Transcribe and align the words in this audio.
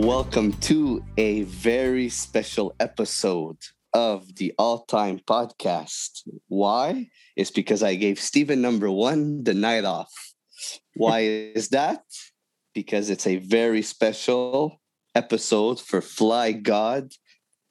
Welcome 0.00 0.54
to 0.62 1.04
a 1.18 1.42
very 1.42 2.08
special 2.08 2.74
episode 2.80 3.58
of 3.92 4.34
the 4.36 4.54
All 4.58 4.86
Time 4.86 5.20
Podcast. 5.28 6.22
Why? 6.48 7.10
It's 7.36 7.50
because 7.50 7.82
I 7.82 7.96
gave 7.96 8.18
Stephen 8.18 8.62
number 8.62 8.90
one 8.90 9.44
the 9.44 9.52
night 9.52 9.84
off. 9.84 10.10
Why 10.96 11.20
is 11.20 11.68
that? 11.68 12.02
Because 12.74 13.10
it's 13.10 13.26
a 13.26 13.36
very 13.36 13.82
special 13.82 14.80
episode 15.14 15.78
for 15.78 16.00
Fly 16.00 16.52
God 16.52 17.12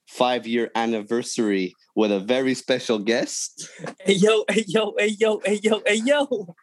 five 0.08 0.45
year 0.45 0.70
anniversary 0.75 1.73
with 1.95 2.11
a 2.11 2.20
very 2.20 2.53
special 2.53 3.00
guest. 3.00 3.67
Hey 4.02 4.14
yo, 4.14 4.45
hey 4.48 4.66
yo, 4.67 4.94
hey 5.00 5.16
yo, 5.20 5.41
hey 5.44 5.59
yo, 5.64 5.81
hey 5.84 5.95
yo. 5.95 6.55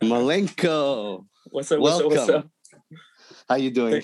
Malenko. 0.00 1.26
What's 1.50 1.72
up? 1.72 1.80
Welcome. 1.80 2.08
What's 2.08 2.18
up? 2.20 2.28
What's 2.28 2.46
up? 2.46 2.50
How 3.48 3.56
you 3.56 3.72
doing? 3.72 4.02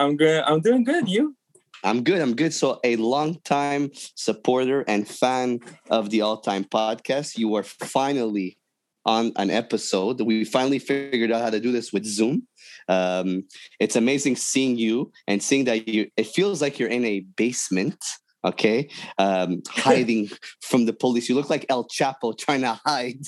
I'm 0.00 0.16
good. 0.16 0.42
I'm 0.46 0.60
doing 0.60 0.82
good. 0.82 1.10
You? 1.10 1.36
I'm 1.84 2.02
good. 2.02 2.22
I'm 2.22 2.34
good. 2.34 2.54
So, 2.54 2.80
a 2.82 2.96
longtime 2.96 3.90
supporter 4.14 4.82
and 4.88 5.06
fan 5.06 5.60
of 5.90 6.08
the 6.08 6.22
All 6.22 6.40
Time 6.40 6.64
Podcast, 6.64 7.36
you 7.36 7.54
are 7.54 7.62
finally 7.62 8.56
on 9.04 9.32
an 9.36 9.50
episode. 9.50 10.22
We 10.22 10.44
finally 10.46 10.78
figured 10.78 11.30
out 11.30 11.42
how 11.42 11.50
to 11.50 11.60
do 11.60 11.70
this 11.70 11.92
with 11.92 12.06
Zoom. 12.06 12.48
Um, 12.88 13.44
it's 13.78 13.94
amazing 13.94 14.36
seeing 14.36 14.78
you 14.78 15.12
and 15.28 15.42
seeing 15.42 15.66
that 15.66 15.86
you. 15.86 16.08
It 16.16 16.28
feels 16.28 16.62
like 16.62 16.78
you're 16.78 16.88
in 16.88 17.04
a 17.04 17.20
basement. 17.36 18.02
Okay, 18.42 18.88
um, 19.18 19.60
hiding 19.68 20.30
from 20.62 20.86
the 20.86 20.94
police. 20.94 21.28
You 21.28 21.34
look 21.34 21.50
like 21.50 21.66
El 21.68 21.84
Chapo 21.88 22.38
trying 22.38 22.62
to 22.62 22.80
hide. 22.86 23.20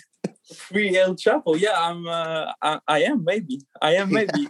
Free 0.56 0.96
El 0.96 1.16
Chapo. 1.16 1.54
Yeah, 1.60 1.78
I'm. 1.78 2.08
Uh, 2.08 2.52
I, 2.62 2.78
I 2.88 3.02
am. 3.02 3.24
Maybe. 3.24 3.60
I 3.82 3.96
am. 3.96 4.10
Maybe. 4.18 4.48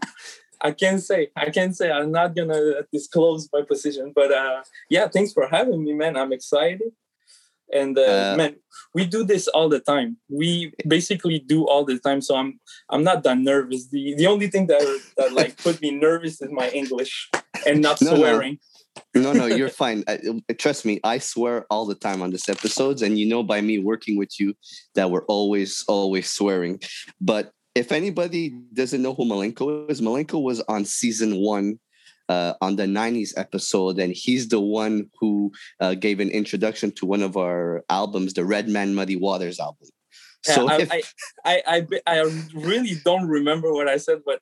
I 0.63 0.71
can't 0.73 1.03
say. 1.03 1.29
I 1.37 1.51
can't 1.51 1.77
say. 1.77 1.91
I'm 1.91 2.13
not 2.13 2.35
gonna 2.37 2.83
disclose 2.93 3.49
my 3.53 3.63
position. 3.63 4.13
But 4.15 4.33
uh, 4.33 4.63
yeah, 4.89 5.09
thanks 5.09 5.33
for 5.33 5.49
having 5.49 5.85
me, 5.85 5.93
man. 5.93 6.17
I'm 6.17 6.33
excited. 6.33 6.93
And 7.73 7.97
uh, 7.99 8.03
Uh, 8.03 8.35
man, 8.37 8.57
we 8.95 9.07
do 9.07 9.25
this 9.25 9.49
all 9.49 9.69
the 9.69 9.81
time. 9.81 10.19
We 10.29 10.73
basically 10.87 11.39
do 11.39 11.67
all 11.67 11.85
the 11.85 11.99
time. 11.99 12.21
So 12.21 12.37
I'm 12.37 12.61
I'm 12.91 13.03
not 13.03 13.23
that 13.25 13.39
nervous. 13.39 13.89
The 13.89 14.15
the 14.17 14.27
only 14.27 14.49
thing 14.49 14.67
that 14.69 14.83
that 15.17 15.33
like 15.33 15.57
put 15.63 15.81
me 15.81 15.91
nervous 15.91 16.41
is 16.43 16.51
my 16.53 16.69
English 16.71 17.31
and 17.67 17.81
not 17.81 18.01
No, 18.01 18.11
no. 18.11 18.17
swearing. 18.17 18.59
No, 19.15 19.33
no, 19.33 19.47
you're 19.47 19.71
fine. 19.71 20.05
I, 20.07 20.21
trust 20.59 20.85
me, 20.85 21.01
I 21.03 21.17
swear 21.17 21.65
all 21.71 21.87
the 21.87 21.95
time 21.95 22.21
on 22.21 22.31
this 22.31 22.47
episodes, 22.49 23.01
and 23.01 23.19
you 23.19 23.27
know 23.27 23.43
by 23.43 23.61
me 23.63 23.79
working 23.79 24.19
with 24.19 24.39
you 24.39 24.53
that 24.97 25.11
we're 25.11 25.25
always, 25.33 25.83
always 25.89 26.29
swearing. 26.29 26.79
But 27.19 27.53
if 27.75 27.92
anybody 27.92 28.51
doesn't 28.73 29.03
know 29.03 29.15
who 29.15 29.25
Malenko 29.25 29.91
is, 29.91 30.01
Malenko 30.01 30.42
was 30.42 30.61
on 30.62 30.84
season 30.84 31.37
one. 31.37 31.78
Uh, 32.28 32.55
on 32.62 32.77
the 32.77 32.84
90s 32.84 33.34
episode, 33.37 33.98
and 33.98 34.15
he's 34.15 34.48
the 34.48 34.61
one 34.61 35.11
who 35.20 35.53
uh, 35.81 35.93
gave 35.93 36.19
an 36.19 36.31
introduction 36.31 36.91
to 36.93 37.05
one 37.05 37.20
of 37.20 37.37
our 37.37 37.84
albums, 37.91 38.33
the 38.33 38.45
Red 38.45 38.69
Man 38.69 38.95
Muddy 38.95 39.17
Waters 39.17 39.59
album. 39.61 39.89
Yeah, 40.47 40.55
So 40.55 40.69
I, 40.69 40.77
if- 40.78 40.93
I, 40.93 41.03
I, 41.45 41.62
I, 41.67 41.87
I 42.06 42.43
really 42.55 42.94
don't 43.05 43.27
remember 43.27 43.75
what 43.75 43.87
I 43.89 43.99
said, 43.99 44.22
but 44.25 44.41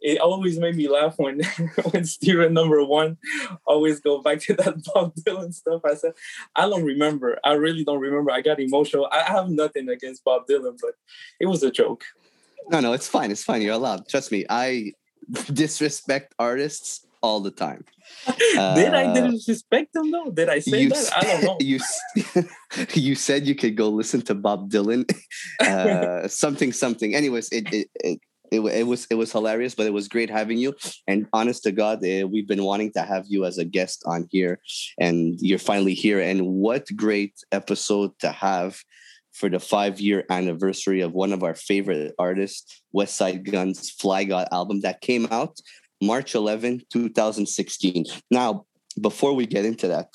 it 0.00 0.18
always 0.20 0.58
made 0.58 0.74
me 0.74 0.88
laugh 0.88 1.14
when 1.18 1.40
when 1.90 2.04
Steven 2.04 2.54
number 2.54 2.82
one 2.84 3.18
always 3.66 4.00
go 4.00 4.20
back 4.22 4.40
to 4.40 4.54
that 4.54 4.82
Bob 4.94 5.14
Dylan 5.16 5.52
stuff. 5.52 5.82
I 5.84 5.94
said, 5.94 6.12
I 6.56 6.62
don't 6.62 6.84
remember. 6.84 7.38
I 7.44 7.52
really 7.52 7.84
don't 7.84 8.00
remember. 8.00 8.32
I 8.32 8.40
got 8.40 8.58
emotional. 8.58 9.06
I 9.12 9.20
I 9.20 9.30
have 9.30 9.48
nothing 9.50 9.88
against 9.90 10.24
Bob 10.24 10.46
Dylan, 10.48 10.78
but 10.80 10.94
it 11.38 11.46
was 11.46 11.62
a 11.62 11.70
joke. 11.70 12.04
No, 12.70 12.80
no, 12.80 12.92
it's 12.92 13.08
fine. 13.08 13.30
It's 13.30 13.44
fine. 13.44 13.62
You're 13.62 13.74
allowed. 13.74 14.08
Trust 14.08 14.32
me. 14.32 14.44
I 14.48 14.92
disrespect 15.52 16.34
artists 16.38 17.06
all 17.22 17.40
the 17.40 17.50
time. 17.50 17.84
Did 18.26 18.94
I 18.94 19.04
Uh, 19.04 19.30
disrespect 19.30 19.92
them 19.92 20.10
though? 20.10 20.30
Did 20.30 20.48
I 20.48 20.60
say 20.60 20.86
that? 20.86 21.10
I 21.16 21.20
don't 21.24 21.42
know. 21.44 21.56
you 21.60 21.80
you 22.94 23.14
said 23.14 23.46
you 23.46 23.54
could 23.54 23.76
go 23.76 23.88
listen 23.88 24.22
to 24.22 24.34
Bob 24.34 24.70
Dylan, 24.70 25.04
uh, 25.60 26.28
something 26.28 26.72
something. 26.72 27.14
Anyways, 27.14 27.48
it 27.50 27.72
it, 27.72 27.88
it 28.02 28.18
it 28.50 28.60
it 28.60 28.86
was 28.86 29.06
it 29.10 29.16
was 29.16 29.32
hilarious, 29.32 29.74
but 29.74 29.86
it 29.86 29.92
was 29.92 30.08
great 30.08 30.30
having 30.30 30.58
you. 30.58 30.74
And 31.06 31.26
honest 31.32 31.64
to 31.64 31.72
God, 31.72 32.04
eh, 32.04 32.22
we've 32.22 32.48
been 32.48 32.64
wanting 32.64 32.92
to 32.92 33.02
have 33.02 33.24
you 33.28 33.44
as 33.44 33.58
a 33.58 33.64
guest 33.64 34.02
on 34.06 34.26
here, 34.30 34.60
and 34.98 35.38
you're 35.40 35.58
finally 35.58 35.94
here. 35.94 36.20
And 36.20 36.46
what 36.46 36.86
great 36.96 37.34
episode 37.52 38.12
to 38.20 38.30
have 38.32 38.80
for 39.38 39.48
the 39.48 39.60
five 39.60 40.00
year 40.00 40.24
anniversary 40.30 41.00
of 41.00 41.12
one 41.12 41.32
of 41.32 41.42
our 41.42 41.54
favorite 41.54 42.14
artists, 42.18 42.82
Westside 42.94 43.50
Gunn's 43.50 43.90
Fly 43.90 44.24
God 44.24 44.48
album 44.50 44.80
that 44.80 45.00
came 45.00 45.28
out 45.30 45.60
March 46.02 46.34
11, 46.34 46.82
2016. 46.92 48.04
Now, 48.30 48.66
before 49.00 49.34
we 49.34 49.46
get 49.46 49.64
into 49.64 49.88
that, 49.88 50.08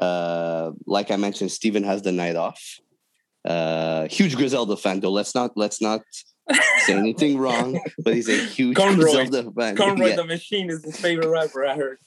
uh, 0.00 0.70
like 0.86 1.10
I 1.10 1.16
mentioned, 1.16 1.50
Steven 1.50 1.82
has 1.84 2.02
the 2.02 2.12
night 2.12 2.36
off. 2.36 2.62
Uh, 3.44 4.06
huge 4.08 4.36
Griselda 4.36 4.76
fan, 4.76 5.00
though. 5.00 5.10
Let's 5.10 5.34
not 5.34 5.52
let's 5.56 5.80
not 5.80 6.02
say 6.86 6.94
anything 7.04 7.38
wrong, 7.38 7.80
but 8.04 8.14
he's 8.14 8.28
a 8.28 8.36
huge 8.36 8.76
Conway. 8.76 9.04
Griselda 9.04 9.50
fan. 9.58 9.76
Conway 9.76 10.10
Yeah. 10.10 10.16
the 10.16 10.24
Machine 10.24 10.70
is 10.70 10.84
his 10.84 10.98
favorite 11.00 11.28
rapper. 11.28 11.66
I 11.66 11.74
heard. 11.76 11.98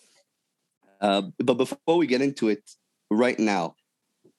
Uh, 1.02 1.24
but 1.44 1.56
before 1.56 1.98
we 1.98 2.06
get 2.08 2.22
into 2.22 2.50
it, 2.50 2.64
right 3.10 3.38
now, 3.40 3.76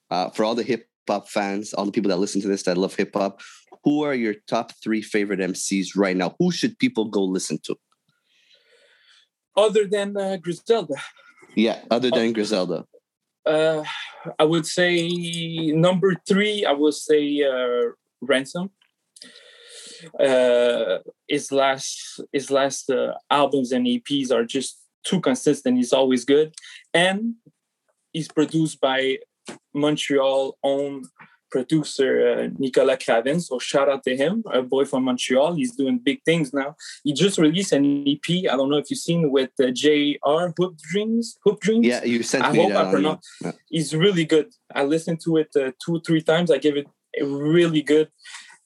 uh, 0.09 0.29
for 0.29 0.45
all 0.45 0.55
the 0.55 0.63
hip 0.63 0.87
hop 1.07 1.29
fans, 1.29 1.73
all 1.73 1.85
the 1.85 1.91
people 1.91 2.09
that 2.09 2.17
listen 2.17 2.41
to 2.41 2.47
this 2.47 2.63
that 2.63 2.77
love 2.77 2.95
hip 2.95 3.11
hop, 3.13 3.41
who 3.83 4.03
are 4.03 4.13
your 4.13 4.35
top 4.47 4.71
three 4.81 5.01
favorite 5.01 5.39
MCs 5.39 5.89
right 5.95 6.15
now? 6.15 6.35
Who 6.39 6.51
should 6.51 6.79
people 6.79 7.05
go 7.05 7.23
listen 7.23 7.59
to? 7.65 7.75
Other 9.55 9.85
than 9.85 10.17
uh, 10.17 10.37
Griselda, 10.37 10.95
Yeah, 11.55 11.79
other 11.91 12.09
than 12.09 12.33
Griselda. 12.33 12.85
Uh, 13.45 13.83
I 14.39 14.43
would 14.45 14.65
say 14.65 15.07
number 15.75 16.15
three. 16.27 16.65
I 16.65 16.71
would 16.71 16.93
say 16.93 17.43
uh, 17.43 17.91
ransom. 18.21 18.71
Uh, 20.19 20.99
his 21.27 21.51
last 21.51 22.21
his 22.31 22.49
last 22.49 22.89
uh, 22.89 23.13
albums 23.29 23.71
and 23.71 23.85
EPs 23.85 24.31
are 24.31 24.45
just 24.45 24.81
too 25.03 25.19
consistent. 25.19 25.77
He's 25.77 25.93
always 25.93 26.25
good, 26.25 26.55
and 26.93 27.35
he's 28.11 28.27
produced 28.27 28.79
by 28.79 29.17
Montreal 29.73 30.57
own 30.63 31.03
producer 31.51 32.11
uh, 32.27 32.49
Nicholas 32.57 32.97
Craven. 33.05 33.39
So 33.39 33.59
shout 33.59 33.87
out 33.87 34.03
to 34.05 34.15
him, 34.17 34.43
a 34.51 34.63
boy 34.63 34.85
from 34.85 35.03
Montreal. 35.03 35.53
He's 35.53 35.75
doing 35.75 35.99
big 35.99 36.23
things 36.25 36.51
now. 36.51 36.75
He 37.03 37.13
just 37.13 37.37
released 37.37 37.71
an 37.73 37.85
EP. 38.07 38.27
I 38.51 38.55
don't 38.57 38.69
know 38.71 38.77
if 38.77 38.89
you've 38.89 38.99
seen 38.99 39.29
with 39.29 39.51
uh, 39.61 39.69
J.R. 39.71 40.53
Hoop 40.57 40.77
Dreams. 40.91 41.37
Hoop 41.43 41.59
Dreams. 41.59 41.85
Yeah, 41.85 42.03
you 42.03 42.23
sent 42.23 42.43
I 42.43 42.51
me 42.51 42.59
hope 42.59 42.69
that. 42.69 42.77
I 42.77 42.85
on- 42.85 42.91
pronounce. 42.91 43.27
yeah. 43.41 43.51
It's 43.69 43.93
really 43.93 44.25
good. 44.25 44.47
I 44.73 44.83
listened 44.83 45.19
to 45.25 45.37
it 45.37 45.49
uh, 45.55 45.71
two, 45.83 46.01
three 46.05 46.21
times. 46.21 46.49
I 46.49 46.57
gave 46.57 46.75
it 46.75 46.87
really 47.21 47.83
good, 47.83 48.09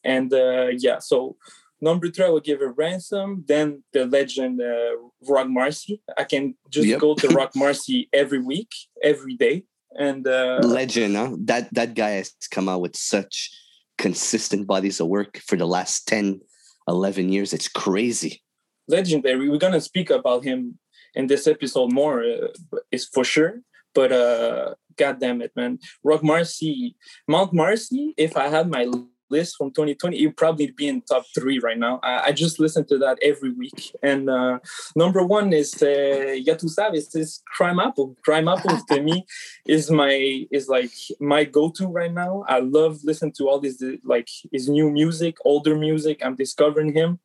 and 0.05 0.31
uh, 0.33 0.67
yeah. 0.77 0.99
So 0.99 1.35
number 1.81 2.09
three, 2.09 2.25
I 2.25 2.29
would 2.29 2.45
give 2.45 2.61
it 2.61 2.71
ransom. 2.77 3.44
Then 3.49 3.83
the 3.91 4.05
legend 4.05 4.61
uh, 4.61 4.95
Roc 5.27 5.47
Marci. 5.47 5.99
I 6.17 6.23
can 6.23 6.55
just 6.69 6.88
Yep. 6.88 6.99
go 7.01 7.15
to 7.15 7.27
Roc 7.38 7.51
Marci 7.53 8.07
every 8.13 8.39
week, 8.39 8.71
every 9.03 9.35
day, 9.35 9.65
and 9.97 10.27
uh, 10.27 10.59
legend 10.63 11.15
huh? 11.15 11.31
that 11.39 11.73
that 11.73 11.94
guy 11.95 12.11
has 12.11 12.33
come 12.51 12.69
out 12.69 12.81
with 12.81 12.95
such 12.95 13.51
consistent 13.97 14.67
bodies 14.67 14.99
of 14.99 15.07
work 15.07 15.39
for 15.47 15.55
the 15.55 15.65
last 15.65 16.07
10 16.07 16.39
11 16.88 17.31
years 17.31 17.53
it's 17.53 17.67
crazy 17.67 18.41
legendary. 18.88 19.49
We're 19.49 19.57
gonna 19.57 19.81
speak 19.81 20.09
about 20.09 20.44
him 20.44 20.79
in 21.15 21.27
this 21.27 21.47
episode 21.47 21.91
more, 21.91 22.23
uh, 22.23 22.47
is 22.91 23.05
for 23.05 23.23
sure. 23.23 23.61
But 23.94 24.11
uh, 24.11 24.75
God 24.95 25.19
damn 25.19 25.41
it, 25.41 25.51
man, 25.55 25.79
Roc 26.03 26.21
Marci, 26.21 26.95
Mount 27.27 27.53
Marcy. 27.53 28.13
If 28.17 28.38
I 28.38 28.47
had 28.47 28.69
my 28.69 28.89
list 29.29 29.56
from 29.57 29.69
2020, 29.69 30.18
it'd 30.18 30.38
probably 30.38 30.71
be 30.71 30.88
in 30.88 31.01
top 31.01 31.25
three 31.33 31.59
right 31.59 31.77
now. 31.77 32.00
I, 32.03 32.27
I 32.27 32.31
just 32.31 32.59
listen 32.59 32.85
to 32.88 32.97
that 33.00 33.18
every 33.21 33.51
week. 33.51 33.95
And 34.01 34.29
uh, 34.29 34.59
number 34.95 35.24
one 35.24 35.53
is 35.53 35.81
uh, 35.81 36.33
Ya 36.33 36.56
Tu 36.56 36.68
Sabes, 36.68 37.15
is 37.15 37.41
Crimeapple. 37.57 38.15
Crime 38.24 38.47
Apple 38.47 38.79
to 38.89 39.01
me 39.01 39.25
is 39.68 39.89
my 39.91 40.45
is 40.51 40.68
like 40.68 40.91
my 41.19 41.44
go-to 41.44 41.88
right 41.88 42.13
now. 42.13 42.44
I 42.47 42.59
love 42.59 43.03
listening 43.03 43.33
to 43.38 43.50
all 43.50 43.59
this 43.59 43.81
like 44.03 44.29
his 44.51 44.69
new 44.69 44.89
music, 44.89 45.38
older 45.45 45.75
music. 45.75 46.21
I'm 46.23 46.35
discovering 46.35 46.94
him, 46.94 47.19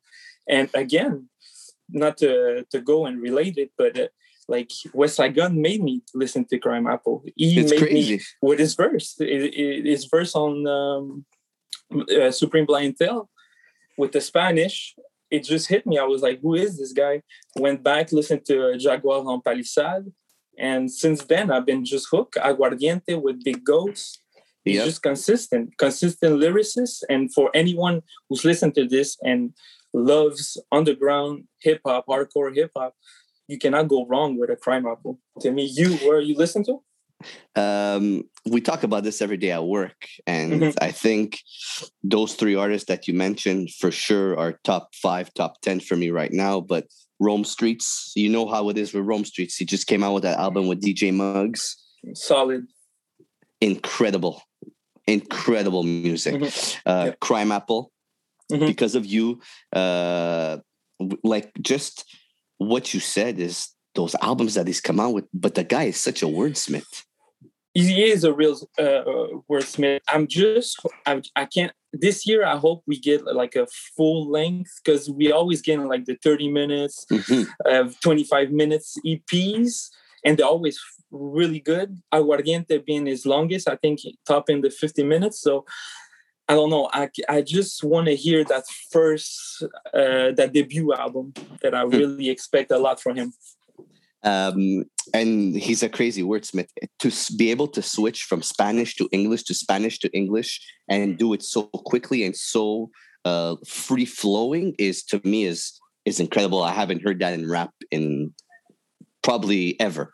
and 0.47 0.69
again, 0.73 1.29
not 1.89 2.17
to 2.17 2.65
to 2.71 2.81
go 2.81 3.05
and 3.05 3.21
relate 3.21 3.57
it, 3.57 3.71
but 3.77 3.99
uh, 3.99 4.07
like 4.47 4.69
Westside 4.93 5.35
Gunn 5.35 5.61
made 5.61 5.83
me 5.83 6.01
listen 6.13 6.45
to 6.45 6.59
Crimeapple. 6.59 7.23
He 7.35 7.59
it's 7.59 7.71
made 7.71 7.79
crazy 7.79 8.15
me 8.17 8.21
with 8.41 8.59
his 8.59 8.75
verse, 8.75 9.15
his 9.17 10.05
verse 10.05 10.35
on 10.35 10.67
um, 10.67 11.25
uh, 12.01 12.31
Supreme 12.31 12.65
Clientele 12.65 13.29
with 13.97 14.11
the 14.11 14.21
Spanish. 14.21 14.95
It 15.29 15.43
just 15.43 15.67
hit 15.67 15.85
me. 15.87 15.97
I 15.97 16.03
was 16.03 16.21
like, 16.21 16.39
"Who 16.41 16.53
is 16.55 16.77
this 16.77 16.93
guy?" 16.93 17.21
Went 17.55 17.83
back, 17.83 18.11
listened 18.11 18.45
to 18.47 18.77
Jaguar 18.77 19.19
en 19.33 19.41
Palisade, 19.41 20.11
and 20.57 20.91
since 20.91 21.23
then 21.23 21.49
I've 21.51 21.65
been 21.65 21.83
just 21.85 22.07
hooked. 22.11 22.35
Aguardiente 22.35 23.21
with 23.21 23.43
Big 23.43 23.63
Ghost. 23.63 24.19
He's 24.65 24.75
Yep. 24.77 24.85
just 24.85 25.01
consistent, 25.03 25.77
consistent 25.77 26.39
lyricist. 26.39 27.03
And 27.09 27.33
for 27.33 27.51
anyone 27.53 28.01
who's 28.29 28.45
listened 28.45 28.75
to 28.75 28.87
this 28.87 29.17
and 29.21 29.53
loves 29.93 30.57
underground 30.71 31.47
hip 31.61 31.81
hop, 31.85 32.05
hardcore 32.07 32.55
hip 32.55 32.71
hop, 32.77 32.93
you 33.47 33.57
cannot 33.57 33.89
go 33.89 34.05
wrong 34.05 34.37
with 34.39 34.49
a 34.49 34.55
Crimeapple. 34.55 35.17
To 35.41 35.51
me, 35.51 35.65
you 35.65 35.97
where 36.07 36.21
you 36.21 36.35
listen 36.35 36.63
to? 36.65 36.81
Um, 37.55 38.23
we 38.45 38.61
talk 38.61 38.83
about 38.83 39.03
this 39.03 39.21
every 39.21 39.37
day 39.37 39.51
at 39.51 39.65
work, 39.65 40.07
and 40.27 40.61
Mhm. 40.61 40.75
I 40.81 40.91
think 40.91 41.39
those 42.03 42.33
three 42.33 42.55
artists 42.55 42.87
that 42.87 43.07
you 43.07 43.13
mentioned 43.13 43.71
for 43.71 43.91
sure 43.91 44.37
are 44.37 44.59
top 44.63 44.95
five, 44.95 45.33
top 45.33 45.61
ten 45.61 45.79
for 45.79 45.95
me 45.95 46.09
right 46.09 46.31
now. 46.31 46.59
But 46.59 46.87
Rome 47.19 47.43
Streetz, 47.43 48.11
you 48.15 48.29
know 48.29 48.47
how 48.47 48.69
it 48.69 48.77
is 48.77 48.93
with 48.93 49.05
Rome 49.05 49.23
Streetz. 49.23 49.55
He 49.57 49.65
just 49.65 49.87
came 49.87 50.03
out 50.03 50.13
with 50.13 50.23
that 50.23 50.39
album 50.39 50.67
with 50.67 50.81
DJ 50.81 51.11
Muggs. 51.11 51.77
Solid. 52.13 52.67
Incredible, 53.61 54.41
incredible 55.07 55.83
music. 55.83 56.35
Mhm. 56.35 56.77
Uh, 56.85 57.05
Yeah. 57.07 57.15
Crimeapple, 57.21 57.87
Mhm. 58.51 58.67
because 58.67 58.95
of 58.95 59.05
you. 59.05 59.39
Uh, 59.71 60.57
like 61.23 61.51
just 61.61 62.03
what 62.57 62.93
you 62.93 62.99
said 62.99 63.39
is 63.39 63.69
those 63.95 64.15
albums 64.21 64.55
that 64.55 64.67
he's 64.67 64.81
come 64.81 64.99
out 64.99 65.13
with. 65.13 65.25
But 65.33 65.55
the 65.55 65.63
guy 65.63 65.85
is 65.85 65.97
such 65.97 66.23
a 66.23 66.25
wordsmith. 66.27 67.03
He 67.73 68.03
is 68.03 68.23
a 68.23 68.33
real 68.33 68.55
uh, 68.77 69.03
wordsmith. 69.49 70.01
I'm 70.07 70.27
just, 70.27 70.79
I, 71.05 71.21
I 71.35 71.45
can't. 71.45 71.71
This 71.91 72.25
year, 72.25 72.45
I 72.45 72.57
hope 72.57 72.83
we 72.87 72.99
get 72.99 73.23
like 73.25 73.55
a 73.55 73.67
full 73.95 74.29
length 74.29 74.71
because 74.83 75.09
we 75.09 75.31
always 75.31 75.61
get 75.61 75.79
like 75.79 76.05
the 76.05 76.17
30 76.23 76.51
minutes, 76.51 77.05
Mhm. 77.11 77.47
uh, 77.65 77.89
25 78.01 78.51
minutes 78.51 78.97
EPs, 79.05 79.89
and 80.25 80.37
they're 80.37 80.45
always 80.45 80.79
really 81.11 81.59
good. 81.59 81.99
Aguardiente 82.11 82.83
being 82.85 83.05
his 83.05 83.25
longest, 83.25 83.69
I 83.69 83.75
think 83.75 83.99
top 84.25 84.49
in 84.49 84.61
the 84.61 84.69
50 84.71 85.03
minutes. 85.03 85.39
So 85.39 85.65
I 86.49 86.55
don't 86.55 86.69
know. 86.69 86.89
I, 86.91 87.09
I 87.29 87.41
just 87.41 87.83
want 87.83 88.07
to 88.07 88.15
hear 88.15 88.43
that 88.45 88.65
first, 88.91 89.63
uh, 89.93 90.31
that 90.35 90.51
debut 90.53 90.93
album 90.93 91.33
that 91.61 91.73
I 91.73 91.83
really 91.83 92.29
expect 92.29 92.71
a 92.71 92.77
lot 92.77 92.99
from 93.01 93.15
him. 93.15 93.33
Um, 94.23 94.85
and 95.13 95.55
he's 95.55 95.83
a 95.83 95.89
crazy 95.89 96.23
wordsmith. 96.23 96.69
To 96.99 97.35
be 97.37 97.51
able 97.51 97.67
to 97.69 97.81
switch 97.81 98.23
from 98.23 98.41
spanish 98.41 98.95
to 98.95 99.07
english 99.11 99.43
to 99.43 99.53
spanish 99.53 99.99
to 99.99 100.09
english 100.11 100.61
and 100.87 101.17
do 101.17 101.33
it 101.33 101.43
so 101.43 101.63
quickly 101.63 102.23
and 102.23 102.35
so 102.35 102.89
uh, 103.25 103.55
free 103.65 104.05
flowing 104.05 104.75
is 104.77 105.03
to 105.03 105.21
me 105.23 105.45
is 105.45 105.79
is 106.05 106.19
incredible. 106.19 106.61
I 106.61 106.73
haven't 106.73 107.01
heard 107.01 107.19
that 107.19 107.33
in 107.33 107.49
rap 107.49 107.71
in 107.91 108.33
probably 109.21 109.79
ever. 109.79 110.13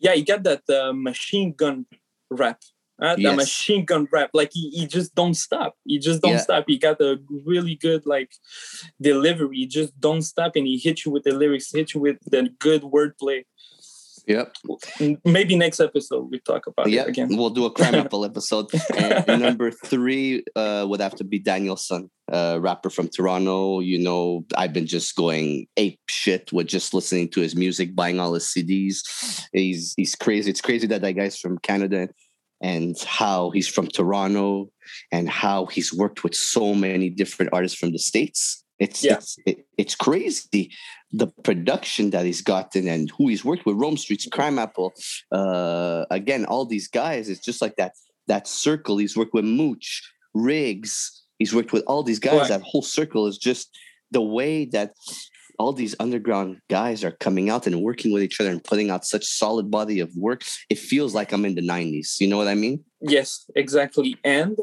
Yeah, 0.00 0.14
you 0.14 0.24
got 0.24 0.42
that 0.44 0.68
uh, 0.68 0.92
machine 0.92 1.52
gun 1.52 1.86
rap. 2.30 2.60
Uh, 3.02 3.14
Yes. 3.18 3.30
The 3.32 3.36
machine 3.36 3.84
gun 3.84 4.06
rap, 4.12 4.30
like 4.34 4.50
he, 4.52 4.70
he 4.70 4.86
just 4.86 5.14
don't 5.14 5.34
stop. 5.34 5.74
He 5.84 5.98
just 5.98 6.22
don't 6.22 6.32
Yeah. 6.32 6.38
stop. 6.48 6.64
He 6.68 6.78
got 6.78 7.00
a 7.00 7.18
really 7.46 7.74
good 7.76 8.04
like 8.06 8.30
delivery. 9.00 9.56
He 9.58 9.66
just 9.66 9.98
don't 10.00 10.22
stop, 10.22 10.56
and 10.56 10.66
he 10.66 10.78
hit 10.78 11.04
you 11.04 11.10
with 11.10 11.24
the 11.24 11.32
lyrics, 11.32 11.72
hit 11.72 11.94
you 11.94 12.00
with 12.00 12.18
the 12.26 12.48
good 12.58 12.82
wordplay. 12.82 13.44
yep 14.26 14.54
Maybe 15.24 15.56
next 15.56 15.80
episode 15.80 16.30
we 16.30 16.38
talk 16.40 16.66
about 16.66 16.90
yeah 16.90 17.02
it 17.04 17.08
again. 17.08 17.28
we'll 17.38 17.48
do 17.58 17.64
a 17.64 17.70
crime 17.72 17.94
apple 18.04 18.22
episode 18.30 18.66
and 19.26 19.40
number 19.42 19.70
three 19.70 20.44
uh, 20.54 20.84
would 20.88 21.00
have 21.00 21.14
to 21.16 21.24
be 21.24 21.38
Daniel 21.38 21.76
Son 21.76 22.10
uh, 22.30 22.58
rapper 22.60 22.90
from 22.90 23.08
toronto 23.08 23.80
you 23.80 23.98
know 23.98 24.44
i've 24.60 24.74
been 24.74 24.86
just 24.86 25.16
going 25.16 25.66
ape 25.78 25.98
shit 26.08 26.52
with 26.52 26.66
just 26.68 26.92
listening 26.92 27.28
to 27.30 27.40
his 27.40 27.56
music 27.56 27.96
buying 27.96 28.20
all 28.20 28.34
his 28.34 28.44
cds 28.44 28.96
he's 29.54 29.94
he's 29.96 30.14
crazy 30.14 30.50
it's 30.52 30.60
crazy 30.68 30.86
that 30.86 31.00
that 31.00 31.14
guy's 31.20 31.38
from 31.38 31.56
canada 31.58 32.06
and 32.60 32.96
how 33.20 33.50
he's 33.50 33.68
from 33.68 33.86
toronto 33.86 34.70
and 35.12 35.28
how 35.28 35.66
he's 35.66 35.92
worked 35.92 36.22
with 36.24 36.34
so 36.34 36.74
many 36.74 37.08
different 37.10 37.50
artists 37.52 37.78
from 37.78 37.92
the 37.92 37.98
states 37.98 38.64
it's 38.78 39.02
Yeah. 39.04 39.14
it's, 39.14 39.36
it, 39.46 39.66
it's 39.78 39.94
crazy 39.94 40.70
the 41.12 41.26
production 41.42 42.10
that 42.10 42.24
he's 42.24 42.40
gotten 42.42 42.86
and 42.86 43.10
who 43.18 43.28
he's 43.28 43.44
worked 43.44 43.66
with 43.66 43.76
Rome 43.76 43.96
Streetz 43.96 44.30
crime 44.30 44.58
apple 44.58 44.92
uh 45.32 46.04
again 46.10 46.44
all 46.46 46.64
these 46.66 46.88
guys 46.88 47.28
it's 47.28 47.44
just 47.44 47.60
like 47.62 47.76
that 47.76 47.92
that 48.26 48.46
circle 48.46 48.98
he's 48.98 49.16
worked 49.16 49.34
with 49.34 49.44
mooch 49.44 50.02
riggs 50.34 51.22
he's 51.38 51.54
worked 51.54 51.72
with 51.72 51.84
all 51.86 52.02
these 52.02 52.20
guys 52.20 52.40
Right. 52.40 52.48
that 52.48 52.62
whole 52.62 52.82
circle 52.82 53.26
is 53.26 53.38
just 53.38 53.70
the 54.12 54.20
way 54.22 54.64
that 54.66 54.92
all 55.60 55.72
these 55.74 55.94
underground 56.04 56.50
guys 56.78 56.98
are 57.06 57.16
coming 57.26 57.46
out 57.54 57.66
and 57.68 57.76
working 57.88 58.10
with 58.14 58.22
each 58.26 58.40
other 58.40 58.50
and 58.54 58.62
putting 58.70 58.88
out 58.92 59.04
such 59.14 59.24
solid 59.42 59.66
body 59.78 59.98
of 60.04 60.10
work 60.26 60.40
it 60.74 60.78
feels 60.90 61.12
like 61.18 61.30
i'm 61.34 61.44
in 61.48 61.54
the 61.60 61.66
90s 61.76 62.08
you 62.22 62.28
know 62.30 62.38
what 62.42 62.48
i 62.54 62.54
mean 62.64 62.76
Yes, 63.16 63.28
exactly. 63.56 64.10
And 64.24 64.56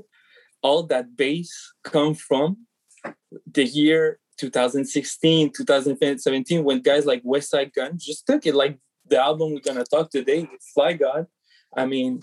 all 0.68 0.82
that 0.92 1.06
bass 1.18 1.50
come 1.84 2.14
from 2.14 2.48
the 3.58 3.66
year 3.66 4.20
2016, 4.38 5.52
2017, 5.58 6.64
when 6.64 6.82
guys 6.82 7.06
like 7.06 7.24
Westside 7.24 7.74
Gunn 7.74 7.98
just 7.98 8.28
took 8.28 8.46
it. 8.46 8.54
Like 8.54 8.78
the 9.10 9.20
album 9.30 9.54
we're 9.54 9.68
gonna 9.70 9.84
talk 9.86 10.12
today 10.12 10.42
Fly 10.74 10.94
God. 10.94 11.26
I 11.76 11.86
mean, 11.94 12.20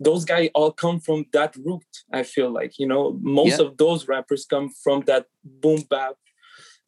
those 0.00 0.24
guys 0.24 0.50
all 0.54 0.72
come 0.72 0.98
from 1.06 1.26
that 1.32 1.54
root. 1.56 1.84
I 2.12 2.22
feel 2.24 2.50
like 2.50 2.72
you 2.80 2.88
know 2.92 3.02
most 3.20 3.58
Yeah. 3.60 3.66
of 3.66 3.76
those 3.76 4.00
rappers 4.08 4.42
come 4.54 4.68
from 4.84 4.98
that 5.06 5.26
boom 5.62 5.80
bap, 5.92 6.16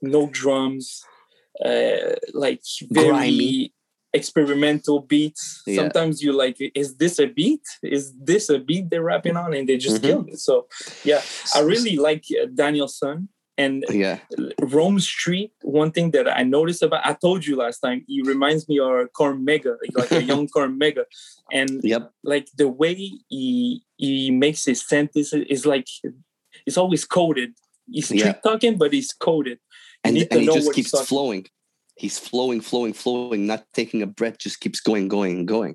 no 0.03 0.29
drums, 0.29 1.05
uh, 1.65 2.15
like 2.35 2.63
very 2.91 3.09
Grimy. 3.11 3.75
experimental 4.15 5.01
beats. 5.01 5.63
Yeah. 5.67 5.77
Sometimes 5.83 6.23
you 6.23 6.33
like, 6.33 6.57
is 6.75 6.97
this 6.97 7.19
a 7.19 7.27
beat? 7.27 7.63
Is 7.83 8.15
this 8.31 8.49
a 8.49 8.59
beat 8.59 8.91
they're 8.91 9.03
rapping 9.03 9.37
on? 9.37 9.53
And 9.55 9.69
they 9.69 9.77
just 9.77 10.01
Mhm. 10.03 10.07
killed 10.09 10.29
it. 10.31 10.39
So 10.39 10.67
yeah, 11.05 11.23
I 11.55 11.61
really 11.61 11.97
like 11.97 12.25
uh, 12.41 12.47
Daniel 12.63 12.89
Son 12.89 13.29
and 13.57 13.85
yeah 13.91 14.19
Rome 14.61 15.01
Street. 15.01 15.53
One 15.63 15.91
thing 15.93 16.11
that 16.13 16.27
I 16.41 16.43
noticed 16.45 16.83
about, 16.83 17.05
I 17.05 17.15
told 17.15 17.45
you 17.47 17.55
last 17.57 17.79
time, 17.81 18.05
he 18.07 18.23
reminds 18.23 18.69
me 18.69 18.79
of 18.79 18.93
Cormega, 19.19 19.77
like, 20.01 20.13
a 20.13 20.23
young 20.23 20.47
Cormega, 20.57 21.05
and 21.53 21.71
yep 21.93 22.11
like 22.33 22.47
the 22.57 22.69
way 22.69 22.95
he 23.29 23.83
he 23.97 24.31
makes 24.31 24.65
his 24.65 24.81
sentences 24.95 25.45
is 25.55 25.67
like 25.67 25.89
it's 26.67 26.79
always 26.83 27.05
coded. 27.05 27.51
He's 27.91 28.11
Yeah. 28.11 28.35
talking, 28.49 28.75
but 28.83 28.93
he's 28.93 29.13
coded. 29.29 29.59
And, 30.05 30.17
and 30.31 30.41
he 30.41 30.47
just 30.47 30.73
keeps 30.73 30.91
flowing 31.07 31.47
he's 31.97 32.19
flowing 32.19 32.61
flowing 32.61 32.93
flowing 32.93 33.47
not 33.47 33.65
taking 33.75 34.03
a 34.03 34.07
breath 34.07 34.39
just 34.39 34.61
keeps 34.61 34.81
going 34.81 35.09
going 35.09 35.47
going 35.47 35.75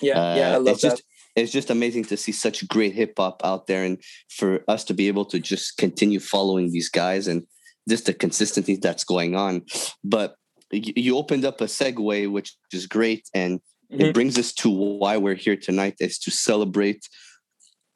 Yeah, 0.00 0.18
Uh, 0.18 0.36
yeah, 0.38 0.48
I 0.54 0.56
love 0.56 0.68
it's 0.68 0.82
that. 0.82 0.90
just 0.90 1.02
it's 1.36 1.52
just 1.52 1.70
amazing 1.70 2.04
to 2.06 2.16
see 2.16 2.32
such 2.32 2.66
great 2.68 2.94
hip 2.94 3.12
hop 3.16 3.40
out 3.44 3.66
there 3.68 3.84
and 3.84 3.98
for 4.28 4.64
us 4.66 4.82
to 4.84 4.94
be 4.94 5.06
able 5.08 5.24
to 5.26 5.38
just 5.38 5.76
continue 5.76 6.18
following 6.20 6.72
these 6.72 6.88
guys 6.88 7.28
and 7.28 7.46
just 7.88 8.06
the 8.06 8.14
consistency 8.14 8.76
that's 8.76 9.04
going 9.04 9.34
on 9.36 9.62
but 10.04 10.34
you, 10.70 11.16
opened 11.16 11.44
up 11.44 11.60
a 11.60 11.64
segue 11.64 12.30
which 12.30 12.56
is 12.72 12.86
great 12.86 13.24
and 13.34 13.60
Mhm. 13.90 14.00
it 14.00 14.14
brings 14.14 14.36
us 14.36 14.52
to 14.52 14.68
why 15.02 15.16
we're 15.16 15.34
here 15.46 15.56
tonight 15.56 15.96
is 16.00 16.18
to 16.18 16.30
celebrate 16.30 17.02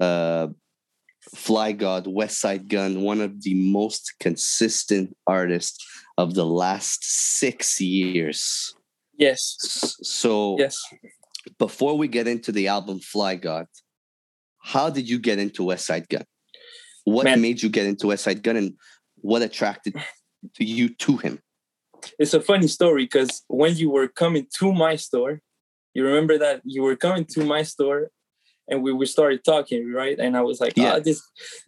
uh 0.01 0.47
fly 1.35 1.73
god 1.73 2.07
Westside 2.07 2.69
Gunn 2.69 3.03
one 3.03 3.21
of 3.21 3.43
the 3.43 3.55
most 3.55 4.15
consistent 4.21 5.17
artists 5.27 5.85
of 6.19 6.35
the 6.35 6.47
last 6.47 7.05
six 7.39 7.81
years 7.81 8.75
Yes, 9.23 9.57
so 10.03 10.57
yes. 10.59 10.83
before 11.59 11.97
we 11.97 12.09
get 12.09 12.27
into 12.27 12.51
the 12.51 12.69
album 12.69 12.99
Fly 12.99 13.37
God, 13.37 13.67
how 14.59 14.91
did 14.91 15.09
you 15.09 15.19
get 15.19 15.39
into 15.39 15.63
Westside 15.63 16.09
Gunn? 16.09 16.25
What 17.05 17.25
Man. 17.25 17.41
made 17.41 17.63
you 17.63 17.69
get 17.69 17.87
into 17.87 18.07
Westside 18.07 18.43
Gunn 18.43 18.57
and 18.57 18.75
what 19.17 19.43
attracted 19.43 19.95
to 20.57 20.65
you 20.65 20.89
to 20.89 21.19
him? 21.19 21.41
It's 22.19 22.35
a 22.35 22.41
funny 22.41 22.67
story 22.69 23.05
because 23.05 23.43
when 23.49 23.77
you 23.77 23.91
were 23.91 24.09
coming 24.09 24.47
to 24.59 24.73
my 24.73 24.97
store, 24.97 25.41
you 25.95 26.05
remember 26.05 26.39
that 26.39 26.63
you 26.65 26.83
were 26.83 26.97
coming 26.97 27.27
to 27.27 27.45
my 27.45 27.63
store 27.63 28.11
and 28.69 28.83
we, 28.83 28.93
we 28.93 29.07
started 29.07 29.45
talking, 29.45 29.93
right? 29.93 30.19
And 30.19 30.37
I 30.37 30.43
was 30.43 30.61
like, 30.61 30.75
Yeah. 30.77 30.95
yeah, 30.95 30.99
this, 31.01 31.23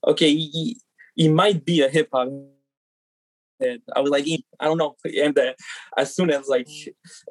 okay, 0.07 0.31
he, 0.31 0.47
he, 0.51 0.77
he 1.15 1.29
might 1.29 1.65
be 1.65 1.83
a 1.83 1.89
hip 1.89 2.09
hop. 2.13 2.29
head. 3.61 3.81
I 3.95 4.01
was 4.01 4.11
like, 4.11 4.27
I 4.61 4.65
don't 4.67 4.79
know. 4.79 4.97
And 5.25 5.39
uh, 5.39 5.53
as 5.97 6.15
soon 6.15 6.31
as 6.31 6.49
like 6.49 6.69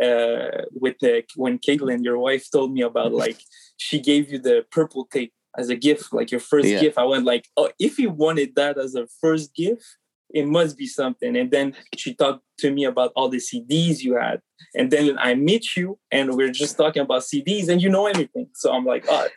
uh, 0.01 0.63
with 0.72 0.98
the 1.00 1.24
when 1.36 1.60
Caitlin, 1.60 2.03
your 2.03 2.17
wife, 2.17 2.50
told 2.51 2.72
me 2.74 2.82
about 2.82 3.13
like 3.13 3.39
she 3.77 4.00
gave 4.00 4.32
you 4.32 4.39
the 4.39 4.65
purple 4.72 5.05
tape 5.05 5.34
as 5.58 5.70
a 5.70 5.75
gift, 5.75 6.13
like 6.13 6.32
your 6.32 6.39
first 6.39 6.70
Yeah. 6.70 6.79
gift, 6.79 6.98
I 6.98 7.03
went 7.03 7.25
like, 7.25 7.48
oh, 7.58 7.70
if 7.79 8.00
you 8.00 8.10
wanted 8.10 8.55
that 8.55 8.77
as 8.77 8.96
a 8.96 9.08
first 9.22 9.53
gift, 9.53 9.86
it 10.33 10.47
must 10.47 10.77
be 10.77 10.87
something. 10.87 11.35
And 11.37 11.51
then 11.51 11.75
she 11.95 12.13
talked 12.15 12.43
to 12.59 12.71
me 12.71 12.85
about 12.85 13.11
all 13.15 13.29
the 13.29 13.37
CDs 13.37 13.99
you 14.01 14.15
had. 14.17 14.41
And 14.75 14.89
then 14.91 15.17
I 15.19 15.35
meet 15.35 15.75
you 15.77 15.99
and 16.11 16.35
we're 16.35 16.51
just 16.51 16.77
talking 16.77 17.01
about 17.03 17.21
CDs 17.21 17.69
and 17.69 17.81
you 17.81 17.89
know 17.89 18.07
everything. 18.07 18.47
So 18.55 18.73
I'm 18.73 18.85
like, 18.85 19.05
oh, 19.07 19.27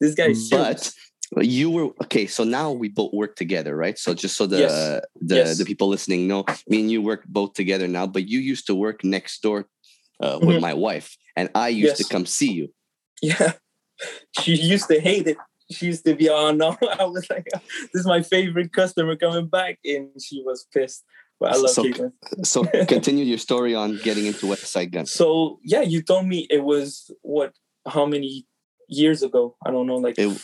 this 0.00 0.14
guy 0.14 0.28
is 0.28 0.48
serious. 0.48 0.94
But 1.32 1.46
you 1.46 1.70
were 1.70 1.86
okay. 2.04 2.26
So 2.26 2.44
now 2.44 2.70
we 2.70 2.88
both 2.88 3.12
work 3.12 3.34
together, 3.36 3.76
right? 3.76 3.98
So 3.98 4.14
just 4.14 4.36
so 4.36 4.46
the 4.46 4.58
Yes. 4.58 5.00
the, 5.20 5.34
Yes. 5.36 5.58
the 5.58 5.64
people 5.64 5.88
listening 5.88 6.28
know, 6.28 6.44
me 6.68 6.80
and 6.80 6.90
you 6.90 7.02
work 7.02 7.24
both 7.26 7.52
together 7.54 7.88
now. 7.88 8.06
But 8.06 8.28
you 8.28 8.38
used 8.38 8.66
to 8.68 8.74
work 8.74 9.02
next 9.04 9.42
door 9.42 9.66
uh, 10.20 10.38
with 10.40 10.56
Mhm. 10.56 10.60
my 10.60 10.74
wife, 10.74 11.16
and 11.34 11.50
I 11.54 11.68
used 11.68 11.96
to 11.96 12.04
come 12.04 12.24
see 12.26 12.52
you. 12.52 12.72
Yeah. 13.22 13.52
She 14.40 14.52
used 14.54 14.88
to 14.88 15.00
hate 15.00 15.26
it. 15.26 15.38
She 15.70 15.86
used 15.86 16.04
to 16.04 16.14
be, 16.14 16.28
oh 16.28 16.52
no. 16.52 16.76
I 17.00 17.04
was 17.04 17.28
like, 17.30 17.46
this 17.92 18.00
is 18.00 18.06
my 18.06 18.22
favorite 18.22 18.72
customer 18.72 19.16
coming 19.16 19.48
back. 19.48 19.78
And 19.84 20.10
she 20.22 20.42
was 20.44 20.66
pissed. 20.72 21.04
But 21.40 21.52
I 21.52 21.56
love 21.56 21.70
So- 21.70 21.82
Caitlyn. 21.84 22.12
So 22.44 22.64
continue 22.88 23.24
your 23.24 23.38
story 23.38 23.74
on 23.74 23.98
getting 24.02 24.26
into 24.26 24.46
Westside 24.46 24.92
Gunn. 24.92 25.06
So 25.06 25.58
yeah, 25.62 25.82
you 25.82 26.02
told 26.02 26.26
me 26.26 26.46
it 26.50 26.62
was 26.64 27.10
what? 27.22 27.52
How 27.86 28.06
many 28.06 28.46
years 28.88 29.22
ago? 29.22 29.56
I 29.66 29.70
don't 29.70 29.86
know, 29.86 29.96
like 29.96 30.18
It- 30.18 30.40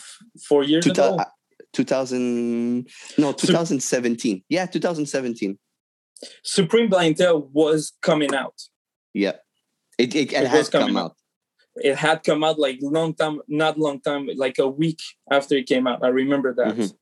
four 0.47 0.63
years 0.63 0.85
ago. 0.85 1.17
Uh, 1.17 1.25
2000 1.73 2.87
no 3.17 3.33
2017 3.33 4.43
yeah 4.47 4.67
2017 4.67 5.57
Supreme 6.43 6.87
Blientele 6.89 7.49
was 7.51 7.93
coming 8.01 8.33
out. 8.35 8.53
yeah 9.13 9.33
it, 9.97 10.13
it, 10.15 10.31
it, 10.31 10.43
It 10.43 10.47
has 10.47 10.69
come 10.69 10.95
out. 10.95 11.03
out 11.05 11.15
It 11.77 11.95
had 11.95 12.23
come 12.23 12.43
out 12.43 12.59
like 12.59 12.77
long 12.81 13.13
time, 13.15 13.41
not 13.47 13.79
long 13.79 13.99
time, 13.99 14.29
like 14.35 14.59
a 14.59 14.67
week 14.67 15.01
after 15.31 15.55
it 15.55 15.67
came 15.67 15.87
out. 15.87 16.03
I 16.03 16.09
remember 16.09 16.53
that. 16.53 16.75
Mhm. 16.75 16.93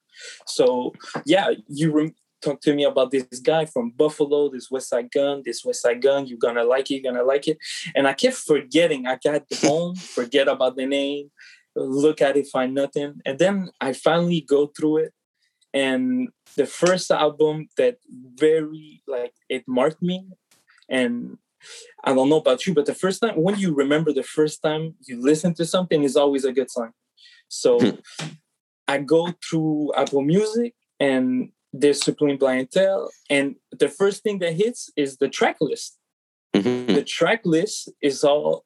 So 0.46 0.94
yeah, 1.26 1.52
you 1.68 1.92
rem- 1.92 2.16
talk 2.42 2.60
to 2.62 2.74
me 2.74 2.84
about 2.84 3.12
this 3.12 3.40
guy 3.40 3.66
from 3.66 3.92
Buffalo, 3.92 4.50
this 4.50 4.70
Westside 4.70 5.12
Gunn, 5.12 5.44
this 5.46 5.64
Westside 5.64 6.02
Gunn. 6.02 6.26
You're 6.26 6.40
gonna 6.40 6.64
like 6.64 6.90
it, 6.90 6.96
you're 6.96 7.12
gonna 7.14 7.24
like 7.24 7.48
it. 7.48 7.58
And 7.96 8.08
I 8.08 8.14
kept 8.14 8.38
forgetting. 8.38 9.06
I 9.08 9.18
got 9.24 9.44
home, 9.62 9.96
forget 10.18 10.48
about 10.48 10.76
the 10.76 10.86
name, 10.86 11.32
look 11.76 12.22
at 12.22 12.38
it, 12.38 12.48
find 12.48 12.74
nothing. 12.74 13.22
And 13.26 13.38
then 13.38 13.70
I 13.80 13.94
finally 13.94 14.42
go 14.42 14.68
through 14.68 14.98
it. 14.98 15.14
And 15.74 16.30
the 16.58 16.66
first 16.66 17.12
album 17.12 17.70
that 17.78 17.98
very 18.36 19.02
like 19.08 19.34
it 19.48 19.64
marked 19.68 20.02
me. 20.02 20.28
And 20.90 21.38
I 22.04 22.14
don't 22.14 22.30
know 22.30 22.38
about 22.38 22.66
you, 22.66 22.74
but 22.74 22.86
the 22.86 22.96
first 22.96 23.22
time 23.22 23.36
when 23.36 23.58
you 23.60 23.74
remember 23.74 24.12
the 24.14 24.24
first 24.24 24.62
time 24.62 24.96
you 25.08 25.22
listen 25.22 25.54
to 25.56 25.66
something 25.66 26.04
is 26.04 26.16
always 26.16 26.46
a 26.46 26.52
good 26.52 26.70
sign. 26.72 26.92
So 27.48 27.80
I 28.88 28.98
go 29.00 29.34
through 29.44 29.94
Apple 29.96 30.22
Music 30.22 30.74
and 31.00 31.52
there's 31.74 32.02
Supreme 32.04 32.38
Blientele, 32.38 33.10
and 33.30 33.56
the 33.72 33.88
first 33.88 34.24
thing 34.24 34.40
that 34.40 34.54
hits 34.54 34.90
is 34.98 35.18
the 35.18 35.30
track 35.30 35.58
list. 35.62 35.98
Mhm. 36.54 36.94
The 36.96 37.04
track 37.04 37.42
list 37.46 37.90
is 38.02 38.24
all 38.24 38.66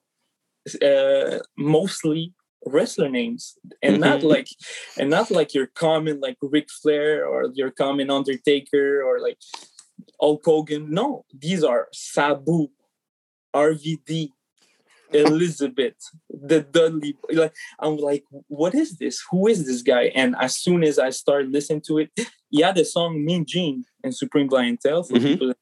uh, 0.82 1.38
mostly 1.56 2.34
wrestler 2.66 3.10
names, 3.10 3.56
and 3.84 4.00
not 4.00 4.22
Mhm. 4.22 4.30
like, 4.34 4.48
and 4.98 5.12
not 5.12 5.30
like 5.30 5.54
your 5.54 5.68
common 5.68 6.20
like 6.20 6.38
Ric 6.42 6.68
Flair 6.72 7.28
or 7.28 7.52
your 7.54 7.70
common 7.70 8.10
Undertaker 8.10 9.04
or 9.04 9.20
like 9.20 9.38
Hulk 10.20 10.44
Hogan. 10.44 10.90
No, 10.90 11.26
these 11.32 11.64
are 11.64 11.88
Sabu, 11.94 12.70
RVD, 13.56 14.30
Elizabeth, 15.14 15.96
the 16.30 16.62
Dudley. 16.62 17.16
Like 17.32 17.54
I'm 17.80 17.98
like, 17.98 18.24
what 18.48 18.76
is 18.76 18.98
this? 18.98 19.24
Who 19.32 19.48
is 19.48 19.66
this 19.66 19.82
guy? 19.82 20.06
And 20.16 20.36
as 20.40 20.58
soon 20.58 20.84
as 20.84 21.00
I 21.00 21.12
started 21.12 21.52
listening 21.52 21.82
to 21.88 22.00
it, 22.00 22.10
yeah, 22.50 22.72
the 22.72 22.84
song 22.86 23.24
Mean 23.24 23.46
Gene 23.46 23.86
and 24.04 24.14
Supreme 24.16 24.50
Blientele 24.50 25.08
for 25.08 25.16
Mhm. 25.16 25.24
people. 25.32 25.54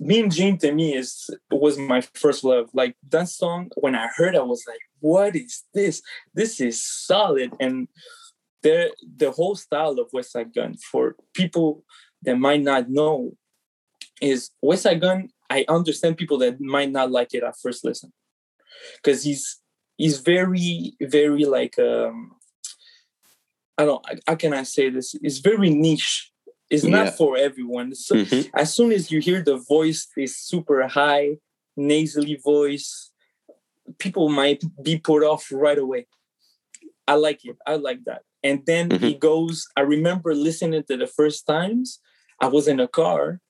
Mean 0.00 0.30
Gene 0.30 0.58
to 0.58 0.72
me 0.72 0.94
is 0.94 1.28
was 1.50 1.78
my 1.78 2.00
first 2.22 2.44
love. 2.44 2.70
Like 2.72 2.94
that 3.10 3.28
song, 3.28 3.70
when 3.76 3.94
I 3.94 4.06
heard, 4.16 4.36
I 4.36 4.42
was 4.42 4.64
like, 4.68 4.80
"What 5.00 5.34
is 5.34 5.64
this? 5.74 6.02
This 6.34 6.60
is 6.60 6.82
solid." 6.82 7.50
And 7.60 7.88
the 8.62 8.76
the 9.22 9.30
whole 9.30 9.56
style 9.56 9.98
of 9.98 10.10
Westside 10.14 10.54
Gunn 10.54 10.74
for 10.90 11.16
people 11.34 11.84
that 12.22 12.36
might 12.36 12.62
not 12.62 12.88
know 12.90 13.36
is 14.20 14.50
Westside 14.64 15.00
Gunn. 15.00 15.30
I 15.50 15.64
understand 15.68 16.16
people 16.16 16.38
that 16.38 16.60
might 16.60 16.90
not 16.90 17.10
like 17.10 17.34
it 17.34 17.42
at 17.42 17.56
first 17.58 17.84
listen 17.84 18.12
because 18.96 19.22
he's 19.22 19.60
he's 19.96 20.18
very 20.20 20.94
very 21.00 21.44
like 21.44 21.78
um 21.78 22.32
I 23.76 23.84
don't 23.84 24.04
how 24.26 24.34
can 24.34 24.52
I 24.52 24.64
say 24.64 24.90
this? 24.90 25.14
It's 25.22 25.38
very 25.38 25.70
niche. 25.70 26.32
It's 26.70 26.84
Yeah. 26.84 27.04
not 27.04 27.16
for 27.16 27.36
everyone. 27.36 27.94
So 27.94 28.14
Mhm. 28.16 28.50
as 28.54 28.74
soon 28.74 28.92
as 28.92 29.10
you 29.10 29.20
hear 29.20 29.40
the 29.42 29.56
voice 29.56 30.08
is 30.16 30.36
super 30.36 30.86
high, 30.88 31.38
nasally 31.76 32.36
voice, 32.36 33.10
people 33.98 34.28
might 34.28 34.62
be 34.82 34.98
put 34.98 35.22
off 35.22 35.50
right 35.50 35.78
away. 35.78 36.06
I 37.06 37.14
like 37.14 37.44
it. 37.44 37.56
I 37.66 37.76
like 37.76 38.04
that. 38.04 38.22
And 38.42 38.66
then 38.66 38.90
he 38.90 39.14
goes, 39.14 39.66
I 39.76 39.80
remember 39.80 40.34
listening 40.34 40.84
to 40.88 40.96
the 40.96 41.06
first 41.06 41.46
times, 41.46 42.00
I 42.40 42.46
was 42.48 42.68
in 42.68 42.80
a 42.80 42.88
car 42.88 43.40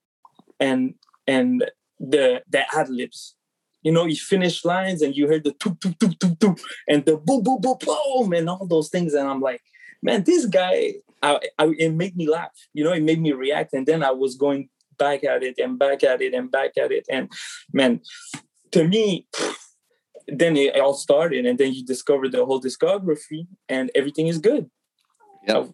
and 0.61 0.95
and 1.27 1.65
the 1.99 2.43
the 2.49 2.63
ad 2.77 2.89
libs. 2.89 3.35
You 3.83 3.93
know, 3.93 4.07
you 4.07 4.17
finish 4.17 4.65
lines 4.65 5.03
and 5.03 5.17
you 5.17 5.29
heard 5.29 5.45
the 5.45 5.53
toop 5.53 5.79
toop 5.79 5.97
toop 5.99 6.19
toop 6.19 6.39
toop 6.39 6.61
and 6.89 7.05
the 7.05 7.17
boom 7.17 7.43
boom 7.43 7.61
boom 7.61 7.77
boom 7.81 8.33
and 8.33 8.51
all 8.51 8.67
those 8.67 8.89
things. 8.89 9.15
And 9.15 9.29
I'm 9.29 9.41
like, 9.41 9.63
man, 10.03 10.25
this 10.25 10.47
guy, 10.47 10.95
I, 11.23 11.41
I, 11.59 11.73
it 11.79 11.95
made 11.95 12.17
me 12.17 12.29
laugh. 12.29 12.51
You 12.75 12.85
know, 12.85 12.93
it 12.93 13.03
made 13.03 13.21
me 13.21 13.33
react. 13.33 13.73
And 13.75 13.87
then 13.87 14.03
I 14.03 14.11
was 14.11 14.37
going 14.37 14.69
back 14.99 15.23
at 15.23 15.43
it 15.45 15.59
and 15.59 15.79
back 15.79 16.03
at 16.03 16.21
it 16.21 16.35
and 16.35 16.51
back 16.51 16.77
at 16.77 16.91
it. 16.91 17.07
And 17.09 17.31
man, 17.73 18.01
to 18.73 18.87
me, 18.87 19.29
then 20.27 20.57
it 20.57 20.79
all 20.79 20.95
started. 20.95 21.47
And 21.47 21.57
then 21.57 21.73
you 21.73 21.85
discover 21.85 22.29
the 22.29 22.45
whole 22.45 22.61
discography 22.61 23.47
and 23.69 23.91
everything 23.95 24.27
is 24.27 24.39
good. 24.39 24.69
Yeah. 25.47 25.67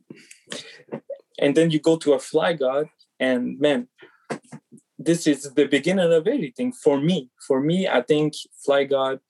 And 1.39 1.57
then 1.57 1.71
you 1.71 1.81
go 1.81 1.97
to 1.97 2.13
a 2.13 2.19
Fly 2.19 2.53
God, 2.53 2.89
and 3.19 3.59
man, 3.59 3.89
this 5.05 5.27
is 5.27 5.53
the 5.55 5.67
beginning 5.67 6.13
of 6.13 6.27
everything 6.27 6.73
for 6.73 7.01
me. 7.01 7.31
For 7.47 7.61
me, 7.61 7.89
I 7.89 8.03
think 8.03 8.35
Fly 8.65 8.85
God, 8.85 9.21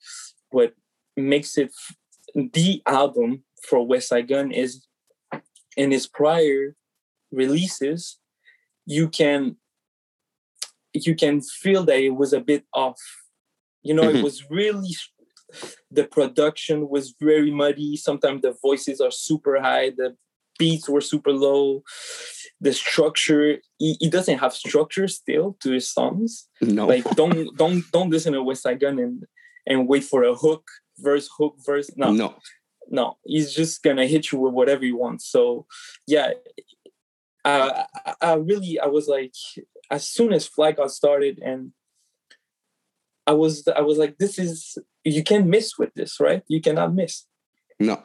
what 0.49 0.73
makes 1.15 1.57
it 1.57 1.71
the 2.33 2.81
album 2.85 3.43
for 3.67 3.85
West 3.85 4.13
Gun 4.27 4.51
is 4.51 4.85
in 5.77 5.91
his 5.91 6.07
prior 6.07 6.75
releases, 7.31 8.19
you 8.85 9.09
can 9.09 9.57
you 10.93 11.13
can 11.13 11.41
feel 11.41 11.83
that 11.83 11.99
it 11.99 12.15
was 12.15 12.31
a 12.31 12.39
bit 12.39 12.63
off. 12.73 13.01
You 13.83 13.93
know, 13.93 14.03
Mhm. 14.03 14.15
it 14.15 14.23
was 14.23 14.49
really 14.49 14.95
the 15.91 16.05
production 16.05 16.89
was 16.89 17.13
very 17.19 17.51
muddy. 17.51 17.97
Sometimes 17.97 18.41
the 18.41 18.55
voices 18.61 19.01
are 19.01 19.11
super 19.11 19.59
high, 19.61 19.89
the 19.89 20.15
beats 20.57 20.87
were 20.87 21.01
super 21.01 21.33
low. 21.33 21.83
The 22.61 22.73
structure, 22.73 23.57
he, 23.77 23.97
he 23.99 24.09
doesn't 24.09 24.37
have 24.39 24.53
structure 24.53 25.07
still 25.07 25.57
to 25.61 25.71
his 25.71 25.89
songs. 25.91 26.47
no. 26.61 26.87
Like 26.87 27.03
don't 27.15 27.55
don't 27.57 27.83
don't 27.91 28.09
listen 28.09 28.33
to 28.33 28.39
Westside 28.39 28.79
Gunn 28.79 28.97
and 28.99 29.23
and 29.67 29.87
wait 29.87 30.03
for 30.03 30.23
a 30.23 30.33
hook, 30.35 30.63
verse, 30.99 31.27
hook, 31.37 31.55
verse. 31.65 31.89
No, 31.97 32.11
no. 32.11 32.35
No, 32.87 33.17
he's 33.25 33.53
just 33.53 33.83
gonna 33.83 34.05
hit 34.07 34.31
you 34.31 34.39
with 34.39 34.53
whatever 34.53 34.85
he 34.85 34.91
wants. 34.93 35.27
So 35.27 35.65
yeah, 36.07 36.31
I, 37.43 37.85
I- 38.05 38.15
I 38.21 38.33
really 38.35 38.79
I 38.79 38.87
was 38.87 39.07
like 39.07 39.33
as 39.91 40.07
soon 40.07 40.33
as 40.33 40.47
Fly 40.47 40.71
got 40.71 40.91
started 40.91 41.39
and 41.43 41.71
I 43.27 43.33
was 43.33 43.67
I 43.67 43.81
was 43.81 43.97
like 43.97 44.17
this 44.17 44.37
is 44.39 44.77
you 45.03 45.23
can't 45.23 45.47
miss 45.47 45.77
with 45.77 45.93
this 45.95 46.19
right? 46.19 46.43
You 46.47 46.61
cannot 46.61 46.93
miss. 46.93 47.25
No, 47.79 48.01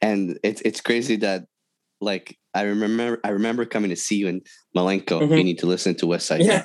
and 0.00 0.38
it's 0.42 0.62
it's 0.64 0.80
crazy 0.80 1.16
that 1.16 1.44
like 2.02 2.36
I 2.54 2.62
remember 2.62 3.18
I 3.24 3.30
remember 3.30 3.64
coming 3.64 3.90
to 3.90 3.96
see 3.96 4.16
you 4.16 4.28
in 4.28 4.42
Malenko. 4.76 5.20
You 5.22 5.28
Mhm. 5.28 5.44
need 5.44 5.58
to 5.60 5.66
listen 5.66 5.94
to 5.96 6.06
West 6.06 6.26
Side. 6.26 6.42
yeah. 6.42 6.64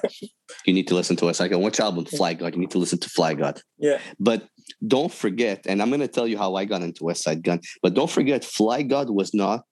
You 0.65 0.73
need 0.73 0.87
to 0.89 0.95
listen 0.95 1.15
to 1.17 1.25
West 1.25 1.37
Side. 1.37 1.53
Which 1.55 1.79
album? 1.79 2.05
Fly 2.05 2.33
God. 2.33 2.53
You 2.55 2.59
need 2.61 2.71
to 2.71 2.79
listen 2.83 2.99
to 2.99 3.09
Fly 3.09 3.33
God. 3.35 3.61
yeah 3.77 3.99
But 4.19 4.39
don't 4.85 5.13
forget, 5.23 5.59
and 5.69 5.81
I'm 5.81 5.89
gonna 5.91 6.07
tell 6.17 6.27
you 6.27 6.37
how 6.37 6.55
I 6.55 6.65
got 6.65 6.81
into 6.81 7.03
Westside 7.03 7.41
Gunn. 7.41 7.61
But 7.83 7.93
don't 7.93 8.09
forget, 8.17 8.43
Fly 8.43 8.81
God 8.83 9.09
was 9.09 9.33
not 9.33 9.63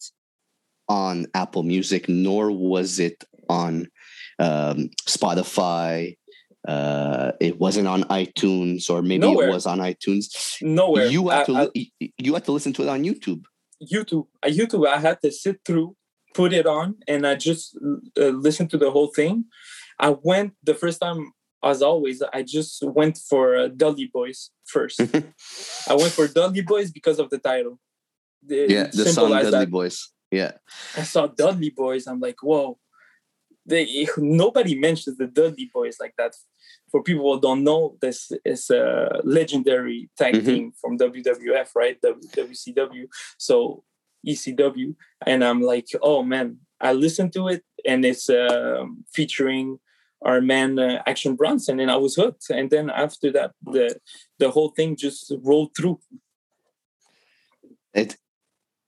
on 0.88 1.26
Apple 1.34 1.64
Music, 1.64 2.08
nor 2.08 2.52
was 2.52 3.00
it 3.00 3.18
on 3.50 3.88
um, 4.40 4.90
Spotify. 5.08 6.18
Uh, 6.68 7.32
it 7.40 7.60
wasn't 7.60 7.88
on 7.88 8.04
iTunes, 8.06 8.90
or 8.90 9.02
maybe 9.02 9.20
Nowhere. 9.28 9.50
it 9.50 9.54
was 9.54 9.66
on 9.66 9.80
iTunes. 9.80 10.26
nowhere 10.62 11.06
You 11.08 11.30
had 11.30 11.42
I- 11.42 11.66
to 11.68 11.72
I- 12.02 12.12
you 12.18 12.34
had 12.34 12.46
to 12.46 12.52
listen 12.52 12.74
to 12.74 12.84
it 12.84 12.90
on 12.90 13.04
YouTube. 13.04 13.44
YouTube 13.94 14.28
uh, 14.44 14.48
YouTube 14.50 14.88
I 14.88 15.00
had 15.00 15.22
to 15.22 15.32
sit 15.32 15.60
through 15.66 15.96
put 16.34 16.52
it 16.54 16.66
on 16.66 16.96
and 17.08 17.26
I 17.26 17.36
just 17.36 17.78
uh, 18.18 18.26
listened 18.46 18.70
to 18.72 18.78
the 18.78 18.92
whole 18.92 19.08
thing 19.08 19.46
I 20.00 20.10
went 20.22 20.54
the 20.64 20.74
first 20.74 21.00
time 21.00 21.32
as 21.64 21.82
always 21.82 22.22
I 22.34 22.44
just 22.44 22.84
went 22.84 23.18
for 23.30 23.56
uh, 23.56 23.68
Dudley 23.70 24.12
Boyz 24.14 24.50
first 24.66 25.00
I 25.90 25.94
went 25.96 26.12
for 26.12 26.28
Dudley 26.28 26.64
Boyz 26.64 26.94
because 26.94 27.20
of 27.20 27.30
the 27.30 27.40
title 27.40 27.80
The- 28.46 28.68
yeah, 28.70 28.88
the 28.92 29.06
song 29.06 29.32
Dudley 29.32 29.52
that. 29.52 29.72
Boys. 29.72 30.12
Yeah, 30.32 30.52
I 30.98 31.04
saw 31.04 31.28
Dudley 31.28 31.72
Boyz. 31.72 32.08
I'm 32.08 32.20
like, 32.20 32.36
whoa. 32.42 32.78
They 33.66 34.08
nobody 34.18 34.76
mentions 34.76 35.18
the 35.18 35.28
Dudley 35.28 35.70
Boyz 35.76 35.96
like 36.00 36.14
that. 36.18 36.34
For 36.92 37.02
people 37.04 37.34
who 37.34 37.42
don't 37.42 37.64
know, 37.64 37.98
this 38.02 38.32
is 38.46 38.70
a 38.70 39.22
legendary 39.24 40.10
tag 40.18 40.36
Mhm. 40.36 40.46
team 40.46 40.72
from 40.80 40.98
WWF, 40.98 41.76
right? 41.76 42.00
W- 42.02 42.22
WCW. 42.32 43.08
So 43.38 43.84
ECW, 44.26 44.96
and 45.26 45.44
I'm 45.44 45.62
like, 45.62 45.88
oh 46.02 46.24
man, 46.24 46.60
I 46.80 46.94
listened 46.94 47.34
to 47.34 47.48
it, 47.48 47.64
and 47.86 48.06
it's 48.06 48.30
um, 48.30 49.06
featuring 49.14 49.80
our 50.22 50.42
man 50.42 50.80
uh, 50.80 51.04
Action 51.06 51.36
Bronson, 51.36 51.80
and 51.80 51.92
I 51.92 51.98
was 51.98 52.16
hooked. 52.16 52.50
And 52.50 52.70
then 52.70 52.90
after 52.90 53.32
that, 53.34 53.52
the 53.64 54.00
the 54.40 54.50
whole 54.52 54.70
thing 54.70 54.96
just 54.96 55.32
rolled 55.44 55.76
through. 55.76 56.00
it 57.94 58.18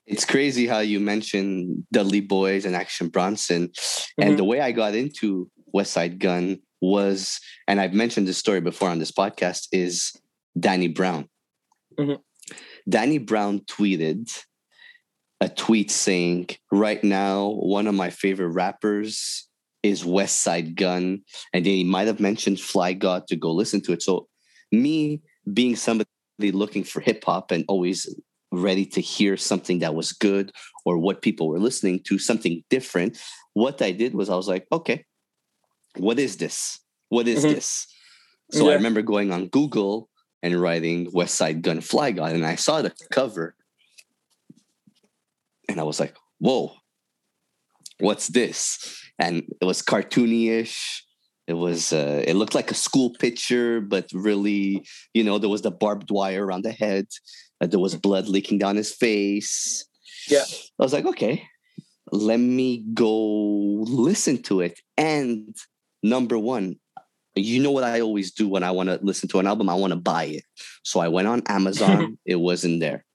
it's 0.07 0.25
crazy 0.25 0.65
how 0.67 0.79
you 0.79 0.99
mentioned 0.99 1.83
Dudley 1.91 2.21
Boyz 2.21 2.65
and 2.65 2.75
Action 2.75 3.09
Bronson, 3.09 3.67
Mhm. 3.69 4.25
and 4.25 4.39
the 4.39 4.43
way 4.43 4.61
I 4.61 4.71
got 4.71 4.95
into 4.95 5.49
Westside 5.75 6.17
Gunn 6.17 6.59
was, 6.81 7.39
and 7.67 7.79
I've 7.81 7.93
mentioned 7.93 8.27
this 8.27 8.37
story 8.37 8.61
before 8.61 8.89
on 8.89 8.99
this 8.99 9.11
podcast, 9.11 9.67
is 9.71 10.13
Danny 10.59 10.87
Brown. 10.87 11.27
Mhm. 11.99 12.19
Danny 12.87 13.17
Brown 13.17 13.59
tweeted 13.61 14.31
a 15.41 15.49
tweet 15.49 15.91
saying, 15.91 16.49
Right 16.71 17.03
now, 17.03 17.49
one 17.49 17.87
of 17.87 17.93
my 17.95 18.09
favorite 18.09 18.49
rappers 18.49 19.47
is 19.83 20.03
Westside 20.03 20.75
Gunn. 20.75 21.23
And 21.53 21.65
then 21.65 21.73
he 21.73 21.83
might 21.83 22.07
have 22.07 22.19
mentioned 22.19 22.59
Fly 22.59 22.93
God 22.93 23.27
to 23.27 23.35
go 23.35 23.51
listen 23.51 23.81
to 23.81 23.93
it. 23.93 24.01
So, 24.01 24.27
me 24.71 25.21
being 25.53 25.75
somebody 25.75 26.07
looking 26.39 26.83
for 26.83 27.01
hip 27.01 27.23
hop 27.25 27.51
and 27.51 27.65
always 27.67 28.07
ready 28.61 28.85
to 28.85 29.01
hear 29.01 29.37
something 29.37 29.79
that 29.79 29.95
was 29.95 30.11
good 30.11 30.51
or 30.85 30.97
what 30.97 31.21
people 31.21 31.47
were 31.47 31.59
listening 31.59 32.01
to, 32.07 32.17
something 32.17 32.63
different, 32.69 33.17
what 33.53 33.81
I 33.81 33.91
did 33.91 34.13
was 34.13 34.29
I 34.29 34.35
was 34.35 34.47
like, 34.47 34.65
okay, 34.71 35.05
what 35.97 36.19
is 36.19 36.37
this? 36.37 36.79
What 37.09 37.27
is 37.27 37.43
Mhm. 37.43 37.55
this? 37.55 37.87
So 38.51 38.69
I 38.69 38.73
remember 38.75 39.01
going 39.01 39.31
on 39.31 39.47
Google 39.47 40.09
and 40.41 40.59
writing 40.61 41.11
Westside 41.11 41.61
Gunn 41.61 41.81
Fly 41.81 42.11
God, 42.11 42.33
and 42.33 42.45
I 42.45 42.55
saw 42.55 42.81
the 42.81 42.93
cover, 43.11 43.55
and 45.67 45.79
I 45.79 45.83
was 45.83 45.99
like, 45.99 46.15
"Whoa, 46.39 46.75
what's 47.99 48.27
this?" 48.27 49.01
And 49.19 49.43
it 49.59 49.65
was 49.65 49.81
cartoony-ish. 49.81 51.03
It 51.47 51.53
was. 51.55 51.91
Uh, 51.91 52.23
it 52.27 52.35
looked 52.35 52.55
like 52.55 52.71
a 52.71 52.75
school 52.75 53.09
picture, 53.19 53.81
but 53.81 54.07
really, 54.13 54.85
you 55.13 55.23
know, 55.23 55.39
there 55.39 55.49
was 55.49 55.61
the 55.61 55.71
barbed 55.71 56.11
wire 56.11 56.45
around 56.45 56.63
the 56.63 56.71
head. 56.71 57.07
There 57.59 57.79
was 57.79 57.95
blood 57.95 58.27
leaking 58.27 58.59
down 58.59 58.75
his 58.75 58.93
face. 58.93 59.85
Yeah. 60.29 60.43
I 60.79 60.83
was 60.83 60.93
like, 60.93 61.05
okay, 61.05 61.43
let 62.11 62.37
me 62.37 62.85
go 62.93 63.83
listen 63.87 64.41
to 64.43 64.61
it. 64.61 64.79
And 64.97 65.55
number 66.03 66.37
one, 66.37 66.75
you 67.35 67.61
know 67.61 67.71
what 67.71 67.83
I 67.83 68.01
always 68.01 68.31
do 68.31 68.47
when 68.47 68.63
I 68.63 68.71
want 68.71 68.89
to 68.89 68.99
listen 69.01 69.29
to 69.29 69.39
an 69.39 69.47
album? 69.47 69.69
I 69.69 69.75
want 69.75 69.91
to 69.91 69.99
buy 69.99 70.25
it. 70.25 70.43
So 70.83 70.99
I 70.99 71.07
went 71.07 71.27
on 71.27 71.43
Amazon, 71.47 72.17
it 72.25 72.35
wasn't 72.35 72.79
there. 72.79 73.05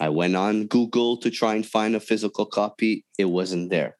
I 0.00 0.08
went 0.08 0.36
on 0.36 0.66
Google 0.66 1.16
to 1.18 1.30
try 1.30 1.54
and 1.54 1.64
find 1.64 1.94
a 1.94 2.00
physical 2.00 2.46
copy, 2.46 3.04
it 3.18 3.26
wasn't 3.26 3.70
there. 3.70 3.96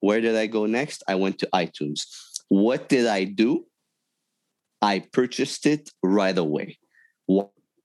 Where 0.00 0.20
did 0.20 0.36
I 0.36 0.46
go 0.46 0.66
next? 0.66 1.02
I 1.08 1.14
went 1.14 1.38
to 1.40 1.48
iTunes. 1.54 2.02
What 2.48 2.88
did 2.88 3.06
I 3.06 3.24
do? 3.24 3.64
I 4.82 5.00
purchased 5.00 5.66
it 5.66 5.90
right 6.02 6.36
away. 6.36 6.78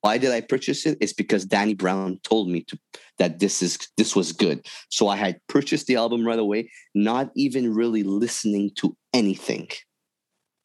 Why 0.01 0.17
did 0.17 0.31
I 0.31 0.41
purchase 0.41 0.85
it? 0.85 0.97
It's 1.01 1.13
because 1.13 1.45
Danny 1.45 1.73
Brown 1.73 2.19
told 2.23 2.49
me 2.49 2.61
to 2.63 2.79
that 3.17 3.39
this 3.39 3.61
is 3.61 3.77
this 3.97 4.15
was 4.15 4.31
good. 4.31 4.65
So 4.89 5.07
I 5.09 5.17
had 5.17 5.41
purchased 5.47 5.87
the 5.87 5.95
album 5.97 6.25
right 6.25 6.39
away, 6.39 6.71
not 6.95 7.31
even 7.35 7.73
really 7.73 8.03
listening 8.03 8.71
to 8.75 8.95
anything. 9.13 9.67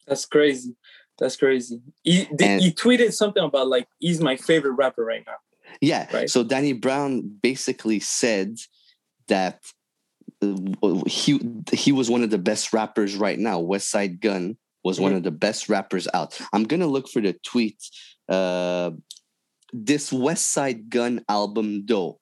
That's 0.07 0.25
crazy. 0.25 0.75
That's 1.17 1.35
crazy. 1.35 1.81
He, 2.03 2.27
And- 2.39 2.61
he 2.61 2.71
tweeted 2.71 3.13
something 3.13 3.43
about 3.43 3.67
like 3.67 3.87
he's 3.99 4.21
my 4.21 4.35
favorite 4.37 4.73
rapper 4.73 5.03
right 5.03 5.23
now. 5.25 5.35
Yeah. 5.81 6.07
Right. 6.13 6.29
So 6.29 6.43
Danny 6.43 6.73
Brown 6.73 7.21
basically 7.41 7.99
said 7.99 8.57
that 9.27 9.59
uh, 10.41 11.01
he 11.07 11.39
he 11.73 11.91
was 11.91 12.09
one 12.09 12.23
of 12.23 12.29
the 12.29 12.37
best 12.37 12.71
rappers 12.73 13.15
right 13.15 13.39
now. 13.39 13.59
Westside 13.61 14.21
Gunn 14.21 14.57
was 14.83 14.99
one 14.99 15.13
Mhm. 15.13 15.17
of 15.17 15.23
the 15.23 15.31
best 15.31 15.67
rappers 15.67 16.07
out. 16.13 16.39
I'm 16.53 16.63
gonna 16.63 16.87
look 16.87 17.09
for 17.09 17.21
the 17.21 17.33
tweet. 17.43 17.77
Uh, 18.29 18.91
this 19.83 20.11
Westside 20.11 20.89
Gunn 20.89 21.23
album, 21.27 21.85
though. 21.85 22.19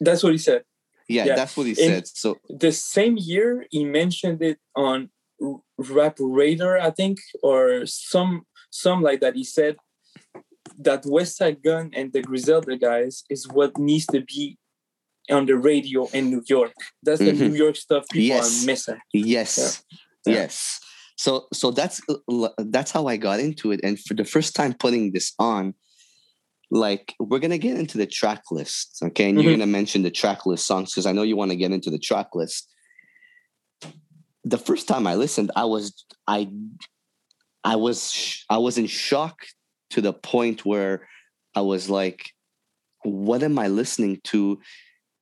That's 0.00 0.22
what 0.22 0.32
he 0.32 0.38
said. 0.38 0.62
Yeah, 1.08 1.24
Yeah. 1.26 1.36
that's 1.36 1.56
what 1.56 1.66
he 1.66 1.70
In- 1.72 1.76
said. 1.76 2.06
So 2.06 2.36
The 2.48 2.70
same 2.72 3.16
year 3.16 3.66
he 3.70 3.84
mentioned 3.84 4.42
it 4.42 4.58
on 4.76 5.10
Rap 5.78 6.16
Radar, 6.20 6.78
I 6.78 6.90
think, 6.90 7.18
or 7.42 7.86
some 7.86 8.42
some 8.70 9.00
like 9.02 9.20
that. 9.20 9.34
He 9.34 9.44
said 9.44 9.76
that 10.78 11.04
Westside 11.04 11.62
Gunn 11.62 11.90
and 11.94 12.12
the 12.12 12.20
Griselda 12.22 12.76
guys 12.76 13.24
is 13.30 13.48
what 13.48 13.78
needs 13.78 14.06
to 14.08 14.20
be 14.20 14.58
on 15.30 15.46
the 15.46 15.56
radio 15.56 16.06
in 16.12 16.30
New 16.30 16.42
York. 16.46 16.74
That's 17.02 17.20
the 17.20 17.32
Mhm. 17.32 17.38
New 17.50 17.54
York 17.54 17.76
stuff 17.76 18.04
people 18.10 18.28
Yes. 18.36 18.62
are 18.62 18.66
missing. 18.66 19.00
Yes. 19.14 19.82
Yeah. 20.26 20.34
Yes. 20.34 20.80
So 21.18 21.48
so 21.52 21.72
that's 21.72 22.00
uh, 22.08 22.48
that's 22.58 22.92
how 22.92 23.08
I 23.08 23.16
got 23.16 23.40
into 23.40 23.72
it. 23.72 23.80
And 23.82 23.98
for 23.98 24.14
the 24.14 24.24
first 24.24 24.54
time 24.54 24.72
putting 24.72 25.12
this 25.12 25.34
on, 25.38 25.74
like 26.70 27.14
we're 27.18 27.40
gonna 27.40 27.58
get 27.58 27.76
into 27.76 27.98
the 27.98 28.06
track 28.06 28.44
list, 28.52 28.98
okay? 29.02 29.28
And 29.28 29.40
you're 29.40 29.50
Mhm. 29.50 29.58
gonna 29.58 29.66
mention 29.66 30.02
the 30.02 30.12
track 30.12 30.46
list 30.46 30.66
songs 30.66 30.92
because 30.92 31.06
I 31.06 31.12
know 31.12 31.24
you 31.24 31.36
want 31.36 31.50
to 31.50 31.56
get 31.56 31.72
into 31.72 31.90
the 31.90 31.98
track 31.98 32.34
list. 32.34 32.68
The 34.44 34.58
first 34.58 34.86
time 34.86 35.06
I 35.08 35.16
listened, 35.16 35.50
I 35.56 35.64
was 35.64 36.04
I 36.28 36.48
I 37.64 37.74
was 37.74 38.44
I 38.48 38.58
was 38.58 38.78
in 38.78 38.86
shock 38.86 39.40
to 39.90 40.00
the 40.00 40.12
point 40.12 40.64
where 40.64 41.08
I 41.56 41.62
was 41.62 41.90
like, 41.90 42.30
what 43.02 43.42
am 43.42 43.58
I 43.58 43.66
listening 43.66 44.20
to 44.24 44.60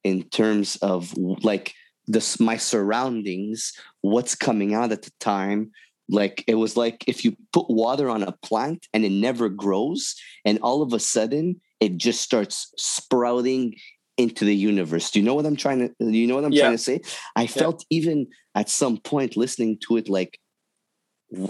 in 0.05 0.25
terms 0.25 0.77
of 0.77 1.15
like 1.17 1.73
this 2.07 2.39
my 2.39 2.57
surroundings 2.59 3.73
what's 4.03 4.35
coming 4.35 4.75
out 4.75 4.93
at 4.93 5.03
the 5.03 5.11
time 5.19 5.73
like 6.09 6.45
it 6.47 6.55
was 6.55 6.77
like 6.77 7.05
if 7.07 7.25
you 7.25 7.37
put 7.53 7.69
water 7.69 8.09
on 8.09 8.23
a 8.23 8.33
plant 8.33 8.87
and 8.93 9.05
it 9.05 9.13
never 9.13 9.49
grows 9.49 10.15
and 10.45 10.59
all 10.63 10.83
of 10.83 10.93
a 10.93 10.99
sudden 11.01 11.61
it 11.81 11.97
just 11.97 12.21
starts 12.21 12.73
sprouting 12.79 13.75
into 14.17 14.45
the 14.45 14.55
universe. 14.55 15.11
Do 15.11 15.19
you 15.19 15.25
know 15.25 15.35
what 15.35 15.47
i'm 15.47 15.57
trying 15.57 15.81
to 15.81 15.95
do 15.99 16.11
you 16.11 16.27
know 16.27 16.37
what 16.37 16.45
i'm 16.45 16.53
Yeah. 16.53 16.63
trying 16.63 16.75
to 16.75 16.83
say? 16.83 17.01
I 17.35 17.47
felt 17.47 17.85
even 17.91 18.29
at 18.55 18.69
some 18.71 18.99
point 18.99 19.37
listening 19.37 19.79
to 19.89 19.97
it 19.97 20.09
like 20.09 20.39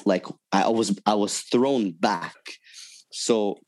like 0.07 0.27
i 0.53 0.69
was 0.69 0.99
i 1.07 1.15
was 1.15 1.41
thrown 1.41 1.93
back. 1.93 2.35
So 3.13 3.59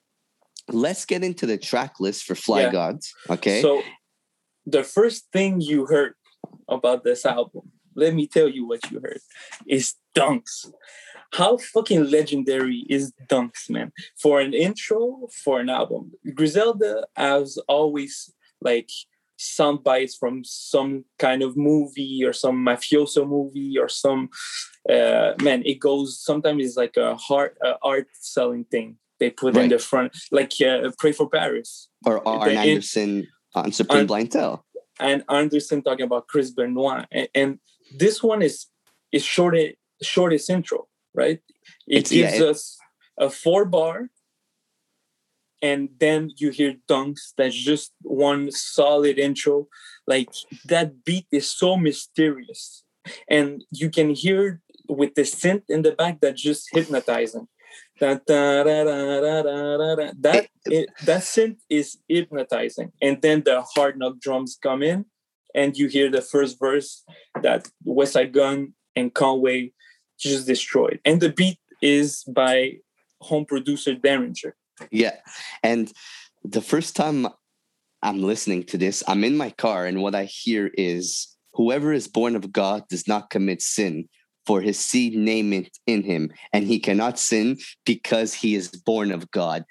let's 0.71 1.05
get 1.05 1.23
into 1.23 1.47
the 1.47 1.59
track 1.59 2.01
list 2.01 2.25
for 2.25 2.35
fly 2.35 2.63
Yeah. 2.63 2.73
gods 2.73 3.13
okay? 3.31 3.63
So 3.63 3.83
the 4.67 4.83
first 4.85 5.27
thing 5.33 5.61
you 5.61 5.87
heard 5.87 6.15
about 6.69 7.05
this 7.05 7.25
album, 7.25 7.73
let 7.99 8.15
me 8.15 8.27
tell 8.27 8.49
you 8.49 8.67
what 8.67 8.91
you 8.91 9.01
heard, 9.01 9.21
is 9.67 9.95
Dunks. 10.15 10.71
How 11.35 11.59
fucking 11.59 12.11
legendary 12.11 12.87
is 12.89 13.13
Dunks, 13.29 13.69
man? 13.69 13.93
For 14.17 14.41
an 14.41 14.55
intro, 14.55 15.29
for 15.45 15.61
an 15.61 15.69
album. 15.69 16.13
Griselda 16.35 17.07
has 17.17 17.59
always 17.69 18.33
like 18.63 18.91
sound 19.37 19.85
bites 19.85 20.17
from 20.17 20.43
some 20.45 21.05
kind 21.19 21.43
of 21.43 21.57
movie 21.57 22.25
or 22.25 22.33
some 22.33 22.57
mafioso 22.57 23.27
movie 23.27 23.79
or 23.79 23.89
some 23.89 24.29
uh 24.91 25.33
man 25.43 25.63
it 25.65 25.79
goes 25.79 26.19
sometimes 26.19 26.65
it's 26.65 26.77
like 26.77 26.97
a 26.97 27.15
hard 27.15 27.57
uh, 27.65 27.75
art 27.83 28.09
selling 28.15 28.65
thing 28.65 28.97
they 29.21 29.31
put 29.31 29.57
in 29.57 29.69
the 29.69 29.79
front 29.79 30.11
like 30.33 30.53
uh, 30.61 30.91
pray 30.99 31.13
for 31.13 31.29
paris 31.29 31.89
or 32.05 32.27
Arn 32.27 32.51
Anderson 32.51 33.29
on 33.55 33.71
Supreme 33.71 33.99
Arn- 34.01 34.07
Blind 34.07 34.33
Tell. 34.33 34.65
and 34.99 35.25
Anderson 35.29 35.83
talking 35.83 36.05
about 36.05 36.27
Chris 36.27 36.51
Benoit, 36.51 37.07
and, 37.11 37.29
and 37.35 37.59
this 37.97 38.23
one 38.23 38.43
is 38.43 38.67
is 39.13 39.25
shortest 39.25 39.77
shortest 40.03 40.51
intro, 40.51 40.87
right? 41.15 41.41
It 41.87 41.97
It's- 41.99 42.13
yeah, 42.13 42.31
gives 42.31 42.41
it- 42.41 42.49
us 42.49 42.79
a 43.19 43.31
four 43.31 43.65
bar, 43.65 44.11
and 45.61 45.89
then 45.99 46.31
you 46.37 46.51
hear 46.51 46.75
dunks. 46.89 47.33
That's 47.37 47.57
just 47.57 47.93
one 48.03 48.51
solid 48.53 49.19
intro. 49.19 49.69
Like 50.07 50.29
that 50.67 51.05
beat 51.05 51.27
is 51.33 51.51
so 51.51 51.77
mysterious, 51.77 52.85
and 53.29 53.65
you 53.73 53.91
can 53.91 54.11
hear 54.15 54.61
with 54.89 55.15
the 55.15 55.23
synth 55.23 55.65
in 55.69 55.83
the 55.83 55.93
back 55.93 56.21
that 56.21 56.37
just 56.37 56.69
hypnotizing. 56.73 57.49
Da, 58.01 58.15
da, 58.27 58.63
da. 58.63 60.13
That 60.21 60.47
it, 60.67 60.89
that 61.05 61.23
synth 61.23 61.59
is 61.69 61.99
hypnotizing, 62.09 62.93
and 63.03 63.21
then 63.21 63.43
the 63.43 63.63
hard 63.75 63.99
knock 63.99 64.21
drums 64.21 64.57
come 64.63 64.83
in, 64.85 65.05
and 65.55 65.77
you 65.77 65.89
hear 65.89 66.11
the 66.11 66.23
first 66.23 66.59
verse 66.59 67.05
that 67.43 67.69
Westside 67.87 68.33
Gunn 68.33 68.75
and 68.97 69.13
Conway 69.15 69.73
just 70.19 70.47
destroyed, 70.47 71.01
and 71.05 71.21
the 71.21 71.31
beat 71.31 71.59
is 71.81 72.25
by 72.25 72.75
home 73.21 73.45
producer 73.45 73.95
Daringer. 73.95 74.53
Yeah. 74.91 75.17
And 75.63 75.93
the 76.45 76.61
first 76.61 76.97
time 76.97 77.27
I'm 78.03 78.23
listening 78.23 78.65
to 78.65 78.79
this, 78.79 79.03
I'm 79.09 79.25
in 79.25 79.37
my 79.37 79.51
car, 79.51 79.87
and 79.87 80.03
what 80.03 80.15
I 80.15 80.25
hear 80.25 80.71
is 80.75 81.37
whoever 81.55 81.93
is 81.93 82.07
born 82.09 82.37
of 82.37 82.53
God 82.53 82.85
does 82.89 83.09
not 83.09 83.31
commit 83.31 83.63
sin, 83.63 84.09
for 84.47 84.61
his 84.61 84.79
seed 84.79 85.15
name 85.15 85.53
it 85.53 85.77
in 85.87 86.03
him, 86.03 86.31
and 86.53 86.67
he 86.67 86.79
cannot 86.79 87.19
sin 87.19 87.59
because 87.85 88.35
he 88.35 88.55
is 88.55 88.69
born 88.69 89.11
of 89.11 89.31
God. 89.31 89.65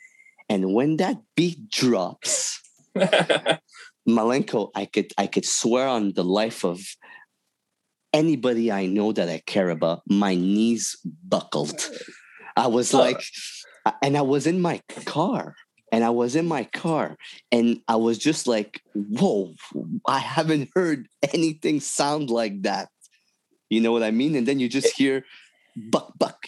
And 0.50 0.74
when 0.74 0.98
that 0.98 1.18
beat 1.36 1.70
drops, 1.70 2.62
Malenko, 4.08 4.70
I 4.76 4.86
could 4.86 5.12
I 5.18 5.28
could 5.28 5.46
swear 5.46 5.88
on 5.88 6.14
the 6.14 6.24
life 6.24 6.64
of 6.64 6.80
anybody 8.14 8.72
I 8.72 8.86
know 8.86 9.12
that 9.12 9.30
I 9.30 9.42
care 9.46 9.70
about, 9.70 10.02
my 10.08 10.34
knees 10.36 10.96
buckled. 11.28 11.90
I 12.56 12.68
was 12.68 12.94
Oh. 12.94 13.00
like, 13.00 13.22
and 14.02 14.18
I 14.18 14.22
was 14.22 14.48
in 14.48 14.62
my 14.62 14.82
car, 15.06 15.56
and 15.92 16.04
I 16.04 16.10
was 16.10 16.36
in 16.36 16.48
my 16.48 16.64
car, 16.64 17.18
and 17.52 17.82
I 17.88 17.98
was 17.98 18.18
just 18.18 18.48
like, 18.48 18.82
whoa, 18.94 19.54
I 20.08 20.20
haven't 20.20 20.70
heard 20.74 21.08
anything 21.34 21.80
sound 21.80 22.30
like 22.30 22.64
that 22.64 22.90
You 23.70 23.82
know 23.82 23.92
what 23.92 24.04
I 24.04 24.12
mean? 24.12 24.36
And 24.38 24.48
then 24.48 24.60
you 24.64 24.70
just 24.70 24.96
hear 24.96 25.26
buck 25.76 26.14
buck 26.18 26.48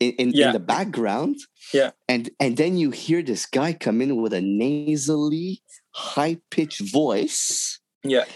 in, 0.00 0.12
in, 0.16 0.30
Yeah. 0.32 0.46
in 0.46 0.52
the 0.54 0.58
background. 0.74 1.36
Yeah. 1.74 1.90
And 2.08 2.30
and 2.40 2.56
then 2.56 2.78
you 2.80 2.90
hear 2.90 3.20
this 3.22 3.44
guy 3.44 3.74
come 3.74 4.00
in 4.00 4.16
with 4.22 4.32
a 4.32 4.40
nasally, 4.40 5.60
high 5.96 6.36
pitched 6.50 6.92
voice. 6.92 7.80
Yeah. 8.04 8.26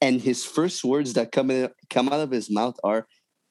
And 0.00 0.20
his 0.20 0.44
first 0.44 0.84
words 0.84 1.14
that 1.14 1.32
come 1.32 1.50
in, 1.50 1.68
come 1.90 2.08
out 2.08 2.20
of 2.20 2.30
his 2.30 2.48
mouth 2.48 2.76
are, 2.84 3.08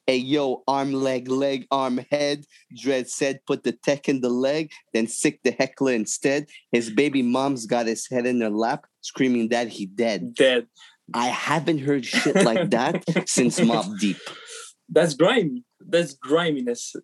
"Hey 0.08 0.18
yo, 0.18 0.64
arm 0.68 0.94
leg 0.94 1.28
leg 1.28 1.68
arm 1.70 2.00
head." 2.10 2.46
Dread 2.76 3.10
said, 3.10 3.42
"Put 3.46 3.64
the 3.64 3.74
tech 3.74 4.08
in 4.08 4.22
the 4.22 4.30
leg, 4.30 4.72
then 4.94 5.08
sick 5.08 5.42
the 5.44 5.52
heckler 5.52 5.92
instead." 5.92 6.48
His 6.72 6.90
baby 6.90 7.22
mom's 7.22 7.66
got 7.66 7.88
his 7.88 8.08
head 8.08 8.26
in 8.26 8.40
her 8.40 8.50
lap, 8.50 8.86
screaming 9.02 9.50
that 9.50 9.68
he 9.68 9.86
dead. 9.86 10.34
Dead. 10.34 10.68
I 11.14 11.28
haven't 11.28 11.80
heard 11.80 12.06
shit 12.06 12.36
like 12.36 12.70
that 12.72 13.04
since 13.28 13.60
Mobb 13.60 14.00
Deep. 14.00 14.18
That's 14.90 15.14
grimy. 15.14 15.64
That's 15.82 16.14
griminess. 16.14 16.96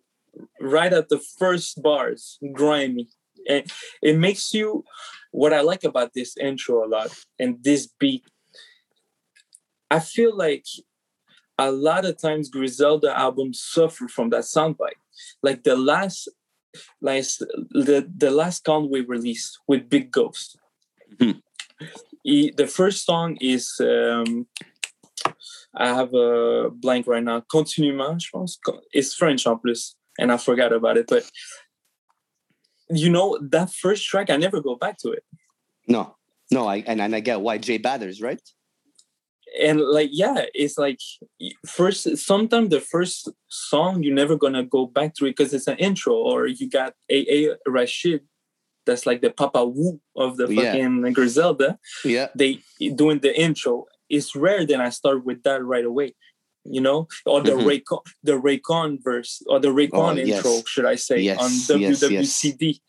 Right 0.60 0.92
at 0.92 1.10
the 1.10 1.20
first 1.38 1.82
bars, 1.82 2.38
grimy. 2.52 3.08
And 3.48 3.70
it 4.02 4.16
makes 4.18 4.52
you 4.54 4.84
what 5.30 5.52
I 5.52 5.60
like 5.60 5.84
about 5.84 6.12
this 6.14 6.36
intro 6.36 6.84
a 6.84 6.88
lot 6.88 7.10
and 7.38 7.62
this 7.62 7.88
beat. 7.98 8.24
I 9.90 10.00
feel 10.00 10.36
like 10.36 10.66
a 11.58 11.70
lot 11.70 12.04
of 12.04 12.20
times 12.20 12.48
Griselda 12.48 13.16
albums 13.16 13.60
suffer 13.60 14.08
from 14.08 14.30
that 14.30 14.44
soundbite. 14.44 15.00
Like 15.42 15.62
the 15.64 15.76
last 15.76 16.28
like 17.00 17.24
the, 17.70 18.10
the 18.16 18.30
last 18.32 18.64
Conway 18.64 19.00
released 19.02 19.58
with 19.68 19.88
Big 19.88 20.10
Ghost. 20.10 20.58
Mhm. 21.16 21.40
He- 22.24 22.50
the 22.56 22.66
first 22.66 23.04
song 23.04 23.36
is 23.40 23.80
um, 23.80 24.46
I 25.76 25.88
have 25.88 26.12
a 26.14 26.70
blank 26.70 27.06
right 27.06 27.22
now. 27.22 27.40
Continuellement, 27.52 28.20
je 28.20 28.30
pense. 28.32 28.58
It's 28.92 29.14
French 29.14 29.46
en 29.46 29.58
plus, 29.58 29.96
and 30.18 30.32
I 30.32 30.36
forgot 30.36 30.72
about 30.72 30.96
it. 30.96 31.06
But 31.08 31.30
you 32.90 33.10
know 33.10 33.38
that 33.50 33.72
first 33.72 34.04
track, 34.06 34.30
I 34.30 34.36
never 34.36 34.60
go 34.60 34.76
back 34.76 34.98
to 34.98 35.10
it. 35.10 35.24
No, 35.88 36.16
no, 36.50 36.66
I 36.66 36.82
and, 36.86 37.00
and 37.00 37.14
I 37.14 37.20
get 37.20 37.40
why 37.40 37.58
Jay 37.58 37.78
Batters, 37.78 38.20
right? 38.20 38.40
And 39.60 39.80
like, 39.80 40.10
yeah, 40.12 40.46
it's 40.52 40.76
like 40.78 40.98
first. 41.66 42.16
Sometimes 42.18 42.70
the 42.70 42.80
first 42.80 43.30
song 43.48 44.02
you're 44.02 44.14
never 44.14 44.36
gonna 44.36 44.64
go 44.64 44.86
back 44.86 45.14
to 45.16 45.26
it 45.26 45.36
because 45.36 45.54
it's 45.54 45.68
an 45.68 45.76
intro, 45.78 46.14
or 46.14 46.46
you 46.46 46.68
got 46.68 46.94
A.A. 47.10 47.56
Rashid. 47.66 48.22
That's 48.86 49.06
like 49.06 49.22
the 49.22 49.30
Papa 49.30 49.64
Wu 49.64 50.00
of 50.16 50.36
the 50.36 50.46
Yeah. 50.52 50.72
fucking 50.72 51.12
Griselda. 51.12 51.78
Yeah. 52.04 52.28
they 52.34 52.60
doing 52.94 53.20
the 53.20 53.38
intro. 53.38 53.86
It's 54.10 54.36
rare 54.36 54.66
that 54.66 54.80
I 54.80 54.90
start 54.90 55.24
with 55.24 55.42
that 55.44 55.64
right 55.64 55.84
away, 55.84 56.14
you 56.64 56.80
know, 56.80 57.08
or 57.26 57.42
the 57.42 57.52
Mhm. 57.52 57.66
Raekwon, 57.66 58.00
the 58.22 58.32
Raekwon 58.32 59.02
verse 59.02 59.42
or 59.46 59.60
the 59.60 59.68
Raekwon 59.68 60.12
Oh, 60.12 60.14
yes. 60.14 60.36
intro, 60.38 60.62
should 60.66 60.86
I 60.86 60.96
say, 60.96 61.20
Yes, 61.20 61.38
on 61.38 61.50
yes, 61.80 62.00
yes. 62.00 62.00
WWCD, 62.00 62.80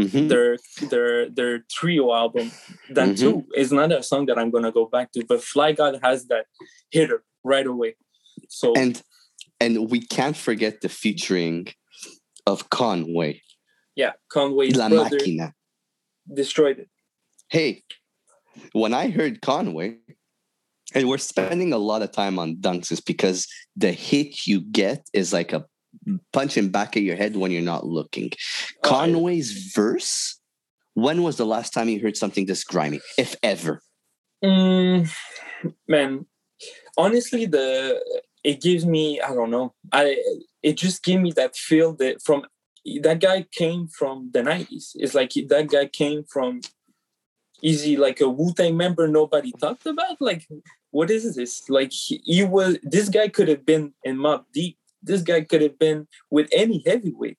Mhm. 0.00 0.28
their 0.28 0.58
their 0.90 1.28
their 1.30 1.58
trio 1.70 2.12
album. 2.14 2.52
That 2.88 3.10
Mhm. 3.10 3.18
too 3.18 3.46
is 3.56 3.72
not 3.72 3.90
a 3.92 4.02
song 4.02 4.26
that 4.26 4.38
I'm 4.38 4.50
gonna 4.50 4.72
go 4.72 4.86
back 4.86 5.12
to, 5.12 5.24
but 5.24 5.42
Fly 5.42 5.72
God 5.72 5.98
has 6.02 6.26
that 6.28 6.46
hitter 6.90 7.24
right 7.42 7.66
away. 7.66 7.96
So 8.48 8.74
And 8.74 9.02
and 9.60 9.90
we 9.90 10.00
can't 10.00 10.36
forget 10.36 10.80
the 10.82 10.88
featuring 10.88 11.66
of 12.46 12.70
Conway, 12.70 13.42
yeah, 13.96 14.12
Conway's 14.28 14.76
La 14.76 14.88
brother 14.88 15.18
Máquina. 15.18 15.52
destroyed 16.32 16.78
it. 16.78 16.90
Hey, 17.48 17.82
when 18.72 18.92
I 18.94 19.08
heard 19.08 19.40
Conway, 19.40 19.98
and 20.94 21.08
we're 21.08 21.18
spending 21.18 21.72
a 21.72 21.78
lot 21.78 22.02
of 22.02 22.12
time 22.12 22.38
on 22.38 22.56
dunks, 22.56 22.92
is 22.92 23.00
because 23.00 23.46
the 23.76 23.92
hit 23.92 24.46
you 24.46 24.60
get 24.60 25.06
is 25.12 25.32
like 25.32 25.52
a 25.52 25.64
punching 26.32 26.68
back 26.68 26.96
at 26.96 27.02
your 27.02 27.16
head 27.16 27.36
when 27.36 27.50
you're 27.50 27.62
not 27.62 27.86
looking. 27.86 28.30
Oh, 28.32 28.88
I- 28.88 28.88
Conway's 28.88 29.72
verse. 29.74 30.38
When 30.94 31.22
was 31.22 31.36
the 31.36 31.44
last 31.46 31.74
time 31.74 31.88
you 31.90 32.00
heard 32.00 32.16
something 32.16 32.46
this 32.46 32.64
grimy, 32.64 33.00
if 33.18 33.36
ever? 33.42 33.82
Mm, 34.42 35.10
man, 35.86 36.26
honestly, 36.96 37.46
the 37.46 38.02
it 38.44 38.62
gives 38.62 38.86
me 38.86 39.20
I 39.20 39.34
don't 39.34 39.50
know. 39.50 39.74
I 39.92 40.16
it 40.62 40.76
just 40.78 41.02
gave 41.02 41.20
me 41.20 41.32
that 41.32 41.56
feel 41.56 41.92
that 41.96 42.22
from 42.22 42.46
that 43.02 43.20
guy 43.20 43.46
came 43.52 43.88
from 43.88 44.30
the 44.32 44.42
nineties. 44.42 44.92
It's 44.94 45.14
like 45.14 45.32
that 45.48 45.68
guy 45.68 45.86
came 45.86 46.24
from. 46.24 46.60
Is 47.62 47.82
he 47.82 47.96
like 47.96 48.20
a 48.20 48.28
Wu 48.28 48.52
Tang 48.52 48.76
member 48.76 49.08
nobody 49.08 49.52
talked 49.60 49.86
about? 49.86 50.20
Like, 50.20 50.46
what 50.90 51.10
is 51.10 51.34
this? 51.36 51.68
Like 51.68 51.92
he, 51.92 52.20
he 52.24 52.44
was. 52.44 52.78
This 52.82 53.08
guy 53.08 53.28
could 53.28 53.48
have 53.48 53.64
been 53.64 53.94
in 54.04 54.16
Mobb 54.16 54.44
Deep. 54.52 54.76
This 55.02 55.22
guy 55.22 55.42
could 55.42 55.62
have 55.62 55.78
been 55.78 56.06
with 56.30 56.48
any 56.52 56.82
heavyweight. 56.84 57.38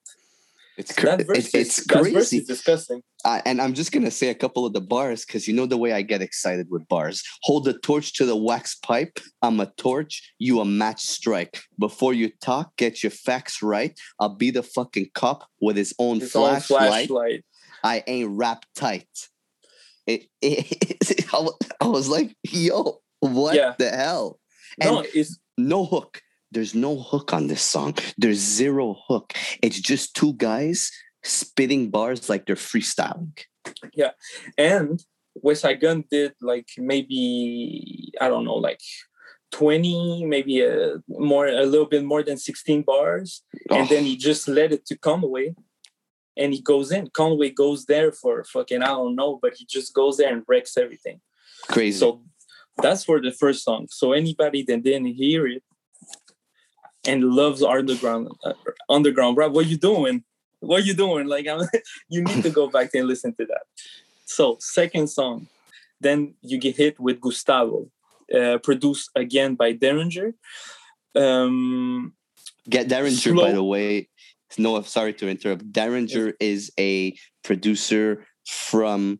It's 0.77 0.93
cr- 0.93 1.07
That 1.07 1.25
verse, 1.25 1.37
it's 1.37 1.55
is, 1.79 1.85
that 1.85 1.95
verse 2.03 2.13
crazy. 2.13 2.37
is 2.37 2.47
disgusting. 2.47 3.01
Uh, 3.25 3.41
and 3.45 3.59
I'm 3.59 3.73
just 3.73 3.91
gonna 3.91 4.11
say 4.11 4.29
a 4.29 4.35
couple 4.35 4.63
of 4.65 4.73
the 4.73 4.81
bars 4.81 5.25
because 5.25 5.47
you 5.47 5.53
know 5.55 5.65
the 5.65 5.75
way 5.77 5.91
I 5.91 6.03
get 6.03 6.21
excited 6.21 6.67
with 6.69 6.87
bars. 6.87 7.23
Hold 7.43 7.65
the 7.65 7.73
torch 7.79 8.13
to 8.13 8.25
the 8.25 8.35
wax 8.35 8.75
pipe. 8.75 9.19
I'm 9.41 9.59
a 9.59 9.65
torch. 9.77 10.31
You 10.37 10.59
a 10.61 10.65
match 10.65 11.01
strike. 11.01 11.59
Before 11.79 12.13
you 12.13 12.29
talk, 12.41 12.75
get 12.77 13.01
your 13.03 13.09
facts 13.11 13.63
right. 13.63 13.97
I'll 14.19 14.35
be 14.35 14.51
the 14.51 14.61
fucking 14.63 15.09
cop 15.15 15.47
with 15.59 15.77
his 15.77 15.95
own 15.97 16.19
His 16.19 16.35
own 16.35 16.43
flashlight. 16.61 17.07
flashlight. 17.07 17.45
I 17.83 18.03
ain't 18.05 18.29
rap 18.37 18.63
tight. 18.75 19.07
It, 20.07 20.27
it, 20.41 21.25
I 21.81 21.87
was 21.87 22.07
like, 22.07 22.35
yo, 22.43 22.99
what 23.19 23.55
Yeah. 23.55 23.75
the 23.77 23.89
hell? 23.89 24.39
No, 24.81 25.03
it's 25.13 25.37
no 25.57 25.85
hook. 25.85 26.21
There's 26.51 26.73
no 26.73 26.97
hook 26.97 27.33
on 27.33 27.47
this 27.47 27.61
song. 27.61 27.95
There's 28.17 28.37
zero 28.37 28.95
hook. 29.07 29.33
It's 29.61 29.79
just 29.81 30.15
two 30.15 30.33
guys 30.33 30.91
spitting 31.23 31.89
bars 31.89 32.29
like 32.29 32.45
they're 32.45 32.55
freestyling. 32.55 33.37
Yeah. 33.93 34.11
And 34.57 35.03
Westside 35.43 35.81
Gunn 35.81 36.05
did 36.09 36.33
like 36.41 36.67
maybe 36.77 38.13
I 38.21 38.29
don't 38.29 38.45
know 38.45 38.55
like 38.55 38.79
20 39.51 40.25
maybe 40.25 40.61
a 40.61 40.95
more 41.09 41.47
a 41.47 41.65
little 41.65 41.85
bit 41.85 42.03
more 42.03 42.23
than 42.23 42.37
16 42.37 42.81
bars 42.83 43.43
and 43.69 43.83
Oh. 43.83 43.85
then 43.87 44.03
he 44.03 44.17
just 44.17 44.47
let 44.47 44.71
it 44.71 44.85
to 44.87 44.97
Conway 44.97 45.53
and 46.37 46.53
he 46.53 46.61
goes 46.61 46.91
in. 46.91 47.09
Conway 47.09 47.49
goes 47.49 47.85
there 47.85 48.11
for 48.11 48.43
fucking 48.43 48.81
I 48.81 48.87
don't 48.87 49.15
know 49.15 49.39
but 49.41 49.55
he 49.55 49.65
just 49.65 49.93
goes 49.93 50.17
there 50.17 50.31
and 50.31 50.43
wrecks 50.47 50.77
everything. 50.77 51.19
Crazy. 51.67 51.97
so 51.97 52.21
that's 52.81 53.03
for 53.03 53.19
the 53.19 53.31
first 53.31 53.63
song. 53.63 53.87
So 53.89 54.13
anybody 54.13 54.63
that 54.63 54.83
didn't 54.83 55.07
hear 55.07 55.47
it 55.47 55.63
and 57.05 57.23
loves 57.23 57.63
underground 57.63 58.29
uh, 58.43 58.53
underground 58.89 59.37
rap 59.37 59.51
what 59.51 59.65
you 59.67 59.77
doing? 59.77 60.23
What 60.59 60.85
you 60.85 60.93
doing? 60.93 61.27
Like 61.27 61.47
I'm, 61.47 61.61
you 62.09 62.23
need 62.23 62.43
to 62.43 62.49
go 62.49 62.67
back 62.69 62.91
and 62.93 63.07
listen 63.07 63.33
to 63.35 63.45
that. 63.45 63.63
So 64.25 64.57
second 64.59 65.07
song 65.07 65.47
then 65.99 66.35
you 66.41 66.59
get 66.59 66.77
hit 66.77 66.99
with 66.99 67.19
gustavo 67.19 67.89
uh, 68.33 68.57
produced 68.59 69.09
again 69.15 69.55
by 69.55 69.73
Daringer. 69.73 70.33
Um 71.15 72.13
Get 72.69 72.87
Daringer, 72.87 73.31
Slow- 73.33 73.45
by 73.45 73.51
the 73.53 73.63
way. 73.63 74.09
No, 74.57 74.81
sorry 74.81 75.13
to 75.15 75.27
interrupt. 75.29 75.71
Daringer 75.71 76.33
is 76.39 76.71
a 76.79 77.17
producer 77.43 78.25
from 78.47 79.19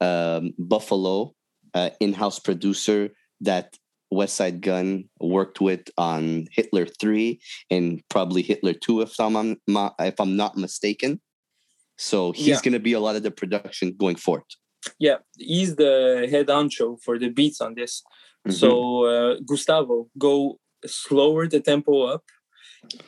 um, 0.00 0.52
Buffalo, 0.58 1.32
uh, 1.74 1.90
in-house 2.00 2.38
producer 2.38 3.10
that 3.40 3.76
Westside 4.12 4.60
Gunn 4.60 5.08
worked 5.20 5.60
with 5.60 5.88
on 5.98 6.46
Hitler 6.52 6.86
Three 6.86 7.40
and 7.70 8.02
probably 8.08 8.42
Hitler 8.42 8.74
Two, 8.74 9.00
if 9.00 9.18
I'm 9.18 9.56
not, 9.66 9.94
if 9.98 10.20
I'm 10.20 10.36
not 10.36 10.56
mistaken. 10.56 11.20
So 11.98 12.32
he's 12.32 12.46
Yeah. 12.48 12.60
going 12.62 12.74
to 12.74 12.80
be 12.80 12.92
a 12.92 13.00
lot 13.00 13.16
of 13.16 13.22
the 13.22 13.30
production 13.30 13.94
going 13.96 14.16
forward. 14.16 14.44
yeah 15.00 15.18
he's 15.36 15.74
the 15.76 16.28
head 16.30 16.46
honcho 16.46 16.96
for 17.04 17.18
the 17.18 17.28
beats 17.28 17.60
on 17.60 17.74
this 17.74 18.02
Mm-hmm. 18.46 18.58
So 18.62 19.04
uh, 19.06 19.34
Gustavo, 19.44 20.08
go 20.18 20.60
slower 20.84 21.48
the 21.48 21.58
tempo 21.60 22.02
up. 22.14 22.22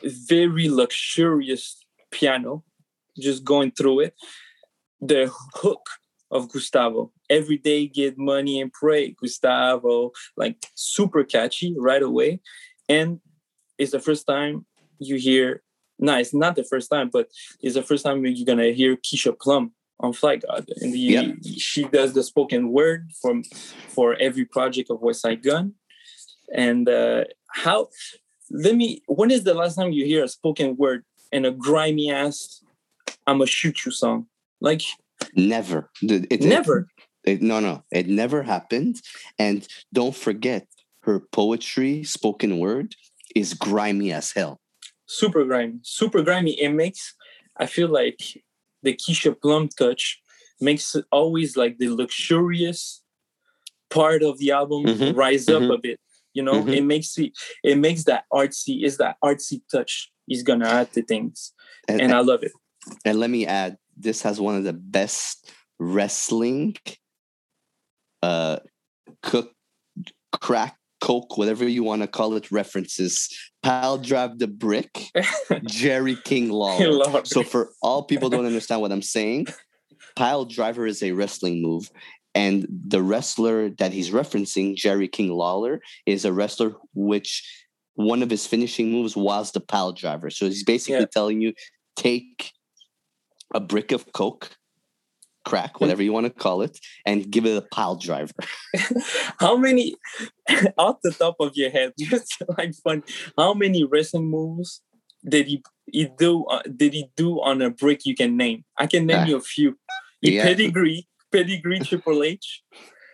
Very 0.03 0.69
luxurious 0.69 1.83
piano, 2.11 2.63
just 3.19 3.43
going 3.43 3.71
through 3.71 4.01
it. 4.01 4.13
The 5.01 5.31
hook 5.55 5.87
of 6.31 6.51
Gustavo, 6.51 7.11
every 7.29 7.57
day 7.57 7.87
get 7.87 8.17
money 8.17 8.61
and 8.61 8.71
pray, 8.71 9.11
Gustavo, 9.11 10.11
like 10.37 10.57
super 10.75 11.23
catchy 11.23 11.75
right 11.77 12.03
away. 12.03 12.39
And 12.87 13.19
it's 13.77 13.91
the 13.91 13.99
first 13.99 14.27
time 14.27 14.65
you 14.99 15.15
hear, 15.15 15.63
no, 15.97 16.17
it's 16.17 16.33
not 16.33 16.55
the 16.55 16.63
first 16.63 16.89
time, 16.89 17.09
but 17.11 17.29
it's 17.61 17.75
the 17.75 17.83
first 17.83 18.03
time 18.03 18.25
you're 18.25 18.45
gonna 18.45 18.71
hear 18.71 18.95
Keisha 18.97 19.37
Plum 19.39 19.71
on 19.99 20.13
Fly 20.13 20.37
God. 20.37 20.65
And 20.81 20.93
the, 20.93 20.99
Yep. 20.99 21.35
she 21.57 21.83
does 21.85 22.13
the 22.13 22.23
spoken 22.23 22.71
word 22.71 23.09
from 23.21 23.43
for 23.89 24.15
every 24.15 24.45
project 24.45 24.89
of 24.89 24.99
Westside 24.99 25.43
Gunn. 25.43 25.73
And 26.53 26.87
uh, 26.87 27.25
how? 27.53 27.89
Let 28.51 28.75
me. 28.75 29.01
When 29.07 29.31
is 29.31 29.43
the 29.43 29.53
last 29.53 29.75
time 29.75 29.91
you 29.91 30.05
hear 30.05 30.23
a 30.23 30.27
spoken 30.27 30.75
word 30.77 31.03
and 31.31 31.45
a 31.45 31.51
grimy 31.51 32.11
ass 32.11 32.63
"I'ma 33.27 33.45
shoot 33.45 33.85
you" 33.85 33.91
song? 33.91 34.27
Like 34.61 34.81
never. 35.35 35.89
It- 36.01 36.27
it- 36.29 36.41
never. 36.41 36.87
It, 37.25 37.41
no, 37.41 37.59
no, 37.59 37.83
it 37.91 38.07
never 38.07 38.43
happened. 38.43 39.01
And 39.37 39.67
don't 39.93 40.15
forget, 40.15 40.67
her 41.01 41.19
poetry, 41.19 42.03
spoken 42.03 42.59
word, 42.59 42.95
is 43.35 43.53
grimy 43.53 44.13
as 44.13 44.31
hell. 44.31 44.59
Super 45.05 45.43
grimy, 45.43 45.79
super 45.83 46.21
grimy. 46.23 46.51
It 46.61 46.69
makes 46.69 47.13
I 47.57 47.65
feel 47.65 47.89
like 47.89 48.21
the 48.83 48.93
Keisha 48.95 49.39
Plum 49.39 49.67
touch 49.67 50.21
makes 50.61 50.95
it 50.95 51.05
always 51.11 51.57
like 51.57 51.77
the 51.77 51.89
luxurious 51.89 53.03
part 53.89 54.23
of 54.23 54.37
the 54.39 54.51
album 54.51 54.85
Mhm, 54.85 55.15
rise 55.15 55.45
mhm. 55.47 55.55
up 55.65 55.77
a 55.77 55.77
bit. 55.77 55.99
You 56.39 56.45
know, 56.45 56.63
Mhm. 56.63 56.73
it 56.73 56.83
makes 56.85 57.17
it 57.17 57.33
it 57.65 57.77
makes 57.77 58.05
that 58.05 58.23
artsy 58.31 58.85
is 58.85 58.95
that 58.95 59.17
artsy 59.21 59.59
touch 59.69 60.09
he's 60.25 60.41
gonna 60.41 60.69
add 60.69 60.89
to 60.93 61.01
things, 61.03 61.51
And, 61.89 61.99
and 61.99 62.13
I 62.13 62.21
love 62.21 62.43
it. 62.43 62.53
and 63.03 63.19
let 63.19 63.29
me 63.29 63.45
add, 63.45 63.75
this 63.97 64.21
has 64.21 64.39
one 64.39 64.55
of 64.55 64.63
the 64.63 64.71
best 64.71 65.51
wrestling 65.79 66.75
uh 68.23 68.57
cook 69.21 69.51
crack 70.31 70.77
coke 71.01 71.37
whatever 71.37 71.67
you 71.67 71.83
want 71.83 72.01
to 72.03 72.07
call 72.07 72.35
it 72.35 72.51
references 72.51 73.27
pal 73.63 73.97
drive 73.97 74.39
the 74.39 74.47
brick 74.47 74.93
jerry 75.65 76.15
king 76.15 76.49
Lawler. 76.49 77.23
so 77.25 77.43
for 77.43 77.71
all 77.81 78.03
people 78.03 78.29
don't 78.29 78.45
understand 78.45 78.81
what 78.81 78.91
i'm 78.91 79.01
saying 79.01 79.47
pile 80.17 80.43
driver 80.43 80.85
is 80.85 81.01
a 81.01 81.13
wrestling 81.13 81.61
move 81.61 81.89
and 82.35 82.67
the 82.87 83.01
wrestler 83.01 83.69
that 83.69 83.91
he's 83.91 84.11
referencing 84.11 84.75
jerry 84.75 85.07
king 85.07 85.29
lawler 85.29 85.81
is 86.05 86.25
a 86.25 86.33
wrestler 86.33 86.73
which 86.93 87.43
one 87.95 88.21
of 88.23 88.29
his 88.29 88.45
finishing 88.45 88.91
moves 88.91 89.15
was 89.15 89.51
the 89.51 89.59
pile 89.59 89.91
driver 89.91 90.29
so 90.29 90.45
he's 90.45 90.63
basically 90.63 90.99
Yeah. 90.99 91.05
telling 91.11 91.41
you 91.41 91.53
take 91.95 92.51
a 93.53 93.59
brick 93.59 93.91
of 93.91 94.11
coke 94.13 94.51
crack 95.45 95.79
whatever 95.81 96.03
you 96.03 96.13
want 96.13 96.25
to 96.25 96.29
call 96.29 96.61
it 96.61 96.77
and 97.05 97.29
give 97.31 97.45
it 97.45 97.57
a 97.57 97.61
pile 97.61 97.95
driver 97.95 98.33
how 99.39 99.57
many 99.57 99.95
off 100.77 100.97
the 101.03 101.11
top 101.11 101.35
of 101.39 101.55
your 101.55 101.69
head 101.71 101.93
just 101.97 102.41
like 102.57 102.73
fun 102.75 103.03
how 103.37 103.53
many 103.53 103.83
wrestling 103.83 104.29
moves 104.29 104.81
did 105.27 105.47
he 105.47 105.63
he 105.91 106.07
do 106.17 106.45
uh, 106.45 106.61
did 106.75 106.93
he 106.93 107.09
do 107.15 107.41
on 107.41 107.61
a 107.61 107.69
brick 107.69 108.05
you 108.05 108.13
can 108.15 108.37
name 108.37 108.63
i 108.77 108.85
can 108.85 109.05
name 109.07 109.17
Ah. 109.21 109.25
you 109.25 109.35
a 109.37 109.41
few 109.41 109.77
he 110.21 110.35
Yeah. 110.35 110.43
pedigree 110.45 111.07
pedigree 111.31 111.79
triple 111.79 112.23
h. 112.23 112.63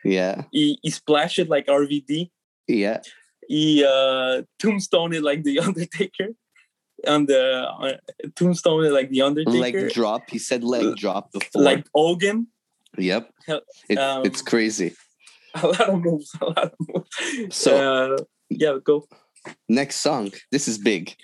Yeah. 0.03 0.43
He, 0.51 0.77
he 0.81 0.89
splashed 0.91 1.39
it 1.39 1.49
like 1.49 1.65
rvd 1.67 2.29
yeah. 2.67 3.01
He 3.47 3.85
uh 3.85 4.41
tombstone 4.59 5.13
it 5.13 5.21
like 5.23 5.43
the 5.43 5.59
undertaker. 5.59 6.29
On 7.07 7.25
the 7.25 7.41
uh, 7.67 7.97
tombstone 8.35 8.85
it 8.85 8.91
like 8.91 9.09
the 9.09 9.21
undertaker. 9.21 9.57
Leg 9.59 9.93
drop. 9.93 10.29
He 10.29 10.39
said 10.39 10.63
leg 10.63 10.95
drop 10.95 11.31
before. 11.31 11.61
like 11.61 11.85
Hogan. 11.93 12.47
yep. 12.97 13.29
It- 13.89 13.99
um, 13.99 14.25
it's 14.25 14.41
crazy. 14.41 14.95
a 15.55 15.67
lot 15.67 15.89
of 15.89 16.01
moves 16.03 16.31
a 16.41 16.45
lot 16.45 16.57
of 16.57 16.73
moves. 16.79 17.55
So- 17.55 17.75
uh, 18.15 18.17
yeah 18.49 18.77
go. 18.83 19.07
Next 19.69 19.97
song. 19.97 20.31
This 20.51 20.67
is 20.67 20.77
big. 20.79 21.15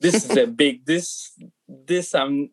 This 0.00 0.24
is 0.24 0.36
a 0.36 0.46
big 0.46 0.86
this 0.86 1.32
this 1.68 2.14
i'm 2.14 2.50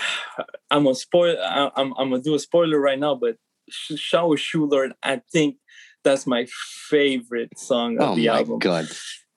i'm 0.70 0.86
a 0.86 0.94
spoil 0.94 1.36
i'm 1.44 1.92
i'm 1.98 2.10
gonna 2.10 2.22
do 2.22 2.34
a 2.34 2.38
spoiler 2.38 2.78
right 2.80 2.98
now 2.98 3.14
but 3.14 3.36
Sh- 3.70 3.96
shower 3.96 4.36
shoe 4.36 4.66
lord 4.66 4.92
i 5.02 5.20
think 5.32 5.56
that's 6.04 6.26
my 6.26 6.46
favorite 6.88 7.58
song 7.58 7.98
of 8.00 8.10
oh 8.10 8.14
the 8.14 8.28
my 8.28 8.38
album. 8.38 8.58
God. 8.60 8.86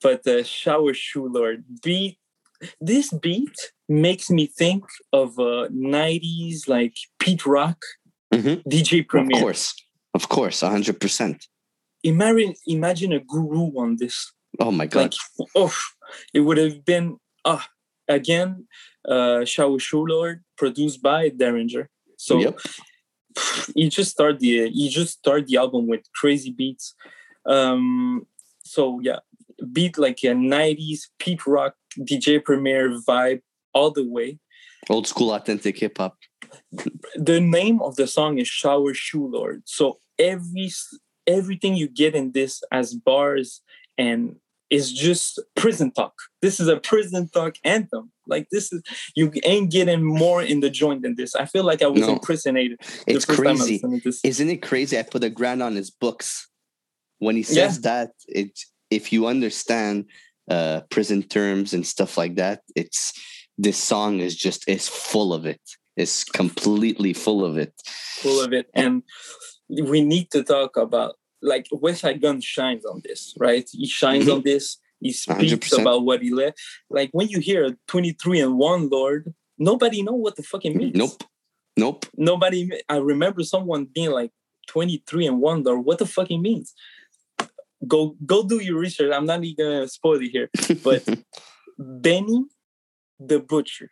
But 0.01 0.23
the 0.23 0.43
shower 0.43 0.93
shoe 0.93 1.27
lord 1.27 1.63
beat 1.83 2.17
this 2.79 3.11
beat 3.11 3.57
makes 3.89 4.29
me 4.29 4.45
think 4.47 4.83
of 5.11 5.37
uh 5.39 5.67
90s 5.69 6.67
like 6.67 6.93
pete 7.19 7.45
rock 7.45 7.77
Mhm. 8.33 8.63
dj 8.63 9.07
Premier. 9.07 9.35
of 9.37 9.41
course. 9.43 9.73
Of 10.13 10.29
course 10.29 10.61
100% 10.61 11.47
imagine 12.03 12.53
imagine 12.67 13.11
a 13.13 13.19
guru 13.19 13.71
on 13.77 13.97
this. 13.99 14.31
Oh 14.59 14.71
my 14.71 14.85
god. 14.85 15.01
like 15.01 15.13
oh 15.55 15.73
it 16.33 16.41
would 16.41 16.57
have 16.57 16.83
been 16.85 17.17
ah 17.45 17.67
again 18.11 18.67
uh 19.07 19.43
shower 19.45 19.79
shoe 19.79 20.05
lord 20.05 20.43
produced 20.57 21.01
by 21.01 21.29
Daringer. 21.29 21.87
So 22.17 22.39
Yep. 22.39 22.59
you 23.75 23.89
just 23.89 24.11
start 24.11 24.39
the 24.39 24.69
you 24.71 24.89
just 24.89 25.19
start 25.19 25.47
the 25.47 25.57
album 25.57 25.87
with 25.87 26.01
crazy 26.13 26.51
beats. 26.51 26.95
Um 27.45 28.27
so 28.63 28.99
yeah 29.01 29.19
beat 29.71 29.97
like 29.97 30.19
a 30.23 30.33
90s 30.33 31.01
pete 31.19 31.45
rock 31.45 31.75
dj 31.99 32.43
premier 32.43 32.89
vibe 33.07 33.41
all 33.73 33.91
the 33.91 34.07
way. 34.07 34.39
Old 34.89 35.07
school 35.07 35.33
authentic 35.33 35.77
hip 35.79 35.97
hop. 35.97 36.17
The 37.15 37.39
name 37.39 37.81
of 37.81 37.95
the 37.95 38.07
song 38.07 38.37
is 38.39 38.47
shower 38.47 38.93
shoe 38.93 39.27
lord 39.27 39.63
so 39.65 39.99
every 40.19 40.69
everything 41.27 41.75
you 41.75 41.87
get 41.87 42.15
in 42.15 42.31
this 42.31 42.63
as 42.71 42.93
bars 42.93 43.61
and 43.97 44.35
is 44.71 44.91
just 44.91 45.39
prison 45.55 45.91
talk. 45.91 46.13
This 46.41 46.59
is 46.59 46.67
a 46.67 46.77
prison 46.77 47.29
talk 47.29 47.55
anthem. 47.63 48.11
Like 48.25 48.47
this 48.51 48.71
is 48.71 48.81
you 49.15 49.31
ain't 49.43 49.69
getting 49.69 50.01
more 50.03 50.41
in 50.41 50.61
the 50.61 50.69
joint 50.69 51.01
than 51.03 51.15
this. 51.15 51.35
I 51.35 51.45
feel 51.45 51.65
like 51.65 51.81
i 51.83 51.87
was 51.87 52.01
No. 52.01 52.13
impersonated 52.13 52.77
it's 53.05 53.25
first 53.25 53.37
time 53.43 53.47
I 53.47 53.65
crazy. 53.65 54.01
this. 54.03 54.21
isn't 54.23 54.49
it 54.49 54.61
crazy? 54.61 54.97
I 54.97 55.03
put 55.03 55.23
a 55.23 55.29
grand 55.29 55.61
on 55.61 55.75
his 55.75 55.91
books. 55.91 56.47
When 57.19 57.35
he 57.35 57.43
says 57.43 57.81
that 57.81 58.11
it 58.27 58.57
if 58.89 59.11
you 59.13 59.27
understand 59.27 60.05
uh 60.49 60.81
prison 60.89 61.21
terms 61.21 61.73
and 61.73 61.85
stuff 61.85 62.17
like 62.17 62.35
that 62.35 62.61
it's 62.75 63.13
this 63.59 63.77
song 63.77 64.19
is 64.21 64.35
just 64.35 64.67
is 64.67 64.87
full 64.87 65.33
of 65.33 65.45
it. 65.45 65.61
It's 65.97 66.23
completely 66.23 67.13
full 67.13 67.43
of 67.45 67.57
it. 67.57 67.73
Full 68.23 68.39
of 68.43 68.53
it. 68.53 68.67
And 68.73 69.03
we 69.69 70.01
need 70.01 70.31
to 70.31 70.41
talk 70.43 70.77
about 70.77 71.15
like 71.41 71.67
Westside 71.73 72.21
Gunn 72.21 72.41
shines 72.41 72.85
on 72.85 73.01
this 73.03 73.33
right? 73.37 73.67
He 73.71 73.87
shines 73.87 74.29
on 74.29 74.41
this 74.43 74.77
he 74.99 75.11
speaks 75.11 75.69
100%. 75.73 75.81
about 75.81 76.05
what 76.05 76.21
he 76.21 76.31
left 76.31 76.59
like 76.89 77.09
when 77.11 77.27
you 77.27 77.39
hear 77.39 77.65
a 77.65 77.75
23 77.87 78.39
and 78.39 78.57
1 78.57 78.89
lord 78.89 79.33
nobody 79.57 80.01
know 80.01 80.13
what 80.13 80.35
the 80.35 80.43
fucking 80.43 80.77
means. 80.77 80.95
Nope. 80.95 81.23
Nope. 81.77 82.05
Nobody 82.15 82.69
i 82.89 82.97
remember 82.97 83.43
someone 83.43 83.85
being 83.85 84.11
like 84.11 84.31
23 84.67 85.27
and 85.27 85.39
1 85.39 85.63
lord 85.63 85.85
what 85.85 85.99
the 85.99 86.05
fucking 86.05 86.41
means? 86.41 86.73
Go 87.87 88.15
go 88.25 88.43
do 88.43 88.59
your 88.59 88.77
research. 88.77 89.11
I'm 89.11 89.25
not 89.25 89.43
even 89.43 89.65
gonna 89.65 89.87
spoil 89.87 90.21
it 90.21 90.29
here. 90.29 90.49
But 90.83 91.03
benny 91.79 92.45
the 93.19 93.39
butcher 93.39 93.89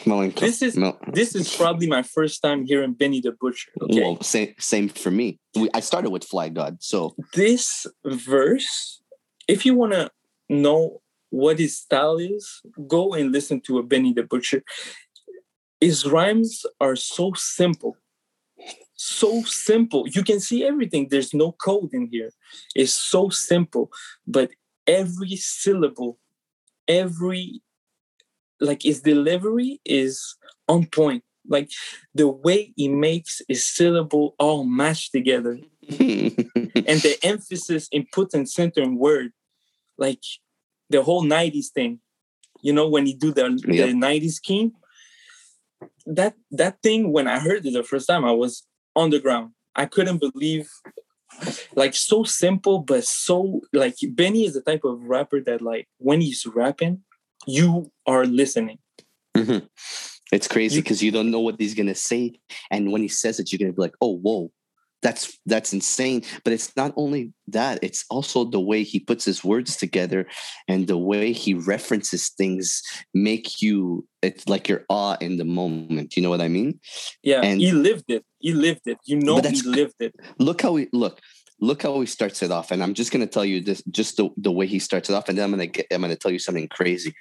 Malenko. 0.00 0.40
This 0.40 0.60
is- 0.62 0.76
Mel- 0.76 0.98
this 1.12 1.34
is 1.34 1.54
probably 1.60 1.86
my 1.86 2.02
first 2.02 2.42
time 2.42 2.64
hearing 2.66 2.94
benny 2.94 3.20
the 3.20 3.32
butcher 3.32 3.70
okay 3.80 4.00
well 4.02 4.20
same 4.22 4.54
same 4.58 4.88
for 4.88 5.10
me 5.10 5.38
we, 5.54 5.68
i 5.72 5.80
started 5.80 6.10
with 6.10 6.24
fly 6.24 6.48
god 6.48 6.76
so 6.80 7.14
this 7.34 7.86
verse, 8.04 9.00
if 9.48 9.64
you 9.66 9.74
want 9.74 9.92
to 9.92 10.10
know 10.48 11.00
what 11.30 11.58
his 11.58 11.78
style 11.78 12.18
is, 12.18 12.62
go 12.86 13.12
and 13.14 13.32
listen 13.32 13.60
to 13.62 13.78
a 13.78 13.82
Benny 13.82 14.12
the 14.12 14.22
Butcher. 14.22 14.62
His 15.80 16.06
rhymes 16.06 16.64
are 16.80 16.96
so 16.96 17.32
simple. 17.34 17.96
So 18.94 19.42
simple. 19.42 20.06
You 20.08 20.22
can 20.22 20.38
see 20.38 20.64
everything. 20.64 21.08
There's 21.10 21.34
no 21.34 21.52
code 21.52 21.90
in 21.92 22.06
here. 22.10 22.30
It's 22.76 22.94
so 22.94 23.28
simple, 23.30 23.90
but 24.26 24.50
every 24.86 25.34
syllable, 25.36 26.18
every 26.86 27.62
like 28.60 28.82
his 28.82 29.00
delivery 29.00 29.80
is 29.84 30.36
on 30.68 30.86
point. 30.86 31.24
Like 31.46 31.70
the 32.14 32.28
way 32.28 32.72
he 32.76 32.88
makes 32.88 33.42
his 33.48 33.66
syllable 33.66 34.34
all 34.38 34.64
match 34.64 35.10
together. 35.10 35.58
And 36.86 37.00
the 37.00 37.16
emphasis 37.22 37.88
in 37.92 38.06
put 38.12 38.34
and 38.34 38.48
center 38.48 38.82
in 38.82 38.98
word, 38.98 39.32
like 39.96 40.22
the 40.90 41.02
whole 41.02 41.24
90s 41.24 41.68
thing, 41.68 42.00
you 42.60 42.72
know, 42.72 42.88
when 42.88 43.06
you 43.06 43.16
do 43.16 43.32
the, 43.32 43.42
the 43.42 43.92
90s 43.92 44.42
king, 44.42 44.72
that 46.06 46.34
that 46.50 46.82
thing 46.82 47.12
when 47.12 47.26
I 47.26 47.38
heard 47.38 47.64
it 47.64 47.72
the 47.72 47.82
first 47.82 48.06
time, 48.06 48.24
I 48.24 48.32
was 48.32 48.66
on 48.94 49.10
the 49.10 49.20
ground. 49.20 49.52
I 49.74 49.86
couldn't 49.86 50.18
believe 50.18 50.68
like 51.74 51.94
so 51.94 52.24
simple, 52.24 52.80
but 52.80 53.04
so 53.04 53.60
like 53.72 53.96
Benny 54.10 54.44
is 54.44 54.54
the 54.54 54.60
type 54.60 54.84
of 54.84 55.02
rapper 55.04 55.40
that 55.42 55.62
like 55.62 55.88
when 55.98 56.20
he's 56.20 56.46
rapping, 56.46 57.02
you 57.46 57.90
are 58.06 58.24
listening. 58.26 58.78
Mhm. 59.36 59.68
It's 60.32 60.48
crazy 60.48 60.80
because 60.80 61.02
you 61.02 61.10
don't 61.10 61.30
know 61.30 61.40
what 61.40 61.56
he's 61.58 61.74
gonna 61.74 61.94
say, 61.94 62.32
and 62.70 62.90
when 62.92 63.02
he 63.02 63.08
says 63.08 63.38
it, 63.38 63.52
you're 63.52 63.58
gonna 63.58 63.72
be 63.72 63.82
like, 63.82 63.94
"Oh, 64.00 64.16
whoa, 64.16 64.50
that's 65.02 65.38
that's 65.46 65.72
insane." 65.72 66.22
But 66.44 66.52
it's 66.52 66.74
not 66.76 66.92
only 66.96 67.32
that; 67.48 67.78
it's 67.82 68.04
also 68.10 68.44
the 68.44 68.58
way 68.60 68.82
he 68.82 68.98
puts 69.00 69.24
his 69.24 69.44
words 69.44 69.76
together 69.76 70.26
and 70.66 70.86
the 70.86 70.96
way 70.96 71.32
he 71.32 71.54
references 71.54 72.30
things 72.30 72.82
make 73.12 73.60
you. 73.62 74.06
It's 74.22 74.48
like 74.48 74.68
you're 74.68 74.86
awe 74.88 75.16
in 75.20 75.36
the 75.36 75.44
moment. 75.44 76.16
You 76.16 76.22
know 76.22 76.30
what 76.30 76.40
I 76.40 76.48
mean? 76.48 76.80
Yeah, 77.22 77.42
And- 77.42 77.60
he 77.60 77.70
lived 77.72 78.06
it. 78.08 78.24
He 78.40 78.52
lived 78.54 78.86
it. 78.86 78.98
You 79.06 79.16
know 79.16 79.40
he 79.40 79.60
lived 79.62 79.94
it. 80.00 80.14
Look 80.38 80.62
how 80.62 80.76
he 80.76 80.88
look. 80.92 81.20
Look 81.60 81.82
how 81.82 81.98
he 82.00 82.06
starts 82.06 82.42
it 82.42 82.50
off, 82.50 82.70
and 82.70 82.82
I'm 82.82 82.94
just 82.94 83.12
gonna 83.12 83.26
tell 83.26 83.44
you 83.44 83.60
this, 83.60 83.82
just 83.90 84.16
the, 84.16 84.28
the 84.36 84.50
way 84.50 84.66
he 84.66 84.78
starts 84.78 85.08
it 85.08 85.14
off, 85.14 85.28
and 85.28 85.38
then 85.38 85.44
I'm 85.44 85.50
gonna 85.50 85.66
get, 85.66 85.86
I'm 85.90 86.00
gonna 86.00 86.16
tell 86.16 86.30
you 86.32 86.38
something 86.38 86.68
crazy. 86.68 87.14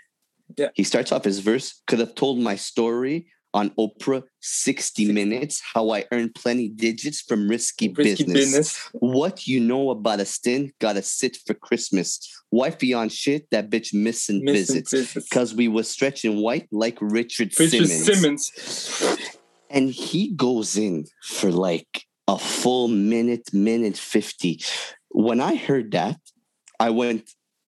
Yeah. 0.58 0.69
He 0.74 0.84
starts 0.84 1.12
off 1.12 1.24
his 1.24 1.39
verse. 1.39 1.82
Could 1.88 2.00
have 2.00 2.15
told 2.15 2.39
my 2.39 2.56
story 2.56 3.28
on 3.54 3.69
Oprah 3.72 4.24
60 4.41 5.12
Minutes 5.12 5.62
How 5.74 5.91
I 5.91 6.06
Earned 6.12 6.34
Plenty 6.36 6.69
Digits 6.69 7.22
from 7.22 7.48
Risky, 7.48 7.88
Risky 7.89 8.24
business. 8.26 8.34
business. 8.34 8.89
What 8.93 9.48
you 9.48 9.60
know 9.60 9.91
about 9.91 10.19
a 10.19 10.26
stint, 10.26 10.74
gotta 10.80 11.04
sit 11.04 11.38
for 11.46 11.54
Christmas. 11.54 12.19
Wifey 12.52 12.93
on 12.93 13.10
shit, 13.10 13.50
that 13.52 13.69
bitch 13.69 13.93
missing, 13.93 14.43
Missing 14.43 14.76
visits. 14.76 14.91
visits. 14.91 15.30
Because 15.30 15.54
we 15.54 15.67
was 15.67 15.89
stretching 15.89 16.41
white 16.41 16.67
like 16.72 16.98
Richard, 17.00 17.52
Richard 17.60 17.88
Simmons. 17.88 18.52
Simmons. 18.52 19.17
And 19.69 19.89
he 19.89 20.30
goes 20.30 20.76
in 20.78 21.06
for 21.24 21.52
like 21.52 22.06
a 22.27 22.38
full 22.38 22.88
minute, 22.88 23.53
minute 23.53 23.97
50. 23.97 24.62
When 25.09 25.39
I 25.41 25.55
heard 25.55 25.91
that, 25.91 26.17
I 26.79 26.89
went, 26.89 27.29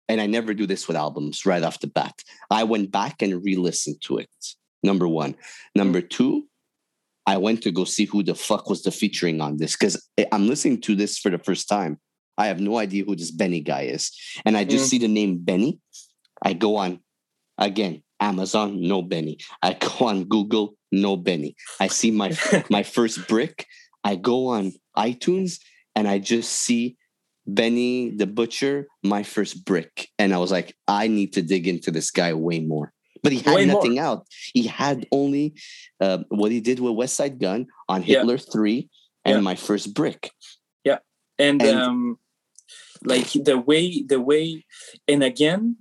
and 0.08 0.20
I 0.20 0.26
never 0.26 0.54
do 0.54 0.66
this 0.66 0.86
with 0.86 0.96
albums 0.96 1.46
right 1.46 1.62
off 1.62 1.80
the 1.80 1.86
bat. 1.86 2.14
I 2.50 2.64
went 2.64 2.90
back 2.90 3.22
and 3.22 3.44
re 3.44 3.56
listened 3.56 4.00
to 4.02 4.18
it. 4.18 4.30
Number 4.82 5.06
one. 5.08 5.36
Number 5.74 6.00
two, 6.00 6.48
I 7.26 7.36
went 7.36 7.62
to 7.62 7.70
go 7.70 7.84
see 7.84 8.04
who 8.04 8.22
the 8.22 8.34
fuck 8.34 8.68
was 8.68 8.82
the 8.82 8.90
featuring 8.90 9.40
on 9.40 9.56
this 9.58 9.76
because 9.76 10.08
I'm 10.32 10.48
listening 10.48 10.80
to 10.82 10.96
this 10.96 11.18
for 11.18 11.30
the 11.30 11.38
first 11.38 11.68
time. 11.68 11.98
I 12.36 12.46
have 12.46 12.60
no 12.60 12.78
idea 12.78 13.04
who 13.04 13.14
this 13.14 13.30
Benny 13.30 13.60
guy 13.60 13.82
is. 13.82 14.10
And 14.44 14.56
I 14.56 14.64
just 14.64 14.86
Mm. 14.86 14.88
see 14.88 14.98
the 14.98 15.08
name 15.08 15.38
Benny. 15.38 15.78
I 16.42 16.54
go 16.54 16.76
on 16.76 17.00
again, 17.58 18.02
Amazon, 18.18 18.80
no 18.82 19.02
Benny. 19.02 19.38
I 19.62 19.74
go 19.74 20.06
on 20.06 20.24
Google, 20.24 20.74
no 20.90 21.16
Benny. 21.16 21.54
I 21.78 21.86
see 21.88 22.10
my 22.10 22.36
my 22.70 22.82
first 22.82 23.28
brick. 23.28 23.66
I 24.04 24.16
go 24.16 24.48
on 24.48 24.72
iTunes 24.96 25.60
and 25.94 26.08
I 26.08 26.18
just 26.18 26.52
see 26.52 26.96
Benny 27.46 28.10
the 28.10 28.26
Butcher, 28.26 28.86
my 29.02 29.22
first 29.22 29.64
brick. 29.64 30.08
And 30.18 30.32
I 30.32 30.38
was 30.38 30.50
like, 30.52 30.76
I 30.86 31.08
need 31.08 31.32
to 31.34 31.42
dig 31.42 31.66
into 31.66 31.90
this 31.90 32.10
guy 32.10 32.32
way 32.34 32.60
more. 32.60 32.92
But 33.22 33.32
he 33.32 33.38
had 33.38 33.54
Way 33.54 33.66
more. 33.66 33.76
nothing 33.76 33.98
out. 33.98 34.26
He 34.52 34.66
had 34.66 35.06
only 35.12 35.54
uh, 36.00 36.24
what 36.28 36.50
he 36.50 36.60
did 36.60 36.80
with 36.80 36.92
Westside 36.94 37.38
Gunn 37.40 37.66
on 37.88 38.02
Yeah. 38.02 38.18
Hitler 38.18 38.38
3 38.38 38.88
and 39.24 39.36
Yeah. 39.36 39.40
my 39.40 39.54
first 39.54 39.94
brick. 39.94 40.30
and, 41.38 41.62
And- 41.62 41.78
um 41.78 42.18
like 43.04 43.32
the 43.32 43.58
way 43.58 44.02
the 44.02 44.20
way 44.20 44.64
and 45.08 45.24
again 45.24 45.76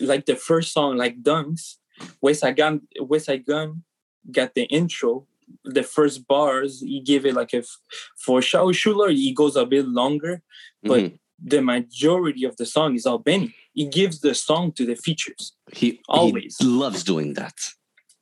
like 0.00 0.24
the 0.24 0.36
first 0.36 0.72
song 0.72 0.96
like 0.96 1.20
dunks 1.20 1.76
Westside 2.24 2.56
Gunn 2.56 2.82
west 3.00 3.26
side 3.26 3.44
gun 3.44 3.82
got 4.30 4.54
the 4.54 4.62
intro 4.64 5.26
the 5.64 5.82
first 5.82 6.26
bars 6.26 6.80
he 6.80 7.00
gave 7.00 7.24
it 7.26 7.34
like 7.34 7.52
a 7.54 7.58
f- 7.58 7.78
for 8.24 8.40
Shaw 8.42 8.66
Shuler, 8.72 9.10
he 9.14 9.32
goes 9.32 9.54
a 9.56 9.66
bit 9.66 9.86
longer 9.88 10.42
but 10.90 11.00
Mhm. 11.00 11.18
the 11.52 11.60
majority 11.74 12.44
of 12.44 12.54
the 12.56 12.66
song 12.66 12.94
is 12.94 13.04
all 13.06 13.18
Benny 13.18 13.54
he 13.74 13.84
gives 13.98 14.16
the 14.20 14.34
song 14.34 14.72
to 14.78 14.82
the 14.90 14.96
features 15.06 15.42
he 15.80 15.88
always. 16.08 16.56
he 16.60 16.66
loves 16.66 17.02
doing 17.12 17.34
that. 17.40 17.58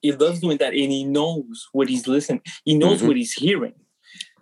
he 0.03 0.13
loves 0.13 0.39
doing 0.41 0.59
that 0.63 0.73
and 0.83 0.91
he 0.99 1.05
knows 1.05 1.57
what 1.77 1.89
he's 1.93 2.07
listening 2.17 2.43
he 2.65 2.75
knows 2.83 2.99
Mhm. 3.01 3.07
what 3.09 3.17
he's 3.21 3.35
hearing 3.45 3.75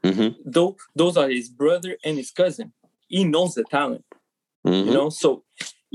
Mhm. 0.09 0.37
though 0.55 0.77
those 1.01 1.17
are 1.21 1.29
his 1.39 1.49
brother 1.63 1.93
and 2.05 2.15
his 2.23 2.31
cousin 2.41 2.69
he 3.15 3.25
knows 3.25 3.53
the 3.55 3.65
talent 3.79 4.05
you 4.65 4.93
know 4.97 5.09
so 5.23 5.29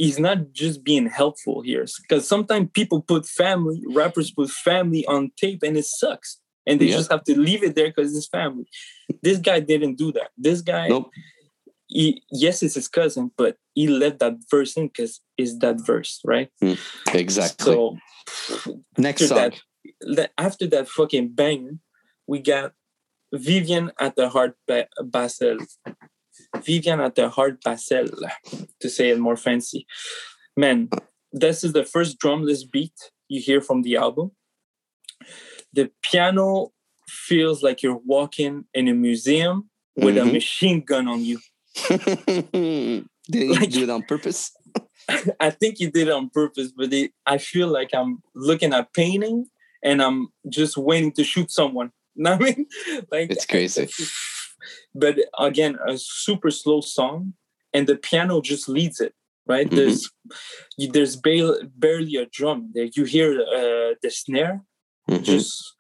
he's 0.02 0.18
not 0.28 0.40
just 0.62 0.84
being 0.90 1.08
helpful 1.22 1.58
here 1.70 1.86
because 2.04 2.24
sometimes 2.34 2.66
people 2.80 3.00
put 3.14 3.24
family 3.44 3.80
rappers 4.00 4.30
put 4.40 4.50
family 4.50 5.04
on 5.16 5.22
tape 5.44 5.62
and 5.68 5.76
it 5.82 5.86
sucks 6.02 6.30
and 6.65 6.80
they 6.80 6.86
Yeah. 6.88 6.97
just 6.97 7.12
have 7.12 7.23
to 7.26 7.39
leave 7.39 7.63
it 7.63 7.76
there 7.76 7.88
because 7.89 8.15
it's 8.15 8.28
family 8.28 8.65
this 9.21 9.38
guy 9.38 9.60
didn't 9.60 9.95
do 9.95 10.12
that 10.13 10.30
this 10.38 10.62
guy 10.62 10.88
Nope. 10.88 11.10
he, 11.88 12.21
yes 12.32 12.63
it's 12.63 12.76
his 12.76 12.88
cousin 12.88 13.32
but 13.38 13.58
he 13.76 13.88
left 13.88 14.19
that 14.19 14.36
verse 14.49 14.78
in 14.78 14.88
because 14.88 15.21
it's 15.38 15.58
that 15.60 15.78
verse 15.86 16.19
right 16.26 16.49
hmm. 16.62 16.73
Exactly. 17.13 17.73
so 17.73 17.97
Next 18.97 19.21
after 19.23 19.28
song. 19.28 19.38
that, 19.38 19.54
that 20.15 20.32
after 20.38 20.65
that 20.67 20.88
fucking 20.88 21.30
banger 21.39 21.78
we 22.28 22.39
got 22.39 22.71
vivian 23.34 23.91
at 23.99 24.15
the 24.15 24.30
Art 24.30 24.56
ba- 24.67 24.88
basel 25.04 25.58
vivian 26.63 26.99
at 26.99 27.15
the 27.15 27.30
Art 27.32 27.62
Basel 27.63 28.06
to 28.82 28.89
say 28.89 29.10
it 29.10 29.19
more 29.19 29.36
fancy 29.36 29.86
man 30.56 30.89
this 31.32 31.63
is 31.63 31.73
the 31.73 31.84
first 31.84 32.19
drumless 32.19 32.63
beat 32.63 32.93
you 33.28 33.41
hear 33.41 33.60
from 33.60 33.82
the 33.82 33.95
album 33.97 34.32
the 35.74 35.92
piano 36.04 36.72
feels 37.08 37.62
like 37.64 37.84
you're 37.84 38.02
walking 38.06 38.66
in 38.74 38.88
a 38.88 38.94
museum 38.94 39.70
with 39.96 40.18
a 40.18 40.22
Mhm. 40.22 40.34
machine 40.34 40.82
gun 40.82 41.08
on 41.08 41.24
you 41.24 41.40
Didn't 41.90 43.08
you 43.30 43.54
Like- 43.54 43.72
do 43.72 43.84
it 43.84 43.90
on 43.90 44.04
purpose? 44.04 44.52
I 45.40 45.50
think 45.50 45.78
he 45.80 45.88
did 45.88 46.08
it 46.08 46.14
on 46.14 46.30
purpose, 46.30 46.72
but 46.76 46.94
it, 46.94 47.12
I 47.26 47.38
feel 47.38 47.68
like 47.68 47.90
I'm 47.94 48.22
looking 48.36 48.74
at 48.74 48.94
painting 48.94 49.48
and 49.84 50.02
I'm 50.02 50.30
just 50.50 50.78
waiting 50.78 51.12
to 51.14 51.24
shoot 51.24 51.52
someone. 51.52 51.92
Know 52.16 52.34
I 52.34 52.38
mean? 52.38 52.66
Like 53.12 53.32
It's 53.32 53.46
crazy. 53.46 53.90
But 54.94 55.16
again, 55.40 55.78
a 55.88 55.98
super 55.98 56.52
slow 56.52 56.82
song, 56.82 57.34
and 57.74 57.88
the 57.88 57.96
piano 57.96 58.40
just 58.40 58.70
leads 58.70 59.00
it. 59.00 59.14
Right? 59.48 59.68
Mhm. 59.70 59.76
There's 59.78 60.00
there's 60.94 61.16
barely, 61.18 61.58
barely 61.76 62.16
a 62.18 62.28
drum 62.28 62.72
there. 62.76 62.88
You 62.96 63.04
hear 63.06 63.30
uh, 63.42 63.96
the 64.04 64.10
snare 64.12 64.62
Mhm. 65.10 65.24
just 65.24 65.76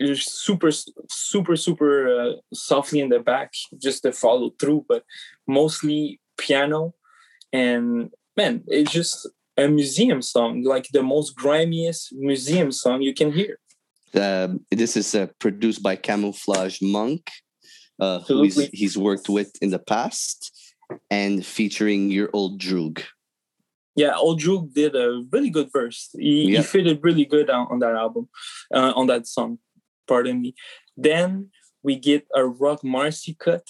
just 0.00 0.28
super 0.44 0.70
super 1.08 1.56
super 1.56 1.92
uh, 2.20 2.32
softly 2.52 3.00
in 3.00 3.08
the 3.08 3.18
back 3.18 3.52
just 3.78 4.02
to 4.02 4.12
follow 4.12 4.50
through 4.58 4.84
but 4.88 5.04
mostly 5.46 6.20
piano 6.36 6.94
and 7.52 8.10
man 8.36 8.62
it's 8.68 8.92
just 8.92 9.28
a 9.56 9.68
museum 9.68 10.20
song 10.20 10.62
like 10.62 10.86
the 10.92 11.02
most 11.02 11.34
grimiest 11.34 12.12
museum 12.12 12.70
song 12.72 13.00
you 13.02 13.14
can 13.14 13.32
hear 13.32 13.58
Um, 14.16 14.60
this 14.70 14.96
is 14.96 15.14
uh, 15.14 15.26
produced 15.38 15.82
by 15.82 15.94
Camouflage 15.96 16.80
Monk, 16.80 17.22
uh, 18.00 18.20
who 18.20 18.44
he's, 18.44 18.56
he's 18.72 18.96
worked 18.96 19.28
with 19.28 19.50
in 19.60 19.70
the 19.70 19.78
past, 19.78 20.38
and 21.10 21.44
featuring 21.44 22.10
your 22.10 22.30
old 22.32 22.58
Droog. 22.58 23.02
Yeah 23.96 24.14
Old 24.16 24.40
Droog 24.40 24.72
did 24.74 24.94
a 24.94 25.24
really 25.32 25.50
good 25.50 25.70
verse 25.72 26.10
he, 26.12 26.52
Yeah. 26.52 26.58
he 26.58 26.64
fitted 26.64 27.00
really 27.02 27.24
good 27.24 27.48
on, 27.50 27.66
on 27.70 27.78
that 27.80 27.94
album 27.94 28.28
uh, 28.74 28.92
on 28.94 29.06
that 29.08 29.26
song 29.26 29.58
pardon 30.06 30.40
me 30.42 30.54
then 30.96 31.50
we 31.82 31.96
get 31.96 32.26
a 32.34 32.44
Roc 32.46 32.82
Marci 32.82 33.36
cut 33.38 33.66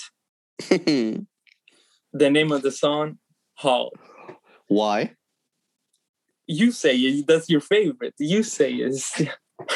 the 0.69 1.27
name 2.31 2.53
of 2.53 2.63
the 2.63 2.71
song 2.71 3.19
hall 3.55 3.93
Why? 4.69 5.13
you 6.47 6.71
say 6.73 6.97
it, 6.97 7.27
that's 7.27 7.49
your 7.49 7.61
favorite 7.61 8.15
you 8.19 8.43
say 8.43 8.73
it 8.73 9.29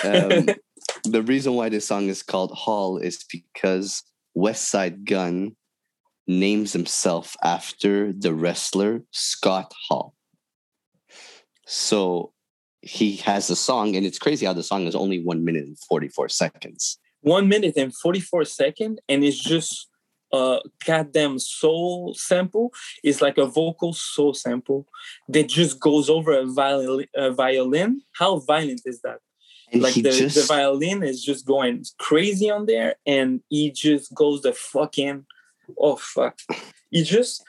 Um, 0.05 0.47
the 1.05 1.23
reason 1.23 1.55
why 1.55 1.69
this 1.69 1.87
song 1.87 2.09
is 2.09 2.23
called 2.23 2.53
Hall 2.53 2.99
is 2.99 3.25
because 3.31 4.03
Westside 4.37 5.05
Gunn 5.05 5.57
names 6.27 6.73
himself 6.73 7.37
after 7.43 8.13
the 8.13 8.33
wrestler 8.35 9.03
Scott 9.11 9.73
Hall. 9.89 10.15
So 11.71 12.33
he 12.83 13.17
has 13.19 13.49
a 13.49 13.55
song, 13.55 13.95
and 13.95 14.05
it's 14.05 14.19
crazy 14.19 14.45
how 14.45 14.53
the 14.53 14.65
song 14.65 14.89
is 14.89 14.97
only 14.97 15.23
one 15.23 15.45
minute 15.45 15.67
and 15.67 15.79
44 15.79 16.29
seconds. 16.29 16.99
one 17.21 17.49
minute 17.49 17.77
and 17.77 17.95
44 17.95 18.45
seconds 18.47 18.99
and 19.09 19.23
it's 19.23 19.39
just 19.39 19.89
a 20.33 20.59
goddamn 20.87 21.39
soul 21.39 22.15
sample 22.15 22.73
it's 23.05 23.21
like 23.21 23.37
a 23.37 23.45
vocal 23.45 23.93
soul 23.93 24.33
sample 24.33 24.87
that 25.29 25.47
just 25.49 25.79
goes 25.81 26.09
over 26.09 26.33
a 26.33 26.47
violin, 26.47 27.07
a 27.15 27.31
violin. 27.31 28.01
how 28.13 28.39
violent 28.39 28.81
is 28.87 29.01
that 29.03 29.19
And 29.73 29.83
like 29.83 29.95
the, 29.95 30.11
just 30.11 30.37
the 30.37 30.47
violin 30.55 31.03
is 31.03 31.23
just 31.23 31.47
going 31.47 31.85
crazy 31.99 32.51
on 32.51 32.67
there 32.67 32.95
and 33.07 33.41
he 33.51 33.71
just 33.71 34.15
goes 34.15 34.41
the 34.43 34.55
fucking 34.55 35.27
oh 35.79 35.97
fuck 35.97 36.39
he 36.91 37.05
just 37.05 37.45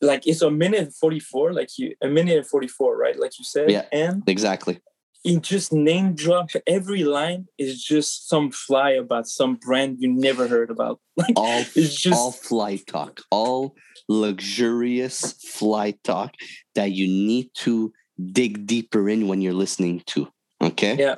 like 0.00 0.26
it's 0.26 0.42
a 0.42 0.50
minute 0.50 0.92
44 0.94 1.52
like 1.52 1.68
you 1.78 1.94
a 2.02 2.08
minute 2.08 2.36
and 2.38 2.46
44 2.46 2.96
right 2.96 3.18
like 3.18 3.38
you 3.38 3.44
said 3.44 3.70
Yeah. 3.70 3.84
and 3.92 4.22
exactly. 4.26 4.80
he 5.22 5.38
just 5.38 5.72
name 5.72 6.14
drop 6.14 6.50
every 6.66 7.04
line 7.04 7.46
is 7.58 7.82
just 7.84 8.28
some 8.28 8.50
fly 8.50 8.90
about 8.92 9.26
some 9.28 9.56
brand 9.56 9.98
you 10.00 10.08
never 10.12 10.48
heard 10.48 10.70
about 10.70 11.00
like 11.16 11.34
All 11.36 11.60
it's 11.74 11.94
just 12.00 12.18
all 12.18 12.32
flight 12.32 12.86
talk, 12.86 13.20
all 13.30 13.74
luxurious 14.08 15.32
fly 15.32 15.94
talk 16.04 16.34
that 16.74 16.92
you 16.92 17.06
need 17.06 17.50
to 17.54 17.92
dig 18.32 18.66
deeper 18.66 19.08
in 19.08 19.28
when 19.28 19.40
you're 19.42 19.52
listening 19.64 20.02
to. 20.06 20.28
Okay. 20.62 20.96
Yeah. 20.98 21.16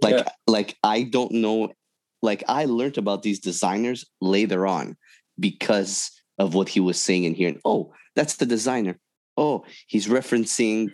Like, 0.00 0.16
Yeah. 0.16 0.28
like 0.46 0.76
I 0.82 1.02
don't 1.04 1.32
know. 1.32 1.72
Like 2.22 2.42
I 2.48 2.64
learned 2.66 2.98
about 2.98 3.22
these 3.22 3.40
designers 3.40 4.04
later 4.20 4.66
on 4.66 4.96
because 5.38 6.10
of 6.42 6.54
what 6.54 6.68
he 6.68 6.80
was 6.80 7.00
saying 7.00 7.24
and 7.24 7.36
hearing. 7.36 7.60
Oh, 7.64 7.92
that's 8.16 8.36
the 8.36 8.46
designer. 8.46 8.98
Oh, 9.36 9.64
he's 9.86 10.08
referencing 10.08 10.90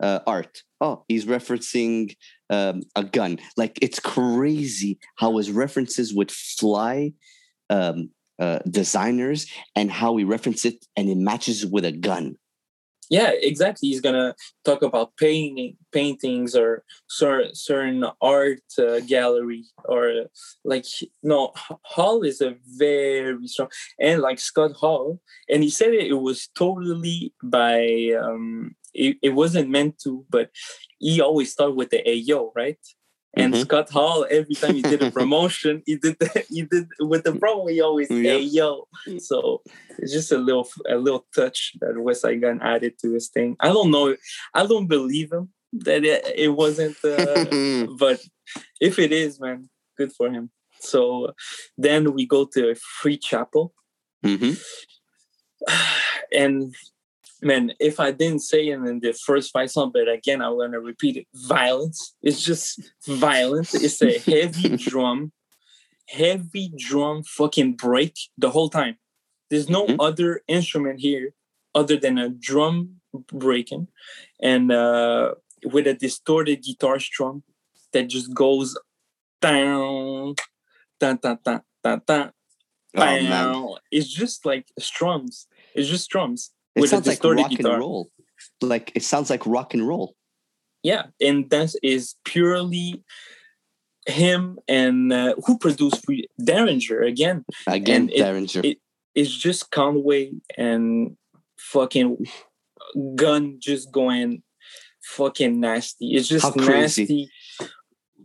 uh, 0.00 0.20
art. 0.26 0.62
Oh, 0.80 1.04
he's 1.08 1.24
referencing 1.24 2.14
um, 2.50 2.82
a 2.96 3.04
gun. 3.04 3.38
Like 3.56 3.78
it's 3.80 4.00
crazy 4.00 4.98
how 5.16 5.38
his 5.38 5.50
references 5.50 6.12
would 6.12 6.30
fly 6.30 7.12
um, 7.70 8.10
uh, 8.38 8.58
designers 8.68 9.46
and 9.74 9.90
how 9.90 10.16
he 10.16 10.24
reference 10.24 10.64
it 10.64 10.84
and 10.96 11.08
it 11.08 11.16
matches 11.16 11.64
with 11.64 11.84
a 11.84 11.92
gun. 11.92 12.36
Yeah 13.10 13.30
exactly. 13.34 13.88
He's 13.88 14.00
gonna 14.00 14.34
talk 14.64 14.82
about 14.82 15.16
painting 15.16 15.76
paintings 15.92 16.54
or 16.54 16.84
certain 17.08 18.04
art 18.20 18.62
uh, 18.78 19.00
gallery 19.00 19.64
or 19.84 20.26
like 20.64 20.84
no 21.22 21.52
hall 21.82 22.22
is 22.22 22.40
a 22.40 22.56
very 22.76 23.46
strong 23.46 23.68
and 23.98 24.20
like 24.20 24.38
scott 24.38 24.72
hall 24.72 25.20
and 25.48 25.62
he 25.62 25.70
said 25.70 25.94
it, 25.94 26.08
it 26.08 26.20
was 26.20 26.48
totally 26.54 27.32
by 27.42 28.12
um 28.20 28.74
it, 28.94 29.16
it 29.22 29.30
wasn't 29.30 29.68
meant 29.70 29.98
to 29.98 30.24
but 30.28 30.50
he 30.98 31.20
always 31.20 31.52
start 31.52 31.74
with 31.74 31.90
the 31.90 32.02
ayo 32.06 32.50
right 32.54 32.78
and 33.38 33.54
Mhm. 33.54 33.60
Scott 33.64 33.88
Hall, 33.90 34.26
every 34.30 34.54
time 34.54 34.74
he 34.74 34.82
did 34.82 35.02
a 35.02 35.10
promotion, 35.18 35.82
he 35.86 35.96
did 35.96 36.16
the, 36.18 36.28
he 36.48 36.62
did 36.62 36.86
with 37.00 37.22
the 37.24 37.32
promo. 37.32 37.70
He 37.70 37.80
always 37.80 38.10
Yeah. 38.10 38.32
hey 38.32 38.40
yo. 38.40 38.88
So 39.18 39.62
it's 39.98 40.12
just 40.12 40.32
a 40.32 40.38
little 40.38 40.68
a 40.88 40.96
little 40.96 41.24
touch 41.34 41.72
that 41.80 41.94
Westside 41.94 42.40
Gunn 42.42 42.60
added 42.62 42.94
to 43.00 43.12
his 43.12 43.28
thing. 43.28 43.56
I 43.60 43.68
don't 43.68 43.90
know. 43.90 44.16
I 44.54 44.66
don't 44.66 44.86
believe 44.88 45.32
him 45.32 45.46
that 45.86 46.04
it, 46.04 46.20
it 46.44 46.48
wasn't. 46.48 46.96
Uh, 47.04 47.44
but 47.98 48.20
if 48.80 48.98
it 48.98 49.12
is, 49.12 49.38
man, 49.40 49.68
good 49.96 50.12
for 50.12 50.30
him. 50.30 50.50
So 50.80 51.32
then 51.76 52.12
we 52.14 52.26
go 52.26 52.44
to 52.54 52.70
a 52.70 52.74
Free 52.74 53.18
Chapo, 53.18 53.70
hmm 54.22 54.52
and 56.32 56.74
man, 57.42 57.72
if 57.78 58.00
I 58.00 58.10
didn't 58.10 58.40
say 58.40 58.68
it 58.68 58.74
in 58.74 59.00
the 59.00 59.12
first 59.12 59.52
fight 59.52 59.70
song, 59.70 59.90
but 59.92 60.08
again, 60.08 60.42
I'm 60.42 60.56
gonna 60.58 60.80
repeat 60.80 61.16
it: 61.16 61.26
violence. 61.34 62.14
It's 62.22 62.42
just 62.42 62.80
violence. 63.06 63.74
It's 63.74 64.02
a 64.02 64.18
heavy 64.18 64.68
drum, 64.76 65.32
heavy 66.08 66.72
drum 66.76 67.22
fucking 67.22 67.74
break 67.74 68.16
the 68.36 68.50
whole 68.50 68.68
time. 68.68 68.96
There's 69.50 69.68
no 69.68 69.86
Mhm. 69.86 69.96
other 70.00 70.42
instrument 70.48 71.00
here 71.00 71.34
other 71.74 71.96
than 71.96 72.18
a 72.18 72.28
drum 72.28 73.00
breaking, 73.12 73.88
and 74.40 74.70
uh, 74.72 75.34
with 75.64 75.86
a 75.86 75.94
distorted 75.94 76.62
guitar 76.62 76.98
strum 77.00 77.42
that 77.92 78.08
just 78.08 78.34
goes 78.34 78.76
down, 79.40 80.34
dun 81.00 81.16
dun 81.22 81.38
dun 81.44 81.62
dun 81.82 82.02
dun. 82.06 82.32
Oh 82.94 83.00
man, 83.00 83.74
It's 83.90 84.08
just 84.08 84.44
like 84.44 84.72
strums. 84.78 85.46
It's 85.74 85.88
just 85.88 86.04
strums 86.04 86.52
it 86.84 86.88
sounds 86.88 87.06
like 87.06 87.22
rock 87.22 87.50
guitar. 87.50 87.72
and 87.72 87.80
roll. 87.80 88.10
Like 88.60 88.92
it 88.94 89.02
sounds 89.02 89.30
like 89.30 89.44
rock 89.46 89.74
and 89.74 89.86
roll. 89.86 90.14
Yeah, 90.82 91.06
and 91.20 91.48
that 91.50 91.74
is 91.82 92.14
purely 92.24 93.02
him 94.06 94.58
and 94.68 95.12
uh, 95.12 95.34
who 95.44 95.58
produced 95.58 96.04
Free- 96.04 96.28
Daringer 96.40 97.06
again. 97.06 97.44
Again, 97.66 98.02
And 98.02 98.10
it- 98.12 98.22
Daringer. 98.22 98.64
it- 98.64 98.78
It's 99.14 99.34
just 99.34 99.70
Conway 99.72 100.30
and 100.56 101.16
fucking 101.58 102.24
gun 103.16 103.56
just 103.58 103.90
going 103.90 104.42
fucking 105.02 105.58
nasty. 105.60 106.14
It's 106.14 106.28
just 106.28 106.44
How 106.44 106.52
crazy. 106.52 107.02
nasty. 107.02 107.30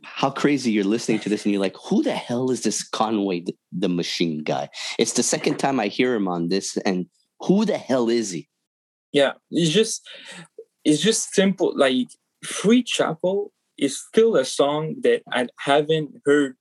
How 0.03 0.29
crazy 0.29 0.71
you're 0.71 0.83
listening 0.83 1.19
to 1.21 1.29
this 1.29 1.45
and 1.45 1.51
you're 1.53 1.61
like, 1.61 1.75
who 1.87 2.03
the 2.03 2.11
hell 2.13 2.51
is 2.51 2.61
this 2.61 2.83
Conway 2.83 3.39
the, 3.39 3.55
the 3.71 3.89
machine 3.89 4.43
guy? 4.43 4.69
It's 4.99 5.13
the 5.13 5.23
second 5.23 5.57
time 5.57 5.79
I 5.79 5.87
hear 5.87 6.13
him 6.13 6.27
on 6.27 6.49
this, 6.49 6.77
and 6.85 7.07
who 7.43 7.65
the 7.65 7.77
hell 7.77 8.09
is 8.09 8.31
he? 8.31 8.49
Yeah, 9.11 9.33
it's 9.51 9.69
just 9.71 10.01
it's 10.83 11.01
just 11.01 11.33
simple. 11.33 11.73
Like 11.75 12.07
Free 12.43 12.83
Chapo 12.83 13.49
is 13.77 13.99
still 13.99 14.35
a 14.35 14.45
song 14.45 14.95
that 15.03 15.21
I 15.31 15.47
haven't 15.59 16.21
heard 16.25 16.55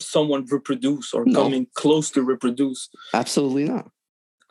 someone 0.00 0.44
reproduce 0.46 1.12
or 1.12 1.24
No. 1.26 1.42
coming 1.42 1.66
close 1.74 2.10
to 2.12 2.22
reproduce. 2.22 2.88
Absolutely 3.14 3.64
not. 3.64 3.90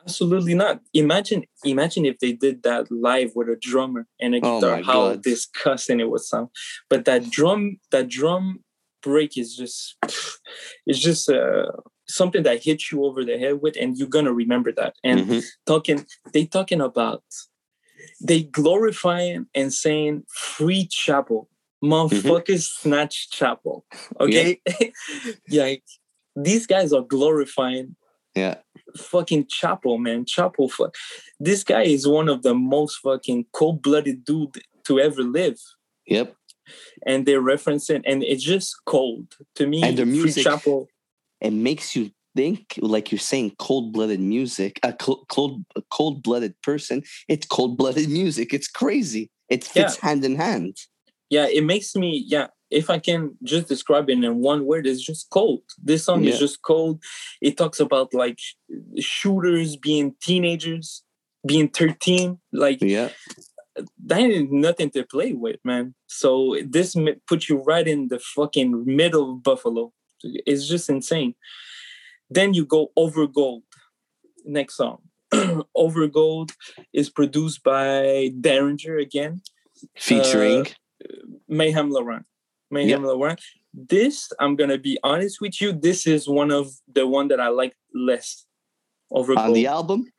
Absolutely 0.02 0.54
not. 0.54 0.80
Imagine, 0.94 1.44
imagine 1.66 2.06
if 2.06 2.20
they 2.20 2.32
did 2.32 2.64
that 2.64 2.90
live 2.90 3.32
with 3.36 3.50
a 3.50 3.58
drummer 3.60 4.06
and 4.22 4.36
a 4.36 4.40
Oh 4.42 4.60
guitar, 4.60 4.78
my 4.78 4.82
how 4.84 5.02
God. 5.14 5.24
disgusting 5.24 6.00
it 6.00 6.10
would 6.10 6.22
sound. 6.22 6.50
But 6.90 7.06
that 7.06 7.30
drum, 7.30 7.80
that 7.92 8.08
drum 8.08 8.64
break 9.02 9.38
is 9.38 9.56
just, 9.56 9.98
it's 10.86 11.00
just 11.00 11.30
uh, 11.30 11.72
something 12.10 12.44
that 12.44 12.64
hits 12.64 12.92
you 12.92 13.04
over 13.04 13.24
the 13.26 13.38
head 13.38 13.62
with, 13.62 13.76
and 13.80 13.98
you're 13.98 14.08
gonna 14.08 14.34
remember 14.34 14.72
that. 14.74 14.96
And 15.04 15.20
Mhm. 15.22 15.44
talking, 15.66 16.06
they 16.34 16.46
talking 16.46 16.82
about, 16.82 17.24
they 18.22 18.44
glorifying 18.44 19.48
and 19.54 19.74
saying 19.74 20.24
free 20.30 20.88
Chapo, 20.88 21.48
motherfuckers 21.84 22.64
snatch 22.64 23.30
Chapo. 23.32 23.82
Okay, 24.20 24.62
like 25.52 25.84
these 26.36 26.66
guys 26.68 26.94
are 26.94 27.02
glorifying 27.02 27.96
Yeah. 28.36 28.56
fucking 28.96 29.46
Chapo 29.46 30.00
man. 30.00 30.26
Chapo 30.26 30.72
fuck. 30.72 30.96
This 31.40 31.64
guy 31.64 31.84
is 31.84 32.08
one 32.08 32.30
of 32.30 32.44
the 32.44 32.54
most 32.54 32.98
fucking 32.98 33.48
cold-blooded 33.52 34.24
dude 34.24 34.62
to 34.86 35.00
ever 35.00 35.24
live, 35.24 35.60
Yep. 36.06 36.36
and 37.06 37.26
they're 37.26 37.42
referencing, 37.42 38.02
and 38.06 38.24
it's 38.24 38.44
just 38.44 38.76
cold 38.86 39.36
to 39.56 39.68
me. 39.68 39.82
And 39.84 39.98
Free 39.98 40.06
music- 40.06 40.46
Chapo, 40.46 40.88
It 41.42 41.52
makes 41.54 41.96
you 41.96 42.12
think, 42.36 42.78
like 42.82 43.12
you're 43.12 43.20
saying, 43.20 43.56
cold-blooded 43.60 44.20
music. 44.20 44.80
A 44.84 44.94
cold, 44.94 45.26
cold-blooded 45.92 46.62
person. 46.62 47.04
It's 47.28 47.46
cold-blooded 47.48 48.10
music. 48.22 48.54
It's 48.54 48.68
crazy. 48.68 49.30
It 49.50 49.64
fits 49.64 49.98
hand 49.98 50.24
in 50.26 50.36
hand. 50.36 50.76
yeah, 51.30 51.48
it 51.48 51.64
makes 51.64 51.96
me, 51.96 52.24
yeah. 52.28 52.48
If 52.70 52.90
I 52.90 53.00
can 53.00 53.38
just 53.44 53.70
describe 53.70 54.10
it 54.10 54.22
in 54.22 54.40
one 54.42 54.66
word, 54.66 54.86
it's 54.86 55.02
just 55.02 55.30
cold. 55.30 55.62
This 55.82 56.04
song 56.04 56.26
is 56.26 56.38
just 56.38 56.62
cold. 56.64 57.02
It 57.42 57.56
talks 57.56 57.80
about 57.80 58.14
like 58.14 58.40
shooters 59.00 59.78
being 59.78 60.16
teenagers, 60.22 61.02
being 61.46 61.70
13, 61.70 62.40
like 62.52 62.82
Yeah. 62.82 63.10
that 64.06 64.20
ain't 64.20 64.52
nothing 64.52 64.90
to 64.92 65.06
play 65.06 65.32
with, 65.32 65.58
man. 65.64 65.96
So 66.08 66.58
this 66.66 66.94
puts 67.26 67.48
you 67.48 67.60
right 67.64 67.88
in 67.88 68.10
the 68.10 68.20
fucking 68.20 68.84
middle 68.86 69.34
of 69.36 69.44
Buffalo. 69.44 69.94
It's 70.24 70.68
just 70.68 70.90
insane. 70.90 71.36
Then 72.30 72.54
you 72.54 72.66
go 72.66 72.92
over 72.96 73.28
gold. 73.28 73.64
Next 74.46 74.76
song. 74.78 75.00
over 75.76 76.08
gold 76.08 76.52
is 76.94 77.10
produced 77.10 77.64
by 77.64 78.32
Daringer 78.40 79.02
again, 79.02 79.42
Featuring. 79.98 80.66
Uh, 80.68 81.08
Mayhem 81.48 81.90
Lauren. 81.92 82.26
Mayhem 82.72 83.04
Lauren. 83.04 83.38
This, 83.74 84.32
I'm 84.40 84.56
gonna 84.56 84.78
be 84.78 84.98
honest 85.04 85.40
with 85.42 85.62
you, 85.62 85.72
this 85.74 86.08
is 86.08 86.28
one 86.28 86.52
of 86.52 86.72
the 86.92 87.06
one 87.06 87.28
that 87.28 87.40
I 87.40 87.50
like 87.50 87.76
less. 87.94 88.46
Over 89.12 89.34
on 89.38 89.46
gold 89.48 89.56
the 89.56 89.68
album. 89.68 90.12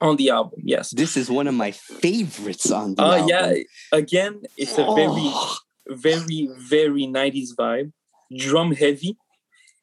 on 0.00 0.16
the 0.16 0.30
album, 0.30 0.60
yes. 0.64 0.90
This 0.90 1.16
is 1.16 1.30
one 1.30 1.46
of 1.48 1.54
my 1.54 1.70
favorites 1.70 2.70
on 2.70 2.94
the 2.96 3.02
Oh 3.02 3.12
album. 3.12 3.28
yeah, 3.28 3.54
again, 3.92 4.42
it's 4.56 4.72
a 4.78 4.84
very 4.84 5.30
Oh, 5.32 5.56
very 5.88 6.48
very 6.58 7.06
90s 7.06 7.50
vibe 7.58 7.92
drum 8.36 8.72
heavy 8.72 9.16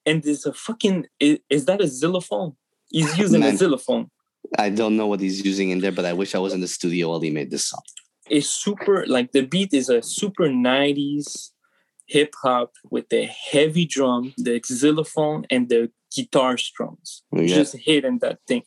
and 0.07 0.23
there's 0.23 0.45
a 0.45 0.53
fucking 0.53 1.05
is, 1.19 1.39
is 1.49 1.65
that 1.65 1.81
a 1.81 1.87
xylophone? 1.87 2.53
He's 2.89 3.17
using 3.23 3.43
a 3.43 3.55
xylophone. 3.55 4.09
I 4.57 4.69
don't 4.69 4.95
know 4.95 5.07
what 5.07 5.19
he's 5.19 5.43
using 5.45 5.69
in 5.71 5.79
there, 5.81 5.91
but 5.91 6.05
I 6.05 6.13
wish 6.13 6.33
I 6.33 6.39
was 6.39 6.53
in 6.53 6.61
the 6.61 6.67
studio 6.69 7.09
while 7.09 7.19
he 7.19 7.31
made 7.31 7.51
this 7.51 7.65
song. 7.65 7.83
it's 8.29 8.49
super 8.49 9.05
like 9.07 9.31
the 9.31 9.45
beat 9.53 9.73
is 9.73 9.89
a 9.89 10.01
super 10.01 10.47
90s 10.49 11.51
hip 12.07 12.33
hop 12.41 12.71
with 12.89 13.07
the 13.09 13.23
heavy 13.51 13.85
drum 13.85 14.33
the 14.37 14.61
xylophone 14.65 15.45
and 15.49 15.67
the 15.69 15.91
guitar 16.15 16.57
strums. 16.57 17.23
Yeah. 17.33 17.47
just 17.47 17.75
hitting 17.75 18.19
that 18.19 18.39
thing. 18.47 18.63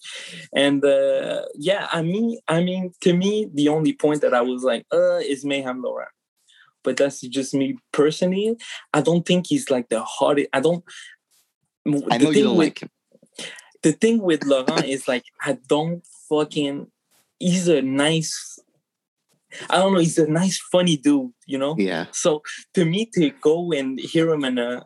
And 0.54 0.84
uh 0.84 1.42
yeah 1.68 1.88
i 1.98 2.02
mean 2.02 2.38
i 2.48 2.62
mean 2.62 2.92
to 3.04 3.10
me 3.22 3.32
the 3.60 3.68
only 3.68 3.94
point 4.04 4.20
that 4.20 4.34
i 4.40 4.42
was 4.42 4.62
like 4.70 4.84
uh 4.92 5.20
is 5.32 5.44
Mayhem 5.44 5.82
Lauren 5.82 6.12
but 6.82 6.96
that's 6.96 7.20
just 7.20 7.52
me 7.52 7.76
personally. 7.92 8.56
I 8.94 9.02
don't 9.02 9.26
think 9.26 9.46
he's 9.48 9.70
like 9.74 9.88
the 9.88 10.02
hardest 10.02 10.48
i 10.52 10.60
don't 10.60 10.84
I 11.86 12.18
know 12.18 12.30
you 12.30 12.44
don't 12.44 12.56
with, 12.56 12.68
like 12.68 12.82
him. 12.82 12.90
the 13.82 13.92
thing 13.92 14.20
with 14.22 14.44
Lauren 14.44 14.84
is 14.84 15.08
like 15.08 15.24
i 15.42 15.58
don't 15.68 16.02
fucking 16.28 16.86
he's 17.38 17.68
a 17.68 17.80
nice 17.82 18.58
i 19.70 19.76
don't 19.78 19.92
know 19.94 19.98
he's 20.00 20.18
a 20.18 20.30
nice 20.30 20.58
funny 20.70 20.96
dude 20.96 21.32
you 21.46 21.58
know 21.58 21.74
Yeah. 21.78 22.06
so 22.12 22.42
to 22.74 22.84
me, 22.84 23.06
to 23.14 23.30
go 23.40 23.72
and 23.72 23.98
hear 23.98 24.30
him 24.30 24.44
in 24.44 24.58
a 24.58 24.84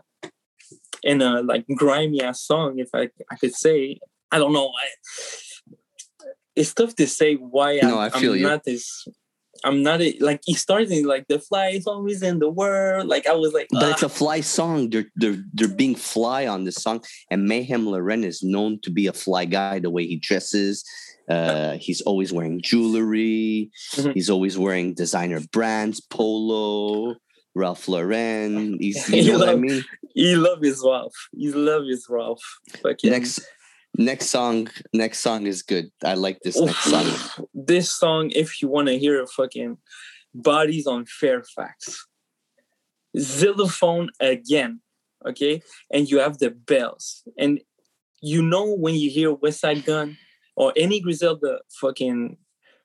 in 1.02 1.20
a 1.20 1.42
like 1.42 1.66
grimy 1.76 2.22
ass 2.22 2.40
song, 2.46 2.78
if 2.78 2.88
I 2.94 3.10
I 3.30 3.36
could 3.36 3.54
say, 3.54 3.98
I 4.32 4.38
don't 4.38 4.54
know. 4.54 4.68
I, 4.82 4.86
it's 6.56 6.72
tough 6.72 6.94
to 6.96 7.06
say 7.06 7.34
why 7.34 7.78
No, 7.82 7.98
I'm, 7.98 8.10
I 8.12 8.16
I'm 8.16 8.22
you. 8.24 8.36
not 8.50 8.62
as 8.66 8.84
I'm 9.62 9.82
not 9.82 10.00
a, 10.02 10.16
like 10.20 10.40
he 10.44 10.54
started 10.54 11.06
like 11.06 11.26
the 11.28 11.38
fly 11.38 11.68
is 11.68 11.86
always 11.86 12.22
in 12.22 12.38
the 12.38 12.50
world. 12.50 13.06
Like 13.06 13.26
I 13.26 13.32
was 13.34 13.52
like, 13.52 13.68
But 13.70 13.82
"Ah." 13.84 13.90
it's 13.92 14.02
a 14.02 14.08
fly 14.08 14.40
song. 14.40 14.90
They're 14.90 15.06
they're 15.16 15.38
they're 15.52 15.68
being 15.68 15.94
fly 15.94 16.46
on 16.46 16.64
this 16.64 16.76
song, 16.76 17.02
and 17.30 17.44
Mayhem 17.46 17.86
Lauren 17.86 18.24
is 18.24 18.42
known 18.42 18.80
to 18.82 18.90
be 18.90 19.06
a 19.06 19.12
fly 19.12 19.44
guy. 19.44 19.78
The 19.78 19.90
way 19.90 20.06
he 20.06 20.16
dresses, 20.18 20.84
uh, 21.28 21.76
he's 21.78 22.00
always 22.02 22.32
wearing 22.32 22.60
jewelry. 22.62 23.70
Mhm. 23.94 24.14
He's 24.14 24.28
always 24.30 24.58
wearing 24.58 24.94
designer 24.94 25.40
brands, 25.52 26.00
Polo, 26.00 27.16
Ralph 27.54 27.88
Lauren. 27.88 28.76
He's, 28.80 29.08
you 29.10 29.32
know 29.32 29.38
what 29.38 29.48
I 29.48 29.52
love- 29.52 29.60
mean. 29.60 29.84
he 30.14 30.36
love 30.36 30.60
his 30.62 30.82
Ralph. 30.84 31.14
He 31.36 31.50
love 31.52 31.84
his 31.86 32.06
Ralph. 32.08 32.42
Fucking 32.82 33.10
Next 33.10 33.40
Next 33.96 34.26
song, 34.30 34.68
next 34.92 35.20
song 35.20 35.46
is 35.46 35.62
good. 35.62 35.90
I 36.02 36.14
like 36.14 36.40
this 36.40 36.60
next 36.60 36.84
song. 36.84 37.46
This 37.54 37.90
song, 37.90 38.30
if 38.34 38.60
you 38.60 38.68
want 38.68 38.88
to 38.88 38.98
hear 38.98 39.22
a 39.22 39.26
fucking 39.26 39.78
bodies 40.34 40.86
on 40.86 41.06
Fairfax, 41.06 42.06
xylophone 43.16 44.10
again, 44.18 44.80
okay, 45.24 45.62
and 45.92 46.10
you 46.10 46.18
have 46.18 46.38
the 46.38 46.50
bells, 46.50 47.22
and 47.38 47.60
you 48.20 48.42
know 48.42 48.74
when 48.74 48.96
you 48.96 49.10
hear 49.10 49.34
Westside 49.34 49.84
Gunn 49.84 50.16
or 50.56 50.72
any 50.76 51.00
Griselda 51.00 51.60
fucking 51.80 52.36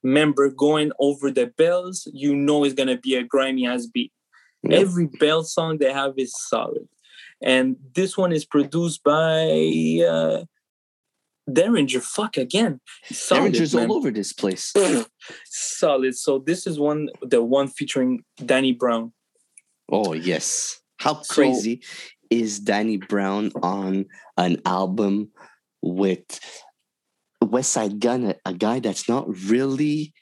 member 0.03 0.49
going 0.49 0.91
over 0.99 1.31
the 1.31 1.47
bells, 1.47 2.07
you 2.13 2.35
know 2.35 2.63
it's 2.63 2.75
gonna 2.75 2.97
be 2.97 3.15
a 3.15 3.23
grimy 3.23 3.65
ass 3.65 3.87
beat. 3.87 4.13
Yep. 4.61 4.79
Every 4.79 5.07
bell 5.07 5.43
song 5.43 5.79
they 5.79 5.91
have 5.91 6.13
is 6.17 6.33
solid, 6.37 6.87
and 7.41 7.77
this 7.95 8.15
one 8.15 8.31
is 8.31 8.45
produced 8.45 9.03
by 9.03 10.03
uh, 10.07 10.43
Daringer. 11.53 12.01
Fuck 12.01 12.37
again, 12.37 12.79
solid, 13.11 13.53
Daringer's 13.53 13.75
man. 13.75 13.89
all 13.89 13.97
over 13.97 14.11
this 14.11 14.33
place. 14.33 14.73
solid. 15.45 16.15
So 16.15 16.39
this 16.39 16.67
is 16.67 16.79
one, 16.79 17.09
the 17.21 17.43
one 17.43 17.67
featuring 17.67 18.23
Danny 18.43 18.71
Brown. 18.71 19.13
Oh 19.91 20.13
yes, 20.13 20.79
how 20.97 21.15
crazy 21.29 21.81
so, 21.81 21.89
is 22.29 22.59
Danny 22.59 22.97
Brown 22.97 23.51
on 23.61 24.05
an 24.37 24.61
album 24.65 25.31
with 25.81 26.39
Westside 27.43 27.99
Gunn, 27.99 28.25
a, 28.25 28.35
a 28.45 28.53
guy 28.53 28.79
that's 28.79 29.07
not 29.07 29.27
really 29.45 30.13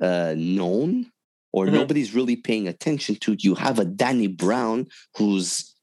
uh, 0.00 0.34
known 0.36 1.10
or 1.52 1.66
mm-hmm. 1.66 1.74
nobody's 1.74 2.14
really 2.14 2.36
paying 2.36 2.68
attention 2.68 3.16
to. 3.16 3.36
You 3.38 3.54
have 3.56 3.78
a 3.78 3.84
Danny 3.84 4.28
Brown 4.28 4.86
who's 5.16 5.74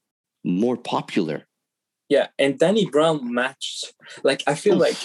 more 0.44 0.76
popular. 0.76 1.46
Yeah, 2.08 2.28
and 2.38 2.58
Danny 2.58 2.86
Brown 2.86 3.32
matched. 3.32 3.92
Like 4.22 4.42
I 4.46 4.54
feel 4.54 4.76
like, 4.76 4.96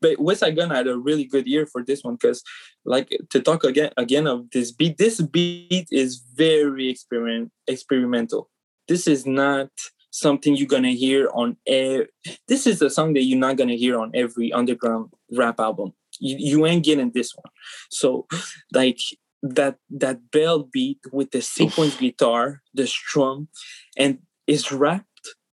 but 0.00 0.16
Westside 0.16 0.56
Gunn 0.56 0.70
had 0.70 0.86
a 0.86 0.98
really 0.98 1.24
good 1.24 1.46
year 1.46 1.66
for 1.66 1.84
this 1.84 2.02
one 2.02 2.16
because, 2.16 2.42
like, 2.84 3.10
to 3.30 3.40
talk 3.40 3.64
again 3.64 3.90
again 3.96 4.26
of 4.26 4.50
this 4.50 4.72
beat. 4.72 4.96
This 4.96 5.20
beat 5.20 5.88
is 5.90 6.22
very 6.34 6.88
experiment 6.88 7.52
experimental. 7.66 8.48
This 8.88 9.06
is 9.06 9.26
not 9.26 9.68
something 10.10 10.56
you're 10.56 10.66
gonna 10.66 10.92
hear 10.92 11.28
on 11.34 11.56
air. 11.66 12.08
This 12.48 12.66
is 12.66 12.80
a 12.82 12.90
song 12.90 13.12
that 13.14 13.22
you're 13.24 13.38
not 13.38 13.56
gonna 13.56 13.76
hear 13.76 14.00
on 14.00 14.10
every 14.14 14.52
underground 14.52 15.10
rap 15.30 15.60
album. 15.60 15.92
You, 16.18 16.36
you 16.38 16.66
ain't 16.66 16.84
getting 16.84 17.10
this 17.12 17.34
one. 17.36 17.52
So, 17.90 18.26
like 18.72 19.00
that 19.42 19.76
that 19.90 20.30
bell 20.30 20.62
beat 20.62 21.00
with 21.12 21.30
the 21.30 21.42
sequence 21.42 21.96
guitar, 21.96 22.62
the 22.74 22.86
strum, 22.86 23.48
and 23.96 24.18
is 24.46 24.72
rapped 24.72 25.06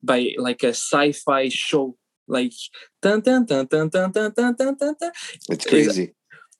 by 0.06 0.34
like 0.38 0.62
a 0.62 0.68
sci-fi 0.68 1.48
show. 1.48 1.96
Like 2.28 2.52
dun 3.02 3.20
dun 3.20 3.44
dun 3.44 3.66
dun 3.66 3.88
dun 3.88 4.10
dun 4.10 4.32
dun 4.32 4.54
dun 4.54 4.76
dun. 4.76 4.94
dun. 5.00 5.12
It's 5.48 5.66
crazy. 5.66 6.04
It's, 6.04 6.12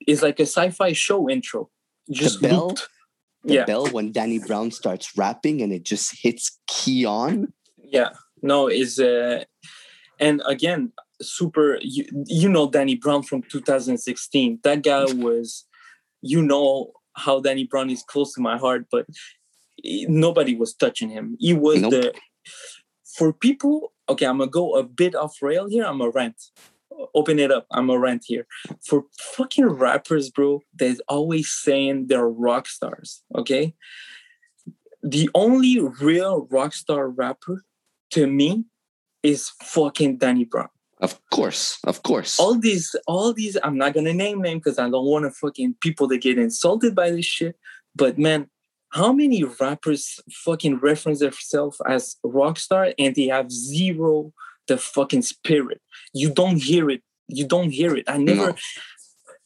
it's 0.07 0.23
like 0.23 0.39
a 0.39 0.47
sci-fi 0.47 0.93
show 0.93 1.29
intro. 1.29 1.71
Just 2.11 2.41
the 2.41 2.49
bell, 2.49 2.69
looped. 2.69 2.89
the 3.43 3.55
yeah. 3.55 3.65
bell 3.65 3.87
when 3.89 4.13
Danny 4.13 4.39
Brown 4.39 4.71
starts 4.71 5.17
rapping 5.17 5.63
and 5.63 5.73
it 5.73 5.83
just 5.83 6.23
hits 6.23 6.61
key 6.69 7.05
on 7.05 7.53
yeah 7.87 8.11
no 8.43 8.69
is 8.69 8.99
uh 8.99 9.45
and 10.19 10.43
again 10.47 10.93
super 11.23 11.79
you, 11.81 12.05
you 12.27 12.49
know 12.49 12.69
danny 12.69 12.95
brown 12.95 13.23
from 13.23 13.43
2016 13.43 14.61
that 14.63 14.83
guy 14.83 15.05
was 15.15 15.65
you 16.21 16.43
know 16.43 16.93
how 17.15 17.41
danny 17.41 17.65
brown 17.65 17.89
is 17.89 18.03
close 18.03 18.35
to 18.35 18.41
my 18.41 18.59
heart 18.59 18.87
but 18.91 19.07
nobody 20.09 20.55
was 20.55 20.75
touching 20.75 21.09
him 21.09 21.37
he 21.39 21.55
was 21.55 21.81
nope. 21.81 21.91
the 21.91 22.15
for 23.17 23.33
people 23.33 23.93
okay 24.09 24.27
i'm 24.27 24.39
gonna 24.39 24.51
go 24.51 24.75
a 24.77 24.83
bit 24.83 25.15
off 25.15 25.37
rail 25.43 25.69
here 25.69 25.85
i'm 25.85 26.01
a 26.01 26.11
rant 26.11 26.37
open 27.15 27.39
it 27.39 27.51
up 27.51 27.67
i'm 27.73 27.91
a 27.91 27.99
rant 27.99 28.23
here 28.27 28.47
for 28.85 29.05
fucking 29.37 29.67
rappers 29.67 30.31
bro 30.31 30.61
they're 30.75 30.97
always 31.09 31.51
saying 31.51 32.07
they're 32.07 32.29
rock 32.29 32.67
stars 32.67 33.23
okay 33.35 33.75
the 35.03 35.31
only 35.35 35.79
real 36.01 36.49
rock 36.51 36.75
star 36.75 37.09
rapper 37.09 37.63
to 38.11 38.27
me 38.27 38.65
is 39.23 39.51
fucking 39.63 40.19
Danny 40.19 40.45
Brown. 40.45 40.69
Of 41.01 41.21
course, 41.31 41.79
of 41.85 42.03
course. 42.03 42.41
All 42.41 42.55
these, 42.55 42.97
all 43.07 43.33
these, 43.33 43.57
I'm 43.63 43.77
not 43.77 43.93
gonna 43.93 44.15
name 44.15 44.43
them 44.43 44.59
because 44.59 44.79
I 44.79 44.89
don't 44.89 45.05
want 45.05 45.25
to 45.25 45.31
fucking 45.31 45.77
people 45.81 46.09
to 46.09 46.17
get 46.17 46.39
insulted 46.39 46.95
by 46.95 47.11
this 47.11 47.27
shit. 47.27 47.57
But 47.95 48.19
man, 48.19 48.49
how 48.91 49.13
many 49.13 49.45
rappers 49.45 50.21
fucking 50.31 50.79
reference 50.79 51.21
themselves 51.21 51.81
as 51.87 52.17
rock 52.23 52.59
star 52.59 52.93
and 52.99 53.15
they 53.15 53.27
have 53.27 53.51
zero 53.51 54.33
the 54.69 54.79
fucking 54.79 55.23
spirit? 55.23 55.81
You 56.13 56.33
don't 56.33 56.63
hear 56.63 56.91
it. 56.91 57.03
You 57.29 57.47
don't 57.47 57.71
hear 57.71 57.97
it. 57.97 58.05
I 58.09 58.19
never, 58.19 58.53
no. 58.53 58.57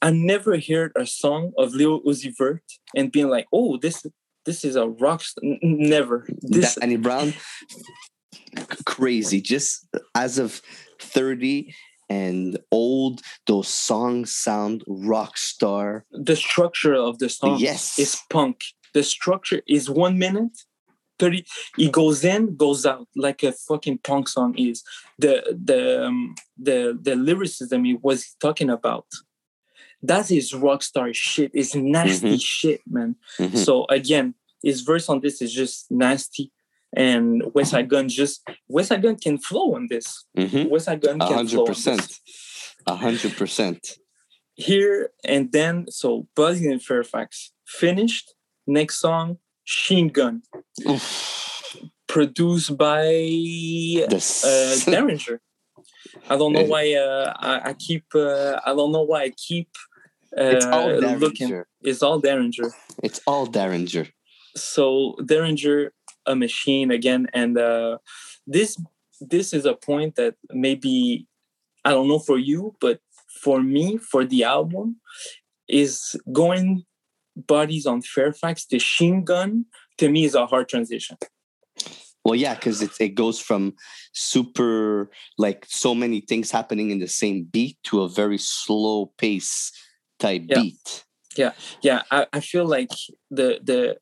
I 0.03 0.11
never 0.11 0.59
heard 0.59 0.93
a 0.97 1.07
song 1.07 1.53
of 1.59 1.73
Lil 1.75 2.03
Uzi 2.03 2.33
Vert 2.37 2.63
and 2.95 3.11
being 3.11 3.29
like, 3.29 3.47
oh, 3.53 3.77
this 3.77 4.07
this 4.47 4.65
is 4.65 4.77
a 4.77 4.89
rock 4.89 5.23
star. 5.23 5.43
Never. 5.63 6.27
This 6.43 6.77
Danny 6.77 6.97
Brown 6.97 7.35
crazy. 8.85 9.41
Just 9.41 9.87
as 10.15 10.39
of 10.39 10.63
30 11.01 11.75
and 12.09 12.59
old, 12.73 13.21
those 13.47 13.69
songs 13.69 14.35
sound 14.35 14.83
rock 14.87 15.39
star. 15.39 16.05
The 16.11 16.37
structure 16.37 16.95
of 16.95 17.19
the 17.19 17.29
song 17.29 17.59
yes. 17.59 17.99
is 17.99 18.21
punk. 18.31 18.63
The 18.95 19.03
structure 19.03 19.63
is 19.67 19.89
one 19.89 20.19
minute, 20.19 20.57
30 21.19 21.45
it 21.79 21.93
goes 21.93 22.25
in, 22.25 22.57
goes 22.57 22.87
out 22.87 23.07
like 23.15 23.43
a 23.43 23.53
fucking 23.53 23.99
punk 23.99 24.29
song 24.29 24.57
is. 24.57 24.83
The 25.19 25.43
the 25.65 26.07
um, 26.07 26.35
the 26.59 26.99
the 27.01 27.15
lyricism 27.17 27.85
he 27.85 27.95
was 27.95 28.35
talking 28.41 28.71
about. 28.71 29.07
That 30.03 30.31
is 30.31 30.55
rock 30.55 30.83
star 30.83 31.13
shit. 31.13 31.51
It's 31.53 31.75
nasty 31.75 32.29
mm-hmm. 32.29 32.37
shit, 32.37 32.81
man. 32.89 33.17
Mm-hmm. 33.39 33.57
So 33.57 33.85
again, 33.91 34.35
his 34.63 34.81
verse 34.81 35.09
on 35.11 35.21
this 35.21 35.43
is 35.43 35.53
just 35.53 35.91
nasty 35.91 36.53
and 36.95 37.43
West 37.55 37.73
Westside 37.73 37.89
Gunn 37.89 38.09
just 38.09 38.43
West 38.69 38.91
Westside 38.91 39.03
Gunn 39.03 39.17
can 39.17 39.39
flow 39.39 39.75
on 39.75 39.87
this. 39.89 40.25
Mm-hmm. 40.37 40.73
Westside 40.73 41.03
Gunn 41.03 41.19
can 41.21 41.47
100%. 41.47 42.19
flow. 42.87 42.97
hundred 42.97 43.37
percent. 43.37 43.99
Here 44.55 45.11
and 45.25 45.53
then, 45.53 45.87
so 45.89 46.27
Buzzy 46.35 46.71
in 46.71 46.81
Fairfax 46.81 47.53
finished. 47.67 48.35
Next 48.67 48.97
song, 48.97 49.39
Chine 49.65 50.09
Gun, 50.09 50.43
produced 52.07 52.77
by 52.77 53.07
uh, 53.07 54.09
Daringer. 54.87 55.39
I 56.29 56.37
don't 56.37 56.53
know 56.53 56.65
why 56.65 56.95
uh, 56.95 57.33
I, 57.37 57.71
I, 57.71 57.73
keep. 57.75 58.05
Uh, 58.15 58.61
I 58.65 58.75
don't 58.75 58.93
know 58.93 59.03
why 59.03 59.23
I 59.23 59.31
keep. 59.31 59.69
Uh, 60.37 60.45
it's 60.45 60.67
all 60.67 60.91
looking. 60.99 61.65
It's 61.83 62.03
all 62.03 62.21
Daringer. 62.21 62.73
It's 63.03 63.21
all 63.27 63.47
Daringer. 63.47 64.11
So 64.57 65.17
Daringer, 65.21 65.91
a 66.27 66.37
machine 66.37 66.91
again 66.91 67.27
and 67.33 67.59
uh, 67.59 67.99
this 68.47 68.81
this 69.21 69.53
is 69.53 69.67
a 69.67 69.75
point 69.75 70.17
that 70.17 70.35
maybe 70.51 71.27
i 71.85 71.91
don't 71.91 72.09
know 72.09 72.19
for 72.19 72.39
you 72.39 72.75
but 72.81 73.01
for 73.43 73.63
me 73.63 73.97
for 73.97 74.25
the 74.25 74.45
album 74.45 74.97
is 75.69 76.17
going 76.33 76.85
bodies 77.37 77.87
on 77.87 78.03
fairfax 78.03 78.67
the 78.67 78.79
Chine 78.79 79.25
Gun 79.25 79.65
to 79.99 80.09
me 80.09 80.25
is 80.25 80.35
a 80.35 80.47
hard 80.47 80.69
transition 80.69 81.17
well 82.25 82.35
yeah 82.35 82.55
because 82.55 82.83
it, 82.83 82.91
it 83.01 83.15
goes 83.15 83.41
from 83.41 83.75
super 84.13 85.11
like 85.39 85.65
so 85.69 85.95
many 85.95 86.21
things 86.21 86.51
happening 86.51 86.91
in 86.91 86.99
the 86.99 87.09
same 87.09 87.45
beat 87.45 87.79
to 87.85 88.03
a 88.03 88.09
very 88.09 88.39
slow 88.39 89.13
pace 89.19 89.73
type 90.19 90.43
yeah. 90.49 90.61
beat 90.61 91.05
yeah 91.37 91.53
yeah 91.83 92.03
I, 92.11 92.27
I 92.33 92.41
feel 92.41 92.67
like 92.67 92.91
the 93.31 93.61
the 93.63 93.97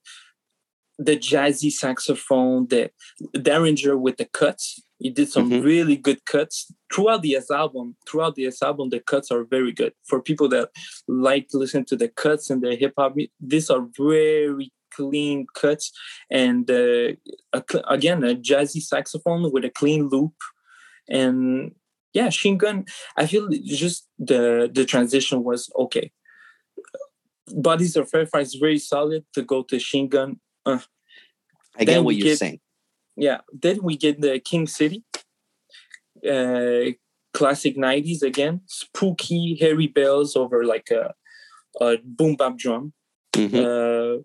the 0.99 1.17
jazzy 1.17 1.71
saxophone, 1.71 2.67
the 2.67 2.91
Daringer 3.35 3.99
with 3.99 4.17
the 4.17 4.25
cuts. 4.25 4.83
He 4.99 5.11
did 5.11 5.31
some 5.31 5.51
mm-hmm. 5.51 5.65
really 5.65 5.97
good 5.97 6.25
cuts 6.25 6.73
throughout 6.93 7.23
the 7.23 7.37
S 7.37 7.51
album. 7.51 7.97
Throughout 8.09 8.35
the 8.35 8.47
S 8.47 8.63
album, 8.63 8.91
the 8.91 9.01
cuts 9.01 9.31
are 9.31 9.45
very 9.45 9.73
good 9.73 9.93
for 10.05 10.21
people 10.21 10.49
that 10.49 10.71
like 11.07 11.49
to 11.49 11.59
listen 11.59 11.85
to 11.87 11.97
the 11.97 12.09
cuts 12.09 12.51
and 12.51 12.63
the 12.63 12.75
hip 12.75 12.95
hop. 12.99 13.15
These 13.41 13.71
are 13.71 13.87
very 13.97 14.73
clean 14.93 15.47
cuts, 15.55 15.93
and 16.31 16.69
uh, 16.71 17.13
a, 17.53 17.63
again, 17.89 18.25
a 18.25 18.35
jazzy 18.35 18.83
saxophone 18.83 19.53
with 19.53 19.65
a 19.65 19.71
clean 19.71 20.09
loop, 20.09 20.35
and 21.09 21.75
yeah, 22.13 22.31
Chine 22.31 22.59
Gun. 22.59 22.85
I 23.17 23.27
feel 23.27 23.49
just 23.65 24.09
the 24.19 24.69
the 24.73 24.85
transition 24.85 25.45
was 25.45 25.71
okay. 25.77 26.11
Bodies 27.49 27.97
of 27.97 28.11
Fairfax 28.11 28.49
is 28.49 28.55
very 28.57 28.79
solid 28.79 29.25
to 29.35 29.43
go 29.43 29.63
to 29.63 29.79
Chine 29.79 30.09
Gun 30.09 30.41
uh, 30.69 30.79
I 31.79 31.85
get 31.85 32.05
what 32.05 32.17
you're 32.17 32.25
get, 32.25 32.39
saying. 32.39 32.61
Yeah. 33.19 33.41
Then 33.53 33.83
we 33.83 33.97
get 33.97 34.21
the 34.21 34.39
King 34.39 34.67
City, 34.67 35.05
uh, 36.29 36.93
classic 37.35 37.77
90s 37.77 38.23
again, 38.23 38.61
spooky, 38.67 39.57
hairy 39.61 39.87
bells 39.89 40.37
over 40.37 40.65
like 40.65 40.89
a, 40.91 41.15
a 41.81 41.99
boom 42.05 42.37
bap 42.37 42.57
drum. 42.57 42.93
Mm-hmm. 43.35 43.57
Uh, 43.57 44.23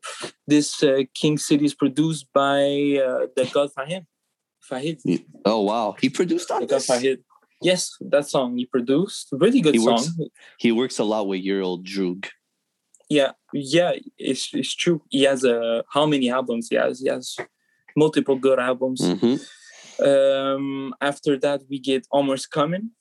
this 0.47 0.81
uh, 0.83 1.01
King 1.13 1.37
City 1.37 1.65
is 1.65 1.75
produced 1.75 2.27
by 2.33 2.61
uh, 3.03 3.27
the 3.35 3.49
God 3.51 3.69
Fahim. 3.77 4.05
Fahid. 4.71 4.97
Oh 5.43 5.61
wow, 5.61 5.95
he 5.99 6.09
produced 6.09 6.49
on 6.49 6.61
the 6.61 6.67
this. 6.67 6.87
God 6.87 6.95
Fahid. 6.95 7.17
Yes, 7.61 7.91
that 8.01 8.27
song 8.27 8.57
he 8.57 8.65
produced. 8.65 9.27
Really 9.31 9.61
good 9.61 9.75
He 9.75 9.79
song. 9.81 9.93
works- 9.95 10.09
He 10.57 10.71
works 10.71 10.99
a 10.99 11.03
lot 11.03 11.27
with 11.27 11.41
your 11.41 11.61
old 11.61 11.85
Droog. 11.85 12.27
Yeah, 13.09 13.31
yeah, 13.53 13.91
it's 14.17 14.49
it's 14.53 14.73
true. 14.73 15.01
He 15.09 15.23
has 15.23 15.43
a 15.43 15.83
how 15.89 16.05
many 16.05 16.29
albums 16.31 16.67
he 16.69 16.77
has? 16.77 17.01
He 17.01 17.09
has 17.09 17.35
multiple 17.95 18.35
good 18.37 18.59
albums. 18.59 19.01
Mhm. 19.01 19.39
Um, 19.99 20.93
after 21.01 21.37
that, 21.39 21.61
we 21.69 21.79
get 21.79 22.07
Omar's 22.11 22.45
Coming. 22.45 22.91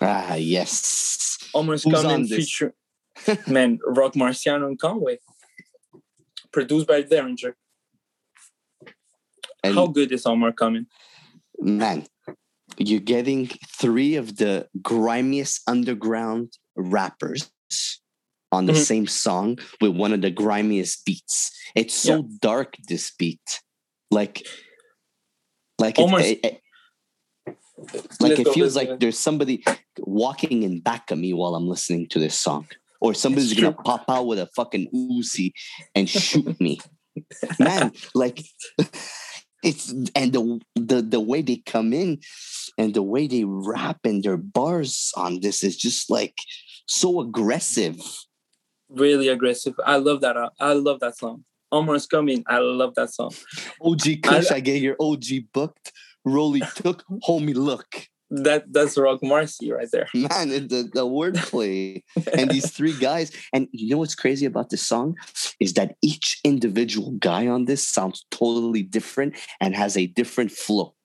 Ah, 0.00 0.34
yes. 0.34 1.38
Almost 1.52 1.84
Who's 1.84 2.02
Coming 2.02 2.26
feature 2.26 2.74
man 3.48 3.78
Roc 3.86 4.14
Marciano 4.14 4.66
and 4.66 4.78
Conway. 4.78 5.18
Produced 6.52 6.86
by 6.86 7.02
Daringer. 7.02 7.54
And 9.64 9.74
How 9.74 9.86
good 9.86 10.12
is 10.12 10.26
Omar's 10.26 10.54
Coming? 10.56 10.86
man, 11.58 12.06
you're 12.78 13.00
getting 13.00 13.48
three 13.80 14.14
of 14.16 14.36
the 14.36 14.68
grimiest 14.82 15.62
underground 15.66 16.52
rappers 16.76 17.50
on 18.52 18.66
the 18.66 18.72
Mhm. 18.74 18.84
same 18.84 19.06
song 19.06 19.58
with 19.80 19.96
one 19.96 20.12
of 20.12 20.20
the 20.20 20.30
grimiest 20.30 21.04
beats. 21.06 21.50
It's 21.74 21.94
so 21.94 22.28
dark, 22.40 22.76
this 22.88 23.10
beat. 23.18 23.62
Like, 24.10 24.46
like 25.78 25.98
it, 25.98 26.02
Almost- 26.02 26.24
it- 26.26 26.44
it- 26.44 26.60
like 28.20 28.38
it 28.38 28.48
feels 28.52 28.74
like 28.74 28.98
there's 29.00 29.18
somebody 29.18 29.62
walking 29.98 30.62
in 30.62 30.80
back 30.80 31.10
of 31.10 31.18
me 31.18 31.32
while 31.34 31.54
I'm 31.54 31.68
listening 31.68 32.08
to 32.08 32.18
this 32.18 32.38
song. 32.38 32.66
Or 33.00 33.12
somebody's 33.12 33.52
gonna 33.52 33.72
pop 33.72 34.04
out 34.08 34.26
with 34.26 34.38
a 34.38 34.48
fucking 34.56 34.88
Uzi 34.94 35.52
and 35.94 36.08
shoot 36.08 36.58
me. 36.60 36.80
Man, 37.60 37.92
like 38.14 38.40
it's 39.62 39.92
and 40.14 40.32
the 40.32 40.60
the 40.74 41.02
the 41.02 41.20
way 41.20 41.42
they 41.42 41.56
come 41.66 41.92
in 41.92 42.20
and 42.78 42.94
the 42.94 43.02
way 43.02 43.26
they 43.26 43.44
rap 43.44 43.98
and 44.04 44.22
their 44.24 44.38
bars 44.38 45.12
on 45.16 45.40
this 45.40 45.62
is 45.62 45.76
just 45.76 46.08
like 46.10 46.34
so 46.86 47.20
aggressive. 47.20 48.00
really 48.88 49.28
aggressive. 49.28 49.74
I 49.84 49.96
love 49.96 50.20
that. 50.22 50.36
uh, 50.36 50.50
I 50.58 50.72
love 50.72 51.00
that 51.00 51.16
song. 51.18 51.44
Omar's 51.72 52.06
Coming. 52.06 52.44
I 52.46 52.58
love 52.58 52.94
that 52.94 53.12
song. 53.12 53.32
OG 53.82 54.22
Kush, 54.22 54.50
I 54.50 54.60
get 54.60 54.80
your 54.80 54.96
OG 55.00 55.24
booked. 55.52 55.92
Rolly 56.24 56.62
took, 56.74 57.04
homie, 57.26 57.54
look. 57.54 58.08
That 58.28 58.72
that's 58.72 58.98
Roc 58.98 59.20
Marci 59.20 59.72
right 59.72 59.88
there. 59.92 60.08
Man, 60.14 60.48
the, 60.48 60.90
the 60.92 61.06
wordplay. 61.06 62.02
and 62.36 62.50
these 62.50 62.72
three 62.72 62.98
guys. 62.98 63.30
And 63.52 63.68
you 63.70 63.90
know 63.90 63.98
what's 63.98 64.16
crazy 64.16 64.46
about 64.46 64.70
this 64.70 64.84
song 64.84 65.14
is 65.60 65.74
that 65.74 65.94
each 66.02 66.40
individual 66.42 67.12
guy 67.12 67.46
on 67.46 67.66
this 67.66 67.86
sounds 67.86 68.26
totally 68.32 68.82
different 68.82 69.36
and 69.60 69.76
has 69.76 69.96
a 69.96 70.08
different 70.08 70.50
flow. 70.50 70.95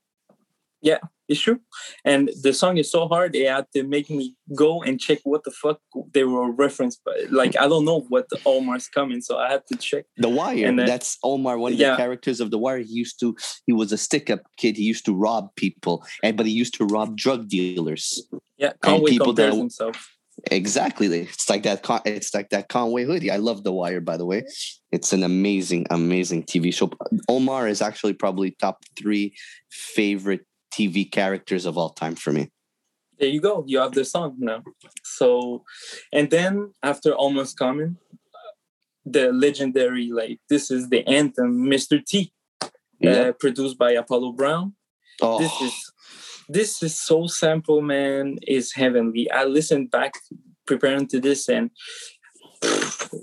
Yeah, 0.82 0.98
it's 1.30 1.40
true. 1.40 1.60
And 2.04 2.32
the 2.42 2.54
song 2.54 2.78
is 2.78 2.92
so 2.92 3.08
hard, 3.08 3.34
they 3.34 3.44
had 3.44 3.68
to 3.76 3.84
make 3.84 4.10
me 4.10 4.36
go 4.56 4.82
and 4.82 5.00
check 5.00 5.20
what 5.24 5.44
the 5.44 5.52
fuck 5.52 5.80
they 6.14 6.24
were 6.24 6.52
referenced 6.52 7.04
by. 7.04 7.14
Like, 7.30 7.56
I 7.56 7.68
don't 7.68 7.86
know 7.86 8.02
what 8.10 8.30
the 8.30 8.40
Omar's 8.46 8.88
coming, 8.88 9.22
so 9.22 9.38
I 9.38 9.52
had 9.52 9.62
to 9.68 9.78
check. 9.78 10.06
The 10.18 10.30
Wire, 10.30 10.66
And 10.68 10.80
then- 10.80 10.88
that's 10.88 11.18
Omar, 11.24 11.58
one 11.60 11.74
of 11.74 11.80
Yeah. 11.80 11.92
the 11.92 11.98
characters 11.98 12.40
of 12.40 12.50
The 12.50 12.58
Wire. 12.58 12.80
He 12.80 12.94
used 12.94 13.20
to, 13.20 13.36
he 13.68 13.74
was 13.74 13.92
a 13.92 13.98
stick 13.98 14.30
up 14.32 14.42
kid. 14.58 14.76
He 14.76 14.84
used 14.84 15.06
to 15.06 15.14
rob 15.14 15.54
people, 15.56 16.04
and 16.24 16.36
but 16.36 16.46
he 16.48 16.52
used 16.52 16.74
to 16.76 16.86
rob 16.86 17.16
drug 17.16 17.48
dealers. 17.48 18.28
Yeah, 18.58 18.74
Conway 18.82 19.12
people 19.12 19.34
that- 19.34 19.54
himself. 19.54 20.18
Exactly. 20.50 21.08
It's 21.20 21.48
like 21.50 21.62
that. 21.64 21.86
It's 22.06 22.34
like 22.34 22.50
that 22.50 22.68
Conway 22.70 23.04
hoodie. 23.04 23.30
I 23.30 23.38
love 23.38 23.64
The 23.64 23.72
Wire, 23.72 24.02
by 24.02 24.18
the 24.18 24.26
way. 24.26 24.44
It's 24.92 25.14
an 25.14 25.24
amazing, 25.24 25.86
amazing 25.92 26.44
TV 26.44 26.72
show. 26.74 26.90
Omar 27.30 27.68
is 27.68 27.80
actually 27.82 28.14
probably 28.14 28.52
top 28.60 28.84
three 28.98 29.36
favorite 29.70 30.42
TV 30.74 31.10
characters 31.12 31.66
of 31.66 31.78
all 31.78 31.90
time 31.90 32.16
for 32.16 32.32
me. 32.32 32.50
There 33.20 33.30
you 33.30 33.42
go. 33.42 33.64
You 33.68 33.80
have 33.80 33.94
the 33.94 34.04
song 34.06 34.36
now. 34.40 34.64
So, 35.04 35.64
and 36.12 36.30
then 36.32 36.74
after 36.82 37.14
Omar's 37.18 37.54
Coming, 37.54 37.98
the 39.06 39.32
legendary, 39.32 40.10
like, 40.12 40.40
this 40.50 40.72
is 40.72 40.90
the 40.90 41.06
anthem, 41.08 41.66
Mr. 41.70 42.04
T, 42.04 42.34
Yeah. 43.00 43.12
uh, 43.12 43.32
produced 43.34 43.78
by 43.78 43.92
Apollo 43.92 44.34
Brown. 44.34 44.76
Oh, 45.22 45.38
this 45.38 45.62
is 45.62 45.92
this 46.50 46.84
is 46.84 46.98
so 47.00 47.28
simple 47.28 47.82
man 47.82 48.38
is 48.48 48.74
heavenly 48.74 49.30
i 49.32 49.44
listened 49.46 49.90
back 49.92 50.14
preparing 50.66 51.08
to 51.08 51.20
this 51.20 51.48
and 51.48 51.70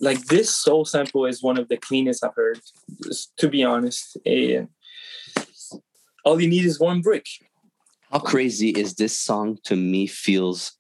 like 0.01 0.21
this 0.27 0.55
soul 0.55 0.85
sample 0.85 1.27
is 1.27 1.43
one 1.43 1.59
of 1.59 1.69
the 1.69 1.77
cleanest 1.77 2.25
i've 2.25 2.35
heard 2.37 2.61
to 3.37 3.49
be 3.49 3.63
honest 3.65 4.17
all 6.29 6.41
you 6.41 6.49
need 6.49 6.65
is 6.67 6.79
one 6.79 7.01
brick. 7.01 7.27
How 8.13 8.19
crazy 8.19 8.71
is 8.71 8.95
this 8.95 9.19
song 9.19 9.59
to 9.65 9.75
me 9.77 10.07
feels 10.07 10.73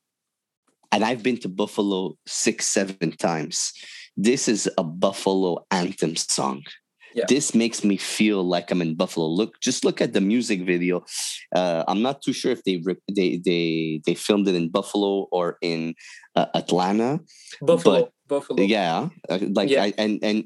and 0.92 1.04
i've 1.04 1.22
been 1.22 1.38
to 1.44 1.48
buffalo 1.48 2.16
six 2.26 2.66
seven 2.66 3.10
times. 3.16 3.72
This 4.16 4.48
is 4.48 4.68
a 4.76 4.84
buffalo 4.84 5.64
anthem 5.70 6.16
song. 6.16 6.62
Yeah. 7.14 7.24
this 7.26 7.54
makes 7.54 7.82
me 7.90 7.96
feel 7.96 8.40
like 8.54 8.70
i'm 8.70 8.82
in 8.82 8.94
buffalo. 8.94 9.26
Look 9.26 9.52
just 9.60 9.84
look 9.86 10.00
at 10.04 10.12
the 10.12 10.20
music 10.20 10.60
video. 10.72 11.04
Uh, 11.58 11.82
i'm 11.88 12.02
not 12.02 12.16
too 12.24 12.34
sure 12.40 12.52
if 12.52 12.62
they 12.64 12.76
they 13.18 13.40
they 13.48 14.00
they 14.06 14.14
filmed 14.14 14.46
it 14.48 14.54
in 14.54 14.68
buffalo 14.68 15.12
or 15.36 15.46
in 15.72 15.94
uh, 16.38 16.46
atlanta 16.60 17.10
buffalo 17.62 18.12
buffalo. 18.28 18.62
yeah 18.76 19.08
uh, 19.32 19.38
like 19.58 19.70
Yeah. 19.70 19.84
I, 19.84 19.88
and 20.04 20.14
and 20.28 20.38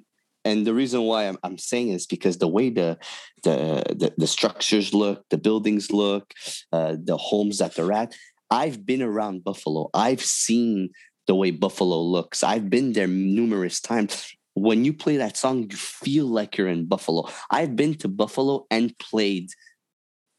and 0.44 0.66
the 0.66 0.74
reason 0.74 1.02
why 1.02 1.24
I'm, 1.24 1.38
I'm 1.42 1.58
saying 1.58 1.88
is 1.88 2.06
because 2.06 2.38
the 2.38 2.48
way 2.48 2.70
the 2.70 2.98
the 3.42 3.82
the, 3.88 4.12
the 4.16 4.26
structures 4.26 4.92
look 4.92 5.28
the 5.30 5.38
buildings 5.38 5.90
look 5.90 6.32
uh, 6.72 6.96
the 7.02 7.16
homes 7.16 7.58
that 7.58 7.74
they're 7.74 7.92
at 7.92 8.14
i've 8.50 8.84
been 8.84 9.02
around 9.02 9.44
buffalo. 9.44 9.88
I've 9.94 10.22
seen 10.22 10.90
the 11.26 11.34
way 11.34 11.52
buffalo 11.52 12.00
looks. 12.00 12.42
I've 12.42 12.68
been 12.68 12.92
there 12.92 13.06
numerous 13.06 13.80
times. 13.80 14.34
When 14.54 14.84
you 14.84 14.92
play 14.92 15.16
that 15.18 15.36
song 15.36 15.68
you 15.70 15.76
feel 15.76 16.26
like 16.26 16.56
you're 16.56 16.68
in 16.68 16.86
buffalo. 16.86 17.28
I've 17.50 17.76
been 17.76 17.94
to 17.96 18.08
buffalo 18.08 18.66
and 18.70 18.96
played 18.98 19.50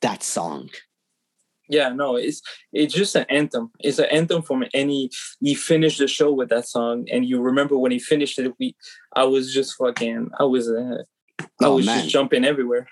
that 0.02 0.22
song 0.22 0.70
yeah 1.70 1.90
no 1.90 2.16
it's 2.16 2.42
it's 2.74 2.94
just 2.94 3.16
an 3.16 3.26
anthem 3.30 3.72
it's 3.80 4.00
an 4.00 4.06
anthem 4.12 4.42
from 4.42 4.64
any 4.74 5.10
he 5.40 5.56
finished 5.56 5.98
the 6.00 6.08
show 6.08 6.32
with 6.32 6.50
that 6.50 6.68
song 6.68 7.06
and 7.12 7.26
you 7.26 7.40
remember 7.42 7.78
when 7.78 7.92
he 7.92 8.00
finished 8.00 8.38
it 8.40 8.52
we 8.60 8.76
i 9.16 9.24
was 9.24 9.54
just 9.54 9.76
fucking 9.78 10.30
i 10.40 10.44
was 10.44 10.70
uh, 10.70 10.98
i 11.40 11.46
Oh, 11.66 11.76
was 11.76 11.86
man. 11.86 12.00
just 12.00 12.10
jumping 12.10 12.44
everywhere 12.46 12.88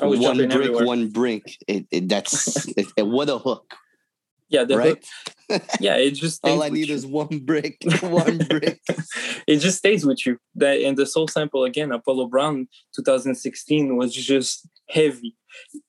I 0.00 0.06
was 0.06 0.18
one 0.20 0.36
jumping 0.36 0.48
brick 0.48 0.60
everywhere. 0.68 0.86
one 0.86 1.08
brick 1.10 1.56
it, 1.68 1.86
it, 1.90 2.08
that's 2.08 2.66
it, 2.76 2.86
it- 2.96 3.06
what 3.06 3.28
a 3.28 3.38
hook 3.38 3.74
yeah 4.48 4.64
the 4.64 4.76
right 4.78 5.04
hook, 5.50 5.62
yeah 5.80 5.96
it 5.96 6.12
just 6.12 6.40
all 6.44 6.62
i 6.62 6.68
need 6.68 6.88
you. 6.88 6.94
is 6.94 7.04
one 7.06 7.38
brick 7.40 7.76
one 8.02 8.38
brick 8.38 8.80
it 9.46 9.58
just 9.58 9.78
stays 9.78 10.04
with 10.04 10.26
you. 10.26 10.38
That 10.56 10.80
and 10.80 10.96
the 10.96 11.06
soul 11.06 11.28
sample 11.28 11.62
again, 11.64 11.92
Apollo 11.92 12.26
Brown 12.26 12.66
2016 12.96 13.96
was 13.96 14.12
just 14.12 14.66
heavy, 14.90 15.36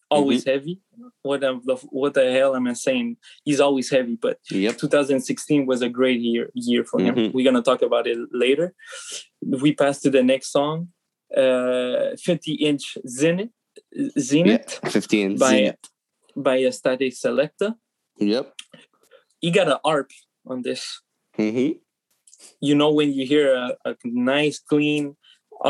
always 0.10 0.42
Mm-hmm. 0.42 0.50
heavy. 0.52 0.82
What 1.22 1.42
the 1.42 1.52
what 1.90 2.14
the 2.14 2.32
hell 2.32 2.56
am 2.56 2.68
I 2.68 2.74
saying? 2.74 3.18
He's 3.44 3.60
always 3.60 3.90
heavy, 3.90 4.16
but 4.16 4.38
yep 4.52 4.78
2016 4.78 5.66
was 5.66 5.82
a 5.82 5.90
great 5.90 6.20
year 6.22 6.50
year 6.54 6.84
for 6.86 7.00
him. 7.02 7.16
Mhm. 7.16 7.34
We're 7.34 7.44
gonna 7.50 7.62
talk 7.62 7.82
about 7.82 8.08
it 8.08 8.18
later. 8.32 8.74
We 9.42 9.74
pass 9.74 10.00
to 10.02 10.10
the 10.10 10.24
next 10.24 10.52
song, 10.52 10.90
uh, 11.36 12.16
50 12.18 12.54
inch 12.54 12.98
Zenith, 13.08 13.50
Zenith 14.20 14.80
Yeah, 14.84 14.90
15 14.90 15.38
by 15.38 15.50
Zenith. 15.50 15.76
by 16.36 16.56
a 16.58 16.72
Static 16.72 17.14
Selektah. 17.14 17.76
Yep. 18.20 18.54
He 19.40 19.52
got 19.52 19.68
an 19.68 19.78
ARP 19.84 20.12
on 20.46 20.62
this. 20.64 21.02
hmm 21.36 21.72
you 22.62 22.76
know 22.76 22.92
when 22.94 23.12
you 23.14 23.26
hear 23.34 23.48
a, 23.56 23.66
a 23.86 23.96
nice 24.06 24.58
clean 24.60 25.16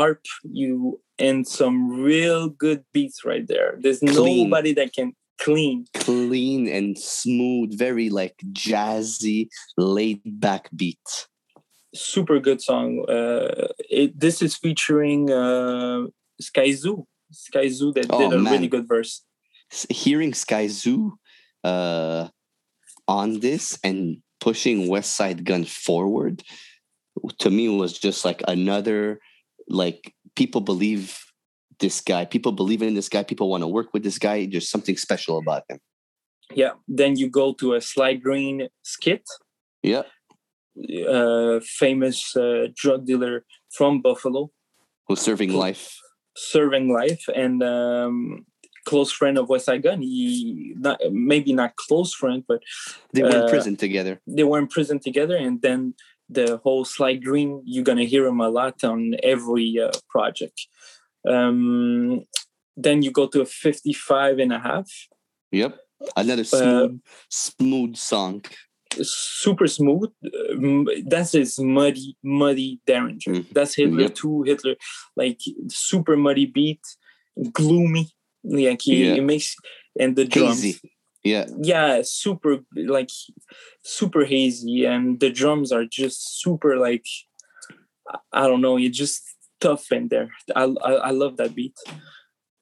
arp 0.04 0.22
you 0.44 1.00
and 1.18 1.46
some 1.46 1.88
real 2.02 2.48
good 2.48 2.84
beats 2.92 3.24
right 3.24 3.46
there 3.48 3.76
there's 3.80 4.00
Clean. 4.00 4.48
nobody 4.48 4.72
that 4.74 4.92
can 4.92 5.12
clean 5.40 5.86
Clean 5.94 6.66
and 6.68 6.98
smooth, 6.98 7.78
very 7.78 8.10
like 8.10 8.34
jazzy, 8.52 9.48
laid 9.76 10.20
back 10.24 10.68
beat. 10.74 11.26
super 11.94 12.38
good 12.38 12.60
song 12.60 13.04
uh 13.08 13.68
it, 14.00 14.18
this 14.18 14.42
is 14.42 14.54
featuring 14.56 15.30
uh 15.30 16.04
Skyzoo 16.42 17.04
sky 17.32 17.68
zoo 17.68 17.92
that 17.92 18.06
Oh, 18.10 18.18
did 18.20 18.32
a 18.32 18.38
man. 18.38 18.52
really 18.54 18.68
good 18.68 18.86
verse 18.88 19.24
Hearing 19.90 20.32
Skyzoo 20.32 21.12
uh, 21.64 22.28
on 23.06 23.40
this 23.40 23.78
and 23.84 24.22
pushing 24.40 24.88
Westside 24.88 25.44
Gunn 25.44 25.64
forward 25.64 26.42
to 27.40 27.50
me 27.50 27.68
was 27.68 27.92
just 27.98 28.24
like 28.24 28.40
another 28.48 29.20
like 29.68 30.14
people 30.40 30.60
believe 30.72 31.02
this 31.84 32.00
guy, 32.12 32.22
people 32.34 32.52
believe 32.62 32.82
in 32.82 32.94
this 32.94 33.08
guy, 33.14 33.22
people 33.32 33.48
want 33.52 33.62
to 33.66 33.70
work 33.78 33.88
with 33.94 34.02
this 34.08 34.18
guy. 34.18 34.36
There's 34.50 34.70
something 34.74 34.96
special 35.06 35.34
about 35.44 35.62
him. 35.70 35.78
yeah 36.62 36.74
then 37.00 37.12
you 37.20 37.26
go 37.42 37.46
to 37.60 37.66
a 37.78 37.80
sly 37.92 38.10
green 38.26 38.56
skit 38.94 39.24
Yeah. 39.92 40.04
uh 41.16 41.54
famous 41.82 42.18
uh, 42.36 42.64
drug 42.80 43.00
dealer 43.08 43.44
from 43.76 43.92
buffalo 44.06 44.42
Who's 45.06 45.20
serving 45.28 45.52
life. 45.64 45.84
serving 46.54 46.86
life 47.00 47.24
and 47.44 47.56
um 47.74 48.16
close 48.90 49.10
friend 49.18 49.36
of 49.40 49.44
Westside 49.52 49.82
Gunn. 49.86 50.00
He 50.00 50.72
not 50.86 50.96
maybe 51.32 51.52
not 51.62 51.70
close 51.84 52.10
friend, 52.20 52.40
but 52.50 52.60
They 53.14 53.22
were 53.22 53.36
in 53.40 53.44
Uh, 53.44 53.52
prison 53.54 53.74
together. 53.84 54.14
they 54.36 54.44
were 54.48 54.60
in 54.64 54.68
prison 54.76 54.98
together. 55.08 55.36
And 55.46 55.54
then 55.66 55.80
the 56.28 56.58
whole 56.62 56.84
Sly 56.84 57.14
Green, 57.14 57.62
you're 57.64 57.84
gonna 57.84 58.04
hear 58.04 58.26
him 58.26 58.40
a 58.40 58.48
lot 58.48 58.84
on 58.84 59.14
every 59.22 59.78
uh, 59.80 59.90
project. 60.10 60.66
Um, 61.26 62.22
then 62.76 63.02
you 63.02 63.10
go 63.10 63.26
to 63.26 63.40
a 63.40 63.46
55 63.46 64.38
and 64.38 64.52
a 64.52 64.58
half. 64.58 64.88
Yep. 65.52 65.78
Another 66.16 66.42
Uh, 66.42 66.44
smooth, 66.44 67.00
smooth 67.28 67.96
song. 67.96 68.42
super 69.02 69.66
smooth. 69.66 70.10
Um, 70.50 70.88
that's 71.06 71.32
his 71.32 71.58
muddy, 71.58 72.16
muddy 72.22 72.80
Daringer. 72.86 73.28
Mm. 73.28 73.48
That's 73.52 73.74
Hitler 73.74 74.02
Yep. 74.02 74.14
too. 74.14 74.42
Hitler, 74.42 74.76
like 75.16 75.40
super 75.68 76.16
muddy 76.16 76.46
beat, 76.46 76.80
gloomy. 77.52 78.06
Like 78.44 78.82
he, 78.82 79.04
Yeah. 79.04 79.14
it 79.14 79.22
makes 79.24 79.54
and 80.00 80.16
the 80.16 80.24
drums. 80.24 80.62
Hazy. 80.62 80.80
Yeah. 81.28 81.46
Yeah, 81.62 82.02
super 82.04 82.58
like 82.74 83.10
super 83.84 84.24
hazy, 84.24 84.84
and 84.84 85.20
the 85.20 85.30
drums 85.30 85.72
are 85.72 85.84
just 85.84 86.40
super 86.42 86.76
like 86.76 87.04
I- 88.32 88.46
don't 88.46 88.60
know. 88.60 88.78
It's 88.78 88.96
just 88.96 89.22
tough 89.60 89.90
in 89.92 90.08
there. 90.08 90.30
I 90.56 90.64
I, 90.82 90.92
I 90.92 91.10
love 91.10 91.36
that 91.36 91.54
beat. 91.54 91.76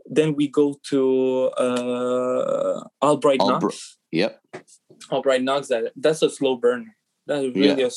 Then 0.06 0.34
we 0.36 0.48
go 0.48 0.78
to 0.90 1.50
uh 1.58 2.84
Albright 3.02 3.40
Albr- 3.40 3.62
Knox. 3.62 3.98
Yep. 4.12 4.40
Albright 5.10 5.42
Knox. 5.42 5.68
That 5.68 5.92
that's 5.96 6.22
a 6.22 6.30
slow 6.30 6.56
burner. 6.56 6.96
That's 7.26 7.46
really 7.56 7.82
a, 7.82 7.90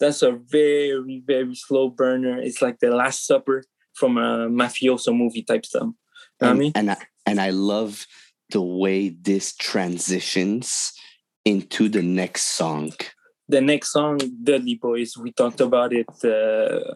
that's 0.00 0.22
a 0.22 0.32
very 0.32 1.22
very 1.26 1.54
slow 1.54 1.90
burner. 1.90 2.38
It's 2.38 2.62
like 2.62 2.78
the 2.80 2.90
Last 2.90 3.26
Supper 3.26 3.64
from 3.94 4.16
a 4.16 4.48
mafioso 4.48 5.14
movie 5.16 5.42
type 5.42 5.66
stuff. 5.66 5.82
You 5.82 5.92
know 6.40 6.48
what 6.48 6.56
I 6.56 6.58
mean? 6.58 6.72
and 6.74 6.90
I 6.90 6.96
and 7.26 7.40
I 7.40 7.50
love 7.50 8.06
the 8.50 8.62
way 8.62 9.08
this 9.08 9.54
transitions 9.56 10.92
into 11.44 11.88
the 11.88 12.02
next 12.02 12.44
song. 12.56 12.92
the 13.48 13.60
next 13.60 13.92
song, 13.92 14.18
Dudley 14.42 14.78
Boyz, 14.82 15.16
we 15.16 15.30
talked 15.32 15.60
about 15.60 15.92
it. 15.92 16.08
Uh, 16.24 16.94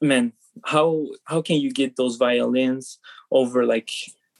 man, 0.00 0.32
how 0.64 1.06
how 1.24 1.42
can 1.42 1.56
you 1.60 1.70
get 1.72 1.96
those 1.96 2.16
violins 2.16 2.98
over 3.30 3.64
like 3.64 3.90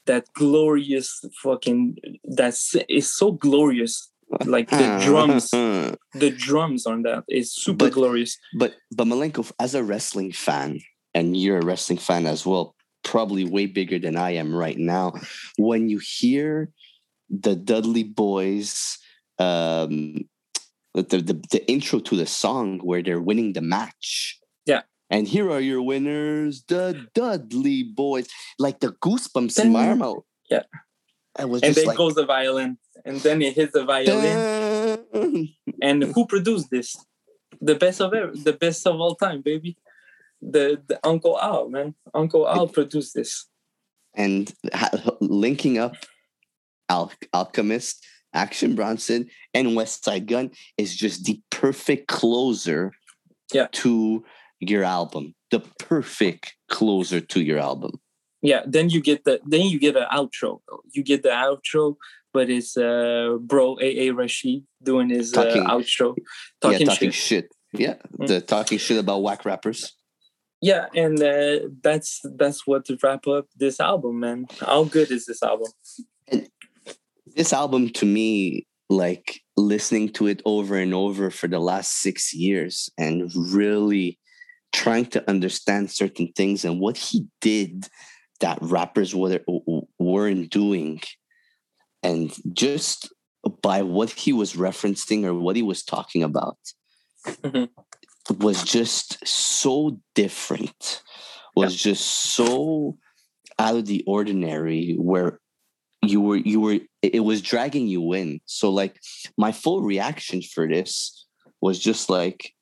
that 0.07 0.27
glorious 0.35 1.23
fucking 1.43 1.97
that's 2.25 2.75
it's 2.89 3.09
so 3.17 3.33
glorious. 3.33 4.09
Like 4.45 4.71
the 4.71 5.01
drums, 5.05 5.51
the 5.51 6.31
drums 6.37 6.87
on 6.87 7.03
that 7.03 7.25
is 7.29 7.53
super 7.53 7.87
But- 7.87 7.93
glorious. 7.95 8.39
but 8.59 8.75
but 8.97 9.07
Malenko, 9.09 9.51
as 9.59 9.75
a 9.75 9.83
wrestling 9.83 10.31
fan, 10.33 10.81
and 11.15 11.37
you're 11.37 11.59
a 11.59 11.65
wrestling 11.65 11.99
fan 11.99 12.27
as 12.27 12.47
well, 12.47 12.75
probably 13.03 13.45
way 13.45 13.67
bigger 13.67 13.99
than 13.99 14.17
I 14.17 14.33
am 14.33 14.55
right 14.55 14.79
now. 14.79 15.15
When 15.59 15.89
you 15.89 15.99
hear 15.99 16.71
the 17.29 17.57
Dudley 17.57 18.05
Boyz, 18.05 18.99
um, 19.39 20.29
the, 20.95 21.03
the 21.03 21.41
the 21.51 21.65
intro 21.71 22.01
to 22.01 22.17
the 22.17 22.27
song 22.27 22.81
where 22.81 23.03
they're 23.03 23.21
winning 23.21 23.53
the 23.53 23.61
match. 23.63 24.39
Yeah. 24.67 24.83
And 25.09 25.27
here 25.27 25.51
are 25.51 25.61
your 25.61 25.83
winners, 25.83 26.65
the 26.69 27.07
Dudley 27.15 27.85
Boyz. 27.85 28.29
Like 28.59 28.81
the 28.81 28.93
goosebumps 28.93 29.59
in 29.65 29.73
my 29.73 29.89
arm. 29.89 30.03
out. 30.03 30.25
Yeah. 30.51 30.63
I 31.39 31.45
was 31.45 31.63
And 31.63 31.75
then 31.75 31.87
like, 31.87 31.97
goes 31.97 32.15
the 32.17 32.27
violin, 32.27 32.77
and 33.05 33.21
then 33.21 33.41
it 33.41 33.55
hits 33.55 33.73
the 33.73 33.85
violin. 33.85 35.05
"Dun." 35.13 35.49
And 35.81 36.03
who 36.03 36.27
produced 36.27 36.71
this? 36.71 36.97
The 37.61 37.77
best 37.77 38.01
of 38.01 38.13
ever, 38.15 38.33
the 38.35 38.53
best 38.53 38.87
of 38.87 39.01
all 39.01 39.15
time, 39.15 39.41
baby. 39.41 39.77
The, 40.43 40.81
the 40.89 40.99
Uncle 41.05 41.39
Al, 41.41 41.69
man. 41.69 41.95
Uncle 42.15 42.49
Al 42.49 42.67
produced 42.69 43.15
this. 43.15 43.47
and 44.15 44.53
linking 45.21 45.79
up 45.79 45.95
Al- 46.89 47.13
Alchemist, 47.33 48.05
Action 48.35 48.75
Bronson, 48.75 49.29
and 49.55 49.69
Westside 49.69 50.27
Gunn 50.27 50.51
is 50.77 50.97
just 50.97 51.25
the 51.25 51.41
perfect 51.51 52.09
closer 52.09 52.93
Yeah. 53.53 53.69
to 53.73 54.25
your 54.61 54.85
album. 54.85 55.35
The 55.51 55.61
perfect 55.79 56.55
closer 56.69 57.21
to 57.21 57.41
your 57.43 57.59
album. 57.59 57.93
yeah 58.43 58.63
then 58.75 58.89
you 58.89 59.01
get 59.03 59.21
the 59.27 59.35
then 59.53 59.65
you 59.73 59.79
get 59.79 59.97
an 60.03 60.07
outro 60.19 60.51
you 60.95 61.03
get 61.13 61.21
the 61.23 61.29
outro 61.47 61.97
but 62.33 62.49
it's 62.57 62.73
uh 62.75 63.37
bro 63.51 63.67
aa 63.89 64.07
rashid 64.21 64.63
doing 64.83 65.11
his 65.17 65.29
uh, 65.35 65.45
Talking- 65.45 65.67
outro 65.75 66.09
yeah, 66.17 66.25
talking 66.63 66.87
talking 66.91 67.11
shit 67.11 67.29
shit. 67.29 67.47
Yeah, 67.85 67.97
Mm. 68.19 68.27
the 68.31 68.39
talking 68.55 68.79
shit 68.85 68.99
about 69.05 69.21
whack 69.27 69.45
rappers. 69.51 69.81
Yeah 70.61 70.87
and 70.95 71.23
uh, 71.23 71.59
that's 71.83 72.21
that's 72.37 72.67
what 72.67 72.85
to 72.85 72.99
wrap 73.03 73.27
up 73.27 73.47
this 73.57 73.81
album 73.81 74.21
man 74.21 74.47
how 74.61 74.85
good 74.85 75.11
is 75.11 75.27
this 75.27 75.43
album 75.43 75.71
and 76.29 76.49
This 77.37 77.53
album 77.53 77.91
to 77.91 78.07
me, 78.07 78.67
like 78.89 79.41
listening 79.57 80.13
to 80.15 80.27
it 80.27 80.43
over 80.45 80.77
and 80.77 80.93
over 80.93 81.31
for 81.31 81.49
the 81.49 81.61
last 81.61 82.01
six 82.03 82.35
years 82.35 82.91
and 82.99 83.31
really 83.35 84.19
trying 84.73 85.07
to 85.07 85.23
understand 85.31 85.91
certain 85.91 86.33
things 86.35 86.65
and 86.65 86.81
what 86.81 86.97
he 86.97 87.27
did 87.41 87.89
that 88.41 88.59
rappers 88.61 89.15
were, 89.15 89.41
weren't 89.99 90.51
doing. 90.51 91.01
And 92.03 92.33
just 92.53 93.13
by 93.63 93.83
what 93.83 94.11
he 94.11 94.33
was 94.33 94.55
referencing 94.55 95.25
or 95.25 95.35
what 95.35 95.57
he 95.57 95.63
was 95.63 95.85
talking 95.85 96.23
about 96.25 96.59
Mhm. 97.45 97.69
Was 98.39 98.63
just 98.63 99.27
so 99.27 100.01
different, 100.15 101.03
was 101.57 101.75
just 101.75 102.05
so 102.35 102.97
out 103.59 103.77
of 103.77 103.87
the 103.87 104.03
ordinary 104.07 104.95
where 104.99 105.41
you 106.03 106.21
were 106.21 106.37
you 106.37 106.61
were 106.61 106.79
it 107.03 107.25
was 107.25 107.43
dragging 107.43 107.87
you 107.87 108.13
in. 108.13 108.41
So 108.47 108.71
like 108.71 109.01
my 109.37 109.53
full 109.53 109.83
reaction 109.83 110.43
for 110.43 110.67
this 110.67 111.27
was 111.61 111.79
just 111.79 112.09
like 112.09 112.55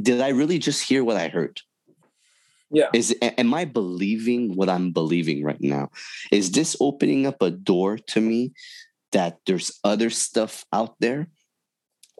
did 0.00 0.20
i 0.20 0.28
really 0.28 0.58
just 0.58 0.82
hear 0.82 1.04
what 1.04 1.16
i 1.16 1.28
heard? 1.28 1.60
Yeah. 2.70 2.90
Is 2.92 3.14
am 3.22 3.54
i 3.54 3.64
believing 3.64 4.54
what 4.54 4.68
i'm 4.68 4.92
believing 4.92 5.44
right 5.44 5.60
now? 5.60 5.90
Is 6.30 6.52
this 6.52 6.76
opening 6.80 7.26
up 7.26 7.42
a 7.42 7.50
door 7.50 7.98
to 8.08 8.20
me 8.20 8.52
that 9.12 9.38
there's 9.46 9.78
other 9.84 10.10
stuff 10.10 10.64
out 10.72 10.96
there 11.00 11.28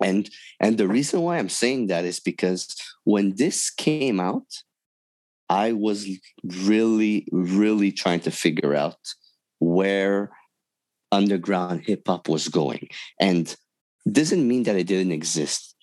and 0.03 0.31
and 0.61 0.79
the 0.79 0.89
reason 0.89 1.21
why 1.21 1.39
i'm 1.39 1.49
saying 1.49 1.87
that 1.87 2.05
is 2.05 2.21
because 2.21 2.75
when 3.05 3.35
this 3.37 3.71
came 3.71 4.19
out 4.21 4.47
i 5.49 5.73
was 5.73 6.09
really 6.65 7.27
really 7.33 7.93
trying 7.93 8.21
to 8.21 8.31
figure 8.31 8.75
out 8.75 8.99
where 9.61 10.31
underground 11.15 11.83
hip 11.87 12.03
hop 12.07 12.29
was 12.29 12.49
going. 12.49 12.89
And 13.21 13.55
doesn't 14.11 14.47
mean 14.47 14.65
that 14.65 14.77
it 14.77 14.87
didn't 14.87 15.13
exist 15.13 15.75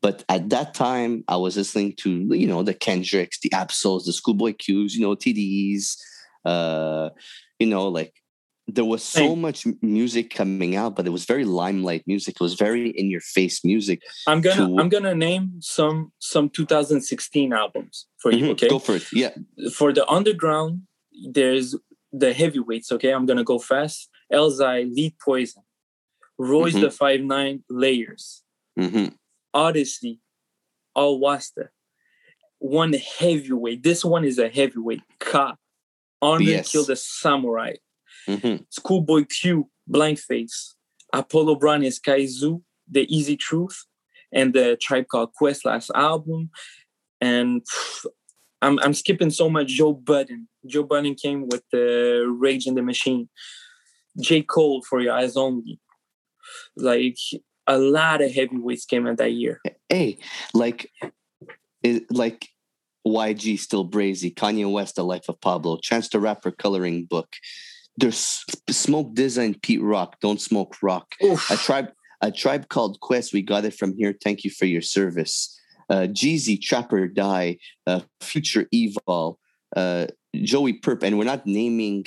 but 0.00 0.24
at 0.30 0.48
that 0.48 0.72
time 0.72 1.22
i 1.28 1.36
was 1.36 1.54
listening 1.54 1.92
to 1.98 2.10
you 2.34 2.46
know 2.46 2.62
the 2.62 2.72
kendricks 2.72 3.38
the 3.40 3.50
absols 3.50 4.06
the 4.06 4.12
schoolboy 4.12 4.54
q's 4.54 4.96
you 4.96 5.02
know 5.02 5.14
tds 5.14 5.96
uh 6.46 7.10
you 7.58 7.66
know 7.66 7.88
like 7.88 8.14
there 8.70 8.84
was 8.84 9.02
so 9.02 9.34
much 9.34 9.66
music 9.80 10.28
coming 10.34 10.76
out 10.76 10.94
but 10.94 11.06
it 11.06 11.10
was 11.10 11.24
very 11.24 11.44
limelight 11.44 12.02
music 12.06 12.34
it 12.36 12.40
was 12.40 12.54
very 12.54 12.90
in 12.90 13.10
your 13.10 13.20
face 13.22 13.64
music 13.64 14.02
i'm 14.26 14.40
gonna 14.42 14.66
to- 14.66 14.78
i'm 14.78 14.88
gonna 14.90 15.14
name 15.14 15.52
some 15.60 16.12
some 16.18 16.50
2016 16.50 17.52
albums 17.52 18.06
for 18.18 18.30
you 18.30 18.44
Mhm, 18.44 18.50
okay 18.50 18.68
go 18.68 18.78
for 18.78 18.96
it 18.96 19.04
yeah 19.12 19.30
for 19.72 19.92
the 19.92 20.06
underground 20.08 20.82
there's 21.32 21.74
the 22.12 22.32
heavyweights 22.32 22.92
okay 22.92 23.10
i'm 23.10 23.26
gonna 23.26 23.44
go 23.44 23.58
fast 23.58 24.08
Elzhi 24.32 24.94
lead 24.94 25.14
poison 25.24 25.62
royce 26.38 26.74
Mhm. 26.74 26.80
the 26.82 26.90
five 26.90 27.20
nine 27.22 27.64
layers 27.70 28.42
hmm 28.76 29.06
Oddisee, 29.54 30.18
All 30.94 31.18
Wasta. 31.18 31.70
One 32.58 32.92
heavyweight. 32.92 33.82
This 33.82 34.04
one 34.04 34.24
is 34.24 34.38
a 34.38 34.48
heavyweight. 34.48 35.00
Ka. 35.18 35.56
Honor 36.20 36.42
Yes. 36.44 36.70
killed 36.70 36.90
a 36.90 36.96
samurai. 36.96 37.72
Hmm 38.28 38.56
Schoolboy 38.70 39.24
Q, 39.24 39.68
Blankface. 39.90 40.74
Apollo 41.12 41.56
Brown 41.56 41.82
is 41.82 41.98
Kaizu, 41.98 42.62
The 42.90 43.06
Easy 43.14 43.36
Truth, 43.36 43.86
and 44.32 44.52
the 44.52 44.76
Tribe 44.80 45.06
Called 45.08 45.32
Quest 45.32 45.64
last 45.64 45.90
album. 45.94 46.50
And 47.20 47.62
pff, 47.62 48.06
I'm 48.60 48.78
I'm 48.80 48.94
skipping 48.94 49.30
so 49.30 49.48
much. 49.48 49.68
Joe 49.68 49.92
Budden. 49.92 50.48
Joe 50.66 50.82
Budden 50.82 51.14
came 51.14 51.48
with 51.48 51.62
the 51.72 52.26
Rage 52.38 52.66
in 52.66 52.74
the 52.74 52.82
Machine. 52.82 53.28
J. 54.20 54.42
Cole 54.42 54.82
for 54.82 55.00
Your 55.00 55.14
Eyes 55.14 55.36
Only. 55.36 55.80
Like 56.76 57.16
a 57.66 57.78
lot 57.78 58.20
of 58.20 58.32
heavyweights 58.32 58.84
came 58.86 59.06
out 59.06 59.18
that 59.18 59.32
year. 59.32 59.60
hey 59.88 60.18
like 60.54 60.90
it, 61.82 62.10
like 62.10 62.48
yg 63.06 63.58
still 63.58 63.88
brazy 63.88 64.34
kanye 64.34 64.70
west 64.70 64.96
the 64.96 65.04
life 65.04 65.28
of 65.28 65.40
pablo 65.40 65.78
chance 65.78 66.08
the 66.08 66.20
rapper 66.20 66.50
coloring 66.50 67.04
book 67.04 67.36
there's 67.98 68.44
smoke 68.70 69.14
design 69.14 69.54
pete 69.62 69.82
rock 69.82 70.16
don't 70.20 70.40
smoke 70.40 70.76
rock 70.82 71.14
Oof. 71.22 71.50
a 71.50 71.56
tribe 71.56 71.88
a 72.20 72.30
tribe 72.30 72.68
called 72.68 73.00
quest 73.00 73.32
we 73.32 73.42
got 73.42 73.64
it 73.64 73.74
from 73.74 73.94
here 73.96 74.14
thank 74.22 74.44
you 74.44 74.50
for 74.50 74.66
your 74.66 74.82
service 74.82 75.60
uh 75.90 76.06
jeezy 76.10 76.60
trapper 76.60 77.06
die 77.08 77.56
uh 77.86 78.00
future 78.20 78.66
evil 78.72 79.38
uh 79.76 80.06
Joey 80.36 80.74
Purp 80.74 81.02
and 81.02 81.18
we're 81.18 81.24
not 81.24 81.46
naming 81.46 82.04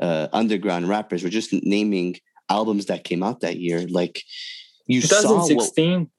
uh, 0.00 0.28
underground 0.32 0.88
rappers. 0.88 1.22
We're 1.22 1.30
just 1.30 1.52
naming 1.52 2.16
albums 2.48 2.86
that 2.86 3.04
came 3.04 3.22
out 3.22 3.40
that 3.40 3.58
year. 3.58 3.86
Like 3.88 4.22
you 4.86 5.00
saw 5.00 5.16
what, 5.16 5.48
2016 5.48 6.10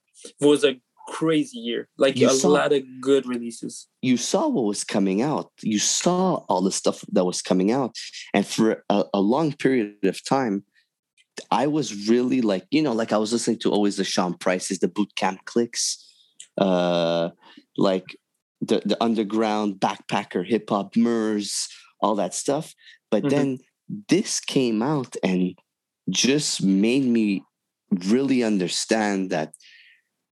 was 0.41 0.63
a 0.63 0.79
crazy 1.07 1.59
year. 1.59 1.87
Like 1.97 2.17
You 2.17 2.27
a 2.27 2.31
saw- 2.31 2.49
lot 2.49 2.73
of 2.73 2.83
good 3.01 3.25
releases. 3.25 3.87
you 4.01 4.17
saw 4.17 4.47
what 4.47 4.65
was 4.65 4.83
coming 4.83 5.21
out. 5.21 5.51
You 5.61 5.79
saw 5.79 6.45
all 6.49 6.61
the 6.61 6.71
stuff 6.71 7.03
that 7.11 7.25
was 7.25 7.41
coming 7.41 7.71
out, 7.71 7.95
and 8.33 8.45
for 8.45 8.83
a, 8.89 9.05
a 9.13 9.21
long 9.21 9.53
period 9.53 10.03
of 10.03 10.23
time, 10.23 10.63
I 11.51 11.67
was 11.67 12.07
really 12.07 12.41
like, 12.41 12.65
you 12.71 12.81
know, 12.81 12.93
like 12.93 13.11
I 13.13 13.17
was 13.17 13.31
listening 13.33 13.59
to 13.59 13.71
always 13.71 13.97
the 13.97 14.03
Sean 14.03 14.33
Prices, 14.35 14.79
the 14.79 14.87
boot 14.87 15.15
camp 15.15 15.39
clicks, 15.45 15.83
uh, 16.57 17.29
like 17.77 18.17
the 18.61 18.81
the 18.85 18.97
underground 19.03 19.75
backpacker 19.79 20.45
hip 20.47 20.69
hop 20.69 20.95
mers, 20.95 21.67
all 22.01 22.15
that 22.15 22.33
stuff. 22.33 22.73
But 23.11 23.23
Mhm. 23.23 23.29
then 23.29 23.57
this 24.09 24.39
came 24.39 24.81
out 24.81 25.15
and 25.23 25.53
just 26.09 26.63
made 26.63 27.05
me 27.05 27.43
really 28.07 28.43
understand 28.43 29.29
that 29.29 29.53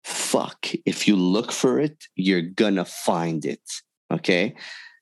fuck 0.05 0.69
if 0.87 1.07
you 1.07 1.17
look 1.17 1.53
for 1.53 1.79
it 1.79 2.05
you're 2.17 2.43
gonna 2.43 2.85
find 2.85 3.45
it 3.45 3.63
okay 4.13 4.55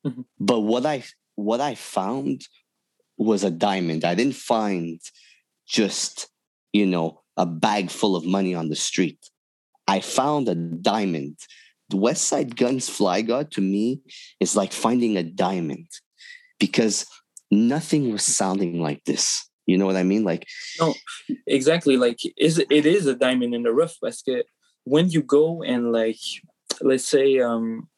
Mhm. 0.07 0.25
but 0.39 0.61
what 0.61 0.87
i 0.87 1.03
what 1.37 1.61
i 1.61 1.75
found 1.75 2.43
was 3.17 3.45
a 3.45 3.51
diamond 3.51 4.05
i 4.05 4.15
didn't 4.15 4.37
find 4.37 5.01
just 5.67 6.29
you 6.73 6.87
know 6.87 7.23
a 7.37 7.47
bag 7.47 7.91
full 7.91 8.17
of 8.17 8.25
money 8.25 8.55
on 8.55 8.69
the 8.69 8.77
street 8.77 9.19
i 9.89 10.01
found 10.01 10.49
a 10.49 10.55
diamond 10.55 11.37
the 11.91 11.97
Westside 11.97 12.57
Gunn's 12.57 12.89
fly 12.89 13.21
god 13.23 13.51
to 13.53 13.61
me 13.61 14.01
is 14.39 14.55
like 14.57 14.73
finding 14.73 15.17
a 15.17 15.23
diamond 15.23 15.89
because 16.59 17.07
nothing 17.51 18.13
was 18.13 18.23
sounding 18.25 18.81
like 18.81 19.05
this 19.05 19.49
you 19.67 19.77
know 19.77 19.87
what 19.87 19.97
i 19.97 20.03
mean 20.03 20.25
like 20.25 20.47
no, 20.79 20.95
Exactly. 21.47 21.97
Like 21.97 22.19
is 22.37 22.59
it 22.59 22.87
is 22.87 23.07
a 23.07 23.15
diamond 23.15 23.55
in 23.55 23.63
the 23.63 23.73
rough 23.73 23.97
basket. 24.01 24.47
When 24.85 25.11
you 25.11 25.23
go 25.23 25.63
and 25.63 25.93
like 25.93 26.19
let's 26.81 27.05
say 27.05 27.39
um 27.41 27.89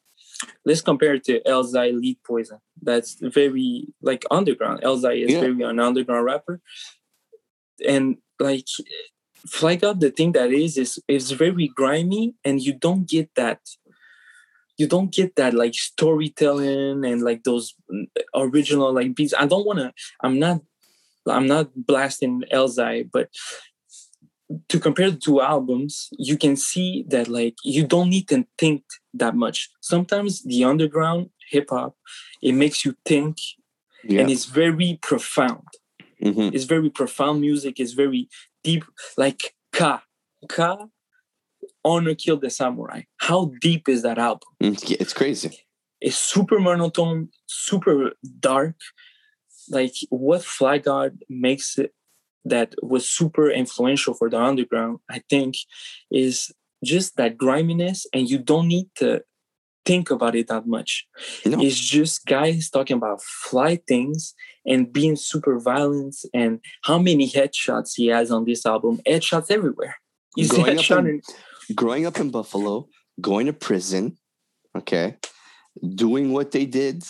let's 0.64 0.80
compare 0.83 1.14
it 1.14 1.24
to 1.24 1.41
Elzhi 1.43 1.99
Lead 1.99 2.18
Poison. 2.26 2.59
That's 2.83 3.16
very 3.20 3.87
like 4.03 4.24
underground. 4.30 4.83
Elzhi 4.83 5.24
is 5.24 5.33
Yeah. 5.33 5.41
very 5.41 5.62
an 5.62 5.78
underground 5.80 6.24
rapper. 6.24 6.61
And 7.87 8.16
like 8.41 8.66
Fly 9.49 9.74
God, 9.76 10.01
the 10.01 10.11
thing 10.11 10.33
that 10.33 10.53
is 10.53 10.76
is 10.76 10.99
is 11.09 11.30
very 11.33 11.68
grimy 11.68 12.35
and 12.45 12.61
you 12.61 12.72
don't 12.72 13.09
get 13.09 13.30
that 13.35 13.61
you 14.78 14.87
don't 14.87 15.12
get 15.12 15.37
that 15.37 15.53
like 15.55 15.74
storytelling 15.74 17.05
and 17.05 17.22
like 17.22 17.43
those 17.45 17.74
original 18.35 18.93
like 18.93 19.14
beats. 19.14 19.35
I 19.39 19.47
don't 19.47 19.66
wanna 19.66 19.93
I'm 20.22 20.39
not 20.39 20.61
I'm 21.28 21.47
not 21.47 21.70
blasting 21.76 22.43
Elzhi, 22.53 23.09
but 23.12 23.28
to 24.68 24.78
compare 24.80 25.11
the 25.11 25.16
two 25.16 25.40
albums, 25.40 26.09
you 26.18 26.36
can 26.36 26.57
see 26.57 27.05
that 27.09 27.28
like 27.28 27.55
you 27.64 27.86
don't 27.86 28.11
need 28.11 28.28
to 28.28 28.46
think 28.59 28.82
that 29.14 29.34
much. 29.34 29.70
Sometimes 29.80 30.42
the 30.42 30.64
underground 30.64 31.30
hip 31.50 31.68
hop, 31.70 31.96
it 32.40 32.53
makes 32.53 32.84
you 32.84 32.94
think 33.05 33.36
yeah 34.05 34.20
and 34.20 34.30
it's 34.30 34.46
very 34.46 34.98
profound. 35.03 35.68
Mhm. 36.22 36.55
It's 36.55 36.64
very 36.64 36.90
profound 36.90 37.40
music, 37.40 37.80
it's 37.80 37.92
very 37.92 38.28
deep, 38.62 38.84
like 39.16 39.55
Ka. 39.72 40.03
Ka 40.48 40.86
Honor 41.84 42.14
Kill 42.14 42.38
the 42.38 42.50
Samurai. 42.50 43.03
How 43.18 43.53
deep 43.61 43.88
is 43.88 44.03
that 44.03 44.18
album? 44.18 44.48
Mm, 44.62 44.90
yeah, 44.90 44.96
it's 45.00 45.12
crazy 45.12 45.50
It's 46.00 46.18
super 46.18 46.59
monotone, 46.59 47.28
super 47.46 48.12
dark. 48.40 48.76
Like 49.70 49.94
what 50.11 50.42
Fly 50.44 50.78
God 50.78 51.18
makes 51.28 51.78
it 51.78 51.92
that 52.45 52.74
was 52.82 53.09
super 53.09 53.51
influential 53.51 54.14
for 54.14 54.28
the 54.28 54.40
underground, 54.40 54.99
I 55.11 55.22
think, 55.30 55.57
is 56.11 56.53
just 56.84 57.16
that 57.16 57.38
griminess, 57.38 58.07
and 58.12 58.28
you 58.28 58.38
don't 58.38 58.68
need 58.68 58.88
to 58.97 59.22
think 59.84 60.11
about 60.11 60.34
it 60.34 60.49
that 60.49 60.66
much. 60.66 61.07
No. 61.45 61.61
It's 61.61 61.78
just 61.78 62.26
guys 62.26 62.70
talking 62.70 62.97
about 62.97 63.22
fly 63.22 63.80
things 63.88 64.34
and 64.64 64.93
being 64.93 65.16
super 65.16 65.59
violent, 65.59 66.16
and 66.32 66.61
how 66.82 66.99
many 66.99 67.28
headshots 67.28 67.93
he 67.97 68.07
has 68.09 68.30
on 68.30 68.45
this 68.45 68.64
album. 68.66 69.01
Headshots 69.07 69.51
everywhere. 69.51 69.97
He's 70.36 70.51
Growing 70.51 70.78
up 70.78 70.84
headshot 70.84 71.09
in- 71.09 71.22
growing 71.74 72.07
up 72.07 72.18
in 72.18 72.30
Buffalo, 72.30 72.88
going 73.20 73.47
to 73.47 73.53
prison, 73.53 74.16
okay, 74.76 75.16
doing 75.95 76.32
what 76.32 76.51
they 76.51 76.66
did 76.66 77.05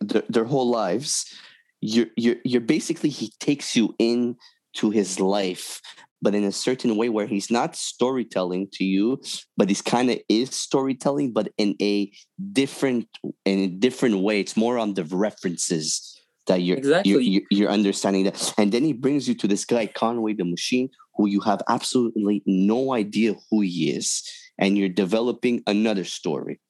their, 0.00 0.22
their 0.28 0.44
whole 0.44 0.68
lives, 0.68 1.32
you're, 1.80 2.06
you're, 2.16 2.36
you're 2.44 2.60
basically, 2.60 3.10
he 3.10 3.32
takes 3.40 3.76
you 3.76 3.94
in 3.98 4.36
to 4.74 4.90
his 4.90 5.20
life, 5.20 5.80
but 6.20 6.34
in 6.34 6.44
a 6.44 6.52
certain 6.52 6.96
way 6.96 7.08
where 7.08 7.26
he's 7.26 7.50
not 7.50 7.76
storytelling 7.76 8.68
to 8.72 8.84
you, 8.84 9.20
but 9.56 9.68
he's 9.68 9.82
kind 9.82 10.10
of 10.10 10.18
is 10.28 10.50
storytelling, 10.50 11.32
but 11.32 11.48
in 11.58 11.76
a 11.80 12.10
different, 12.52 13.06
in 13.44 13.58
a 13.60 13.68
different 13.68 14.18
way. 14.18 14.40
It's 14.40 14.56
more 14.56 14.78
on 14.78 14.94
the 14.94 15.04
references 15.04 16.20
that 16.46 16.62
you're, 16.62 16.78
Exactly. 16.78 17.12
you're, 17.12 17.20
you're, 17.20 17.42
you're 17.50 17.70
understanding 17.70 18.24
that. 18.24 18.54
And 18.58 18.72
then 18.72 18.82
he 18.82 18.92
brings 18.92 19.28
you 19.28 19.34
to 19.34 19.46
this 19.46 19.64
guy, 19.64 19.86
Conway 19.86 20.34
the 20.34 20.44
Machine, 20.44 20.90
who 21.14 21.28
you 21.28 21.40
have 21.40 21.60
absolutely 21.68 22.42
no 22.46 22.94
idea 22.94 23.34
who 23.50 23.60
he 23.60 23.90
is, 23.90 24.22
and 24.58 24.78
you're 24.78 24.88
developing 24.88 25.62
another 25.66 26.04
story. 26.04 26.60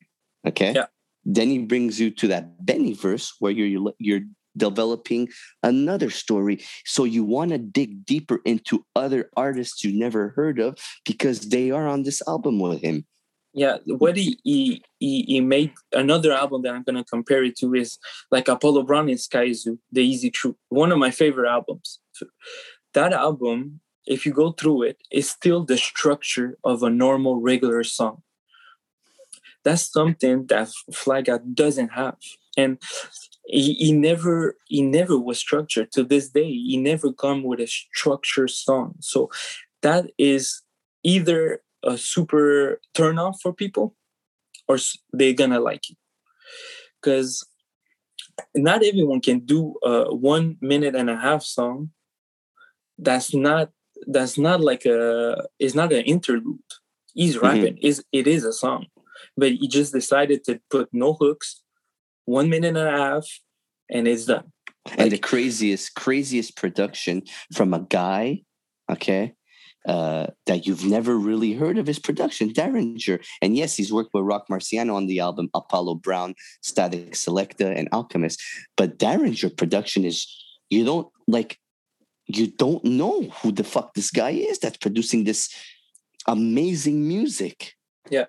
Okay. 0.46 0.72
Yeah. 0.74 0.86
Then 1.24 1.48
he 1.48 1.58
brings 1.58 2.00
you 2.00 2.10
to 2.12 2.28
that 2.28 2.64
Benny 2.64 2.94
verse 2.94 3.34
where 3.38 3.52
you're 3.52 3.92
you're 3.98 4.20
developing 4.58 5.28
another 5.62 6.10
story. 6.10 6.62
So 6.84 7.04
you 7.04 7.24
want 7.24 7.52
to 7.52 7.58
dig 7.58 8.04
deeper 8.04 8.40
into 8.44 8.84
other 8.94 9.30
artists 9.36 9.84
you 9.84 9.98
never 9.98 10.30
heard 10.30 10.58
of 10.58 10.78
because 11.04 11.48
they 11.48 11.70
are 11.70 11.86
on 11.86 12.02
this 12.02 12.22
album 12.26 12.58
with 12.58 12.82
him. 12.82 13.06
Yeah, 13.54 13.78
what 13.86 14.16
he, 14.16 14.38
he 14.44 14.84
he 14.98 15.40
made 15.40 15.72
another 15.92 16.32
album 16.32 16.62
that 16.62 16.74
I'm 16.74 16.82
gonna 16.82 17.04
compare 17.04 17.42
it 17.42 17.56
to 17.58 17.74
is 17.74 17.98
like 18.30 18.46
Apollo 18.46 18.82
Brown 18.84 19.08
and 19.08 19.18
Skyzoo, 19.18 19.78
The 19.90 20.02
Easy 20.02 20.30
Truth. 20.30 20.56
One 20.68 20.92
of 20.92 20.98
my 20.98 21.10
favorite 21.10 21.50
albums. 21.50 21.98
That 22.94 23.12
album, 23.12 23.80
if 24.06 24.26
you 24.26 24.32
go 24.32 24.52
through 24.52 24.82
it, 24.82 24.98
is 25.10 25.30
still 25.30 25.64
the 25.64 25.78
structure 25.78 26.58
of 26.62 26.82
a 26.82 26.90
normal 26.90 27.40
regular 27.40 27.82
song. 27.84 28.22
That's 29.64 29.90
something 29.90 30.46
that 30.46 30.68
Fly 30.92 31.22
God 31.22 31.54
doesn't 31.54 31.88
have. 31.88 32.16
And 32.56 32.78
he, 33.48 33.74
he 33.74 33.92
never 33.92 34.56
he 34.66 34.82
never 34.82 35.18
was 35.18 35.38
structured 35.38 35.90
to 35.92 36.04
this 36.04 36.28
day. 36.28 36.50
He 36.50 36.76
never 36.76 37.12
come 37.12 37.42
with 37.42 37.60
a 37.60 37.66
structured 37.66 38.50
song. 38.50 38.94
So 39.00 39.30
that 39.82 40.06
is 40.18 40.62
either 41.02 41.62
a 41.82 41.96
super 41.96 42.80
turn 42.94 43.18
off 43.18 43.40
for 43.40 43.52
people 43.52 43.94
or 44.68 44.76
they're 45.12 45.32
gonna 45.32 45.60
like 45.60 45.88
it 45.90 45.96
because 47.00 47.46
not 48.54 48.84
everyone 48.84 49.20
can 49.20 49.40
do 49.40 49.74
a 49.82 50.14
one 50.14 50.56
minute 50.60 50.94
and 50.94 51.08
a 51.08 51.16
half 51.16 51.42
song 51.42 51.90
that's 52.98 53.34
not 53.34 53.70
that's 54.08 54.36
not 54.38 54.60
like 54.60 54.84
a 54.86 55.42
it's 55.58 55.74
not 55.74 55.92
an 55.92 56.02
interlude 56.02 56.58
he's 57.14 57.36
Mhm. 57.36 57.42
rapping 57.42 57.78
is 57.78 58.04
it 58.12 58.26
is 58.26 58.44
a 58.44 58.52
song 58.52 58.86
but 59.36 59.52
he 59.52 59.68
just 59.68 59.92
decided 59.92 60.44
to 60.44 60.60
put 60.70 60.88
no 60.92 61.12
hooks 61.14 61.62
one 62.28 62.48
minute 62.50 62.76
and 62.76 62.78
a 62.78 62.90
half 62.90 63.26
and 63.90 64.06
it's 64.06 64.26
done 64.26 64.52
and 64.96 65.10
the 65.10 65.18
craziest, 65.18 65.94
craziest 65.94 66.56
production 66.56 67.22
from 67.52 67.74
a 67.74 67.80
guy, 67.80 68.42
okay, 68.90 69.34
uh, 69.86 70.28
that 70.46 70.66
you've 70.66 70.84
never 70.84 71.16
really 71.16 71.52
heard 71.52 71.78
of 71.78 71.86
his 71.86 71.98
production, 71.98 72.52
Daringer. 72.52 73.24
And 73.42 73.56
yes, 73.56 73.76
he's 73.76 73.92
worked 73.92 74.10
with 74.14 74.24
Roc 74.24 74.48
Marciano 74.48 74.94
on 74.94 75.06
the 75.06 75.20
album 75.20 75.50
Apollo 75.54 75.96
Brown, 75.96 76.34
Static 76.62 77.12
Selektah, 77.12 77.76
and 77.76 77.88
Alchemist. 77.92 78.42
But 78.76 78.98
Daringer 78.98 79.54
production 79.56 80.04
is 80.04 80.26
you 80.70 80.84
don't 80.84 81.08
like 81.26 81.58
you 82.26 82.48
don't 82.48 82.84
know 82.84 83.22
who 83.42 83.52
the 83.52 83.64
fuck 83.64 83.94
this 83.94 84.10
guy 84.10 84.30
is 84.30 84.58
that's 84.58 84.76
producing 84.76 85.24
this 85.24 85.48
amazing 86.26 87.06
music. 87.08 87.74
Yeah. 88.10 88.26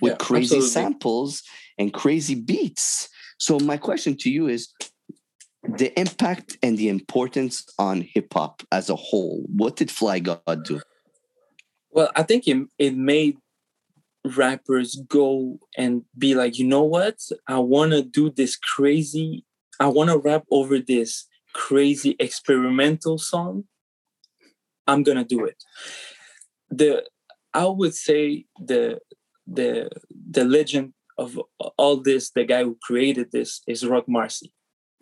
With 0.00 0.12
Yeah, 0.12 0.16
crazy 0.16 0.56
absolutely. 0.56 0.68
samples 0.68 1.42
and 1.78 1.92
crazy 1.92 2.34
beats. 2.34 3.08
So 3.38 3.58
my 3.58 3.76
question 3.76 4.16
to 4.18 4.30
you 4.30 4.48
is 4.48 4.72
the 5.62 5.98
impact 5.98 6.58
and 6.62 6.78
the 6.78 6.88
importance 6.88 7.66
on 7.78 8.00
hip 8.00 8.32
hop 8.32 8.62
as 8.72 8.88
a 8.88 8.96
whole. 8.96 9.44
What 9.48 9.76
did 9.76 9.90
Fly 9.90 10.20
God 10.20 10.64
do? 10.64 10.80
Well, 11.90 12.10
I 12.14 12.22
think 12.22 12.46
it, 12.46 12.66
it 12.78 12.96
made 12.96 13.38
rappers 14.24 15.00
go 15.08 15.58
and 15.76 16.02
be 16.16 16.34
like, 16.34 16.58
you 16.58 16.66
know 16.66 16.82
what? 16.82 17.18
I 17.48 17.58
want 17.58 17.92
to 17.92 18.02
do 18.02 18.30
this 18.30 18.56
crazy, 18.56 19.44
I 19.80 19.88
want 19.88 20.10
to 20.10 20.18
rap 20.18 20.44
over 20.50 20.78
this 20.78 21.26
crazy 21.54 22.16
experimental 22.18 23.18
song. 23.18 23.64
I'm 24.86 25.02
going 25.02 25.18
to 25.18 25.24
do 25.24 25.44
it. 25.44 25.62
The 26.70 27.04
I 27.54 27.64
would 27.66 27.94
say 27.94 28.44
the 28.60 28.98
the 29.46 29.88
the 30.30 30.44
legend 30.44 30.92
of 31.18 31.40
all 31.78 31.96
this, 31.96 32.30
the 32.30 32.44
guy 32.44 32.62
who 32.64 32.78
created 32.82 33.32
this 33.32 33.62
is 33.66 33.86
Roc 33.86 34.06
Marci. 34.06 34.52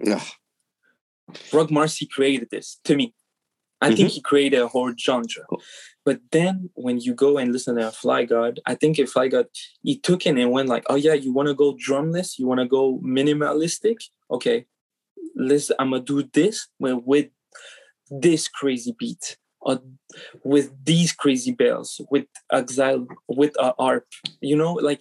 Ugh, 0.06 0.22
Roc 1.52 1.68
Marci 1.70 2.08
created 2.08 2.48
this 2.50 2.80
to 2.84 2.96
me. 2.96 3.14
I 3.80 3.88
mm-hmm. 3.88 3.96
think 3.96 4.10
he 4.10 4.20
created 4.20 4.60
a 4.60 4.68
whole 4.68 4.94
genre. 4.98 5.44
Cool. 5.48 5.62
But 6.04 6.20
then 6.32 6.70
when 6.74 7.00
you 7.00 7.14
go 7.14 7.38
and 7.38 7.52
listen 7.52 7.76
to 7.76 7.90
Fly 7.90 8.24
God, 8.24 8.60
I 8.66 8.74
think 8.74 8.98
if 8.98 9.10
Fly 9.10 9.28
God, 9.28 9.46
he 9.82 9.98
took 9.98 10.26
it 10.26 10.38
and 10.38 10.50
went 10.50 10.68
like, 10.68 10.84
oh 10.88 10.96
yeah, 10.96 11.14
you 11.14 11.32
want 11.32 11.48
to 11.48 11.54
go 11.54 11.74
drumless? 11.74 12.38
You 12.38 12.46
want 12.46 12.60
to 12.60 12.66
go 12.66 12.98
minimalistic? 13.04 13.96
Okay, 14.30 14.66
let's, 15.34 15.70
I'm 15.78 15.90
going 15.90 16.04
to 16.04 16.22
do 16.22 16.28
this 16.32 16.68
with 16.78 17.30
this 18.10 18.48
crazy 18.48 18.94
beat 18.98 19.36
with 20.44 20.72
these 20.84 21.12
crazy 21.12 21.52
bells, 21.52 22.00
with 22.10 22.26
exile, 22.52 23.06
with 23.28 23.54
a 23.58 23.74
harp, 23.78 24.06
you 24.40 24.56
know, 24.56 24.74
like 24.74 25.00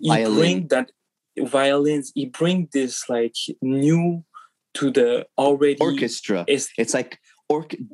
he 0.00 0.08
Violin. 0.08 0.38
bring 0.38 0.68
that 0.68 0.90
violins, 1.38 2.12
he 2.14 2.26
bring 2.26 2.68
this 2.72 3.08
like 3.08 3.34
new 3.62 4.24
to 4.74 4.90
the 4.90 5.26
already 5.38 5.78
orchestra. 5.80 6.44
It's, 6.46 6.68
it's 6.78 6.94
like 6.94 7.18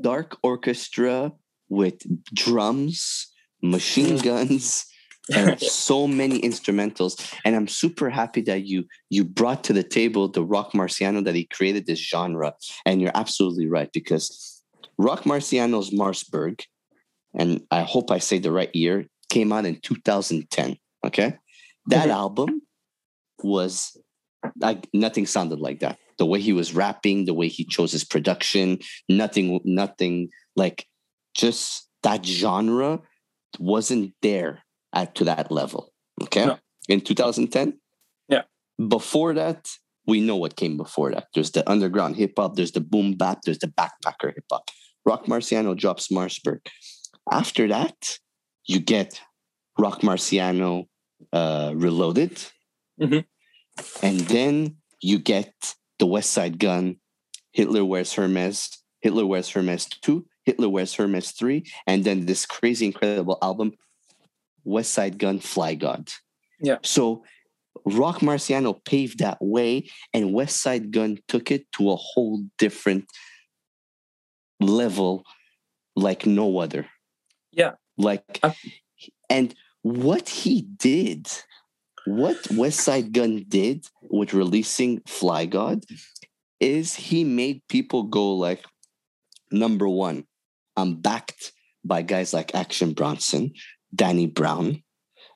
dark 0.00 0.36
orchestra 0.42 1.32
with 1.68 2.02
drums, 2.34 3.32
machine 3.62 4.18
mm. 4.18 4.22
guns, 4.22 4.86
and 5.34 5.60
so 5.60 6.06
many 6.06 6.40
instrumentals. 6.40 7.34
And 7.44 7.56
I'm 7.56 7.68
super 7.68 8.10
happy 8.10 8.42
that 8.42 8.66
you 8.66 8.84
you 9.10 9.24
brought 9.24 9.64
to 9.64 9.72
the 9.72 9.82
table 9.82 10.28
the 10.28 10.44
Roc 10.44 10.72
Marciano 10.72 11.24
that 11.24 11.34
he 11.34 11.44
created 11.44 11.86
this 11.86 11.98
genre. 11.98 12.54
And 12.84 13.00
you're 13.00 13.12
absolutely 13.14 13.66
right 13.66 13.90
because 13.92 14.55
Roc 14.98 15.24
Marciano's 15.24 15.90
Marcberg, 15.90 16.62
and 17.34 17.62
I 17.70 17.82
hope 17.82 18.10
I 18.10 18.18
say 18.18 18.38
the 18.38 18.52
right 18.52 18.74
year, 18.74 19.06
came 19.28 19.52
out 19.52 19.66
in 19.66 19.80
2010. 19.80 20.76
Okay, 21.04 21.36
that 21.86 22.02
mm-hmm. 22.02 22.10
album 22.10 22.62
was 23.42 23.96
like 24.60 24.88
nothing 24.92 25.26
sounded 25.26 25.60
like 25.60 25.80
that. 25.80 25.98
The 26.18 26.26
way 26.26 26.40
he 26.40 26.52
was 26.52 26.74
rapping, 26.74 27.26
the 27.26 27.34
way 27.34 27.48
he 27.48 27.64
chose 27.64 27.92
his 27.92 28.04
production, 28.04 28.78
nothing, 29.08 29.60
nothing 29.64 30.30
like 30.54 30.86
just 31.34 31.88
that 32.02 32.24
genre 32.24 33.00
wasn't 33.58 34.14
there 34.22 34.64
at 34.94 35.14
to 35.16 35.24
that 35.24 35.52
level. 35.52 35.92
Okay. 36.22 36.46
No. 36.46 36.58
In 36.88 37.00
2010. 37.00 37.78
Yeah. 38.28 38.42
Before 38.88 39.34
that, 39.34 39.68
we 40.06 40.20
know 40.20 40.36
what 40.36 40.56
came 40.56 40.76
before 40.76 41.10
that. 41.10 41.26
There's 41.34 41.50
the 41.50 41.68
underground 41.68 42.16
hip 42.16 42.34
hop, 42.38 42.54
there's 42.54 42.72
the 42.72 42.80
boom 42.80 43.14
bap, 43.14 43.42
there's 43.42 43.58
the 43.58 43.68
backpacker 43.68 44.34
hip 44.34 44.44
hop. 44.50 44.70
Roc 45.06 45.26
Marciano 45.26 45.76
drops 45.76 46.08
Marcberg. 46.08 46.66
After 47.30 47.68
that, 47.68 48.18
you 48.66 48.80
get 48.80 49.20
Roc 49.78 50.00
Marciano 50.00 50.86
uh, 51.32 51.72
Reloaded. 51.74 52.42
Mm-hmm. 53.00 53.20
And 54.02 54.20
then 54.20 54.76
you 55.00 55.18
get 55.18 55.52
the 55.98 56.06
Westside 56.06 56.58
Gunn, 56.58 56.96
Hitler 57.52 57.84
Wears 57.84 58.12
Hermes, 58.14 58.78
Hitler 59.00 59.26
Wears 59.26 59.50
Hermes 59.50 59.86
2, 59.86 60.26
Hitler 60.44 60.68
Wears 60.68 60.94
Hermes 60.94 61.30
3, 61.30 61.64
and 61.86 62.04
then 62.04 62.26
this 62.26 62.44
crazy, 62.46 62.86
incredible 62.86 63.38
album, 63.42 63.72
Westside 64.66 65.18
Gunn 65.18 65.38
Fly 65.38 65.74
God. 65.74 66.10
Yeah. 66.60 66.78
So 66.82 67.24
Roc 67.84 68.20
Marciano 68.20 68.82
paved 68.84 69.18
that 69.20 69.38
way, 69.40 69.88
and 70.12 70.34
Westside 70.34 70.90
Gunn 70.90 71.18
took 71.28 71.50
it 71.50 71.70
to 71.72 71.90
a 71.90 71.96
whole 71.96 72.42
different 72.58 73.06
level 74.60 75.24
like 75.94 76.26
no 76.26 76.58
other. 76.58 76.86
Yeah. 77.52 77.72
Like, 77.96 78.40
and 79.30 79.54
what 79.82 80.28
he 80.28 80.62
did, 80.62 81.28
what 82.06 82.36
Westside 82.44 83.12
Gunn 83.12 83.44
did 83.48 83.86
with 84.02 84.34
releasing 84.34 85.00
Fly 85.06 85.46
God 85.46 85.84
is 86.60 86.94
he 86.94 87.24
made 87.24 87.62
people 87.68 88.04
go 88.04 88.34
like, 88.34 88.64
number 89.50 89.88
one, 89.88 90.24
I'm 90.76 90.96
backed 90.96 91.52
by 91.84 92.02
guys 92.02 92.32
like 92.32 92.54
Action 92.54 92.92
Bronson, 92.92 93.52
Danny 93.94 94.26
Brown, 94.26 94.82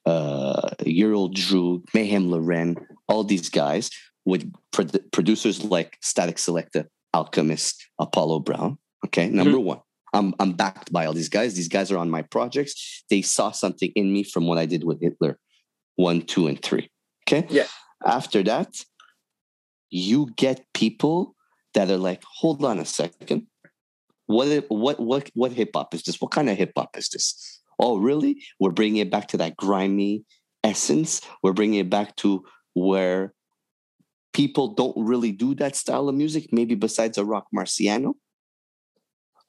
uh, 0.06 0.70
Old 0.86 1.36
Droog, 1.36 1.84
Mayhem 1.94 2.30
Lauren, 2.30 2.76
all 3.08 3.24
these 3.24 3.48
guys 3.48 3.90
with 4.24 4.52
pro- 4.72 4.86
producers 5.12 5.64
like 5.64 5.96
Static 6.00 6.36
Selektah, 6.36 6.86
Alchemist, 7.14 7.86
Apollo 7.98 8.40
Brown. 8.40 8.78
Okay, 9.06 9.28
number 9.28 9.58
mm-hmm. 9.58 9.66
one. 9.66 9.80
I'm 10.12 10.34
I'm 10.40 10.52
backed 10.52 10.92
by 10.92 11.06
all 11.06 11.12
these 11.12 11.28
guys. 11.28 11.54
These 11.54 11.68
guys 11.68 11.90
are 11.92 11.98
on 11.98 12.10
my 12.10 12.22
projects. 12.22 13.04
They 13.10 13.22
saw 13.22 13.50
something 13.52 13.92
in 13.94 14.12
me 14.12 14.24
from 14.24 14.46
what 14.46 14.58
I 14.58 14.66
did 14.66 14.84
with 14.84 15.00
Hitler, 15.00 15.38
one, 15.96 16.22
two, 16.22 16.46
and 16.48 16.60
three. 16.60 16.90
Okay. 17.28 17.46
Yeah. 17.48 17.66
After 18.04 18.42
that, 18.44 18.74
you 19.90 20.30
get 20.36 20.64
people 20.74 21.36
that 21.74 21.90
are 21.90 21.96
like, 21.96 22.22
hold 22.24 22.64
on 22.64 22.80
a 22.80 22.84
second 22.84 23.46
what 24.30 24.64
what 24.68 25.00
what 25.00 25.28
what 25.34 25.52
hip 25.52 25.70
hop 25.74 25.92
is 25.92 26.04
this? 26.04 26.20
What 26.20 26.30
kind 26.30 26.48
of 26.48 26.56
hip 26.56 26.72
hop 26.76 26.96
is 26.96 27.08
this? 27.08 27.60
Oh, 27.80 27.98
really? 27.98 28.42
We're 28.60 28.70
bringing 28.70 28.98
it 28.98 29.10
back 29.10 29.26
to 29.28 29.36
that 29.38 29.56
grimy 29.56 30.24
essence. 30.62 31.20
We're 31.42 31.52
bringing 31.52 31.80
it 31.80 31.90
back 31.90 32.14
to 32.16 32.44
where 32.74 33.34
people 34.32 34.74
don't 34.74 34.96
really 34.96 35.32
do 35.32 35.56
that 35.56 35.74
style 35.74 36.08
of 36.08 36.14
music. 36.14 36.50
Maybe 36.52 36.76
besides 36.76 37.18
a 37.18 37.24
Roc 37.24 37.46
Marciano. 37.54 38.14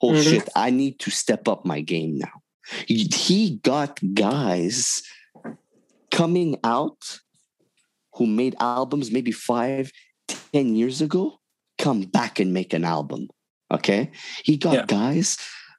Oh 0.01 0.11
mm-hmm. 0.11 0.21
shit! 0.21 0.49
I 0.55 0.69
need 0.69 0.99
to 0.99 1.11
step 1.11 1.47
up 1.47 1.65
my 1.65 1.81
game 1.81 2.17
now. 2.17 2.41
He 2.87 3.59
got 3.63 3.99
guys 4.13 5.01
coming 6.09 6.57
out 6.63 7.19
who 8.13 8.27
made 8.27 8.55
albums 8.59 9.11
maybe 9.11 9.31
five, 9.31 9.91
ten 10.27 10.75
years 10.75 11.01
ago 11.01 11.39
come 11.77 12.01
back 12.01 12.39
and 12.39 12.53
make 12.53 12.73
an 12.73 12.85
album 12.85 13.27
Okay. 13.71 14.11
He 14.43 14.57
got 14.57 14.73
yeah. 14.73 14.85
guys 14.85 15.37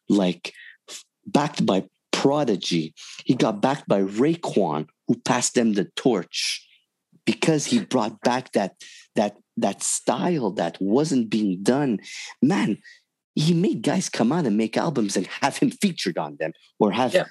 like 0.09 0.53
backed 1.27 1.65
by 1.67 1.85
Prodigy. 2.11 2.95
He 3.25 3.35
got 3.35 3.61
backed 3.61 3.87
by 3.87 4.03
Raekwon, 4.03 4.89
who 5.07 5.17
passed 5.25 5.55
them 5.55 5.75
the 5.75 5.85
torch 5.97 6.67
because 7.25 7.67
he 7.67 7.81
brought 7.81 8.21
back 8.23 8.53
that 8.53 8.75
that 9.15 9.37
that 9.57 9.83
style 9.83 10.51
that 10.53 10.79
wasn't 10.81 11.31
being 11.31 11.63
done. 11.63 12.01
Man, 12.41 12.79
he 13.35 13.55
made 13.55 13.83
guys 13.83 14.09
come 14.09 14.33
out 14.33 14.47
and 14.47 14.57
make 14.57 14.77
albums 14.77 15.17
and 15.17 15.27
have 15.41 15.57
him 15.57 15.71
featured 15.71 16.19
on 16.19 16.37
them 16.39 16.53
or 16.79 16.93
have 16.93 17.15
yeah. 17.15 17.27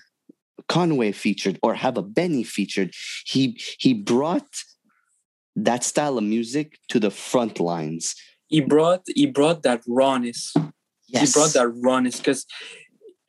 Conway 0.67 1.11
featured 1.11 1.59
or 1.63 1.73
have 1.75 1.97
a 1.97 2.01
Benny 2.01 2.43
featured. 2.43 2.93
He 3.25 3.59
he 3.79 3.93
brought 3.93 4.63
that 5.55 5.83
style 5.83 6.17
of 6.17 6.23
music 6.23 6.79
to 6.89 6.99
the 6.99 7.11
front 7.11 7.59
lines 7.59 8.15
he 8.51 8.59
brought 8.59 9.03
he 9.07 9.25
brought 9.25 9.63
that 9.63 9.81
rawness. 9.87 10.53
Yes. 11.07 11.33
He 11.33 11.39
brought 11.39 11.53
that 11.53 11.69
rawness 11.81 12.17
because 12.17 12.45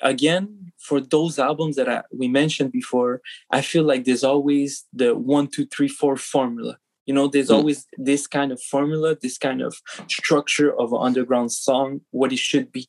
again, 0.00 0.72
for 0.78 1.00
those 1.00 1.38
albums 1.38 1.76
that 1.76 1.88
I, 1.88 2.02
we 2.12 2.26
mentioned 2.26 2.72
before, 2.72 3.22
I 3.50 3.62
feel 3.62 3.84
like 3.84 4.04
there's 4.04 4.24
always 4.24 4.84
the 4.92 5.14
one, 5.14 5.46
two, 5.46 5.64
three, 5.66 5.86
four 5.86 6.16
formula. 6.16 6.78
You 7.06 7.14
know, 7.14 7.26
there's 7.28 7.48
mm. 7.48 7.56
always 7.56 7.86
this 7.96 8.26
kind 8.26 8.52
of 8.52 8.62
formula, 8.62 9.16
this 9.20 9.38
kind 9.38 9.60
of 9.60 9.76
structure 10.08 10.72
of 10.78 10.92
an 10.92 11.00
underground 11.00 11.52
song, 11.52 12.00
what 12.10 12.32
it 12.32 12.38
should 12.38 12.70
be. 12.70 12.88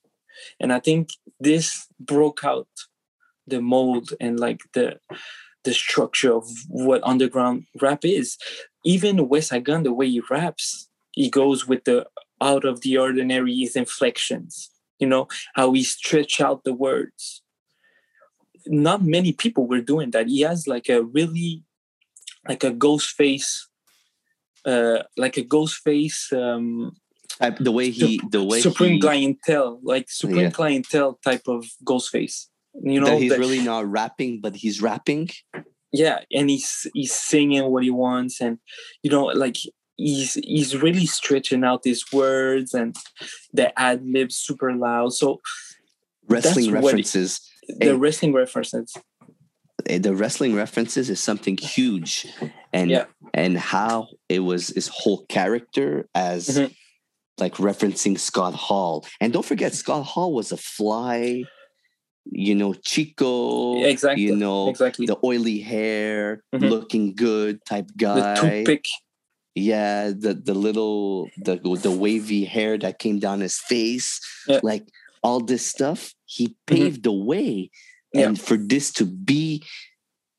And 0.60 0.72
I 0.74 0.80
think 0.80 1.10
this 1.40 1.88
broke 2.00 2.44
out 2.44 2.68
the 3.48 3.62
mold 3.62 4.14
and 4.20 4.40
like 4.40 4.62
the 4.74 5.00
the 5.64 5.74
structure 5.74 6.34
of 6.34 6.46
what 6.68 7.02
underground 7.06 7.66
rap 7.82 8.04
is. 8.04 8.38
Even 8.84 9.30
West 9.30 9.54
Gun, 9.64 9.84
the 9.84 9.94
way 9.94 10.10
he 10.10 10.22
raps, 10.30 10.90
he 11.14 11.30
goes 11.30 11.66
with 11.66 11.86
the 11.86 12.06
out 12.42 12.66
of 12.66 12.82
the 12.82 12.98
ordinary 12.98 13.56
his 13.56 13.76
inflections 13.76 14.70
you 15.00 15.08
know 15.08 15.28
how 15.56 15.72
he 15.72 15.84
stretch 15.84 16.42
out 16.42 16.64
the 16.64 16.74
words 16.74 17.42
not 18.66 19.04
many 19.04 19.32
people 19.34 19.68
were 19.68 19.82
doing 19.82 20.12
that 20.12 20.28
he 20.28 20.42
has 20.42 20.68
like 20.68 20.90
a 20.90 21.04
really 21.04 21.64
like 22.48 22.64
a 22.64 22.72
Ghostface 22.72 23.66
uh 24.66 25.04
like 25.18 25.38
a 25.38 25.44
Ghostface 25.44 26.32
um 26.34 26.96
the 27.60 27.72
way 27.72 27.90
he 27.90 28.22
the 28.30 28.44
way 28.44 28.62
supreme 28.62 28.94
he, 28.94 29.00
clientele 29.00 29.80
like 29.84 30.10
supreme 30.10 30.46
yeah. 30.46 30.50
clientele 30.50 31.20
type 31.24 31.44
of 31.48 31.66
Ghostface 31.84 32.48
you 32.82 33.00
know 33.00 33.08
that 33.08 33.20
he's 33.20 33.32
that, 33.32 33.40
really 33.40 33.62
not 33.62 33.86
rapping 33.90 34.40
but 34.42 34.56
he's 34.56 34.82
rapping 34.82 35.30
yeah 35.92 36.20
and 36.32 36.50
he's 36.50 36.88
he's 36.94 37.14
singing 37.14 37.66
what 37.72 37.84
he 37.84 37.90
wants 37.90 38.40
and 38.40 38.60
you 39.02 39.12
know 39.12 39.26
like 39.26 39.58
he's 39.96 40.36
he's 40.36 40.76
really 40.76 41.06
stretching 41.06 41.64
out 41.64 41.82
his 41.84 42.04
words 42.12 42.74
and 42.74 42.96
the 43.54 43.78
ad 43.80 44.04
libs 44.06 44.36
super 44.36 44.74
loud. 44.74 45.14
So 45.14 45.42
wrestling 46.28 46.72
references. 46.72 47.40
It, 47.64 47.80
the 47.80 47.98
wrestling 47.98 48.34
references. 48.34 48.94
The 49.86 50.16
wrestling 50.16 50.56
references 50.56 51.10
is 51.10 51.20
something 51.20 51.58
huge, 51.58 52.28
and 52.72 52.90
yeah. 52.90 53.06
and 53.34 53.58
how 53.58 54.08
it 54.30 54.40
was 54.40 54.70
his 54.70 54.88
whole 54.88 55.26
character 55.26 56.08
as 56.16 56.48
mm-hmm. 56.48 56.72
like 57.38 57.56
referencing 57.56 58.18
Scott 58.18 58.54
Hall, 58.54 59.06
and 59.20 59.34
don't 59.34 59.46
forget 59.46 59.74
Scott 59.74 60.06
Hall 60.06 60.34
was 60.34 60.52
a 60.52 60.58
fly 60.58 61.44
you 62.26 62.56
know, 62.56 62.74
Chico, 62.74 63.84
exactly, 63.84 64.24
you 64.24 64.36
know, 64.36 64.70
exactly. 64.70 65.06
the 65.06 65.18
oily 65.24 65.60
hair, 65.60 66.44
mm-hmm. 66.54 66.66
looking 66.66 67.16
good 67.16 67.60
type 67.66 67.90
guy. 67.98 68.36
The 68.36 68.42
toothpick 68.42 68.86
Yeah, 69.56 70.10
the 70.10 70.34
the 70.34 70.54
little 70.54 71.30
the 71.38 71.58
the 71.58 71.92
wavy 71.92 72.46
hair 72.46 72.78
that 72.80 73.00
came 73.00 73.20
down 73.20 73.42
his 73.42 73.60
face, 73.60 74.20
Yeah. 74.48 74.62
like 74.64 74.88
all 75.22 75.40
this 75.40 75.66
stuff. 75.66 76.14
He 76.26 76.48
Mhm. 76.48 76.56
paved 76.66 77.04
the 77.04 77.12
way, 77.12 77.70
And 78.14 78.40
for 78.40 78.58
this 78.58 78.92
to 78.94 79.06
be 79.06 79.64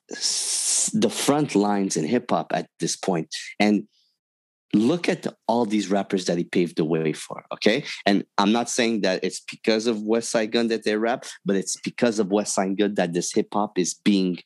the 0.08 1.10
front 1.10 1.54
lines 1.54 1.96
in 1.96 2.04
hip 2.04 2.30
hop 2.30 2.52
at 2.52 2.68
this 2.78 2.96
point, 2.96 3.34
and 3.58 3.88
look 4.74 5.08
at 5.08 5.22
the, 5.22 5.34
all 5.46 5.64
these 5.64 5.90
rappers 5.90 6.26
that 6.26 6.36
he 6.36 6.44
paved 6.44 6.76
the 6.76 6.84
way 6.84 7.12
for. 7.12 7.44
Okay, 7.52 7.84
and 8.06 8.24
I'm 8.38 8.52
not 8.52 8.68
saying 8.68 9.02
that 9.02 9.24
it's 9.24 9.40
because 9.40 9.86
of 9.86 9.98
Westside 9.98 10.50
Gunn 10.50 10.68
that 10.68 10.84
they 10.84 10.96
rap, 10.96 11.24
but 11.44 11.56
it's 11.56 11.76
because 11.80 12.18
of 12.18 12.28
Westside 12.28 12.78
Gunn 12.78 12.94
that 12.94 13.12
this 13.12 13.32
hip 13.32 13.48
hop 13.52 13.78
is 13.78 13.94
being 13.94 14.38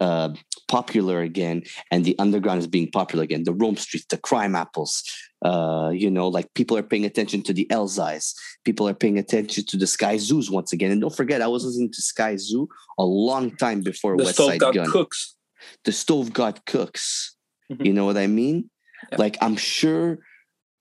uh, 0.00 0.30
popular 0.68 1.20
again, 1.20 1.62
and 1.90 2.04
the 2.04 2.18
underground 2.18 2.60
is 2.60 2.66
being 2.66 2.90
popular 2.90 3.24
again. 3.24 3.44
The 3.44 3.54
Rome 3.54 3.76
Streetz, 3.76 4.08
the 4.08 4.18
Crimeapples, 4.18 5.02
uh, 5.42 5.90
you 5.94 6.10
know, 6.10 6.28
like 6.28 6.52
people 6.54 6.76
are 6.76 6.82
paying 6.82 7.04
attention 7.06 7.42
to 7.42 7.52
the 7.52 7.66
Elzhis. 7.70 8.34
People 8.64 8.86
are 8.88 8.94
paying 8.94 9.18
attention 9.18 9.64
to 9.66 9.76
the 9.76 9.86
Skyzoos 9.86 10.50
once 10.50 10.72
again. 10.72 10.90
And 10.90 11.00
don't 11.00 11.14
forget, 11.16 11.40
I 11.42 11.46
was 11.46 11.64
listening 11.64 11.92
to 11.92 12.02
Skyzoo 12.02 12.66
a 12.98 13.04
long 13.04 13.56
time 13.56 13.80
before 13.80 14.16
The 14.16 14.24
West 14.24 14.34
stove 14.36 14.50
Side 14.50 14.60
got 14.60 14.74
Gun 14.74 14.90
cooks. 14.90 15.36
the 15.84 15.92
stove 15.92 16.32
god 16.32 16.64
cooks. 16.66 17.36
Mhm. 17.72 17.86
You 17.86 17.92
know 17.92 18.04
what 18.04 18.16
I 18.18 18.26
mean? 18.26 18.70
Yeah. 19.10 19.16
Like 19.18 19.38
I'm 19.40 19.56
sure 19.56 20.18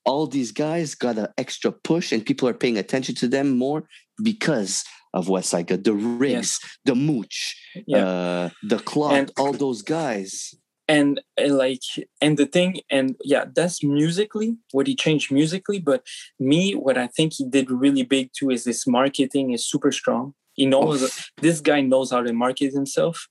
all 0.05 0.28
these 0.28 0.51
guys 0.51 0.95
got 0.95 1.18
an 1.18 1.28
extra 1.38 1.72
push 1.72 2.12
and 2.12 2.26
people 2.26 2.47
are 2.49 2.53
paying 2.53 2.78
attention 2.78 3.16
to 3.16 3.28
them 3.28 3.57
more 3.57 3.88
because 4.24 4.84
of 5.14 5.28
Westside 5.28 5.68
Gunn, 5.68 5.84
the 5.84 5.93
rigs, 5.93 6.60
the 6.86 6.95
mooch, 6.95 7.55
Yeah. 7.88 8.05
uh, 8.07 8.49
the 8.64 8.80
clock, 8.80 9.14
And- 9.14 9.32
all 9.38 9.53
those 9.53 9.82
guys. 9.84 10.53
And, 10.89 11.21
and 11.37 11.57
like 11.57 11.83
and 12.19 12.37
the 12.37 12.47
thing 12.47 12.81
and 12.89 13.15
yeah 13.23 13.45
that's 13.55 13.83
musically 13.83 14.57
what 14.71 14.87
he 14.87 14.95
changed 14.95 15.31
musically 15.31 15.79
but 15.79 16.01
me 16.39 16.73
what 16.73 16.97
i 16.97 17.07
think 17.07 17.33
he 17.33 17.45
did 17.45 17.69
really 17.69 18.03
big 18.03 18.31
too 18.33 18.49
is 18.49 18.63
this 18.63 18.85
marketing 18.87 19.51
is 19.51 19.65
super 19.65 19.91
strong. 19.91 20.33
He 20.53 20.65
knows 20.65 21.31
this 21.37 21.61
guy 21.61 21.79
knows 21.79 22.11
how 22.11 22.21
to 22.21 22.33
market 22.33 22.73
himself. 22.73 23.27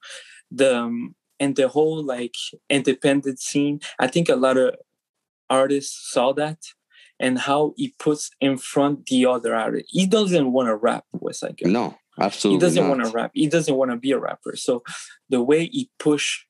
The 0.50 0.78
um, 0.78 1.14
and 1.38 1.56
the 1.56 1.68
whole 1.68 2.02
like 2.02 2.36
independent 2.70 3.38
scene 3.38 3.80
i 3.98 4.06
think 4.06 4.28
a 4.28 4.34
lot 4.46 4.56
of 4.56 4.74
artists 5.50 6.10
saw 6.12 6.32
that 6.32 6.58
and 7.20 7.38
how 7.38 7.74
he 7.76 7.94
puts 7.98 8.30
in 8.40 8.56
front 8.58 9.06
the 9.06 9.26
other 9.26 9.54
artist. 9.54 9.86
He 9.88 10.06
doesn't 10.06 10.52
want 10.52 10.68
to 10.68 10.76
rap 10.76 11.04
West 11.12 11.40
Side 11.40 11.56
No, 11.62 11.96
absolutely 12.20 12.56
he 12.56 12.60
doesn't 12.60 12.88
want 12.88 13.04
to 13.04 13.10
rap. 13.10 13.30
He 13.34 13.48
doesn't 13.48 13.74
want 13.74 13.90
to 13.90 13.96
be 13.96 14.12
a 14.12 14.18
rapper. 14.18 14.54
So 14.56 14.82
the 15.28 15.42
way 15.42 15.66
he 15.66 15.90
pushed 15.98 16.47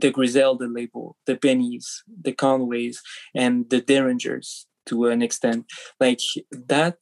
the 0.00 0.10
Griselda 0.10 0.66
label, 0.66 1.16
the 1.26 1.36
Bennies, 1.36 1.86
the 2.22 2.32
Conways, 2.32 3.00
and 3.34 3.68
the 3.70 3.80
Daringers 3.80 4.66
to 4.86 5.06
an 5.06 5.22
extent, 5.22 5.66
like 6.00 6.20
that, 6.50 6.98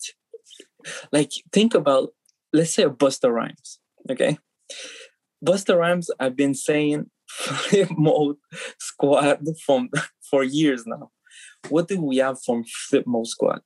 like 1.11 1.32
think 1.53 1.74
about, 1.74 2.11
let's 2.53 2.74
say 2.74 2.82
a 2.84 2.90
Busta 2.90 3.32
Rhymes, 3.32 3.78
okay? 4.11 4.38
Busta 5.45 5.76
Rhymes, 5.76 6.11
I've 6.20 6.36
been 6.36 6.55
saying 6.55 7.11
flip 7.28 7.88
mode 7.97 8.36
squad 8.78 9.40
from 9.64 9.88
for 10.30 10.45
years 10.45 10.86
now. 10.86 11.11
What 11.70 11.88
do 11.88 12.01
we 12.01 12.18
have 12.18 12.43
from 12.43 12.64
flip 12.64 13.07
mode 13.07 13.26
squad? 13.26 13.62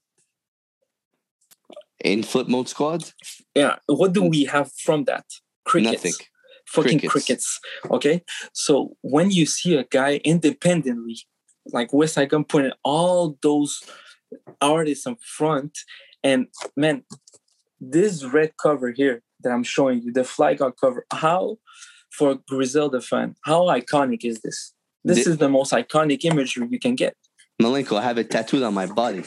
In 2.05 2.23
Flip 2.23 2.47
Mode 2.47 2.69
Squad, 2.69 3.11
Yeah, 3.55 3.77
what 3.87 4.13
do 4.13 4.23
we 4.23 4.45
have 4.45 4.71
from 4.85 5.05
that? 5.05 5.25
Crickets. 5.65 5.93
nothing. 5.93 6.13
Fucking 6.69 6.99
Crickets. 7.01 7.13
crickets. 7.13 7.61
Okay. 7.91 8.23
So 8.53 8.97
when 9.03 9.31
you 9.31 9.47
see 9.47 9.77
a 9.77 9.85
guy 9.85 10.21
independently, 10.25 11.17
like 11.73 11.91
Westside 11.91 12.29
Gunn 12.31 12.45
putting 12.45 12.73
all 12.85 13.39
those 13.43 13.83
artists 14.61 15.07
in 15.07 15.17
front, 15.17 15.79
and 16.25 16.47
man, 16.77 17.05
this 17.81 18.25
red 18.25 18.53
cover 18.61 18.91
here 18.91 19.23
that 19.43 19.51
I'm 19.53 19.63
showing 19.63 20.03
you, 20.03 20.13
the 20.13 20.25
Fly 20.25 20.55
God 20.55 20.73
cover, 20.81 21.07
how 21.13 21.59
for 22.11 22.37
Griselda 22.49 23.01
fan, 23.01 23.37
how 23.45 23.63
iconic 23.67 24.25
is 24.25 24.41
this? 24.41 24.73
This 25.05 25.25
The- 25.25 25.31
is 25.33 25.37
the 25.39 25.49
most 25.49 25.73
iconic 25.73 26.25
imagery 26.25 26.67
you 26.71 26.79
can 26.81 26.95
get. 26.97 27.15
Malenko, 27.63 27.97
I 27.99 28.03
have 28.03 28.19
it 28.19 28.31
tattooed 28.31 28.63
on 28.63 28.75
my 28.75 28.87
body. 28.87 29.23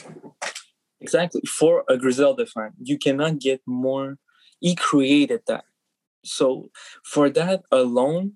Exactly. 1.00 1.40
For 1.48 1.84
a 1.88 1.96
Griselda 1.96 2.44
fan, 2.46 2.72
you 2.82 2.98
cannot 2.98 3.38
get 3.38 3.60
more. 3.66 4.18
He 4.60 4.74
created 4.74 5.40
that. 5.46 5.64
So 6.24 6.70
for 7.04 7.30
that 7.30 7.62
alone, 7.70 8.34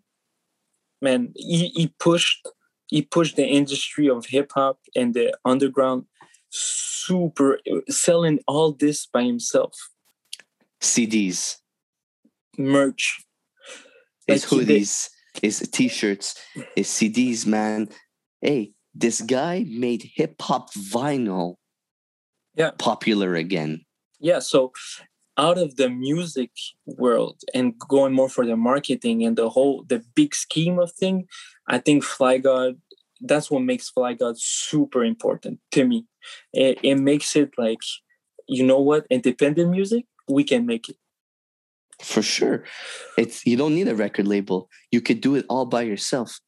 man, 1.01 1.33
he, 1.37 1.69
he 1.69 1.89
pushed 1.99 2.49
he 2.89 3.03
pushed 3.03 3.37
the 3.37 3.47
industry 3.47 4.09
of 4.09 4.27
hip 4.27 4.53
hop 4.55 4.79
and 4.95 5.15
the 5.15 5.37
underground 5.45 6.05
super 6.51 7.59
selling 7.89 8.39
all 8.47 8.73
this 8.73 9.07
by 9.07 9.25
himself. 9.25 9.75
CDs, 10.81 11.57
Merch. 12.59 13.25
his 14.27 14.45
Like, 14.45 14.67
hoodies, 14.67 15.09
his 15.43 15.61
t-shirts, 15.73 16.39
his 16.77 16.89
CDs, 16.89 17.47
man. 17.47 17.89
Hey, 18.41 18.73
this 18.95 19.21
guy 19.23 19.65
made 19.67 20.11
hip 20.15 20.41
hop 20.41 20.73
vinyl 20.75 21.57
Yeah. 22.55 22.73
popular 22.79 23.35
again. 23.35 23.85
Yeah, 24.21 24.39
so 24.39 24.73
out 25.37 25.59
of 25.59 25.77
the 25.77 25.89
music 25.89 26.51
world 26.87 27.41
and 27.55 27.79
going 27.79 28.13
more 28.13 28.29
for 28.29 28.47
the 28.47 28.57
marketing 28.57 29.25
and 29.25 29.37
the 29.37 29.49
whole 29.49 29.85
the 29.89 30.03
big 30.15 30.35
scheme 30.35 30.79
of 30.79 30.93
thing, 30.93 31.27
I 31.67 31.79
think 31.79 32.05
Fly 32.05 32.39
God 32.39 32.77
that's 33.21 33.51
what 33.51 33.63
makes 33.63 33.89
Fly 33.89 34.15
God 34.15 34.39
super 34.39 35.05
important 35.05 35.59
to 35.73 35.85
me. 35.85 36.07
It, 36.53 36.79
it 36.83 36.97
makes 36.97 37.35
it 37.37 37.53
like, 37.57 37.81
you 38.47 38.65
know 38.65 38.81
what, 38.81 39.07
independent 39.11 39.71
music, 39.71 40.07
we 40.29 40.45
can 40.45 40.67
make 40.67 40.89
it. 40.89 40.97
For 42.03 42.23
sure. 42.23 42.65
It's 43.17 43.47
you 43.47 43.57
don't 43.57 43.75
need 43.75 43.89
a 43.89 43.95
record 43.95 44.27
label. 44.27 44.69
You 44.91 45.01
could 45.01 45.21
do 45.21 45.37
it 45.37 45.47
all 45.49 45.65
by 45.65 45.83
yourself. 45.83 46.41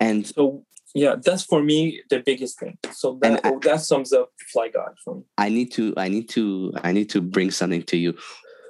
And 0.00 0.26
So 0.26 0.64
yeah, 0.94 1.16
that's 1.22 1.44
for 1.44 1.62
me 1.62 2.02
the 2.10 2.20
biggest 2.20 2.58
thing. 2.58 2.78
So 2.92 3.18
that 3.22 3.44
And 3.44 3.54
oh, 3.54 3.58
that 3.60 3.80
sums 3.80 4.12
up 4.12 4.30
Fly 4.52 4.68
God 4.68 4.96
for 5.04 5.16
me. 5.16 5.22
I 5.38 5.48
need 5.48 5.72
to 5.72 5.94
I 5.96 6.08
need 6.08 6.28
to 6.30 6.72
I 6.82 6.92
need 6.92 7.10
to 7.10 7.20
bring 7.20 7.50
something 7.50 7.82
to 7.84 7.96
you. 7.96 8.14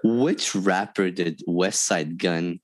Which 0.05 0.55
rapper 0.55 1.11
did 1.11 1.43
Westside 1.49 2.19
Gunn 2.19 2.61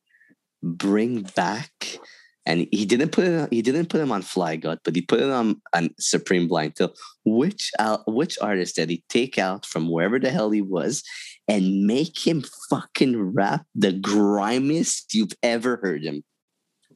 bring 0.62 1.22
back? 1.36 1.98
And 2.46 2.66
he 2.72 2.86
didn't 2.86 3.10
put 3.10 3.26
it 3.26 3.38
on, 3.38 3.48
he 3.50 3.60
didn't 3.60 3.90
put 3.90 4.00
him 4.00 4.10
on 4.10 4.22
Fly 4.22 4.56
God, 4.56 4.78
but 4.82 4.96
he 4.96 5.02
put 5.02 5.20
it 5.20 5.28
on, 5.28 5.60
on 5.74 5.90
Supreme 6.00 6.48
Blientele. 6.48 6.94
Which 7.26 7.70
al- 7.78 8.04
which 8.06 8.38
artist 8.40 8.76
did 8.76 8.88
he 8.88 9.04
take 9.10 9.38
out 9.38 9.66
from 9.66 9.90
wherever 9.90 10.18
the 10.18 10.30
hell 10.30 10.50
he 10.50 10.62
was 10.62 11.02
and 11.46 11.86
make 11.86 12.26
him 12.26 12.42
fucking 12.70 13.34
rap 13.34 13.66
the 13.74 13.92
grimiest 13.92 15.14
you've 15.14 15.34
ever 15.42 15.78
heard 15.82 16.02
him? 16.02 16.24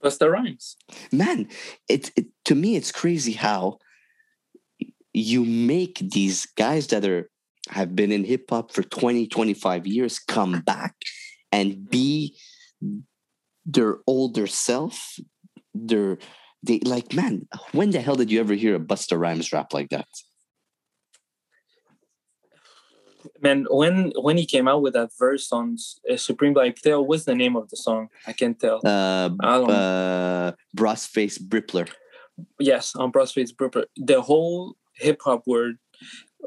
Busta 0.03 0.31
Rhymes. 0.31 0.77
man 1.13 1.49
it, 1.89 2.11
it 2.17 2.27
to 2.45 2.55
me 2.55 2.77
it's 2.77 2.93
crazy 2.93 3.33
how 3.33 3.79
you 5.13 5.45
make 5.45 5.99
these 5.99 6.47
guys 6.57 6.87
that 6.89 7.05
are 7.05 7.31
have 7.71 7.95
been 7.95 8.11
in 8.11 8.25
hip 8.25 8.51
hop 8.51 8.73
for 8.73 8.83
20 8.83 9.27
25 9.27 9.87
years 9.87 10.19
come 10.19 10.61
back 10.61 10.95
and 11.53 11.89
be 11.89 12.37
their 13.65 13.99
older 14.07 14.47
self 14.47 15.17
their 15.75 16.19
they 16.63 16.81
like 16.81 17.15
man 17.15 17.47
when 17.73 17.91
the 17.91 18.01
hell 18.01 18.17
did 18.17 18.31
you 18.31 18.41
ever 18.41 18.55
hear 18.55 18.75
a 18.75 18.81
Busta 18.81 19.19
Rhymes 19.19 19.53
rap 19.53 19.73
like 19.73 19.91
that 19.91 20.09
Man, 23.41 23.67
when 23.71 24.13
when 24.21 24.37
he 24.37 24.47
came 24.47 24.67
out 24.67 24.83
with 24.83 24.95
that 24.95 25.11
verse 25.17 25.53
on 25.53 25.77
uh, 26.11 26.17
Supreme 26.17 26.55
Blientele, 26.55 27.07
what's 27.07 27.25
the 27.25 27.35
name 27.35 27.57
of 27.57 27.69
the 27.71 27.77
song? 27.77 28.09
I 28.27 28.33
can't 28.33 28.59
tell. 28.59 28.81
uh 28.85 29.31
I 29.41 29.59
don't 29.59 29.71
uh 29.71 30.53
Brossface 30.77 31.41
Brippler 31.41 31.89
yes, 32.59 32.95
on 32.97 33.13
Brossface 33.13 33.53
Brippler. 33.55 33.85
The 33.97 34.21
whole 34.23 34.77
hip 34.97 35.21
hop 35.25 35.47
word 35.47 35.79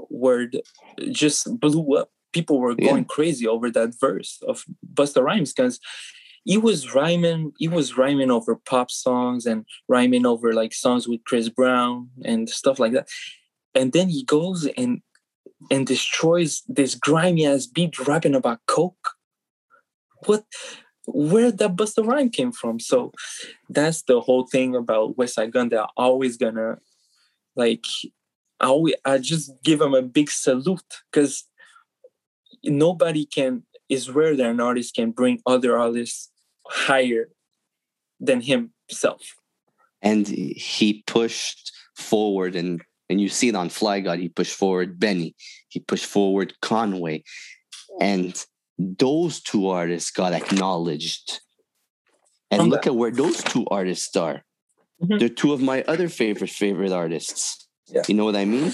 word 0.10 0.62
just 1.12 1.60
blew 1.60 1.96
up. 1.98 2.10
People 2.34 2.60
were 2.60 2.76
Yeah. 2.78 2.92
going 2.92 3.06
crazy 3.06 3.48
over 3.48 3.72
that 3.72 4.00
verse 4.00 4.40
of 4.48 4.66
Busta 4.94 5.22
Rhymes 5.24 5.54
because 5.54 5.80
he 6.44 6.58
was 6.58 6.94
rhyming. 6.94 7.54
He 7.58 7.68
was 7.68 7.98
rhyming 7.98 8.30
over 8.30 8.56
pop 8.56 8.92
songs 8.92 9.46
and 9.46 9.66
rhyming 9.88 10.26
over 10.26 10.54
like 10.54 10.74
songs 10.74 11.08
with 11.08 11.24
Chris 11.26 11.50
Brown 11.50 12.10
and 12.24 12.50
stuff 12.50 12.78
like 12.78 12.92
that. 12.94 13.08
And 13.74 13.94
then 13.94 14.10
he 14.10 14.24
goes 14.24 14.68
and 14.78 15.02
and 15.72 15.88
destroys 15.88 16.62
this 16.68 16.94
grimy 16.96 17.46
ass 17.48 17.66
beat 17.66 17.98
rapping 18.08 18.36
about 18.36 18.60
coke. 18.68 19.12
What? 20.26 20.44
Where 21.08 21.52
that 21.52 21.76
Busta 21.76 22.06
Rhyme 22.06 22.30
came 22.30 22.52
from? 22.52 22.80
So 22.80 23.12
that's 23.70 24.02
the 24.04 24.22
whole 24.22 24.48
thing 24.48 24.76
about 24.76 25.16
Westside 25.18 25.52
Gunn 25.52 25.74
I'm 25.74 25.88
always 25.98 26.38
gonna 26.38 26.78
like. 27.56 27.86
I 28.60 28.94
I 29.04 29.18
just 29.18 29.52
give 29.64 29.80
them 29.80 29.94
a 29.94 30.02
big 30.02 30.32
salute 30.32 31.04
because 31.12 31.48
nobody 32.64 33.26
can. 33.26 33.64
is 33.90 34.10
rare 34.10 34.36
that 34.36 34.50
an 34.50 34.60
artist 34.60 34.96
can 34.96 35.12
bring 35.12 35.42
other 35.46 35.78
artists 35.78 36.32
higher 36.68 37.30
than 38.20 38.42
himself. 38.42 39.36
and 40.02 40.28
he 40.28 41.04
pushed 41.08 41.72
forward 41.96 42.56
and 42.56 42.82
and 43.10 43.22
you 43.22 43.30
see 43.30 43.50
it 43.50 43.56
on 43.56 43.70
Fly 43.70 44.00
God, 44.00 44.20
he 44.20 44.30
pushed 44.30 44.56
forward 44.56 45.00
Benny, 45.00 45.36
he 45.70 45.80
pushed 45.80 46.06
forward 46.06 46.54
Conway. 46.62 47.24
And 48.02 48.34
those 48.78 49.42
two 49.42 49.70
artists 49.70 50.12
got 50.12 50.34
acknowledged. 50.34 51.40
And 52.52 52.62
From 52.62 52.70
look 52.70 52.88
at 52.88 52.96
where 52.96 53.12
those 53.12 53.44
two 53.44 53.66
artists 53.72 54.16
are. 54.16 54.44
Mhm. 55.02 55.20
They're 55.20 55.30
two 55.30 55.54
of 55.54 55.62
my 55.62 55.84
other 55.84 56.10
favorite 56.10 56.52
favorite 56.52 56.92
artists. 56.92 57.68
Yeah. 57.88 58.04
You 58.08 58.16
know 58.16 58.26
what 58.26 58.36
I 58.36 58.46
mean? 58.46 58.74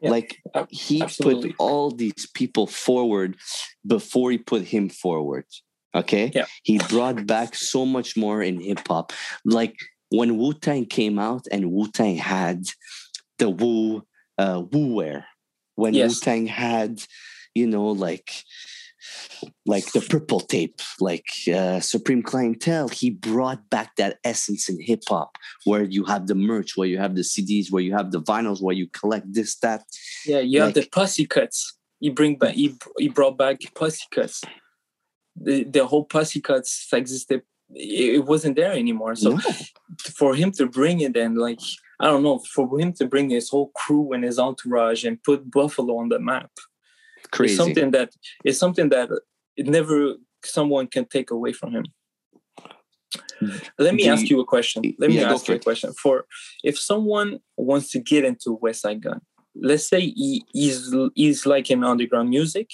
Yeah. 0.00 0.10
Like 0.10 0.36
he 0.70 1.02
absolutely. 1.02 1.50
put 1.52 1.56
all 1.58 1.90
these 1.90 2.26
people 2.34 2.66
forward 2.66 3.36
before 3.86 4.30
he 4.30 4.38
put 4.38 4.62
him 4.64 4.88
forward. 4.88 5.46
Okay. 5.94 6.30
Yeah. 6.34 6.44
He 6.62 6.78
brought 6.78 7.26
back 7.26 7.54
so 7.54 7.86
much 7.86 8.16
more 8.16 8.42
in 8.42 8.60
hip 8.60 8.86
hop. 8.86 9.12
Like 9.44 9.76
when 10.10 10.36
Wu 10.36 10.52
Tang 10.52 10.84
came 10.86 11.18
out 11.18 11.46
and 11.50 11.72
Wu 11.72 11.88
Tang 11.90 12.16
had 12.16 12.64
the 13.38 13.48
Wu 13.50 14.02
uh, 14.38 14.62
Wu 14.70 14.94
wear. 14.94 15.26
When 15.76 15.94
Yes. 15.94 16.16
Wu 16.16 16.20
Tang 16.20 16.46
had, 16.46 17.02
you 17.54 17.66
know, 17.66 17.88
like 17.88 18.30
like 19.66 19.92
the 19.92 20.00
purple 20.00 20.40
tape, 20.40 20.80
like 21.00 21.26
uh, 21.52 21.80
Supreme 21.80 22.22
Clientele, 22.22 22.88
he 22.88 23.10
brought 23.10 23.68
back 23.70 23.96
that 23.96 24.18
essence 24.24 24.68
in 24.68 24.80
hip 24.80 25.02
hop, 25.08 25.36
where 25.64 25.84
you 25.84 26.04
have 26.04 26.26
the 26.26 26.34
merch, 26.34 26.76
where 26.76 26.88
you 26.88 26.98
have 26.98 27.14
the 27.16 27.22
CDs, 27.22 27.70
where 27.70 27.82
you 27.82 27.92
have 27.92 28.12
the 28.12 28.22
vinyls, 28.22 28.62
where 28.62 28.74
you 28.74 28.88
collect 28.88 29.32
this, 29.32 29.56
that. 29.58 29.82
Yeah, 30.24 30.40
you 30.40 30.60
have 30.60 30.74
the 30.74 30.88
pussy 30.90 31.26
cuts. 31.26 31.76
He 32.00 32.10
bring 32.10 32.36
back. 32.36 32.54
He, 32.54 32.74
he 32.98 33.08
brought 33.08 33.38
back 33.38 33.60
Pussycuts. 33.74 34.44
The 35.34 35.64
the 35.64 35.86
whole 35.86 36.04
pussy 36.04 36.40
cuts 36.40 36.88
existed. 36.92 37.42
It 37.74 38.16
it 38.16 38.24
wasn't 38.24 38.56
there 38.56 38.72
anymore. 38.72 39.16
So 39.16 39.30
No. 39.32 39.40
for 40.14 40.34
him 40.34 40.52
to 40.52 40.66
bring 40.66 41.00
it 41.00 41.16
and 41.16 41.36
like 41.36 41.60
I 41.98 42.06
don't 42.06 42.22
know, 42.22 42.38
for 42.38 42.78
him 42.78 42.92
to 42.94 43.06
bring 43.06 43.30
his 43.30 43.48
whole 43.48 43.70
crew 43.74 44.12
and 44.12 44.22
his 44.24 44.38
entourage 44.38 45.04
and 45.04 45.22
put 45.22 45.50
Buffalo 45.50 45.96
on 45.98 46.10
the 46.10 46.18
map 46.18 46.50
crazy. 47.30 47.52
is 47.52 47.58
something 47.58 47.90
that 47.92 48.10
is 48.44 48.58
something 48.58 48.88
that 48.90 49.08
it 49.56 49.66
never 49.66 50.14
someone 50.44 50.86
can 50.86 51.04
take 51.06 51.30
away 51.30 51.52
from 51.52 51.72
him. 51.72 51.84
Let 53.78 53.94
me 53.94 54.04
Do 54.04 54.10
ask 54.10 54.28
you- 54.30 54.40
a 54.40 54.44
question. 54.44 54.82
Let 54.98 55.10
me 55.10 55.16
Yeah, 55.20 55.32
ask 55.32 55.48
you 55.48 55.54
a 55.54 55.58
question. 55.58 55.92
For 55.92 56.26
if 56.64 56.78
someone 56.78 57.38
wants 57.56 57.90
to 57.92 57.98
get 57.98 58.24
into 58.24 58.58
Westside 58.62 59.00
Gunn, 59.00 59.20
let's 59.54 59.86
say 59.88 60.00
he, 60.00 60.44
he's 60.52 60.94
he's 61.14 61.46
like 61.46 61.70
in 61.70 61.84
underground 61.84 62.30
music. 62.30 62.70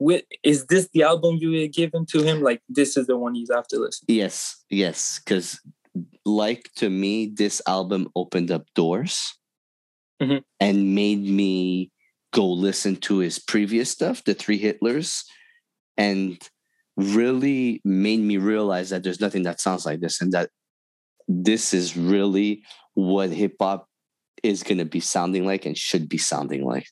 With, 0.00 0.22
is 0.44 0.66
this 0.66 0.88
the 0.94 1.02
album 1.02 1.38
you 1.40 1.60
had 1.60 1.72
given 1.72 2.06
to 2.06 2.22
him? 2.22 2.40
Like 2.40 2.62
this 2.68 2.96
is 2.96 3.06
the 3.08 3.16
one 3.16 3.34
he's 3.34 3.50
after 3.50 3.78
listen. 3.78 4.04
Yes, 4.08 4.64
yes, 4.70 5.20
because 5.24 5.60
like 6.24 6.70
to 6.76 6.88
me, 6.88 7.26
this 7.34 7.60
album 7.66 8.08
opened 8.14 8.50
up 8.52 8.64
doors 8.74 9.34
Mhm. 10.22 10.42
and 10.60 10.94
made 10.94 11.22
me 11.22 11.90
go 12.32 12.46
listen 12.46 12.96
to 12.96 13.18
his 13.18 13.38
previous 13.38 13.90
stuff, 13.90 14.24
the 14.24 14.34
Three 14.34 14.60
Hitlers, 14.60 15.24
and 15.96 16.38
really 16.96 17.80
made 17.84 18.20
me 18.20 18.36
realize 18.36 18.90
that 18.90 19.02
there's 19.02 19.20
nothing 19.20 19.42
that 19.44 19.60
sounds 19.60 19.86
like 19.86 20.00
this, 20.00 20.20
and 20.20 20.32
that 20.32 20.50
this 21.26 21.72
is 21.74 21.96
really 21.96 22.62
what 22.94 23.30
hip 23.30 23.54
hop 23.60 23.86
is 24.42 24.62
going 24.62 24.78
to 24.78 24.84
be 24.84 25.00
sounding 25.00 25.44
like 25.44 25.66
and 25.66 25.76
should 25.76 26.08
be 26.08 26.18
sounding 26.18 26.64
like. 26.64 26.86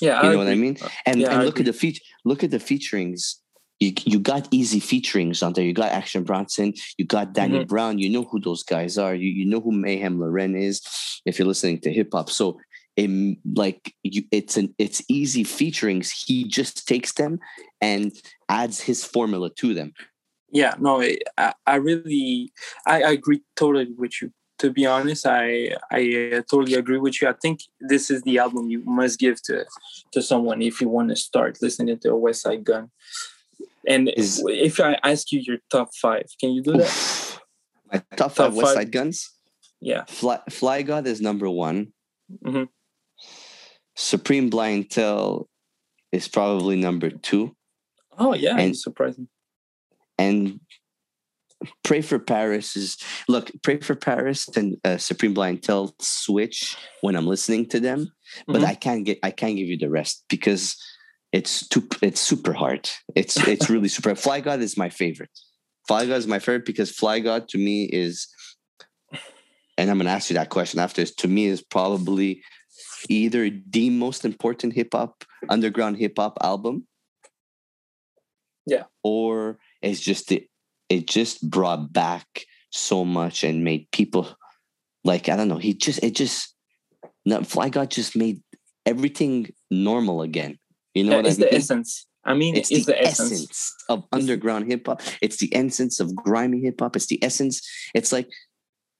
Yeah, 0.00 0.24
You 0.24 0.32
know 0.32 0.38
what 0.38 0.48
I 0.48 0.54
mean? 0.54 0.76
And 1.06 1.20
Yeah, 1.20 1.34
and 1.34 1.44
look 1.44 1.60
at 1.60 1.66
the 1.66 1.72
feature. 1.72 2.02
Look 2.24 2.42
at 2.42 2.50
the 2.50 2.58
featurings. 2.58 3.36
You 3.78 3.92
you 4.04 4.18
got 4.18 4.48
easy 4.50 4.80
featurings 4.80 5.42
on 5.42 5.52
there. 5.52 5.64
You 5.64 5.72
got 5.72 5.92
Action 5.92 6.24
Bronson. 6.24 6.74
You 6.98 7.04
got 7.04 7.34
Danny 7.34 7.60
Mhm. 7.60 7.68
Brown. 7.68 7.98
You 7.98 8.10
know 8.10 8.24
who 8.24 8.40
those 8.40 8.62
guys 8.62 8.98
are. 8.98 9.14
You 9.14 9.28
you 9.30 9.44
know 9.44 9.60
who 9.60 9.72
Mayhem 9.72 10.18
Loren 10.18 10.56
is. 10.56 10.80
If 11.24 11.38
you're 11.38 11.48
listening 11.48 11.80
to 11.80 11.92
hip 11.92 12.08
hop, 12.12 12.30
so 12.30 12.58
it, 12.96 13.38
like 13.54 13.94
you, 14.02 14.22
it's 14.30 14.56
an 14.56 14.74
it's 14.78 15.02
easy 15.08 15.44
featurings. 15.44 16.10
He 16.10 16.44
just 16.44 16.86
takes 16.86 17.12
them 17.14 17.38
and 17.80 18.12
adds 18.48 18.80
his 18.80 19.04
formula 19.04 19.50
to 19.56 19.74
them. 19.74 19.92
yeah 20.60 20.74
no 20.78 21.00
i, 21.00 21.52
I 21.66 21.76
really 21.88 22.52
I, 22.86 22.96
I 23.02 23.12
agree 23.18 23.40
totally 23.56 23.88
with 24.02 24.14
you 24.20 24.28
to 24.62 24.70
be 24.70 24.84
honest 24.86 25.22
i 25.26 25.72
i 25.98 26.00
uh, 26.36 26.42
totally 26.50 26.74
agree 26.82 26.98
with 26.98 27.14
you 27.20 27.26
i 27.28 27.36
think 27.42 27.56
this 27.92 28.10
is 28.10 28.20
the 28.22 28.36
album 28.44 28.68
you 28.74 28.80
must 28.84 29.18
give 29.18 29.38
to 29.48 29.56
to 30.14 30.20
someone 30.30 30.60
if 30.70 30.76
you 30.82 30.88
want 30.96 31.08
to 31.12 31.16
start 31.16 31.52
listening 31.62 31.98
to 32.00 32.08
a 32.16 32.18
Westside 32.24 32.62
Gunn 32.68 32.90
and 33.92 34.02
Is- 34.22 34.44
if 34.68 34.78
i 34.80 34.92
ask 35.10 35.32
you 35.32 35.40
your 35.48 35.58
top 35.70 35.88
five 36.04 36.26
can 36.40 36.50
you 36.56 36.62
do 36.68 36.72
that 36.82 36.94
My 37.92 37.98
top 37.98 38.18
Top 38.18 38.32
five 38.38 38.54
West. 38.54 38.74
Side 38.74 38.92
Guns. 38.96 39.16
yeah 39.80 40.04
Fly, 40.20 40.38
Fly 40.58 40.82
God 40.82 41.04
is 41.12 41.18
number 41.28 41.48
one. 41.66 41.78
Mhm. 42.48 42.68
Supreme 43.96 44.50
Blientele 44.50 45.46
is 46.12 46.28
probably 46.28 46.76
number 46.76 47.10
two. 47.10 47.54
oh 48.18 48.34
yeah 48.34 48.56
And- 48.58 48.76
surprising 48.76 49.28
and 50.18 50.60
pray 51.84 52.02
for 52.02 52.18
paris 52.18 52.76
is 52.76 52.98
look 53.28 53.50
pray 53.62 53.78
for 53.78 53.94
paris 53.94 54.48
and 54.56 54.76
uh, 54.84 54.98
supreme 54.98 55.32
blientele 55.34 55.92
switch 56.02 56.76
when 57.02 57.14
i'm 57.16 57.26
listening 57.26 57.64
to 57.66 57.78
them 57.80 58.12
but 58.46 58.60
Mhm. 58.60 58.64
i 58.66 58.74
can't 58.74 59.04
get 59.06 59.18
i 59.22 59.30
can't 59.30 59.56
give 59.56 59.68
you 59.68 59.78
the 59.78 59.88
rest 59.88 60.24
because 60.28 60.76
it's 61.32 61.66
too 61.68 61.86
it's 62.02 62.20
super 62.20 62.52
hard 62.52 62.90
it's 63.14 63.36
it's 63.48 63.70
really 63.70 63.88
super 63.88 64.14
fly 64.14 64.40
god 64.40 64.60
is 64.60 64.76
my 64.76 64.90
favorite 64.90 65.30
fly 65.88 66.04
god 66.04 66.16
is 66.16 66.26
my 66.26 66.38
favorite 66.40 66.66
because 66.66 66.90
fly 66.90 67.20
god 67.20 67.48
to 67.48 67.58
me 67.58 67.84
is 67.84 68.26
and 69.78 69.88
i'm 69.90 69.96
going 69.98 70.06
to 70.06 70.12
ask 70.12 70.28
you 70.30 70.34
that 70.34 70.50
question 70.50 70.78
after 70.80 71.00
this 71.00 71.14
to 71.14 71.28
me 71.28 71.46
is 71.46 71.62
probably 71.62 72.42
either 73.08 73.50
the 73.70 73.90
most 73.90 74.24
important 74.24 74.72
hip-hop 74.74 75.24
underground 75.48 75.96
hip-hop 75.96 76.38
album 76.42 76.86
Yeah. 78.66 78.84
or 79.02 79.58
it's 79.80 80.00
just 80.00 80.28
the 80.28 80.46
it 80.88 81.06
just 81.06 81.48
brought 81.48 81.92
back 81.92 82.46
so 82.70 83.04
much 83.04 83.44
and 83.44 83.64
made 83.64 83.90
people 83.92 84.28
like 85.04 85.28
I 85.28 85.36
don't 85.36 85.48
know. 85.48 85.58
He 85.58 85.74
just 85.74 86.02
it 86.02 86.14
just 86.14 86.54
no, 87.24 87.42
Fly 87.42 87.68
God 87.68 87.90
just 87.90 88.16
made 88.16 88.42
everything 88.86 89.50
normal 89.70 90.22
again. 90.22 90.58
You 90.94 91.04
know 91.04 91.10
Yeah, 91.12 91.16
what 91.18 91.26
it's 91.26 91.38
I 91.38 91.40
mean? 91.40 91.50
the 91.50 91.54
essence 91.56 92.06
i 92.24 92.34
mean 92.34 92.54
it's, 92.54 92.70
it's, 92.70 92.86
the, 92.86 92.92
the 92.92 93.02
essence, 93.02 93.32
essence, 93.32 93.74
of 93.88 94.04
underground 94.12 94.66
hip 94.70 94.86
hop. 94.86 95.02
It's 95.20 95.38
the 95.38 95.50
essence 95.54 95.98
of 95.98 96.14
grimy 96.14 96.60
hip 96.60 96.78
hop. 96.80 96.94
It's 96.94 97.06
the 97.06 97.22
essence. 97.24 97.60
It's 97.94 98.12
like 98.12 98.28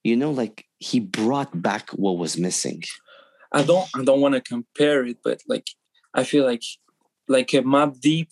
you 0.03 0.17
know, 0.17 0.31
like 0.31 0.65
he 0.79 0.99
brought 0.99 1.61
back 1.61 1.89
what 1.91 2.17
was 2.17 2.37
missing. 2.37 2.83
I 3.53 3.61
don't 3.63 3.87
i 3.95 4.03
don't 4.03 4.21
want 4.21 4.35
to 4.35 4.41
compare 4.41 5.05
it 5.05 5.17
but 5.23 5.41
like 5.47 5.67
i 6.13 6.23
feel 6.23 6.45
like 6.45 6.63
like 7.27 7.53
a 7.53 7.61
Mobb 7.61 7.99
Deep 8.01 8.29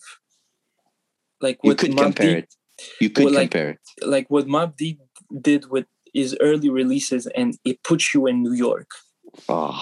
like 1.40 1.58
You 1.64 1.74
could 1.74 1.96
compare 1.96 2.34
Deep, 2.36 2.44
it. 2.44 2.54
You 3.00 3.10
could 3.10 3.24
Well, 3.26 3.34
like- 3.34 3.50
compare 3.50 3.70
it. 3.70 3.80
like 4.14 4.26
what 4.30 4.46
Mobb 4.46 4.76
Deep 4.76 4.98
did 5.48 5.70
with 5.70 5.86
his 6.14 6.36
early 6.40 6.68
releases, 6.68 7.26
and 7.28 7.56
it 7.64 7.82
puts 7.82 8.12
you 8.12 8.26
in 8.26 8.42
New 8.42 8.52
York. 8.52 8.90
Oh, 9.48 9.80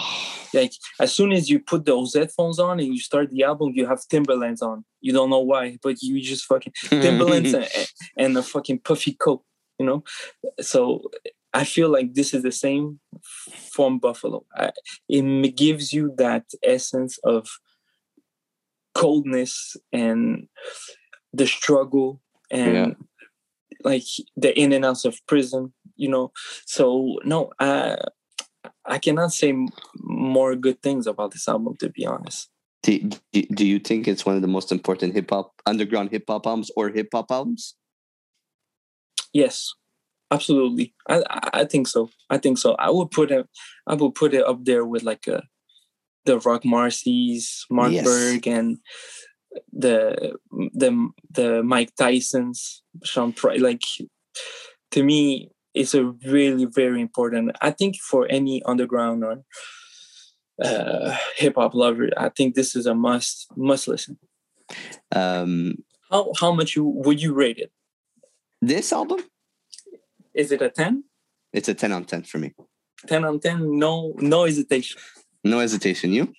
Like 0.55 0.73
as 1.01 1.13
soon 1.13 1.33
as 1.33 1.51
you 1.51 1.59
put 1.59 1.85
those 1.85 2.15
headphones 2.15 2.59
on 2.61 2.79
and 2.79 2.89
you 2.95 3.01
start 3.01 3.31
the 3.31 3.43
album, 3.43 3.73
you 3.75 3.85
have 3.87 4.07
Timberlands 4.09 4.63
on. 4.63 4.85
You 5.01 5.13
don't 5.13 5.29
know 5.31 5.41
why, 5.53 5.79
but 5.83 6.01
you 6.03 6.21
just 6.23 6.45
fucking 6.45 6.73
Timberlands 6.89 7.53
and, 7.53 7.69
and 8.17 8.37
a 8.39 8.43
fucking 8.45 8.79
puffy 8.89 9.15
coat, 9.15 9.43
you 9.79 9.87
know. 9.87 10.05
So 10.61 11.11
I 11.53 11.65
feel 11.65 11.89
like 11.89 12.15
this 12.15 12.33
is 12.33 12.43
the 12.43 12.53
same 12.53 13.01
from 13.73 13.99
Buffalo. 13.99 14.45
I, 14.55 14.71
it 15.09 15.57
gives 15.57 15.93
you 15.93 16.15
that 16.17 16.45
essence 16.63 17.19
of 17.25 17.49
coldness 18.95 19.77
and 19.93 20.49
the 21.33 21.47
struggle 21.47 22.21
and 22.51 22.75
Yeah. 22.75 22.95
like 23.85 24.05
the 24.37 24.59
in 24.59 24.73
and 24.73 24.85
outs 24.85 25.05
of 25.05 25.19
prison, 25.27 25.73
you 25.97 26.09
know. 26.09 26.33
So 26.67 27.19
no, 27.25 27.51
I 27.59 27.97
I 28.85 28.99
cannot 28.99 29.33
say 29.33 29.55
more 30.03 30.57
good 30.57 30.83
things 30.83 31.07
about 31.07 31.31
this 31.33 31.49
album 31.49 31.77
to 31.79 31.89
be 31.89 32.07
honest. 32.07 32.51
do, 32.83 32.99
do, 33.33 33.43
do 33.55 33.67
you 33.67 33.79
think 33.79 34.09
it's 34.09 34.25
one 34.25 34.37
of 34.37 34.43
the 34.43 34.49
most 34.49 34.73
important 34.73 35.15
hip 35.15 35.31
hop 35.31 35.53
underground 35.67 36.11
hip 36.11 36.25
hop 36.29 36.47
albums 36.47 36.71
or 36.77 36.89
hip 36.89 37.09
hop 37.13 37.31
albums? 37.31 37.75
Yes, 39.33 39.73
absolutely. 40.31 40.95
I, 41.09 41.23
I 41.53 41.65
think 41.65 41.89
so. 41.89 42.11
I 42.29 42.39
think 42.39 42.59
so. 42.59 42.75
I 42.75 42.91
would 42.91 43.11
put 43.11 43.31
it. 43.31 43.47
I 43.87 43.95
would 43.95 44.15
put 44.15 44.35
it 44.35 44.45
up 44.45 44.65
there 44.65 44.85
with 44.85 45.03
like 45.03 45.27
a, 45.27 45.43
the 46.25 46.39
Roc 46.39 46.63
Marci's, 46.65 47.67
Mark 47.71 47.93
Yes. 47.93 48.05
Berg, 48.05 48.47
and 48.47 48.79
the 49.73 50.37
the 50.53 51.09
the 51.31 51.63
Mic 51.63 51.95
Tyson's, 51.97 52.83
Sean 53.05 53.33
Price. 53.33 53.61
Like 53.61 53.83
to 54.93 55.03
me, 55.03 55.51
it's 55.75 55.95
a 55.95 56.05
really 56.27 56.65
very 56.67 57.01
important. 57.01 57.57
I 57.61 57.71
think 57.71 57.97
for 57.97 58.27
any 58.31 58.63
underground 58.65 59.25
or 59.25 59.43
uh, 60.63 61.17
hip 61.37 61.55
hop 61.57 61.75
lover, 61.75 62.11
I 62.17 62.29
think 62.29 62.55
this 62.55 62.77
is 62.77 62.87
a 62.87 62.95
must 62.95 63.47
must 63.57 63.89
listen. 63.89 64.19
Um, 65.13 65.77
How 66.11 66.33
how 66.41 66.53
much 66.53 66.77
you 66.77 66.85
would 66.85 67.21
you 67.21 67.35
rate 67.35 67.59
it? 67.59 67.73
this 68.63 68.93
album, 68.93 69.21
Is 70.35 70.53
it 70.53 70.63
a 70.63 70.71
ten? 70.71 71.05
it's 71.53 71.69
a 71.69 71.75
ten 71.75 71.93
on 71.93 72.05
ten 72.05 72.23
for 72.23 72.39
me. 72.39 72.53
10 73.07 73.25
on 73.25 73.41
10, 73.41 73.79
no, 73.79 74.13
no 74.19 74.45
hesitation. 74.45 75.01
No 75.43 75.59
hesitation. 75.61 76.13
You? 76.13 76.35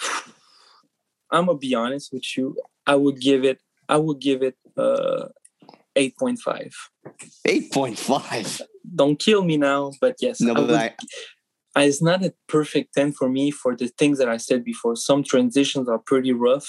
I'm 1.30 1.46
gonna 1.46 1.58
be 1.58 1.74
honest 1.74 2.12
with 2.12 2.36
you. 2.36 2.56
I 2.86 2.94
would 2.94 3.20
give 3.20 3.44
it. 3.44 3.60
I 3.88 3.96
would 3.96 4.20
give 4.20 4.42
it 4.42 4.56
uh, 4.76 5.26
eight 5.96 6.16
point 6.16 6.38
five. 6.38 6.72
Eight 7.44 7.72
point 7.72 7.98
five. 7.98 8.60
Don't 8.94 9.18
kill 9.18 9.42
me 9.44 9.56
now, 9.56 9.90
but 10.00 10.16
yes. 10.20 10.40
No, 10.40 10.52
I 10.52 10.54
but 10.54 10.66
would- 10.68 10.94
I, 11.76 11.82
it's 11.82 12.00
not 12.00 12.24
a 12.24 12.32
perfect 12.46 12.94
10 12.94 13.10
for 13.12 13.28
me 13.28 13.50
for 13.50 13.74
the 13.74 13.88
things 13.88 14.18
that 14.18 14.28
I 14.28 14.36
said 14.36 14.62
before. 14.62 14.94
Some 14.94 15.24
transitions 15.24 15.88
are 15.88 15.98
pretty 15.98 16.32
rough. 16.32 16.68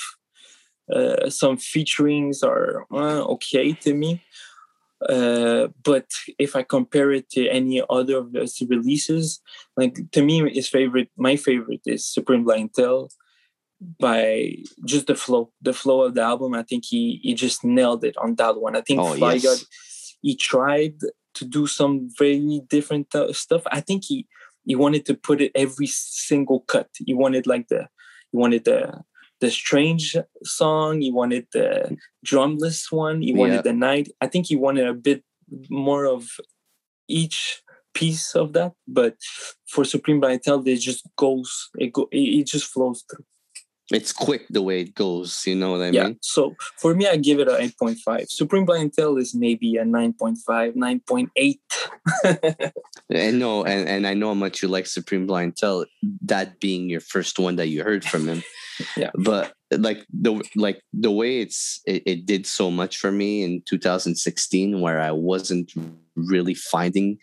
Uh, 0.91 1.29
some 1.29 1.57
featurings 1.57 2.41
are 2.41 2.85
uh, 2.91 3.23
okay 3.35 3.73
to 3.73 3.93
me. 3.93 4.23
Uh, 5.07 5.67
but 5.83 6.07
if 6.39 6.55
I 6.55 6.63
compare 6.63 7.11
it 7.11 7.29
to 7.31 7.47
any 7.49 7.83
other 7.89 8.17
of 8.17 8.31
those 8.31 8.61
releases, 8.69 9.41
like 9.75 9.99
to 10.11 10.23
me, 10.23 10.49
his 10.53 10.69
favorite, 10.69 11.09
my 11.17 11.35
favorite 11.35 11.81
is 11.85 12.05
Supreme 12.05 12.45
Blientele 12.45 13.09
by 13.99 14.55
just 14.85 15.07
the 15.07 15.15
flow, 15.15 15.51
the 15.61 15.73
flow 15.73 16.03
of 16.03 16.15
the 16.15 16.21
album. 16.21 16.53
I 16.53 16.63
think 16.63 16.85
he 16.85 17.19
he 17.21 17.33
just 17.33 17.63
nailed 17.63 18.03
it 18.05 18.15
on 18.17 18.35
that 18.35 18.59
one. 18.61 18.75
I 18.75 18.81
think 18.81 19.01
Oh, 19.01 19.13
Fly 19.15 19.33
yes. 19.33 19.43
God, 19.43 19.67
he 20.21 20.35
tried 20.35 20.95
to 21.35 21.45
do 21.45 21.67
some 21.67 22.09
very 22.17 22.61
different 22.69 23.13
uh, 23.13 23.33
stuff. 23.33 23.63
I 23.71 23.81
think 23.81 24.05
he 24.05 24.27
he 24.65 24.75
wanted 24.75 25.05
to 25.07 25.13
put 25.13 25.41
it 25.41 25.51
every 25.55 25.87
single 25.87 26.61
cut. 26.61 26.87
He 27.05 27.13
wanted 27.13 27.45
like 27.45 27.67
the 27.67 27.89
he 28.31 28.37
wanted 28.37 28.63
the 28.65 29.03
the 29.41 29.51
strange 29.51 30.15
song. 30.43 31.01
you 31.01 31.13
wanted 31.13 31.47
the 31.53 31.97
drumless 32.25 32.91
one. 32.91 33.21
you 33.21 33.35
wanted 33.35 33.55
Yeah. 33.55 33.61
the 33.61 33.73
night. 33.73 34.09
I 34.21 34.27
think 34.27 34.49
you 34.49 34.59
wanted 34.59 34.87
a 34.87 34.93
bit 34.93 35.23
more 35.69 36.05
of 36.05 36.27
each 37.07 37.61
piece 37.93 38.35
of 38.35 38.53
that. 38.53 38.73
But 38.87 39.15
for 39.67 39.83
Supreme 39.85 40.19
Blientele, 40.21 40.67
it 40.67 40.77
just 40.77 41.03
goes. 41.17 41.69
It 41.77 41.93
go. 41.93 42.07
It, 42.11 42.47
just 42.47 42.65
flows 42.65 43.03
through. 43.09 43.25
it's 43.91 44.11
quick 44.11 44.47
the 44.49 44.63
way 44.63 44.81
it 44.81 44.95
goes. 44.95 45.43
You 45.45 45.55
know 45.55 45.71
what 45.73 45.81
I 45.81 45.89
yeah. 45.89 46.03
mean? 46.05 46.17
So 46.21 46.55
for 46.77 46.95
me, 46.95 47.07
I 47.07 47.17
give 47.17 47.39
it 47.39 47.47
a 47.47 47.61
eight 47.61 47.77
point 47.77 47.99
five. 47.99 48.25
Supreme 48.29 48.65
Blientele 48.65 49.19
is 49.21 49.35
maybe 49.35 49.77
a 49.77 49.83
9.5, 49.83 50.75
9.8. 50.75 52.71
And 53.09 53.37
no, 53.37 53.63
and, 53.63 53.87
and 53.87 54.07
I 54.07 54.15
know 54.15 54.29
how 54.29 54.33
much 54.33 54.63
you 54.63 54.67
like 54.67 54.87
Supreme 54.87 55.27
Blientele, 55.27 55.85
that 56.23 56.59
being 56.59 56.89
your 56.89 57.01
first 57.01 57.37
one 57.37 57.55
that 57.57 57.67
you 57.67 57.83
heard 57.83 58.03
from 58.03 58.27
him. 58.27 58.43
Yeah. 58.97 59.11
But 59.15 59.53
like 59.71 60.05
the 60.11 60.41
like 60.55 60.81
the 60.93 61.11
way 61.11 61.39
it's 61.39 61.81
it, 61.85 62.03
it 62.05 62.25
did 62.25 62.45
so 62.45 62.69
much 62.71 62.97
for 62.97 63.11
me 63.11 63.43
in 63.43 63.61
2016 63.65 64.81
where 64.81 64.99
I 64.99 65.11
wasn't 65.11 65.73
really 66.15 66.53
finding 66.53 67.17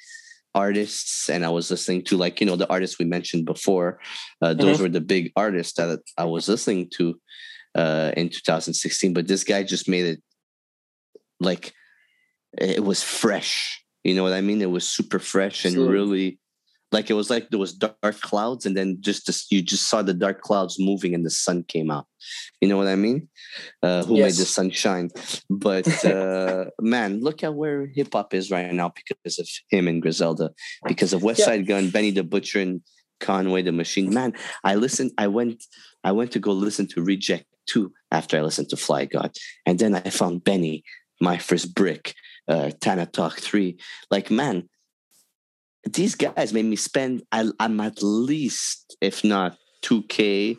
artists 0.54 1.30
and 1.30 1.44
I 1.44 1.48
was 1.48 1.70
listening 1.70 2.02
to 2.04 2.16
like, 2.16 2.40
you 2.40 2.46
know, 2.46 2.56
the 2.56 2.68
artists 2.70 2.98
we 2.98 3.06
mentioned 3.06 3.46
before. 3.46 3.98
Uh, 4.42 4.52
those 4.54 4.80
were 4.80 4.88
the 4.90 5.00
big 5.00 5.32
artists 5.34 5.74
that 5.74 6.00
I 6.18 6.24
was 6.24 6.48
listening 6.48 6.90
to 6.96 7.18
uh 7.74 8.12
in 8.16 8.28
2016. 8.28 9.14
But 9.14 9.28
this 9.28 9.44
guy 9.44 9.62
just 9.62 9.88
made 9.88 10.04
it 10.06 10.22
like 11.40 11.72
it 12.58 12.84
was 12.84 13.02
fresh. 13.02 13.82
You 14.04 14.14
know 14.14 14.24
what 14.24 14.32
I 14.34 14.40
mean? 14.40 14.60
It 14.60 14.70
was 14.70 14.88
super 14.88 15.18
fresh 15.18 15.64
and 15.64 15.74
Sure. 15.74 15.88
really 15.88 16.38
like 16.92 17.10
it 17.10 17.14
was 17.14 17.30
like 17.30 17.48
there 17.48 17.58
was 17.58 17.72
dark 17.72 18.20
clouds 18.20 18.66
and 18.66 18.76
then 18.76 18.98
just 19.00 19.26
this, 19.26 19.50
you 19.50 19.62
just 19.62 19.88
saw 19.88 20.02
the 20.02 20.14
dark 20.14 20.42
clouds 20.42 20.78
moving 20.78 21.14
and 21.14 21.24
the 21.24 21.30
sun 21.30 21.64
came 21.64 21.90
out. 21.90 22.06
You 22.60 22.68
know 22.68 22.76
what 22.76 22.86
I 22.86 22.96
mean? 22.96 23.28
Uh, 23.82 24.04
who 24.04 24.14
made 24.14 24.34
the 24.34 24.44
sun 24.44 24.70
shine? 24.70 25.10
But 25.48 26.04
uh, 26.04 26.66
man, 26.80 27.20
look 27.20 27.42
at 27.42 27.54
where 27.54 27.86
hip 27.86 28.12
hop 28.12 28.34
is 28.34 28.50
right 28.50 28.72
now 28.72 28.92
because 28.94 29.38
of 29.38 29.48
him 29.70 29.88
and 29.88 30.02
Griselda, 30.02 30.50
because 30.86 31.12
of 31.12 31.22
West 31.22 31.40
Yeah. 31.40 31.46
Side 31.46 31.66
Gun, 31.66 31.90
Benny 31.90 32.10
the 32.10 32.22
Butcher, 32.22 32.60
and 32.60 32.82
Conway 33.20 33.62
the 33.62 33.72
Machine. 33.72 34.12
Man, 34.12 34.34
I 34.62 34.74
listened. 34.74 35.12
I 35.16 35.28
went. 35.28 35.64
I 36.04 36.12
went 36.12 36.32
to 36.32 36.40
go 36.40 36.52
listen 36.52 36.86
to 36.88 37.02
Reject 37.02 37.46
Two 37.66 37.92
after 38.10 38.36
I 38.36 38.42
listened 38.42 38.68
to 38.70 38.76
Fly 38.76 39.06
God, 39.06 39.32
and 39.64 39.78
then 39.78 39.94
I 39.94 40.10
found 40.10 40.44
Benny, 40.44 40.84
my 41.20 41.38
first 41.38 41.74
brick, 41.74 42.14
uh, 42.48 42.70
Tana 42.80 43.06
Talk 43.06 43.38
Three. 43.38 43.78
Like 44.10 44.30
man, 44.30 44.68
these 45.90 46.14
guys 46.14 46.52
made 46.52 46.64
me 46.66 46.76
spend. 46.76 47.22
I, 47.32 47.48
I'm 47.58 47.80
at 47.80 48.02
least, 48.02 48.96
if 49.00 49.24
not 49.24 49.56
two 49.82 50.02
k. 50.04 50.58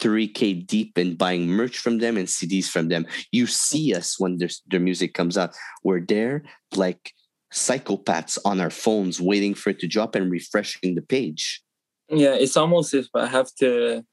3k 0.00 0.66
deep 0.66 0.98
in 0.98 1.14
buying 1.14 1.46
merch 1.46 1.78
from 1.78 1.98
them 1.98 2.16
and 2.16 2.26
CDs 2.26 2.66
from 2.66 2.88
them. 2.88 3.06
You 3.30 3.46
see 3.46 3.94
us 3.94 4.18
when 4.18 4.38
their, 4.38 4.48
their 4.66 4.80
music 4.80 5.14
comes 5.14 5.38
out. 5.38 5.54
We're 5.84 6.00
there 6.00 6.42
like 6.74 7.12
psychopaths 7.52 8.36
on 8.44 8.60
our 8.60 8.70
phones 8.70 9.20
waiting 9.20 9.54
for 9.54 9.70
it 9.70 9.78
to 9.78 9.86
drop 9.86 10.16
and 10.16 10.30
refreshing 10.32 10.96
the 10.96 11.00
page. 11.00 11.62
Yeah, 12.08 12.34
it's 12.34 12.56
almost 12.56 12.92
if 12.92 13.06
I 13.14 13.26
have 13.26 13.54
to, 13.60 14.04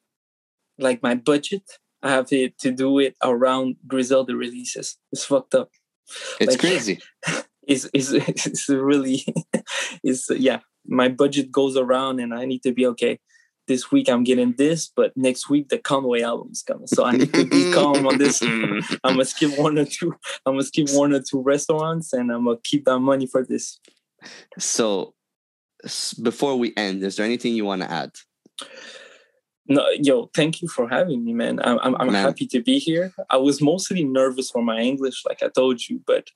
like 0.77 1.01
my 1.01 1.15
budget, 1.15 1.63
I 2.03 2.11
have 2.11 2.27
to, 2.27 2.49
to 2.59 2.71
do 2.71 2.99
it 2.99 3.15
around 3.23 3.77
Griselda 3.87 4.35
releases. 4.35 4.97
It's 5.11 5.25
fucked 5.25 5.55
up. 5.55 5.69
It's 6.39 6.51
Like- 6.51 6.59
crazy. 6.59 6.99
It's, 7.71 7.87
it's, 7.93 8.11
it's 8.45 8.69
really, 8.69 9.25
is 10.03 10.29
yeah, 10.29 10.59
my 10.85 11.09
budget 11.09 11.51
goes 11.51 11.77
around 11.77 12.19
and 12.19 12.33
I 12.33 12.45
need 12.45 12.63
to 12.63 12.73
be 12.73 12.85
okay. 12.87 13.19
This 13.67 13.91
week 13.91 14.09
I'm 14.09 14.23
getting 14.23 14.53
this, 14.57 14.91
but 14.93 15.15
next 15.15 15.49
week 15.49 15.69
the 15.69 15.77
Conway 15.77 16.21
album's 16.21 16.63
coming. 16.63 16.87
So 16.87 17.05
I 17.05 17.11
need 17.11 17.33
to 17.33 17.45
be 17.45 17.71
calm 17.73 18.05
on 18.05 18.17
this. 18.17 18.41
I'm 18.41 18.81
gonna 19.03 19.25
skip 19.25 19.57
one 19.57 19.77
or 19.77 19.85
two. 19.85 20.13
I'm 20.45 20.53
gonna 20.53 20.63
skip 20.63 20.89
one 20.91 21.13
or 21.13 21.21
two 21.21 21.41
restaurants, 21.41 22.11
and 22.11 22.31
I'm 22.31 22.45
gonna 22.45 22.57
keep 22.63 22.85
that 22.85 22.99
money 22.99 23.27
for 23.27 23.45
this. 23.45 23.79
so 24.57 25.13
before 26.21 26.57
we 26.57 26.73
end, 26.75 27.03
is 27.03 27.15
there 27.15 27.25
anything 27.25 27.53
you 27.53 27.65
want 27.65 27.83
to 27.83 27.91
add? 27.91 28.11
No, 29.67 29.87
yo, 29.89 30.29
thank 30.33 30.61
you 30.61 30.67
for 30.67 30.89
having 30.89 31.23
me, 31.23 31.33
man. 31.33 31.59
I'm 31.63 31.79
I'm, 31.79 31.95
I'm 31.95 32.11
Man. 32.11 32.25
happy 32.25 32.47
to 32.47 32.61
be 32.61 32.79
here. 32.79 33.13
I 33.29 33.37
was 33.37 33.61
mostly 33.61 34.03
nervous 34.03 34.49
for 34.49 34.61
my 34.63 34.79
English, 34.79 35.23
like 35.25 35.43
I 35.43 35.49
told 35.49 35.87
you, 35.87 36.01
but 36.05 36.29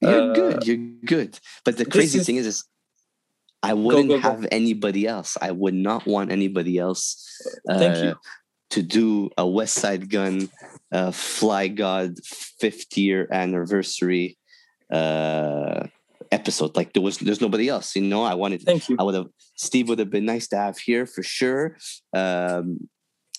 You're 0.00 0.20
uh, 0.20 0.32
good. 0.34 0.66
You're 0.66 0.76
good. 1.04 1.38
But 1.64 1.76
the 1.76 1.84
crazy 1.84 2.18
is- 2.18 2.26
thing 2.26 2.36
is, 2.36 2.46
is 2.46 2.64
I 3.62 3.72
wouldn't 3.72 4.08
go, 4.08 4.16
go. 4.16 4.20
have 4.20 4.46
anybody 4.52 5.06
else. 5.06 5.38
I 5.40 5.50
would 5.50 5.72
not 5.72 6.04
want 6.06 6.30
anybody 6.30 6.78
else 6.78 7.40
Thank 7.66 7.96
uh, 7.96 8.02
you. 8.02 8.14
to 8.70 8.82
do 8.82 9.30
a 9.38 9.44
Westside 9.44 10.10
Gunn 10.10 10.50
uh, 10.92 11.12
Fly 11.12 11.68
God 11.68 12.18
fifth 12.26 12.98
year 12.98 13.26
anniversary 13.32 14.36
uh, 14.92 15.86
episode. 16.34 16.76
Like 16.76 16.92
there 16.92 17.02
was, 17.02 17.18
there's 17.18 17.40
nobody 17.40 17.68
else. 17.68 17.96
You 17.96 18.02
know, 18.02 18.22
I 18.24 18.34
wanted. 18.34 18.62
Thank 18.62 18.88
you. 18.88 18.96
I 18.98 19.02
would 19.04 19.14
have. 19.14 19.28
Steve 19.56 19.88
would 19.88 20.00
have 20.00 20.10
been 20.10 20.26
nice 20.26 20.46
to 20.48 20.56
have 20.56 20.76
here 20.78 21.06
for 21.06 21.22
sure. 21.22 21.76
Um, 22.12 22.88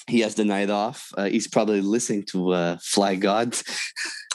he 0.08 0.22
has 0.22 0.36
the 0.36 0.46
night 0.46 0.70
off. 0.70 1.12
Uh, 1.18 1.26
he's 1.26 1.48
probably 1.48 1.82
listening 1.82 2.24
to 2.32 2.52
uh, 2.52 2.78
Fly 2.82 3.16
God. 3.16 3.56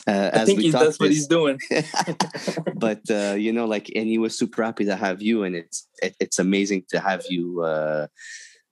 Uh, 0.06 0.30
I 0.32 0.38
as 0.38 0.46
think 0.46 0.72
talk 0.72 0.82
that's 0.82 0.98
what 0.98 1.10
he's 1.10 1.26
doing. 1.26 1.58
but 2.74 3.02
uh, 3.10 3.34
you 3.44 3.52
know, 3.52 3.66
like, 3.66 3.92
and 3.94 4.06
he 4.08 4.16
was 4.16 4.36
super 4.36 4.62
happy 4.64 4.86
to 4.86 4.96
have 4.96 5.20
you, 5.20 5.44
and 5.44 5.54
it's 5.54 5.86
it, 6.02 6.16
it's 6.18 6.38
amazing 6.38 6.84
to 6.88 6.98
have 7.00 7.22
you 7.28 7.62
uh, 7.62 8.06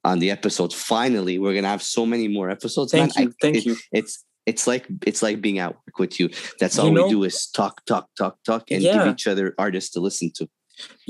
on 0.04 0.20
the 0.20 0.30
episode. 0.30 0.72
Finally, 0.72 1.38
we're 1.38 1.54
gonna 1.54 1.68
have 1.68 1.82
so 1.82 2.06
many 2.06 2.28
more 2.28 2.48
episodes. 2.48 2.92
Thank 2.92 3.14
man. 3.14 3.24
you. 3.24 3.30
I- 3.30 3.34
Thank 3.42 3.56
it- 3.56 3.66
you. 3.66 3.76
It's 3.92 4.24
it's 4.50 4.66
like 4.70 4.84
it's 5.10 5.22
like 5.26 5.40
being 5.46 5.58
at 5.64 5.70
work 5.74 5.98
with 5.98 6.14
you. 6.20 6.26
That's 6.60 6.76
You 6.76 6.82
all 6.84 6.90
know- 6.92 7.04
we 7.06 7.10
do 7.16 7.24
is 7.30 7.38
talk, 7.60 7.74
talk, 7.90 8.06
talk, 8.20 8.34
talk, 8.48 8.64
and 8.72 8.80
Yeah. 8.82 8.94
give 9.04 9.12
each 9.14 9.26
other 9.32 9.46
artists 9.58 9.90
to 9.94 10.00
listen 10.08 10.30
to. 10.38 10.44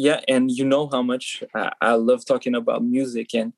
Yeah, 0.07 0.21
and 0.35 0.51
you 0.59 0.65
know 0.73 0.85
how 0.93 1.03
much 1.03 1.25
I, 1.55 1.71
I 1.91 1.93
love 2.09 2.21
talking 2.25 2.55
about 2.55 2.81
music, 2.97 3.29
and 3.41 3.53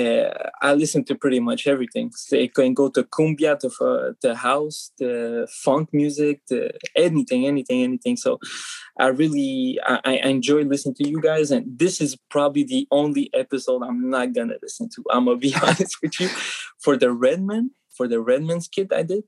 uh, 0.00 0.34
I 0.60 0.74
listen 0.74 1.02
to 1.04 1.14
pretty 1.14 1.40
much 1.40 1.66
everything. 1.66 2.10
So 2.12 2.36
it 2.36 2.52
can 2.54 2.74
go 2.74 2.86
to 2.90 3.02
cumbia, 3.04 3.52
to 3.60 3.68
uh, 3.90 4.12
to 4.22 4.34
house, 4.34 4.90
the 4.98 5.46
funk 5.64 5.90
music, 5.92 6.44
to 6.48 6.70
anything, 7.06 7.46
anything, 7.46 7.82
anything. 7.84 8.16
So 8.16 8.38
I 8.98 9.06
really 9.20 9.78
I, 9.86 10.00
I 10.04 10.12
enjoy 10.36 10.62
listening 10.64 10.96
to 10.96 11.08
you 11.08 11.20
guys, 11.20 11.50
and 11.54 11.64
this 11.78 12.00
is 12.00 12.16
probably 12.34 12.64
the 12.64 12.86
only 12.90 13.30
episode 13.32 13.82
I'm 13.82 14.10
not 14.10 14.34
gonna 14.34 14.58
listen 14.60 14.88
to. 14.96 15.00
I'm 15.10 15.24
gonna 15.26 15.38
be 15.38 15.54
honest 15.62 15.96
with 16.02 16.18
you. 16.20 16.28
For 16.84 16.96
the 16.96 17.10
Redman, 17.12 17.70
for 17.98 18.06
the 18.08 18.16
Redmans 18.28 18.64
skit 18.70 18.92
I 18.92 19.02
did, 19.02 19.24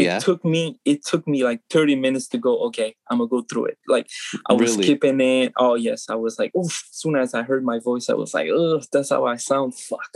it 0.00 0.04
Yeah. 0.06 0.18
took 0.26 0.40
me 0.44 0.62
it 0.92 0.98
took 1.10 1.24
me 1.32 1.38
like 1.50 1.60
30 1.70 1.96
minutes 1.96 2.26
to 2.32 2.38
go 2.38 2.52
okay 2.68 2.90
i'm 3.10 3.18
gonna 3.18 3.28
go 3.36 3.42
through 3.48 3.66
it. 3.72 3.78
Like 3.94 4.06
i 4.48 4.52
was 4.52 4.70
Really? 4.72 4.84
skipping 4.84 5.20
it. 5.20 5.52
Oh 5.56 5.74
yes 5.88 6.00
i 6.14 6.16
was 6.24 6.34
like 6.40 6.52
oh 6.54 6.66
as 6.66 6.82
soon 7.02 7.16
as 7.16 7.30
i 7.38 7.42
heard 7.50 7.64
my 7.72 7.78
voice 7.88 8.06
i 8.10 8.16
was 8.22 8.32
like 8.38 8.48
oh 8.52 8.80
that's 8.92 9.10
how 9.10 9.24
i 9.34 9.36
sound. 9.50 9.70
Fuck. 9.88 10.12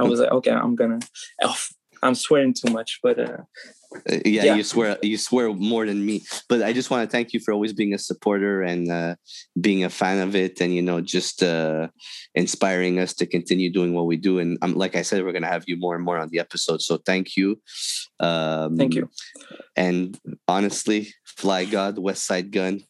I 0.00 0.04
was 0.10 0.18
like 0.20 0.32
okay 0.38 0.52
i'm 0.64 0.74
gonna 0.80 1.00
oh, 1.48 1.58
i'm 2.02 2.14
swearing 2.24 2.54
too 2.60 2.72
much. 2.78 2.90
But 3.04 3.16
Uh, 3.26 3.42
yeah, 4.24 4.44
Yeah. 4.44 4.54
you 4.56 4.62
swear 4.62 4.98
you 5.02 5.16
swear 5.16 5.52
more 5.52 5.86
than 5.86 6.04
me. 6.04 6.22
But 6.48 6.62
I 6.62 6.72
just 6.72 6.90
want 6.90 7.08
to 7.08 7.10
thank 7.10 7.32
you 7.32 7.40
for 7.40 7.52
always 7.52 7.72
being 7.72 7.94
a 7.94 7.98
supporter 7.98 8.62
and 8.62 8.90
uh, 8.90 9.16
being 9.60 9.84
a 9.84 9.90
fan 9.90 10.20
of 10.20 10.34
it, 10.36 10.60
and 10.60 10.74
you 10.74 10.82
know, 10.82 11.00
just 11.00 11.42
uh, 11.42 11.88
inspiring 12.34 12.98
us 12.98 13.14
to 13.14 13.26
continue 13.26 13.72
doing 13.72 13.92
what 13.94 14.06
we 14.06 14.16
do. 14.16 14.38
And 14.38 14.58
um, 14.62 14.74
like 14.74 14.94
I 14.96 15.02
said, 15.02 15.24
we're 15.24 15.32
gonna 15.32 15.46
have 15.48 15.64
you 15.66 15.76
more 15.76 15.94
and 15.96 16.04
more 16.04 16.18
on 16.18 16.28
the 16.28 16.38
episode. 16.38 16.82
So 16.82 16.98
thank 16.98 17.36
you. 17.36 17.60
Um, 18.20 18.76
thank 18.76 18.94
you 18.94 19.10
And 19.76 20.18
honestly, 20.46 21.08
Fly 21.24 21.64
God, 21.64 21.96
Westside 21.96 22.50
Gunn, 22.50 22.82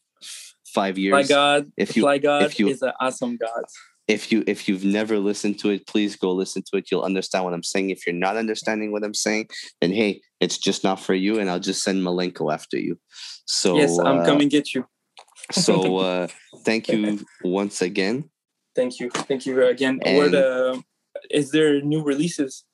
five 0.66 0.98
years. 0.98 1.26
Fly 1.26 1.34
God, 1.36 1.72
if 1.76 1.96
you 1.96 2.02
Fly 2.02 2.18
God 2.18 2.42
if 2.44 2.58
you 2.58 2.68
is 2.68 2.82
an 2.82 2.92
awesome 3.00 3.36
God. 3.36 3.64
If 4.10 4.32
you 4.32 4.42
if 4.46 4.68
you've 4.68 4.84
never 4.84 5.18
listened 5.18 5.58
to 5.60 5.70
it, 5.70 5.86
please 5.86 6.16
go 6.16 6.32
listen 6.32 6.62
to 6.70 6.78
it. 6.78 6.90
You'll 6.90 7.02
understand 7.02 7.44
what 7.44 7.54
I'm 7.54 7.62
saying. 7.62 7.90
If 7.90 8.06
you're 8.06 8.14
not 8.14 8.36
understanding 8.36 8.90
what 8.92 9.04
I'm 9.04 9.14
saying, 9.14 9.48
then 9.80 9.92
hey, 9.92 10.20
it's 10.40 10.58
just 10.58 10.82
not 10.82 11.00
for 11.00 11.14
you, 11.14 11.38
and 11.38 11.48
I'll 11.48 11.60
just 11.60 11.82
send 11.82 12.02
Malenko 12.02 12.52
after 12.52 12.76
you. 12.78 12.98
So 13.46 13.76
yes, 13.76 13.98
I'm 13.98 14.20
uh, 14.20 14.24
coming 14.24 14.48
get 14.48 14.74
you. 14.74 14.86
so 15.52 15.98
uh, 15.98 16.26
thank 16.64 16.88
you 16.88 17.24
once 17.44 17.82
again. 17.82 18.30
Thank 18.74 19.00
you, 19.00 19.10
thank 19.10 19.46
you 19.46 19.64
again. 19.66 20.00
And- 20.04 20.18
Where 20.18 20.28
the 20.28 20.82
is 21.30 21.50
there 21.50 21.80
new 21.80 22.02
releases? 22.02 22.64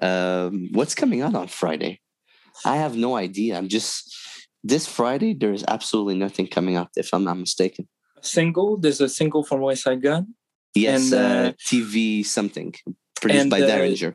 Um, 0.00 0.68
what's 0.72 0.94
coming 0.94 1.22
out 1.22 1.34
on 1.34 1.48
Friday? 1.48 2.00
I 2.64 2.76
have 2.76 2.96
no 2.96 3.16
idea. 3.16 3.56
I'm 3.56 3.68
just 3.68 4.14
this 4.62 4.86
Friday. 4.86 5.34
There 5.34 5.52
is 5.52 5.64
absolutely 5.66 6.16
nothing 6.16 6.46
coming 6.46 6.76
out, 6.76 6.90
if 6.96 7.12
I'm 7.12 7.24
not 7.24 7.38
mistaken. 7.38 7.88
Single. 8.24 8.76
There's 8.76 9.00
a 9.00 9.08
single 9.08 9.42
from 9.42 9.60
Westside 9.60 10.02
Gunn. 10.02 10.34
Yes, 10.74 11.12
And, 11.12 11.14
uh, 11.14 11.48
uh, 11.48 11.52
TV 11.66 12.24
something 12.24 12.74
produced 13.20 13.40
and, 13.42 13.50
by 13.50 13.62
uh, 13.62 13.68
Daringer. 13.68 14.14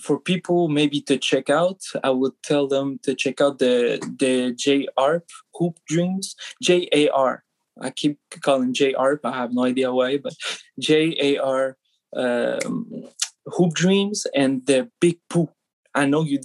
For 0.00 0.18
people 0.18 0.68
maybe 0.68 1.00
to 1.02 1.16
check 1.18 1.48
out, 1.48 1.80
I 2.02 2.10
would 2.10 2.32
tell 2.42 2.66
them 2.66 2.98
to 3.04 3.14
check 3.14 3.40
out 3.40 3.58
the 3.58 4.00
the 4.18 4.52
J 4.52 4.88
ARP 4.96 5.28
Hoop 5.54 5.78
Dreams. 5.86 6.34
J 6.62 6.88
A 6.92 7.08
R. 7.10 7.44
I 7.80 7.90
keep 7.90 8.18
calling 8.42 8.74
J 8.74 8.94
ARP. 8.94 9.24
I 9.24 9.32
have 9.32 9.52
no 9.52 9.64
idea 9.64 9.92
why, 9.92 10.18
but 10.18 10.34
J 10.80 11.16
A 11.20 11.38
R 11.38 11.76
um, 12.16 13.04
Hoop 13.46 13.74
Dreams 13.74 14.26
and 14.34 14.66
the 14.66 14.90
Big 15.00 15.18
Pooh. 15.30 15.48
I 15.94 16.06
know 16.06 16.24
you 16.24 16.40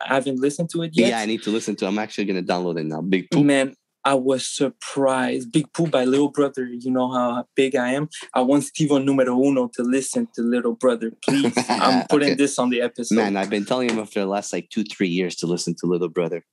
haven't 0.00 0.40
listened 0.40 0.70
to 0.70 0.82
it 0.82 0.92
yet. 0.94 1.08
Yeah, 1.08 1.18
I 1.18 1.26
need 1.26 1.42
to 1.42 1.50
listen 1.50 1.76
to. 1.76 1.84
It. 1.84 1.88
I'm 1.88 1.98
actually 1.98 2.24
gonna 2.24 2.42
download 2.42 2.78
it 2.80 2.84
now. 2.84 3.02
Big 3.02 3.30
poop. 3.30 3.44
Man, 3.44 3.74
I 4.04 4.14
was 4.14 4.44
surprised. 4.46 5.50
Big 5.50 5.72
Pooh 5.72 5.86
by 5.86 6.04
Little 6.04 6.28
Brother. 6.30 6.66
You 6.66 6.90
know 6.90 7.10
how 7.10 7.46
big 7.54 7.74
I 7.74 7.92
am. 7.92 8.08
I 8.34 8.42
want 8.42 8.64
Steven 8.64 9.04
Numero 9.04 9.34
Uno 9.42 9.68
to 9.74 9.82
listen 9.82 10.28
to 10.34 10.42
Little 10.42 10.74
Brother. 10.74 11.12
Please. 11.24 11.54
I'm 11.68 12.06
putting 12.08 12.28
Okay. 12.30 12.34
this 12.36 12.58
on 12.58 12.68
the 12.70 12.82
episode. 12.82 13.14
Man, 13.16 13.36
I've 13.36 13.48
been 13.50 13.64
telling 13.64 13.88
him 13.90 14.04
for 14.04 14.20
the 14.20 14.26
last 14.26 14.52
like 14.52 14.68
two, 14.70 14.84
three 14.84 15.08
years 15.08 15.36
to 15.36 15.46
listen 15.46 15.74
to 15.80 15.86
Little 15.86 16.10
Brother. 16.10 16.44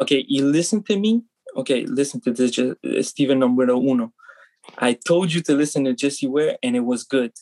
Okay, 0.00 0.24
you 0.28 0.44
listen 0.46 0.82
to 0.84 0.98
me. 0.98 1.22
Okay, 1.56 1.86
listen 1.86 2.20
to 2.22 2.32
this, 2.32 2.58
uh, 2.58 2.74
Steven 3.02 3.38
Numero 3.38 3.80
Uno. 3.80 4.12
I 4.78 4.94
told 4.94 5.32
you 5.32 5.40
to 5.42 5.54
listen 5.54 5.84
to 5.84 5.94
Jesse 5.94 6.26
Ware, 6.26 6.58
and 6.62 6.74
it 6.74 6.80
was 6.84 7.04
good. 7.04 7.32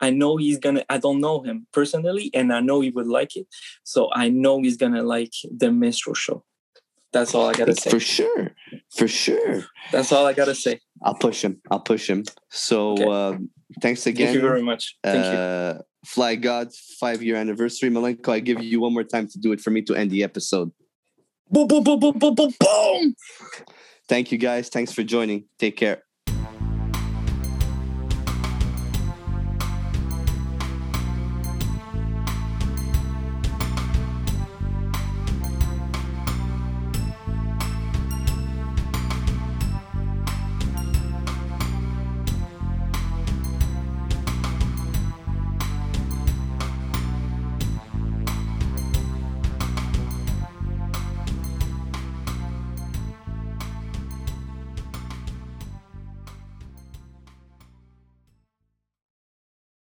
I 0.00 0.10
know 0.10 0.36
he's 0.36 0.58
gonna. 0.58 0.84
I 0.88 0.98
don't 0.98 1.20
know 1.20 1.42
him 1.42 1.66
personally, 1.72 2.30
and 2.34 2.52
I 2.52 2.60
know 2.60 2.80
he 2.82 2.90
would 2.90 3.08
like 3.08 3.34
it. 3.34 3.46
So 3.82 4.10
I 4.14 4.28
know 4.28 4.62
he's 4.62 4.76
gonna 4.76 5.02
like 5.02 5.32
the 5.50 5.72
Minstrel 5.72 6.14
Show. 6.14 6.44
That's 7.16 7.34
all 7.34 7.46
I 7.48 7.54
gotta 7.54 7.74
say. 7.74 7.88
For 7.88 7.98
sure, 7.98 8.54
for 8.94 9.08
sure. 9.08 9.64
That's 9.90 10.12
all 10.12 10.26
I 10.26 10.34
gotta 10.34 10.54
say. 10.54 10.80
I'll 11.02 11.14
push 11.14 11.42
him. 11.42 11.62
I'll 11.70 11.80
push 11.80 12.10
him. 12.10 12.24
So 12.50 12.92
Okay. 12.92 13.04
um, 13.06 13.50
thanks 13.80 14.06
again. 14.06 14.26
Thank 14.26 14.34
you 14.34 14.42
very 14.42 14.62
much. 14.62 14.98
Thank 15.02 15.24
you. 15.24 15.38
uh, 15.38 15.78
Fly 16.04 16.34
God 16.36 16.68
five 17.00 17.22
year 17.22 17.36
anniversary. 17.36 17.88
Malenko, 17.88 18.28
I 18.34 18.40
give 18.40 18.62
you 18.62 18.80
one 18.80 18.92
more 18.92 19.02
time 19.02 19.28
to 19.28 19.38
do 19.38 19.52
it 19.52 19.62
for 19.62 19.70
me 19.70 19.80
to 19.82 19.94
end 19.94 20.10
the 20.10 20.22
episode. 20.22 20.70
Boom, 21.50 21.66
boom, 21.66 21.82
boom, 21.82 21.98
boom, 21.98 22.18
boom, 22.18 22.34
boom, 22.34 22.52
boom. 22.60 23.14
Thank 24.08 24.30
you 24.30 24.36
guys. 24.38 24.68
Thanks 24.68 24.92
for 24.92 25.02
joining. 25.02 25.46
Take 25.58 25.76
care. 25.78 26.02